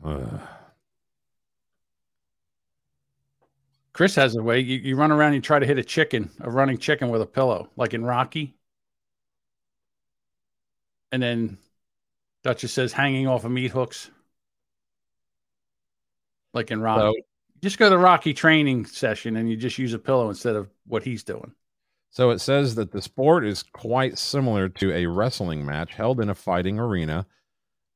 Ugh. 0.03 0.39
Chris 3.93 4.15
has 4.15 4.35
a 4.35 4.43
way. 4.43 4.59
You, 4.59 4.77
you 4.77 4.95
run 4.95 5.11
around, 5.11 5.33
you 5.33 5.41
try 5.41 5.57
to 5.57 5.65
hit 5.65 5.79
a 5.79 5.83
chicken, 5.83 6.29
a 6.39 6.51
running 6.51 6.77
chicken 6.77 7.09
with 7.09 7.21
a 7.21 7.25
pillow, 7.25 7.69
like 7.75 7.95
in 7.95 8.05
Rocky. 8.05 8.55
And 11.11 11.23
then 11.23 11.57
Duchess 12.43 12.73
says 12.73 12.93
hanging 12.93 13.27
off 13.27 13.43
of 13.43 13.51
meat 13.51 13.71
hooks. 13.71 14.11
Like 16.53 16.69
in 16.71 16.79
Rocky. 16.81 17.17
So- 17.17 17.23
just 17.63 17.79
go 17.79 17.87
to 17.87 17.89
the 17.89 17.97
Rocky 17.97 18.35
training 18.35 18.85
session 18.85 19.35
and 19.35 19.49
you 19.49 19.57
just 19.57 19.79
use 19.79 19.93
a 19.93 19.99
pillow 19.99 20.29
instead 20.29 20.55
of 20.55 20.69
what 20.85 21.01
he's 21.03 21.23
doing. 21.23 21.53
So 22.11 22.29
it 22.29 22.39
says 22.39 22.75
that 22.75 22.91
the 22.91 23.01
sport 23.01 23.45
is 23.45 23.63
quite 23.63 24.17
similar 24.17 24.69
to 24.69 24.93
a 24.93 25.07
wrestling 25.07 25.65
match 25.65 25.93
held 25.95 26.21
in 26.21 26.29
a 26.29 26.35
fighting 26.35 26.79
arena. 26.79 27.25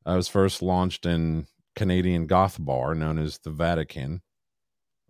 Uh, 0.05 0.13
it 0.13 0.15
was 0.15 0.27
first 0.27 0.63
launched 0.63 1.05
in 1.05 1.45
Canadian 1.75 2.27
goth 2.27 2.57
bar 2.59 2.95
known 2.95 3.17
as 3.17 3.39
the 3.39 3.51
Vatican. 3.51 4.21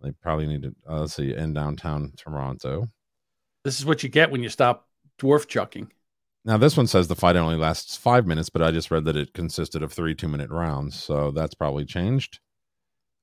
They 0.00 0.12
probably 0.22 0.46
need 0.46 0.62
to 0.62 0.74
uh, 0.88 1.00
let's 1.00 1.14
see 1.14 1.34
in 1.34 1.54
downtown 1.54 2.12
Toronto. 2.16 2.86
This 3.64 3.78
is 3.78 3.86
what 3.86 4.02
you 4.02 4.08
get 4.08 4.30
when 4.30 4.42
you 4.42 4.48
stop 4.48 4.88
dwarf 5.20 5.46
chucking. 5.46 5.92
Now 6.44 6.56
this 6.56 6.76
one 6.76 6.88
says 6.88 7.06
the 7.06 7.14
fight 7.14 7.36
only 7.36 7.56
lasts 7.56 7.96
five 7.96 8.26
minutes, 8.26 8.48
but 8.50 8.62
I 8.62 8.72
just 8.72 8.90
read 8.90 9.04
that 9.04 9.16
it 9.16 9.32
consisted 9.32 9.82
of 9.82 9.92
three 9.92 10.14
two-minute 10.14 10.50
rounds, 10.50 11.00
so 11.00 11.30
that's 11.30 11.54
probably 11.54 11.84
changed. 11.84 12.40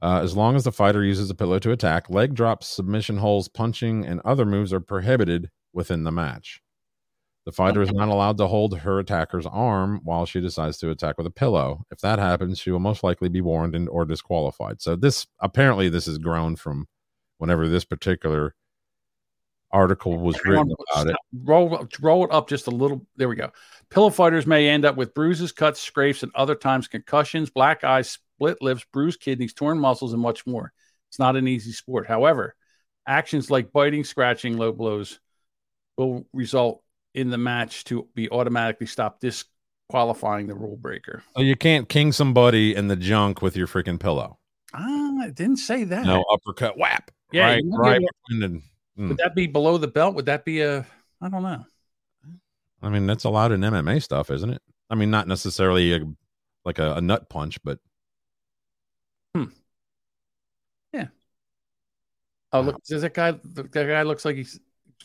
Uh, 0.01 0.21
as 0.23 0.37
long 0.37 0.55
as 0.55 0.63
the 0.63 0.71
fighter 0.71 1.03
uses 1.03 1.29
a 1.29 1.35
pillow 1.35 1.59
to 1.59 1.73
attack, 1.73 2.09
leg 2.09 2.33
drops, 2.33 2.67
submission 2.67 3.17
holds, 3.17 3.49
punching, 3.49 4.05
and 4.05 4.21
other 4.23 4.45
moves 4.45 4.71
are 4.71 4.79
prohibited 4.79 5.49
within 5.73 6.05
the 6.05 6.11
match. 6.11 6.61
The 7.49 7.53
fighter 7.53 7.81
is 7.81 7.91
not 7.91 8.09
allowed 8.09 8.37
to 8.37 8.45
hold 8.45 8.77
her 8.77 8.99
attacker's 8.99 9.47
arm 9.47 10.01
while 10.03 10.27
she 10.27 10.39
decides 10.39 10.77
to 10.77 10.91
attack 10.91 11.17
with 11.17 11.25
a 11.25 11.31
pillow. 11.31 11.83
If 11.89 11.97
that 12.01 12.19
happens, 12.19 12.59
she 12.59 12.69
will 12.69 12.77
most 12.77 13.03
likely 13.03 13.27
be 13.27 13.41
warned 13.41 13.73
and 13.73 13.89
or 13.89 14.05
disqualified. 14.05 14.83
So 14.83 14.95
this 14.95 15.25
apparently 15.39 15.89
this 15.89 16.05
has 16.05 16.19
grown 16.19 16.57
from 16.57 16.87
whenever 17.39 17.67
this 17.67 17.85
particular 17.85 18.53
article 19.71 20.19
was 20.19 20.39
written 20.45 20.71
about 20.91 21.09
it. 21.09 21.15
Roll, 21.43 21.87
roll 21.99 22.25
it 22.25 22.31
up 22.31 22.47
just 22.47 22.67
a 22.67 22.69
little. 22.69 23.07
There 23.15 23.27
we 23.27 23.35
go. 23.35 23.49
Pillow 23.89 24.11
fighters 24.11 24.45
may 24.45 24.69
end 24.69 24.85
up 24.85 24.95
with 24.95 25.15
bruises, 25.15 25.51
cuts, 25.51 25.81
scrapes, 25.81 26.21
and 26.21 26.31
other 26.35 26.53
times 26.53 26.87
concussions, 26.87 27.49
black 27.49 27.83
eyes, 27.83 28.11
split 28.11 28.61
lips, 28.61 28.85
bruised 28.93 29.21
kidneys, 29.21 29.53
torn 29.53 29.79
muscles, 29.79 30.13
and 30.13 30.21
much 30.21 30.45
more. 30.45 30.71
It's 31.09 31.17
not 31.17 31.35
an 31.35 31.47
easy 31.47 31.71
sport. 31.71 32.05
However, 32.05 32.55
actions 33.07 33.49
like 33.49 33.71
biting, 33.71 34.03
scratching, 34.03 34.55
low 34.55 34.71
blows 34.71 35.19
will 35.97 36.27
result 36.31 36.83
in 37.13 37.29
the 37.29 37.37
match 37.37 37.83
to 37.85 38.07
be 38.15 38.29
automatically 38.29 38.87
stopped, 38.87 39.21
disqualifying 39.21 40.47
the 40.47 40.55
rule 40.55 40.77
breaker. 40.77 41.23
So 41.35 41.41
you 41.41 41.55
can't 41.55 41.89
king 41.89 42.11
somebody 42.11 42.75
in 42.75 42.87
the 42.87 42.95
junk 42.95 43.41
with 43.41 43.55
your 43.55 43.67
freaking 43.67 43.99
pillow. 43.99 44.37
Ah, 44.73 45.23
it 45.25 45.35
didn't 45.35 45.57
say 45.57 45.83
that. 45.85 46.05
No 46.05 46.23
uppercut, 46.31 46.77
whap. 46.77 47.11
Yeah, 47.31 47.45
right, 47.45 47.63
you 47.63 47.69
might 47.69 47.77
be 47.77 47.89
right. 47.89 48.01
between 48.27 48.39
the- 48.97 49.01
mm. 49.03 49.07
Would 49.09 49.17
that 49.17 49.35
be 49.35 49.47
below 49.47 49.77
the 49.77 49.87
belt? 49.87 50.15
Would 50.15 50.25
that 50.27 50.45
be 50.45 50.61
a? 50.61 50.85
I 51.21 51.29
don't 51.29 51.43
know. 51.43 51.65
I 52.81 52.89
mean, 52.89 53.07
that's 53.07 53.23
allowed 53.25 53.51
in 53.51 53.61
MMA 53.61 54.01
stuff, 54.01 54.29
isn't 54.31 54.49
it? 54.49 54.61
I 54.89 54.95
mean, 54.95 55.11
not 55.11 55.27
necessarily 55.27 55.93
a, 55.93 55.99
like 56.65 56.79
a, 56.79 56.93
a 56.93 57.01
nut 57.01 57.29
punch, 57.29 57.61
but 57.63 57.79
Hmm. 59.35 59.45
Yeah. 60.93 61.07
Oh, 62.51 62.61
look, 62.61 62.83
does 62.83 63.01
that 63.03 63.13
guy? 63.13 63.31
That 63.31 63.71
guy 63.71 64.01
looks 64.03 64.25
like 64.25 64.35
he's 64.35 64.59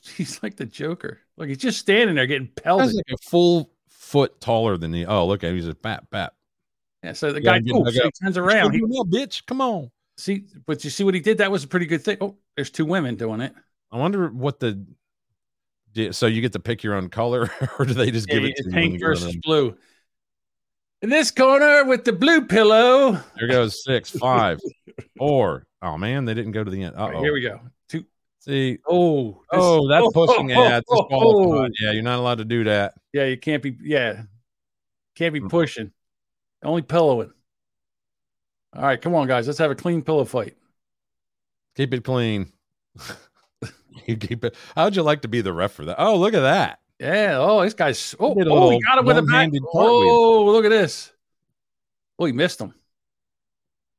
he's 0.17 0.43
like 0.43 0.57
the 0.57 0.67
Joker. 0.67 1.21
Look, 1.37 1.49
he's 1.49 1.59
just 1.59 1.79
standing 1.79 2.17
there 2.17 2.27
getting 2.27 2.49
pelted. 2.49 2.95
like 2.95 3.05
a 3.13 3.17
full 3.23 3.71
foot 3.89 4.41
taller 4.41 4.77
than 4.77 4.91
the. 4.93 5.07
Oh, 5.07 5.27
look 5.27 5.45
at 5.45 5.51
him. 5.51 5.57
He's 5.57 5.69
a 5.69 5.75
bat 5.75 6.05
bat. 6.11 6.35
Yeah, 7.03 7.13
so 7.13 7.33
the 7.33 7.43
Yeah, 7.43 7.51
guy 7.51 7.57
I'm 7.57 7.65
getting 7.65 7.83
oh, 7.83 7.85
dug 7.85 7.95
so 7.95 8.05
he 8.05 8.11
turns 8.23 8.39
around. 8.39 8.73
He, 8.73 8.81
now, 8.81 9.03
bitch. 9.03 9.45
Come 9.47 9.61
on. 9.61 9.91
see, 10.17 10.45
but 10.67 10.85
you 10.85 10.91
see 10.91 11.05
what 11.05 11.15
he 11.15 11.21
did? 11.21 11.39
That 11.39 11.51
was 11.51 11.65
a 11.65 11.69
pretty 11.69 11.87
good 11.87 12.03
thing. 12.03 12.17
Oh, 12.21 12.37
there's 12.57 12.71
two 12.71 12.85
women 12.87 13.17
doing 13.17 13.41
it. 13.41 13.55
I 13.91 13.99
wonder 13.99 14.29
what 14.29 14.61
the. 14.61 14.85
So 16.11 16.27
you 16.27 16.41
get 16.41 16.53
to 16.55 16.61
pick 16.61 16.83
your 16.83 16.95
own 16.95 17.09
color, 17.09 17.51
or 17.79 17.85
do 17.85 17.95
they 17.95 18.11
just 18.11 18.29
give 18.29 18.45
it 18.45 18.57
to 18.57 18.65
you? 18.65 18.73
pink 18.73 18.95
you 18.95 19.01
go 19.01 19.15
to 19.15 19.21
versus 19.21 19.37
blue. 19.43 19.77
In 21.03 21.11
this 21.11 21.31
corner 21.31 21.85
with 21.85 22.05
the 22.05 22.13
blue 22.13 22.47
pillow. 22.47 23.21
There 23.39 23.49
goes 23.49 23.85
six, 23.85 24.11
five, 24.11 24.59
four. 25.19 25.67
Oh 25.83 25.99
man, 25.99 26.25
they 26.25 26.35
didn't 26.35 26.53
go 26.53 26.65
to 26.65 26.71
the 26.71 26.83
end. 26.83 26.97
Uh 26.97 27.01
All 27.01 27.09
right, 27.09 27.17
oh. 27.19 27.23
here 27.23 27.33
we 27.35 27.43
go. 27.43 27.61
See. 28.45 28.79
Oh, 28.87 29.41
this- 29.51 29.61
Oh, 29.63 29.89
that's 29.89 30.07
pushing 30.13 30.53
oh, 30.53 30.65
ads. 30.65 30.85
oh, 30.91 31.07
oh. 31.11 31.69
Yeah, 31.81 31.93
you're 31.93 32.03
not 32.03 32.19
allowed 32.19 32.39
to 32.39 32.45
do 32.45 32.65
that. 32.65 32.95
Yeah, 33.13 33.25
you 33.25 33.39
can't 33.39 33.63
be. 33.63 33.77
Yeah, 33.83 34.23
can't 35.15 35.33
be 35.33 35.41
Mm. 35.41 35.49
pushing. 35.49 35.93
Only 36.63 36.83
pillowing. 36.83 37.33
All 38.75 38.83
right, 38.83 39.01
come 39.01 39.15
on, 39.15 39.29
guys. 39.29 39.47
Let's 39.47 39.59
have 39.61 39.71
a 39.71 39.75
clean 39.75 40.03
pillow 40.03 40.25
fight. 40.25 40.57
Keep 41.77 41.95
it 41.95 42.05
clean. 42.05 42.53
you 44.07 44.17
keep 44.17 44.45
it. 44.45 44.55
How'd 44.75 44.97
you 44.97 45.03
like 45.03 45.23
to 45.23 45.29
be 45.29 45.41
the 45.41 45.53
ref 45.53 45.73
for 45.73 45.85
that? 45.87 45.97
Oh, 45.99 46.17
look 46.17 46.35
at 46.35 46.41
that. 46.41 46.81
Yeah. 46.99 47.37
Oh, 47.39 47.63
this 47.63 47.75
guy's. 47.75 48.15
Oh, 48.21 48.35
oh 48.37 48.71
he 48.71 48.81
got 48.81 48.99
it 48.99 49.05
with 49.05 49.19
a 49.19 49.23
back. 49.23 49.51
Oh, 49.73 50.45
look 50.47 50.65
at 50.65 50.71
this. 50.71 51.13
Oh, 52.19 52.27
he 52.27 52.33
missed 52.33 52.61
him. 52.61 52.75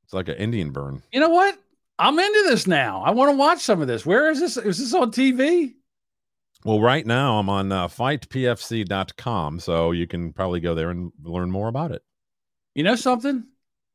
It's 0.04 0.14
like 0.14 0.28
an 0.28 0.36
Indian 0.36 0.72
burn. 0.72 1.02
You 1.12 1.20
know 1.20 1.30
what? 1.30 1.58
I'm 1.98 2.18
into 2.20 2.44
this 2.50 2.68
now. 2.68 3.02
I 3.04 3.12
want 3.12 3.32
to 3.32 3.38
watch 3.38 3.60
some 3.62 3.82
of 3.82 3.88
this. 3.88 4.06
Where 4.06 4.30
is 4.30 4.40
this? 4.40 4.58
Is 4.58 4.78
this 4.80 4.94
on 4.94 5.12
TV? 5.12 5.74
Well, 6.66 6.82
right 6.82 7.06
now 7.06 7.38
I'm 7.38 7.50
on 7.50 7.72
uh, 7.72 7.88
fightpfc.com, 7.88 9.60
so 9.60 9.92
you 9.92 10.08
can 10.08 10.34
probably 10.34 10.60
go 10.60 10.74
there 10.76 10.90
and 10.90 11.12
learn 11.24 11.52
more 11.52 11.68
about 11.68 11.92
it. 11.92 12.02
You 12.74 12.84
know 12.84 12.96
something? 12.96 13.46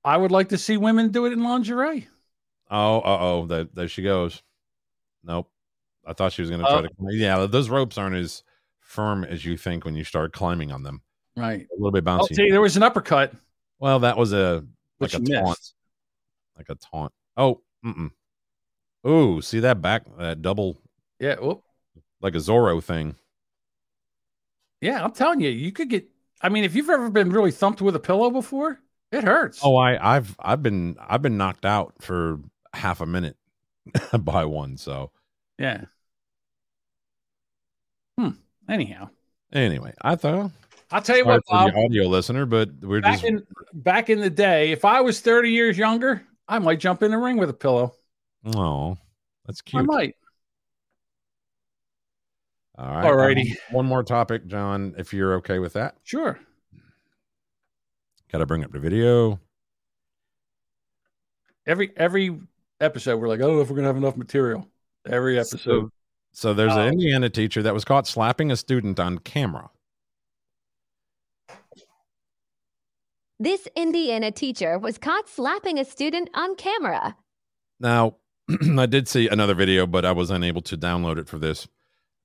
I 0.05 0.17
would 0.17 0.31
like 0.31 0.49
to 0.51 0.59
see 0.59 0.77
women 0.77 1.11
do 1.11 1.27
it 1.27 1.33
in 1.33 1.43
lingerie. 1.43 2.09
Oh, 2.71 3.01
uh 3.01 3.19
oh, 3.21 3.47
there, 3.47 3.65
there 3.75 3.89
she 3.89 4.03
goes. 4.03 4.43
Nope. 5.25 5.51
I 6.07 6.13
thought 6.15 6.33
she 6.33 6.41
was 6.43 6.51
going 6.51 6.63
to 6.63 6.67
try 6.67 6.79
Oh. 6.79 6.83
to. 6.83 7.17
Yeah, 7.17 7.45
those 7.47 7.69
ropes 7.69 7.99
aren't 7.99 8.17
as 8.17 8.43
firm 8.81 9.25
as 9.25 9.45
you 9.45 9.57
think 9.57 9.85
when 9.85 9.95
you 9.97 10.05
start 10.05 10.33
climbing 10.33 10.73
on 10.73 10.83
them. 10.83 11.03
Right. 11.37 11.63
A 11.63 11.77
little 11.77 11.91
bit 11.91 12.05
Oh, 12.07 12.19
bouncy. 12.21 12.37
see, 12.37 12.51
there 12.51 12.61
was 12.61 12.77
an 12.77 12.83
uppercut. 12.83 13.33
well, 13.81 13.99
that 14.01 14.17
was 14.17 14.33
a 14.33 14.65
like 15.01 15.13
a 15.15 15.19
taunt, 15.21 15.59
like 16.57 16.69
a 16.71 16.77
taunt. 16.77 17.13
Oh, 17.37 17.61
mm-mm. 17.85 18.11
Ooh, 19.07 19.41
see 19.41 19.61
that 19.61 19.81
back 19.81 20.05
that 20.19 20.43
double 20.43 20.77
Yeah. 21.19 21.37
Whoop. 21.37 21.63
like 22.21 22.35
a 22.35 22.39
Zorro 22.39 22.83
thing. 22.83 23.17
Yeah, 24.81 25.05
I'm 25.05 25.13
telling 25.13 25.41
you, 25.41 25.51
you 25.51 25.73
could 25.73 25.91
get. 25.91 26.09
I 26.43 26.49
mean, 26.49 26.65
if 26.65 26.75
you've 26.75 26.89
ever 26.89 27.11
been 27.11 27.31
really 27.31 27.51
thumped 27.51 27.83
with 27.83 27.95
a 27.97 28.01
pillow 28.01 28.31
before, 28.31 28.81
it 29.13 29.25
hurts. 29.25 29.61
Oh, 29.63 29.77
I 29.77 30.17
I've 30.17 30.37
I've 30.39 30.63
been 30.63 30.97
I've 31.01 31.23
been 31.23 31.37
knocked 31.37 31.67
out 31.67 31.95
for 32.01 32.41
half 32.73 33.01
a 33.01 33.07
minute 33.07 33.37
by 34.19 34.45
one. 34.45 34.77
So 34.77 35.11
Yeah. 35.59 35.85
Hmm. 38.19 38.31
Anyhow, 38.69 39.11
anyway, 39.53 39.95
I 40.01 40.17
thought 40.17 40.51
I'll 40.93 41.03
tell 41.03 41.17
you 41.17 41.25
what, 41.25 41.43
Bob. 41.47 41.73
audio 41.77 42.05
listener, 42.05 42.47
but 42.47 42.71
we're 42.83 43.01
Back 43.01 43.13
just 43.15 43.25
in 43.25 43.47
back 43.73 44.11
in 44.11 44.21
the 44.21 44.31
day, 44.31 44.73
if 44.73 44.85
I 44.85 45.01
was 45.01 45.21
30 45.21 45.51
years 45.51 45.79
younger, 45.79 46.23
I 46.51 46.59
might 46.59 46.81
jump 46.81 47.03
in 47.03 47.13
the 47.13 47.17
ring 47.17 47.37
with 47.39 47.49
a 47.49 47.55
pillow. 47.55 47.95
oh, 48.57 48.99
that's 49.47 49.63
cute. 49.63 49.81
I 49.83 49.85
might. 49.87 50.17
All 52.77 52.87
right, 52.89 53.05
Alrighty. 53.37 53.51
um, 53.53 53.57
one 53.71 53.87
more 53.87 54.03
topic, 54.03 54.47
John, 54.47 54.95
if 54.99 55.13
you're 55.15 55.35
okay 55.37 55.59
with 55.59 55.75
that. 55.75 55.97
Sure. 56.03 56.39
Got 58.33 58.39
to 58.39 58.47
bring 58.47 58.65
up 58.65 58.73
the 58.73 58.79
video. 58.79 59.39
Every 61.67 61.93
every 61.97 62.39
episode, 62.81 63.19
we're 63.19 63.29
like, 63.29 63.41
oh, 63.41 63.61
if 63.61 63.69
we're 63.71 63.77
gonna 63.77 63.89
have 63.89 63.97
enough 63.97 64.17
material. 64.17 64.67
Every 65.07 65.39
episode. 65.39 65.61
So, 65.63 65.91
so 66.33 66.55
there's 66.55 66.73
Oh. 66.73 66.81
an 66.81 66.93
Indiana 66.95 67.29
teacher 67.29 67.63
that 67.63 67.75
was 67.75 67.85
caught 67.85 68.07
slapping 68.07 68.51
a 68.51 68.57
student 68.57 68.99
on 68.99 69.19
camera. 69.19 69.71
This 73.41 73.67
Indiana 73.75 74.31
teacher 74.31 74.79
was 74.79 74.99
caught 74.99 75.27
slapping 75.27 75.79
a 75.79 75.85
student 75.87 76.29
on 76.35 76.57
camera. 76.57 77.17
Now, 77.81 78.17
I 78.79 78.85
did 78.85 79.09
see 79.09 79.29
another 79.29 79.55
video, 79.55 79.87
but 79.87 80.05
I 80.05 80.13
was 80.13 80.31
unable 80.31 80.61
to 80.61 80.77
download 80.77 81.17
it 81.17 81.27
for 81.27 81.39
this, 81.39 81.67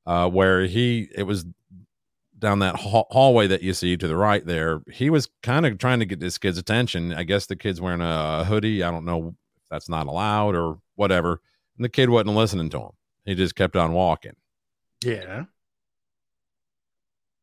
uh, 0.06 0.30
where 0.30 0.66
he 0.66 1.08
it 1.16 1.24
was 1.24 1.46
down 2.38 2.60
that 2.60 2.76
hall- 2.76 3.08
hallway 3.12 3.48
that 3.48 3.64
you 3.64 3.74
see 3.74 3.96
to 3.96 4.10
the 4.10 4.18
right 4.18 4.46
there. 4.46 4.82
He 4.92 5.10
was 5.10 5.30
kind 5.42 5.66
of 5.66 5.78
trying 5.78 6.00
to 6.00 6.06
get 6.06 6.20
this 6.20 6.38
kid's 6.38 6.58
attention. 6.58 7.14
I 7.14 7.24
guess 7.24 7.46
the 7.46 7.56
kid's 7.56 7.80
wearing 7.80 8.02
a 8.02 8.44
hoodie. 8.44 8.84
I 8.84 8.92
don't 8.92 9.06
know 9.06 9.30
if 9.30 9.70
that's 9.72 9.88
not 9.88 10.08
allowed 10.08 10.54
or 10.54 10.80
whatever. 10.96 11.40
And 11.78 11.86
the 11.86 11.90
kid 11.90 12.10
wasn't 12.10 12.36
listening 12.36 12.70
to 12.72 12.80
him. 12.80 12.92
He 13.24 13.36
just 13.36 13.56
kept 13.56 13.78
on 13.78 13.94
walking. 13.94 14.36
Yeah. 15.02 15.46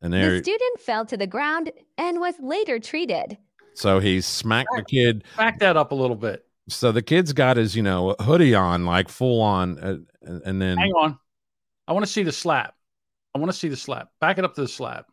And 0.02 0.12
The 0.12 0.42
student 0.42 0.80
fell 0.80 1.06
to 1.06 1.16
the 1.16 1.26
ground 1.26 1.70
and 1.96 2.20
was 2.20 2.34
later 2.38 2.78
treated. 2.78 3.38
So 3.74 3.98
he 4.00 4.20
smacked 4.20 4.70
the 4.76 4.84
kid. 4.84 5.24
Back 5.36 5.58
that 5.60 5.76
up 5.76 5.92
a 5.92 5.94
little 5.94 6.16
bit. 6.16 6.44
So 6.68 6.92
the 6.92 7.02
kid's 7.02 7.32
got 7.32 7.56
his, 7.56 7.74
you 7.76 7.82
know, 7.82 8.14
hoodie 8.20 8.54
on, 8.54 8.86
like 8.86 9.08
full 9.08 9.40
on, 9.40 9.78
uh, 9.78 9.96
and, 10.22 10.42
and 10.44 10.62
then 10.62 10.78
Hang 10.78 10.92
on. 10.92 11.18
I 11.88 11.92
want 11.92 12.06
to 12.06 12.10
see 12.10 12.22
the 12.22 12.32
slap. 12.32 12.74
I 13.34 13.38
want 13.38 13.50
to 13.50 13.58
see 13.58 13.68
the 13.68 13.76
slap. 13.76 14.10
Back 14.20 14.38
it 14.38 14.44
up 14.44 14.54
to 14.54 14.60
the 14.62 14.68
slap. 14.68 15.06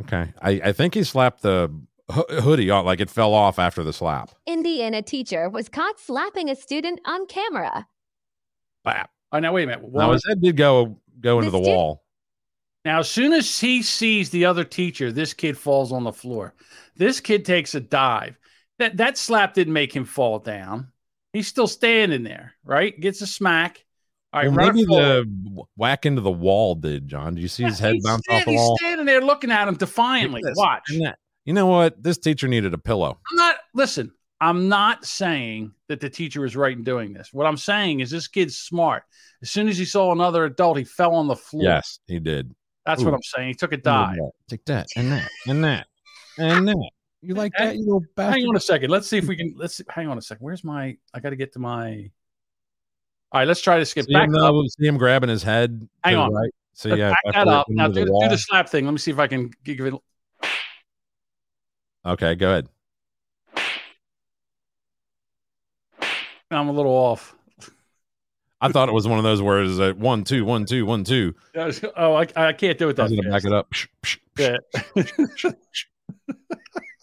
okay, 0.00 0.32
I, 0.40 0.50
I 0.64 0.72
think 0.72 0.94
he 0.94 1.02
slapped 1.02 1.42
the 1.42 1.70
hoodie 2.10 2.70
off, 2.70 2.84
like 2.86 3.00
it 3.00 3.10
fell 3.10 3.34
off 3.34 3.58
after 3.58 3.82
the 3.82 3.92
slap. 3.92 4.30
Indiana 4.46 5.02
teacher 5.02 5.48
was 5.48 5.68
caught 5.68 5.98
slapping 5.98 6.48
a 6.48 6.54
student 6.54 7.00
on 7.04 7.26
camera. 7.26 7.86
Slap. 8.84 9.10
Oh, 9.32 9.40
now 9.40 9.52
wait 9.52 9.64
a 9.64 9.66
minute. 9.66 9.82
Now 9.92 10.06
One- 10.06 10.12
his 10.14 10.24
head 10.28 10.40
did 10.40 10.56
go 10.56 11.00
go 11.20 11.38
into 11.40 11.50
the 11.50 11.60
stu- 11.62 11.68
wall. 11.70 12.04
Now, 12.84 13.00
as 13.00 13.10
soon 13.10 13.32
as 13.32 13.58
he 13.58 13.82
sees 13.82 14.30
the 14.30 14.44
other 14.44 14.62
teacher, 14.62 15.10
this 15.10 15.34
kid 15.34 15.58
falls 15.58 15.90
on 15.90 16.04
the 16.04 16.12
floor. 16.12 16.54
This 16.96 17.20
kid 17.20 17.44
takes 17.44 17.74
a 17.74 17.80
dive. 17.80 18.38
That 18.78 18.98
that 18.98 19.16
slap 19.16 19.54
didn't 19.54 19.72
make 19.72 19.94
him 19.94 20.04
fall 20.04 20.38
down. 20.38 20.88
He's 21.32 21.48
still 21.48 21.66
standing 21.66 22.22
there, 22.22 22.54
right? 22.64 22.98
Gets 22.98 23.20
a 23.22 23.26
smack. 23.26 23.84
All 24.32 24.42
right, 24.42 24.52
well, 24.52 24.66
maybe 24.66 24.84
forward. 24.84 25.28
the 25.44 25.62
whack 25.76 26.04
into 26.04 26.20
the 26.20 26.30
wall 26.30 26.74
did, 26.74 27.08
John. 27.08 27.34
Do 27.34 27.40
you 27.40 27.48
see 27.48 27.64
his 27.64 27.78
head 27.78 27.96
bounce 28.02 28.22
stand- 28.24 28.40
off 28.40 28.44
the 28.46 28.54
wall? 28.54 28.76
he's 28.78 28.86
standing 28.86 29.06
there 29.06 29.22
looking 29.22 29.50
at 29.50 29.68
him 29.68 29.76
defiantly. 29.76 30.42
Watch. 30.56 30.90
You 31.44 31.52
know 31.52 31.66
what? 31.66 32.02
This 32.02 32.18
teacher 32.18 32.48
needed 32.48 32.74
a 32.74 32.78
pillow. 32.78 33.18
I'm 33.30 33.36
not 33.36 33.56
listen. 33.74 34.12
I'm 34.40 34.68
not 34.68 35.06
saying 35.06 35.72
that 35.88 36.00
the 36.00 36.10
teacher 36.10 36.42
was 36.42 36.56
right 36.56 36.76
in 36.76 36.84
doing 36.84 37.14
this. 37.14 37.32
What 37.32 37.46
I'm 37.46 37.56
saying 37.56 38.00
is 38.00 38.10
this 38.10 38.28
kid's 38.28 38.58
smart. 38.58 39.04
As 39.40 39.50
soon 39.50 39.68
as 39.68 39.78
he 39.78 39.86
saw 39.86 40.12
another 40.12 40.44
adult, 40.44 40.76
he 40.76 40.84
fell 40.84 41.14
on 41.14 41.28
the 41.28 41.36
floor. 41.36 41.62
Yes, 41.62 42.00
he 42.06 42.18
did. 42.18 42.54
That's 42.84 43.02
what 43.02 43.14
I'm 43.14 43.22
saying. 43.22 43.48
He 43.48 43.54
took 43.54 43.72
a 43.72 43.78
dive. 43.78 44.18
Take 44.48 44.64
that 44.66 44.86
and 44.96 45.10
that 45.12 45.28
and 45.48 45.64
that 45.64 45.86
and 46.38 46.68
that. 46.68 46.90
You 47.22 47.34
like 47.34 47.52
that, 47.58 47.76
you 47.76 47.84
little 47.84 48.04
bastard? 48.14 48.40
Hang 48.40 48.48
on 48.48 48.56
a 48.56 48.60
second. 48.60 48.90
Let's 48.90 49.08
see 49.08 49.18
if 49.18 49.26
we 49.26 49.36
can. 49.36 49.54
Let's 49.56 49.76
see, 49.76 49.84
hang 49.88 50.08
on 50.08 50.18
a 50.18 50.22
second. 50.22 50.44
Where's 50.44 50.62
my? 50.62 50.96
I 51.12 51.20
got 51.20 51.30
to 51.30 51.36
get 51.36 51.52
to 51.54 51.58
my. 51.58 52.10
All 53.32 53.40
right, 53.40 53.48
let's 53.48 53.60
try 53.60 53.78
to 53.78 53.84
skip 53.84 54.06
See 54.06 54.12
back 54.12 54.28
him, 54.28 54.34
up. 54.36 54.52
though? 54.52 54.62
see 54.78 54.86
him 54.86 54.96
grabbing 54.98 55.28
his 55.30 55.42
head. 55.42 55.80
to 55.80 55.88
Hang 56.04 56.16
on. 56.16 56.32
Right? 56.32 56.50
So 56.74 56.90
Let's 56.90 56.98
yeah, 57.00 57.10
back 57.24 57.34
that 57.34 57.48
up. 57.48 57.66
Now 57.68 57.88
do, 57.88 57.94
the 57.94 58.04
the- 58.06 58.20
do 58.22 58.28
the 58.28 58.38
slap 58.38 58.68
thing. 58.68 58.84
Let 58.84 58.92
me 58.92 58.98
see 58.98 59.10
if 59.10 59.18
I 59.18 59.26
can 59.26 59.50
give 59.64 59.80
it. 59.80 59.94
Okay, 62.04 62.34
go 62.36 62.50
ahead. 62.50 62.68
I'm 66.50 66.68
a 66.68 66.72
little 66.72 66.92
off. 66.92 67.34
I 68.60 68.70
thought 68.70 68.88
it 68.88 68.92
was 68.92 69.08
one 69.08 69.18
of 69.18 69.24
those 69.24 69.42
where 69.42 69.62
it's 69.62 69.72
like 69.74 69.96
one, 69.96 70.22
two, 70.24 70.44
one, 70.44 70.64
two, 70.64 70.86
one, 70.86 71.02
two. 71.04 71.34
Oh, 71.96 72.14
I, 72.14 72.26
I 72.36 72.52
can't 72.52 72.78
do 72.78 72.88
it 72.88 72.98
I 72.98 73.04
that 73.08 73.10
was 73.10 73.12
gonna 73.20 73.30
back 73.30 73.44
it 73.44 73.52
up. 73.52 73.70
Psh, 73.72 73.88
psh, 74.02 74.18
Yeah. 74.38 75.52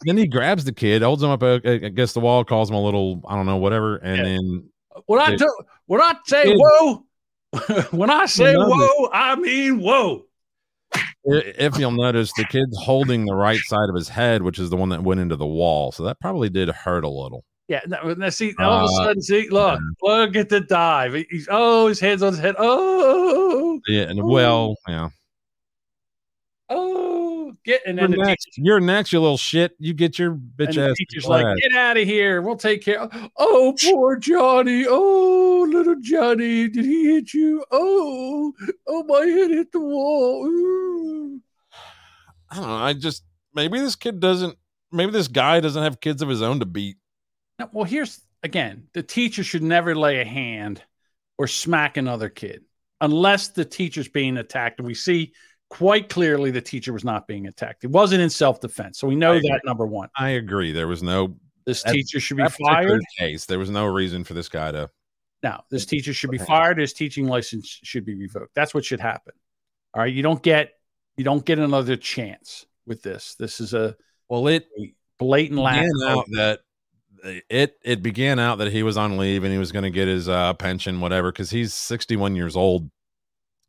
Then 0.05 0.17
he 0.17 0.27
grabs 0.27 0.65
the 0.65 0.73
kid, 0.73 1.01
holds 1.01 1.23
him 1.23 1.30
up 1.30 1.41
uh, 1.43 1.59
against 1.63 2.13
the 2.13 2.19
wall, 2.19 2.43
calls 2.43 2.69
him 2.69 2.75
a 2.75 2.84
little, 2.84 3.21
I 3.27 3.35
don't 3.35 3.45
know, 3.45 3.57
whatever, 3.57 3.97
and 3.97 4.17
Yeah. 4.17 4.23
then 4.23 4.69
when 5.05 5.19
I 5.21 5.35
do, 5.35 5.49
when 5.85 6.01
I 6.01 6.15
say 6.25 6.53
whoa, 6.55 7.05
when 7.91 8.09
I 8.09 8.25
say 8.25 8.53
whoa, 8.55 9.09
I 9.13 9.35
mean 9.35 9.80
whoa. 9.80 10.25
if 11.23 11.77
you'll 11.77 11.91
notice, 11.91 12.31
the 12.35 12.43
kid's 12.45 12.77
holding 12.80 13.25
the 13.25 13.34
right 13.35 13.59
side 13.59 13.88
of 13.89 13.95
his 13.95 14.09
head, 14.09 14.41
which 14.41 14.59
is 14.59 14.69
the 14.69 14.75
one 14.75 14.89
that 14.89 15.03
went 15.03 15.21
into 15.21 15.38
the 15.38 15.45
wall. 15.47 15.91
So 15.93 16.03
that 16.03 16.19
probably 16.19 16.49
did 16.49 16.67
hurt 16.69 17.05
a 17.05 17.09
little. 17.09 17.45
Yeah, 17.69 17.80
now, 17.88 18.01
now 18.17 18.30
see, 18.30 18.53
all 18.59 18.80
of 18.80 18.81
a 18.81 18.85
Uh, 18.93 19.05
sudden, 19.05 19.21
see, 19.21 19.47
look, 19.49 19.80
look 20.01 20.35
at 20.35 20.49
the 20.49 20.59
dive. 20.59 21.13
He's 21.30 21.47
oh, 21.49 21.88
his 21.88 21.99
head's 22.01 22.21
on 22.21 22.34
his 22.34 22.41
head. 22.41 22.55
Oh, 22.59 23.80
Yeah, 23.88 24.01
and 24.03 24.21
well, 24.21 24.75
yeah. 24.89 25.09
Get 27.65 27.81
and 27.85 27.98
You're 27.98 28.07
the 28.07 28.18
next. 28.18 28.49
You're 28.57 28.80
next, 28.80 29.14
you 29.14 29.19
little 29.19 29.38
shit. 29.38 29.73
You 29.80 29.94
get 29.94 30.18
your 30.19 30.35
bitch 30.35 30.69
And 30.69 30.91
ass. 30.91 30.98
teacher's 30.98 31.26
like, 31.26 31.44
class. 31.44 31.57
get 31.61 31.73
out 31.73 31.98
of 31.98 32.03
here. 32.06 32.41
We'll 32.41 32.56
take 32.56 32.84
care. 32.84 33.07
Oh, 33.38 33.76
poor 33.81 34.15
Johnny. 34.18 34.85
Oh, 34.88 35.68
little 35.69 35.95
Johnny. 36.02 36.68
Did 36.68 36.85
he 36.85 37.14
hit 37.14 37.34
you? 37.34 37.64
Oh, 37.72 38.53
oh, 38.88 39.03
my 39.03 39.26
head 39.26 39.52
hit 39.52 39.72
the 39.72 39.80
wall. 39.80 40.45
Ooh. 40.45 41.41
I 42.49 42.56
don't 42.56 42.68
know. 42.68 42.76
I 42.76 42.94
just 42.94 43.23
maybe 43.53 43.80
this 43.80 43.95
kid 43.95 44.19
doesn't. 44.19 44.57
Maybe 44.91 45.11
this 45.11 45.27
guy 45.27 45.60
doesn't 45.60 45.81
have 45.81 45.99
kids 45.99 46.22
of 46.22 46.30
his 46.30 46.41
own 46.44 46.60
to 46.60 46.65
beat. 46.65 46.98
Now, 47.60 47.69
well, 47.73 47.85
here's 47.85 48.22
again 48.44 48.88
the 48.94 49.02
teacher 49.02 49.44
should 49.44 49.64
never 49.64 49.95
lay 49.95 50.19
a 50.19 50.26
hand 50.26 50.84
or 51.38 51.48
smack 51.48 51.98
another 51.98 52.30
kid 52.30 52.64
unless 53.02 53.48
the 53.49 53.65
teacher's 53.65 54.07
being 54.07 54.38
attacked. 54.38 54.80
And 54.80 54.88
we 54.88 54.94
see 54.94 55.34
quite 55.74 56.08
clearly 56.08 56.52
the 56.52 56.62
teacher 56.62 56.94
was 56.94 57.04
not 57.04 57.28
being 57.28 57.48
attacked. 57.48 57.84
It 57.84 57.90
wasn't 57.90 58.22
in 58.22 58.30
self 58.30 58.62
defense. 58.62 59.00
So 59.00 59.08
we 59.08 59.16
know 59.16 59.34
that 59.34 59.62
number 59.66 59.88
one. 59.88 60.08
I 60.16 60.30
agree. 60.30 60.72
There 60.72 60.88
was 60.88 61.02
no. 61.02 61.36
This 61.66 61.82
teacher 61.82 62.20
should 62.20 62.38
be 62.38 62.48
fired. 62.48 63.02
Case. 63.18 63.45
There 63.48 63.58
was 63.58 63.72
no 63.72 63.86
reason 63.86 64.24
for 64.24 64.36
this 64.36 64.50
guy 64.50 64.72
to. 64.72 64.91
Now, 65.41 65.64
this 65.72 65.86
teacher 65.86 66.14
should 66.14 66.30
be 66.30 66.38
fired. 66.38 66.78
His 66.78 66.94
teaching 66.94 67.28
license 67.28 67.80
should 67.84 68.06
be 68.06 68.14
revoked. 68.14 68.54
That's 68.54 68.74
what 68.74 68.86
should 68.86 69.00
happen. 69.00 69.34
All 69.95 70.02
right, 70.04 70.14
you 70.14 70.22
don't 70.22 70.44
get 70.44 70.74
you 71.18 71.24
don't 71.24 71.44
get 71.44 71.58
another 71.58 71.95
chance 71.95 72.68
with 72.86 73.02
this. 73.02 73.36
This 73.40 73.60
is 73.60 73.74
a 73.74 73.95
well, 74.30 74.48
it 74.48 74.68
blatant 75.18 75.60
lack. 75.60 75.88
out 76.06 76.26
that 76.34 76.60
it 77.50 77.78
it 77.84 78.04
began 78.04 78.38
out 78.38 78.60
that 78.60 78.72
he 78.72 78.84
was 78.84 78.95
on 78.95 79.18
leave 79.18 79.44
and 79.44 79.52
he 79.52 79.58
was 79.58 79.72
going 79.72 79.84
to 79.84 79.90
get 79.90 80.08
his 80.08 80.30
uh, 80.30 80.54
pension, 80.54 81.02
whatever, 81.02 81.32
because 81.32 81.50
he's 81.50 81.74
61 81.74 82.36
years 82.36 82.56
old, 82.56 82.91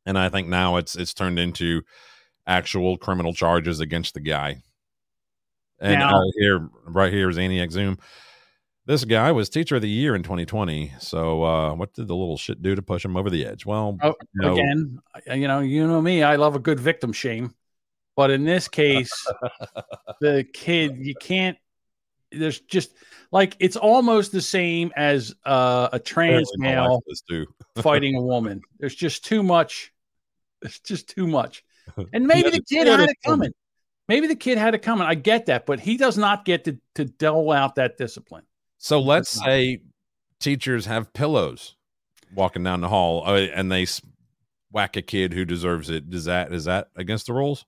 and 0.06 0.18
I 0.18 0.28
think 0.28 0.48
now 0.48 0.76
it's 0.76 0.96
it's 0.96 1.14
turned 1.14 1.38
into 1.38 1.82
actual 2.46 2.96
criminal 2.96 3.32
charges 3.32 3.80
against 3.80 4.14
the 4.14 4.20
guy. 4.20 4.62
And 5.80 5.98
Now- 5.98 6.18
uh, 6.20 6.24
here, 6.38 6.68
right 6.86 7.12
here 7.12 7.28
is 7.28 7.38
Annie 7.38 7.58
Exum. 7.58 7.98
This 8.86 9.04
guy 9.04 9.32
was 9.32 9.48
teacher 9.48 9.76
of 9.76 9.82
the 9.82 9.88
year 9.88 10.14
in 10.14 10.22
2020. 10.22 10.92
So, 10.98 11.42
uh, 11.42 11.74
what 11.74 11.94
did 11.94 12.06
the 12.06 12.14
little 12.14 12.36
shit 12.36 12.60
do 12.60 12.74
to 12.74 12.82
push 12.82 13.02
him 13.02 13.16
over 13.16 13.30
the 13.30 13.46
edge? 13.46 13.64
Well, 13.64 13.96
Oh, 14.02 14.14
you 14.34 14.42
know, 14.42 14.52
again, 14.52 14.98
you 15.34 15.48
know, 15.48 15.60
you 15.60 15.86
know 15.86 16.02
me. 16.02 16.22
I 16.22 16.36
love 16.36 16.54
a 16.54 16.58
good 16.58 16.78
victim 16.78 17.10
shame, 17.14 17.54
but 18.14 18.30
in 18.30 18.44
this 18.44 18.68
case, 18.68 19.10
the 20.20 20.44
kid 20.52 20.98
you 20.98 21.14
can't. 21.14 21.56
There's 22.30 22.60
just 22.60 22.92
like 23.32 23.56
it's 23.58 23.76
almost 23.76 24.32
the 24.32 24.42
same 24.42 24.92
as 24.96 25.34
uh, 25.46 25.88
a 25.92 25.98
trans 25.98 26.50
male 26.58 27.02
fighting 27.76 28.16
a 28.16 28.22
woman. 28.22 28.60
There's 28.78 28.94
just 28.94 29.24
too 29.24 29.42
much. 29.42 29.93
It's 30.64 30.80
just 30.80 31.08
too 31.08 31.26
much. 31.26 31.62
And 32.12 32.26
maybe 32.26 32.48
the 32.50 32.62
kid 32.62 32.86
had 32.86 33.08
it 33.10 33.16
coming. 33.24 33.52
Maybe 34.08 34.26
the 34.26 34.34
kid 34.36 34.56
had 34.58 34.74
it 34.74 34.80
coming. 34.82 35.06
I 35.06 35.14
get 35.14 35.46
that, 35.46 35.66
but 35.66 35.78
he 35.80 35.96
does 35.98 36.16
not 36.18 36.44
get 36.46 36.64
to 36.64 36.78
to 36.94 37.04
dole 37.04 37.52
out 37.52 37.74
that 37.76 37.96
discipline. 37.98 38.44
So 38.78 39.00
let's 39.00 39.28
say 39.28 39.82
teachers 40.40 40.86
have 40.86 41.12
pillows. 41.12 41.76
walking 42.34 42.64
down 42.64 42.80
the 42.80 42.88
hall 42.88 43.22
uh, 43.26 43.34
and 43.54 43.70
they 43.70 43.86
whack 44.72 44.96
a 44.96 45.02
kid 45.02 45.32
who 45.34 45.44
deserves 45.44 45.90
it. 45.90 46.08
Does 46.10 46.24
that 46.24 46.52
is 46.52 46.64
that 46.64 46.88
against 46.96 47.26
the 47.26 47.34
rules? 47.34 47.64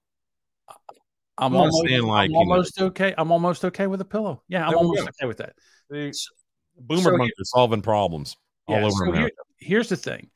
I'm 1.38 1.52
not 1.52 1.58
almost, 1.66 1.86
saying 1.86 2.02
like, 2.02 2.24
I'm 2.24 2.30
you 2.30 2.32
know- 2.32 2.38
almost 2.52 2.80
okay. 2.80 3.14
I'm 3.18 3.30
almost 3.30 3.64
okay 3.66 3.86
with 3.86 4.00
a 4.00 4.04
pillow. 4.06 4.42
Yeah, 4.48 4.66
I'm 4.66 4.74
almost 4.76 5.02
go. 5.02 5.08
okay 5.08 5.26
with 5.26 5.36
that. 5.38 5.54
Boomer 5.90 7.02
So 7.02 7.16
monkeys 7.16 7.34
are 7.38 7.44
solving 7.44 7.82
problems 7.82 8.36
all 8.66 8.76
Yeah, 8.80 8.86
over 8.86 9.06
so 9.06 9.12
here- 9.12 9.30
here's 9.58 9.88
the 9.90 9.96
thing. 9.96 10.30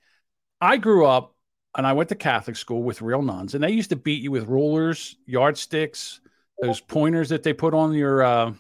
I 0.61 0.77
grew 0.77 1.07
up 1.07 1.35
and 1.77 1.87
I 1.87 1.93
went 1.93 2.09
to 2.09 2.15
Catholic 2.15 2.57
school 2.57 2.83
with 2.83 3.03
real 3.03 3.23
nuns, 3.23 3.55
and 3.55 3.63
they 3.63 3.71
used 3.71 3.91
to 3.91 3.97
beat 3.97 4.23
you 4.23 4.31
with 4.31 4.47
rulers, 4.49 5.17
yardsticks, 5.27 6.21
those 6.61 6.81
pointers 6.81 7.29
that 7.31 7.43
they 7.43 7.53
put 7.53 7.75
on 7.75 7.93
your 7.93 8.23
uh, 8.23 8.53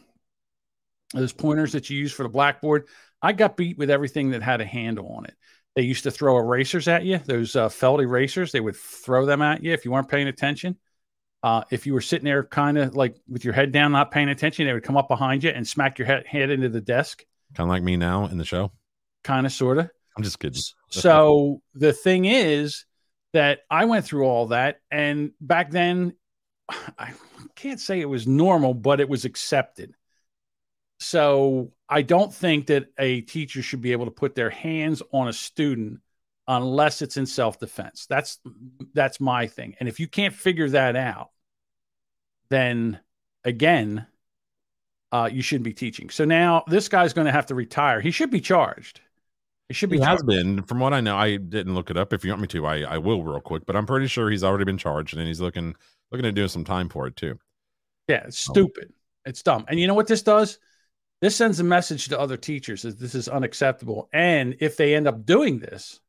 those 1.15 1.32
pointers 1.32 1.73
that 1.73 1.91
you 1.91 1.99
use 1.99 2.12
for 2.12 2.23
the 2.23 2.28
blackboard. 2.28 2.87
I 3.23 3.32
got 3.32 3.57
beat 3.57 3.77
with 3.77 3.91
everything 3.91 4.31
that 4.31 4.43
had 4.43 4.61
a 4.61 4.65
handle 4.65 5.09
on 5.09 5.24
it. 5.27 5.35
They 5.77 5.82
used 5.82 6.05
to 6.05 6.11
throw 6.11 6.39
erasers 6.39 6.89
at 6.89 7.05
you, 7.05 7.19
those 7.19 7.55
uh, 7.55 7.69
felt 7.69 8.01
erasers. 8.01 8.53
They 8.53 8.61
would 8.61 8.77
throw 8.77 9.27
them 9.27 9.43
at 9.43 9.62
you 9.62 9.73
if 9.73 9.85
you 9.85 9.91
weren't 9.91 10.09
paying 10.09 10.28
attention. 10.28 10.77
Uh, 11.43 11.62
if 11.70 11.87
you 11.87 11.95
were 11.95 12.01
sitting 12.01 12.24
there 12.24 12.45
kind 12.45 12.77
of 12.77 12.95
like 12.95 13.16
with 13.28 13.45
your 13.45 13.55
head 13.55 13.73
down, 13.73 13.93
not 13.93 14.11
paying 14.11 14.28
attention, 14.28 14.66
they 14.66 14.73
would 14.73 14.82
come 14.82 14.97
up 14.97 15.09
behind 15.09 15.43
you 15.45 15.51
and 15.51 15.66
smack 15.66 15.99
your 15.99 16.07
head, 16.07 16.27
head 16.27 16.51
into 16.51 16.69
the 16.69 16.81
desk, 16.81 17.24
Kind 17.55 17.69
of 17.69 17.73
like 17.73 17.82
me 17.82 17.97
now 17.97 18.27
in 18.27 18.37
the 18.39 18.45
show. 18.45 18.73
kind 19.24 19.47
of, 19.47 19.53
sort 19.53 19.78
of. 19.78 19.89
I'm 20.16 20.23
just 20.23 20.39
kidding. 20.39 20.61
So 20.91 21.62
the 21.74 21.93
thing 21.93 22.24
is 22.27 22.85
that 23.32 23.61
I 23.70 23.85
went 23.85 24.05
through 24.05 24.24
all 24.24 24.48
that, 24.48 24.81
and 24.90 25.32
back 25.40 25.70
then, 25.70 26.15
I 26.69 27.12
can't 27.55 27.81
say 27.81 28.01
it 28.01 28.09
was 28.09 28.27
normal, 28.27 28.74
but 28.74 29.01
it 29.01 29.09
was 29.09 29.24
accepted. 29.24 29.94
So 30.98 31.73
I 31.89 32.02
don't 32.02 32.32
think 32.32 32.66
that 32.66 32.89
a 32.98 33.23
teacher 33.23 33.62
should 33.62 33.81
be 33.81 33.93
able 33.93 34.05
to 34.05 34.11
put 34.11 34.35
their 34.35 34.51
hands 34.51 35.02
on 35.12 35.28
a 35.28 35.32
student 35.32 36.01
unless 36.47 37.01
it's 37.01 37.16
in 37.16 37.27
self-defense. 37.27 38.07
That's 38.07 38.39
that's 38.93 39.20
my 39.20 39.47
thing. 39.47 39.77
And 39.81 39.89
if 39.89 39.98
you 39.98 40.09
can't 40.09 40.35
figure 40.35 40.69
that 40.70 40.97
out, 40.97 41.31
then 42.51 43.01
again, 43.44 44.07
uh, 45.12 45.28
you 45.32 45.43
shouldn't 45.43 45.65
be 45.65 45.73
teaching. 45.73 46.11
So 46.11 46.24
now 46.24 46.65
this 46.66 46.89
guy's 46.89 47.12
going 47.12 47.27
to 47.27 47.32
have 47.32 47.47
to 47.47 47.55
retire. 47.55 48.01
He 48.01 48.11
should 48.11 48.31
be 48.31 48.40
charged. 48.40 49.01
He 49.70 49.74
should 49.74 49.88
be 49.88 49.98
He 49.98 50.02
has 50.02 50.20
been, 50.24 50.64
from 50.64 50.80
what 50.80 50.92
I 50.92 51.01
know. 51.01 51.16
I 51.16 51.36
didn't 51.36 51.76
look 51.76 51.90
it 51.90 51.97
up. 51.97 52.12
If 52.12 52.24
you 52.24 52.32
want 52.32 52.42
me 52.42 52.48
to, 52.48 52.66
I, 52.66 52.80
I 52.80 52.98
will 52.98 53.22
real 53.22 53.40
quick. 53.40 53.66
But 53.66 53.76
I'm 53.76 53.86
pretty 53.86 54.09
sure 54.09 54.28
he's 54.28 54.42
already 54.42 54.64
been 54.64 54.78
charged, 54.78 55.16
and 55.16 55.24
he's 55.28 55.40
looking 55.40 55.76
looking 56.10 56.26
at 56.26 56.34
doing 56.34 56.48
some 56.48 56.64
time 56.64 56.88
for 56.88 57.06
it 57.06 57.14
too. 57.14 57.38
Yeah, 58.09 58.24
it's 58.26 58.38
stupid. 58.38 58.92
It's 59.24 59.44
dumb. 59.44 59.64
And 59.68 59.78
you 59.78 59.86
know 59.86 59.94
what 59.94 60.09
this 60.09 60.22
does? 60.22 60.59
This 61.20 61.36
sends 61.36 61.60
a 61.60 61.64
message 61.64 62.09
to 62.09 62.18
other 62.18 62.36
teachers 62.36 62.82
that 62.82 62.98
this 62.98 63.14
is 63.14 63.28
unacceptable. 63.28 64.09
And 64.12 64.56
if 64.59 64.76
they 64.76 64.97
end 64.97 65.06
up 65.06 65.24
doing 65.24 65.60
this, 65.60 66.01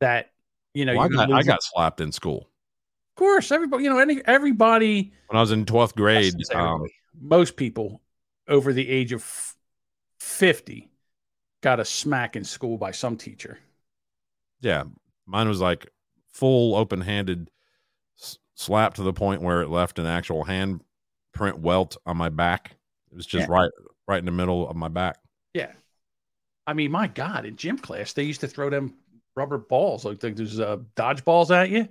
that 0.00 0.32
you 0.74 0.84
know, 0.84 0.94
Well, 0.94 1.06
I 1.06 1.08
got 1.08 1.32
I 1.32 1.42
got 1.42 1.62
slapped 1.62 2.02
in 2.02 2.12
school 2.12 2.50
of 3.12 3.16
course, 3.16 3.50
everybody, 3.50 3.84
you 3.84 3.90
know, 3.90 3.98
any 3.98 4.20
everybody, 4.26 5.12
when 5.28 5.38
I 5.38 5.40
was 5.40 5.52
in 5.52 5.64
12th 5.64 5.94
grade. 5.94 6.34
Um, 6.54 6.86
most 7.18 7.56
people 7.56 8.02
over 8.46 8.72
the 8.72 8.88
age 8.88 9.12
of 9.12 9.54
fifty 10.18 10.91
got 11.62 11.80
a 11.80 11.84
smack 11.84 12.36
in 12.36 12.44
school 12.44 12.76
by 12.78 12.90
some 12.90 13.16
teacher. 13.16 13.58
yeah, 14.60 14.84
mine 15.26 15.48
was 15.48 15.60
like 15.60 15.88
full 16.32 16.74
open 16.76 17.00
handed 17.00 17.50
s- 18.20 18.38
slap 18.54 18.94
to 18.94 19.02
the 19.02 19.12
point 19.12 19.42
where 19.42 19.62
it 19.62 19.68
left 19.68 19.98
an 19.98 20.06
actual 20.06 20.44
handprint 20.44 21.58
welt 21.58 21.96
on 22.06 22.16
my 22.16 22.28
back. 22.28 22.76
It 23.10 23.16
was 23.16 23.26
just 23.26 23.48
Yeah. 23.48 23.54
right 23.54 23.70
right 24.08 24.18
in 24.18 24.24
the 24.24 24.32
middle 24.32 24.68
of 24.68 24.76
my 24.76 24.88
back. 24.88 25.18
Yeah. 25.54 25.72
I 26.66 26.74
mean, 26.74 26.90
my 26.90 27.06
God, 27.08 27.44
in 27.44 27.56
gym 27.56 27.78
class, 27.78 28.12
they 28.12 28.22
used 28.24 28.40
to 28.42 28.48
throw 28.48 28.70
them 28.70 28.94
rubber 29.34 29.58
balls, 29.58 30.04
like 30.04 30.20
there's 30.20 30.60
uh, 30.60 30.78
dodgeballs 30.96 31.50
at 31.50 31.70
you. 31.70 31.80
If 31.82 31.88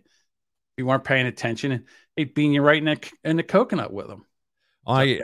you 0.77 0.85
weren't 0.85 1.03
paying 1.03 1.25
attention, 1.27 1.71
and 1.73 1.85
they'd 2.15 2.33
bean 2.33 2.53
you 2.53 2.61
right 2.61 2.77
in 2.77 2.85
the, 2.85 3.11
in 3.25 3.35
the 3.35 3.43
coconut 3.43 3.91
with 3.91 4.07
them. 4.07 4.25
I, 4.87 5.21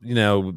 you 0.00 0.14
know, 0.14 0.54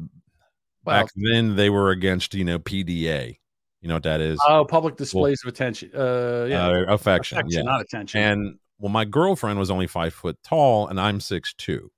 Well- 0.84 1.02
back 1.02 1.10
then 1.16 1.56
they 1.56 1.70
were 1.70 1.90
against, 1.90 2.34
you 2.34 2.44
know, 2.44 2.58
PDA. 2.58 3.36
You 3.80 3.88
know 3.88 3.94
what 3.94 4.02
that 4.02 4.20
is? 4.20 4.38
Oh, 4.46 4.64
public 4.64 4.96
displays 4.96 5.42
of 5.42 5.48
attention. 5.48 5.90
Uh, 5.94 6.46
yeah. 6.48 6.66
Uh, 6.66 6.84
affection, 6.88 7.38
Affection, 7.38 7.64
yeah. 7.64 7.70
not 7.70 7.80
attention. 7.80 8.20
And 8.20 8.58
well, 8.78 8.90
my 8.90 9.04
girlfriend 9.04 9.58
was 9.58 9.70
only 9.70 9.86
five 9.86 10.12
foot 10.12 10.38
tall, 10.44 10.88
and 10.88 11.00
I'm 11.00 11.20
six 11.20 11.54
two, 11.54 11.90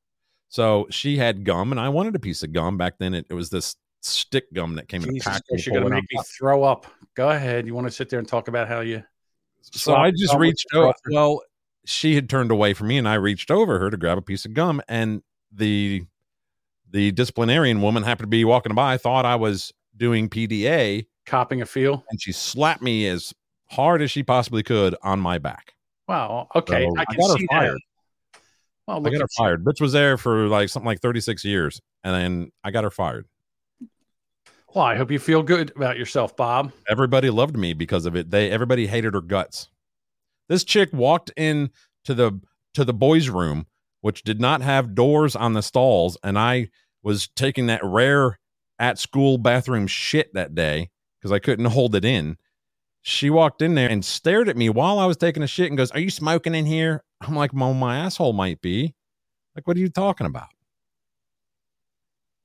so 0.49 0.87
she 0.91 1.17
had 1.17 1.45
gum, 1.45 1.73
and 1.73 1.81
I 1.81 1.89
wanted 1.89 2.15
a 2.15 2.19
piece 2.19 2.43
of 2.43 2.53
gum. 2.53 2.77
Back 2.77 2.99
then, 2.99 3.15
it, 3.15 3.27
it 3.31 3.35
was 3.35 3.51
this 3.51 3.77
stick 4.01 4.53
gum 4.53 4.75
that 4.75 4.89
came 4.89 5.03
in 5.03 5.11
a 5.11 5.13
Jesus 5.13 5.33
pack. 5.33 5.43
You 5.51 5.59
you're 5.59 5.83
gonna 5.83 5.95
make 5.95 6.05
me 6.13 6.21
throw 6.39 6.63
up. 6.63 6.87
Go 7.15 7.31
ahead. 7.31 7.67
You 7.67 7.75
want 7.75 7.87
to 7.87 7.93
sit 7.93 8.09
there 8.11 8.19
and 8.19 8.29
talk 8.29 8.49
about 8.49 8.69
how 8.69 8.81
you. 8.81 9.03
So 9.63 9.95
I 9.95 10.11
just 10.11 10.35
reached 10.37 10.67
over. 10.75 10.93
Well, 11.11 11.43
she 11.85 12.15
had 12.15 12.29
turned 12.29 12.51
away 12.51 12.75
from 12.75 12.89
me, 12.89 12.99
and 12.99 13.09
I 13.09 13.15
reached 13.15 13.51
over 13.51 13.79
her 13.79 13.91
to 13.91 13.97
grab 13.97 14.19
a 14.19 14.23
piece 14.23 14.45
of 14.45 14.55
gum, 14.55 14.83
and 14.89 15.23
the 15.53 16.05
the 16.93 17.11
disciplinarian 17.13 17.83
woman 17.83 18.03
happened 18.03 18.27
to 18.27 18.31
be 18.31 18.45
walking 18.45 18.75
by, 18.75 18.97
thought 18.97 19.27
I 19.27 19.35
was 19.35 19.73
doing 19.97 20.29
PDA, 20.29 21.07
copping 21.27 21.61
a 21.63 21.67
feel, 21.67 22.05
and 22.11 22.21
she 22.21 22.33
slapped 22.33 22.83
me 22.83 23.09
as 23.09 23.35
hard 23.71 24.03
as 24.03 24.11
she 24.11 24.23
possibly 24.23 24.63
could 24.63 24.95
on 25.03 25.19
my 25.19 25.39
back. 25.39 25.75
Wow. 26.07 26.49
Okay. 26.55 26.85
So 26.85 26.95
I 26.99 27.05
I 27.09 27.15
got 27.17 27.41
her 27.41 27.47
fired. 27.51 27.81
Well, 28.87 28.97
I 28.97 29.01
look 29.01 29.13
got 29.13 29.23
her 29.23 29.29
fired. 29.37 29.65
Bitch 29.65 29.81
was 29.81 29.93
there 29.93 30.17
for 30.17 30.49
like 30.49 30.69
something 30.69 30.87
like 30.87 31.01
36 31.01 31.45
years. 31.45 31.81
And 32.05 32.15
then 32.15 32.53
I 32.65 32.71
got 32.71 32.85
her 32.85 32.91
fired. 32.91 33.27
Well, 34.75 34.85
I 34.85 34.97
hope 34.97 35.11
you 35.11 35.19
feel 35.19 35.43
good 35.43 35.73
about 35.77 35.99
yourself, 35.99 36.37
Bob. 36.37 36.73
Everybody 36.89 37.31
loved 37.31 37.57
me 37.57 37.75
because 37.75 38.07
of 38.07 38.17
it. 38.17 38.31
They 38.31 38.51
everybody 38.51 38.87
hated 38.87 39.15
her 39.15 39.21
guts. 39.21 39.69
This 40.49 40.65
chick 40.65 40.93
walked 40.93 41.31
in 41.37 41.71
to 42.05 42.15
the 42.15 42.41
to 42.75 42.85
the 42.85 42.95
boys' 42.95 43.29
room, 43.29 43.67
which 44.03 44.23
did 44.23 44.41
not 44.41 44.61
have 44.61 44.95
doors 44.95 45.35
on 45.35 45.55
the 45.55 45.63
stalls, 45.63 46.19
and 46.23 46.39
I 46.39 46.69
was 47.03 47.29
taking 47.29 47.67
that 47.69 47.83
rare 47.83 48.39
at 48.79 48.99
school 48.99 49.39
bathroom 49.39 49.87
shit 49.87 50.35
that 50.35 50.55
day 50.55 50.91
because 51.19 51.33
I 51.33 51.39
couldn't 51.39 51.65
hold 51.67 51.95
it 51.95 52.05
in. 52.05 52.37
She 53.01 53.31
walked 53.31 53.63
in 53.63 53.75
there 53.75 53.89
and 53.89 54.05
stared 54.05 54.49
at 54.49 54.57
me 54.57 54.69
while 54.69 54.99
I 54.99 55.07
was 55.07 55.17
taking 55.17 55.43
a 55.43 55.47
shit 55.47 55.69
and 55.69 55.79
goes, 55.79 55.91
Are 55.93 56.01
you 56.01 56.11
smoking 56.11 56.55
in 56.55 56.67
here? 56.67 57.03
I'm 57.21 57.35
like, 57.35 57.53
Well, 57.53 57.75
my 57.75 57.97
asshole 57.97 58.33
might 58.33 58.61
be. 58.61 58.95
Like, 59.55 59.67
what 59.67 59.77
are 59.77 59.81
you 59.81 59.89
talking 59.89 60.27
about? 60.27 60.49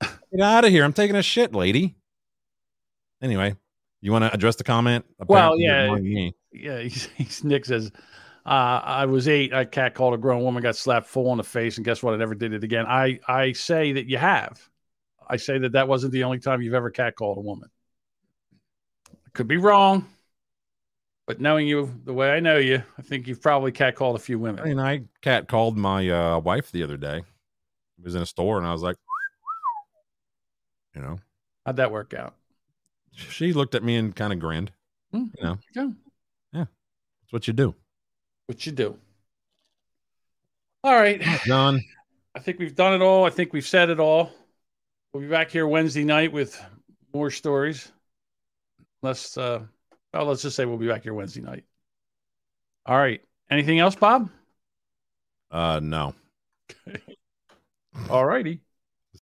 Get 0.00 0.40
out 0.40 0.64
of 0.64 0.70
here. 0.70 0.84
I'm 0.84 0.92
taking 0.92 1.16
a 1.16 1.22
shit, 1.22 1.54
lady. 1.54 1.96
Anyway, 3.22 3.56
you 4.00 4.12
want 4.12 4.24
to 4.24 4.32
address 4.32 4.56
the 4.56 4.64
comment? 4.64 5.04
Well, 5.26 5.54
Apparently 5.54 6.10
you're 6.10 6.32
yeah, 6.52 6.76
yeah. 6.76 6.80
He's, 6.80 7.04
he's 7.16 7.44
Nick 7.44 7.64
says, 7.64 7.90
uh, 8.48 8.80
"I 8.84 9.04
was 9.06 9.28
eight. 9.28 9.52
I 9.52 9.64
cat 9.64 9.94
called 9.94 10.14
a 10.14 10.18
grown 10.18 10.42
woman, 10.42 10.62
got 10.62 10.76
slapped 10.76 11.06
full 11.06 11.28
on 11.30 11.36
the 11.36 11.44
face, 11.44 11.76
and 11.76 11.84
guess 11.84 12.02
what? 12.02 12.14
I 12.14 12.16
never 12.16 12.34
did 12.34 12.52
it 12.52 12.64
again." 12.64 12.86
I 12.86 13.20
I 13.28 13.52
say 13.52 13.92
that 13.92 14.06
you 14.06 14.18
have. 14.18 14.60
I 15.28 15.36
say 15.36 15.58
that 15.58 15.72
that 15.72 15.88
wasn't 15.88 16.12
the 16.12 16.24
only 16.24 16.38
time 16.38 16.62
you've 16.62 16.74
ever 16.74 16.90
cat 16.90 17.14
called 17.14 17.36
a 17.38 17.42
woman. 17.42 17.68
I 19.12 19.30
could 19.34 19.46
be 19.48 19.58
wrong, 19.58 20.06
but 21.26 21.40
knowing 21.40 21.66
you 21.68 21.94
the 22.04 22.14
way 22.14 22.30
I 22.30 22.40
know 22.40 22.56
you, 22.56 22.82
I 22.98 23.02
think 23.02 23.26
you've 23.28 23.42
probably 23.42 23.70
cat 23.72 23.94
called 23.94 24.16
a 24.16 24.20
few 24.20 24.38
women. 24.38 24.64
I 24.64 24.68
mean, 24.68 24.78
I 24.80 25.02
cat 25.20 25.46
called 25.48 25.76
my 25.76 26.08
uh, 26.08 26.38
wife 26.38 26.70
the 26.72 26.82
other 26.82 26.96
day. 26.96 27.18
It 27.18 28.04
was 28.04 28.14
in 28.14 28.22
a 28.22 28.26
store, 28.26 28.56
and 28.58 28.66
I 28.66 28.72
was 28.72 28.82
like, 28.82 28.96
you 30.94 31.02
know, 31.02 31.18
How'd 31.66 31.76
that 31.76 31.92
work 31.92 32.14
out? 32.14 32.34
she 33.12 33.52
looked 33.52 33.74
at 33.74 33.82
me 33.82 33.96
and 33.96 34.14
kind 34.16 34.32
of 34.32 34.38
grinned. 34.38 34.70
Hmm, 35.12 35.24
You 35.36 35.42
know, 35.44 35.58
there 35.74 35.84
you 35.84 35.90
go. 35.90 35.94
yeah, 36.52 36.64
that's 37.22 37.32
what 37.32 37.46
you 37.46 37.52
do. 37.52 37.74
What 38.48 38.64
you 38.64 38.72
do? 38.72 38.96
All 40.82 40.94
right, 40.94 41.20
John. 41.44 41.84
I 42.34 42.38
think 42.38 42.58
we've 42.58 42.74
done 42.74 42.94
it 42.94 43.02
all. 43.02 43.26
I 43.26 43.30
think 43.30 43.52
we've 43.52 43.66
said 43.66 43.90
it 43.90 44.00
all. 44.00 44.30
We'll 45.12 45.22
be 45.22 45.28
back 45.28 45.50
here 45.50 45.66
Wednesday 45.68 46.02
night 46.02 46.32
with 46.32 46.58
more 47.12 47.30
stories. 47.30 47.92
Let's 49.02 49.36
uh 49.36 49.66
oh, 50.14 50.24
let's 50.24 50.40
just 50.40 50.56
say 50.56 50.64
we'll 50.64 50.78
be 50.78 50.88
back 50.88 51.02
here 51.02 51.12
Wednesday 51.12 51.42
night. 51.42 51.64
All 52.86 52.96
right. 52.96 53.20
Anything 53.50 53.80
else, 53.80 53.96
Bob? 53.96 54.30
Uh, 55.50 55.80
no. 55.82 56.14
All 58.10 58.24
righty. 58.24 58.62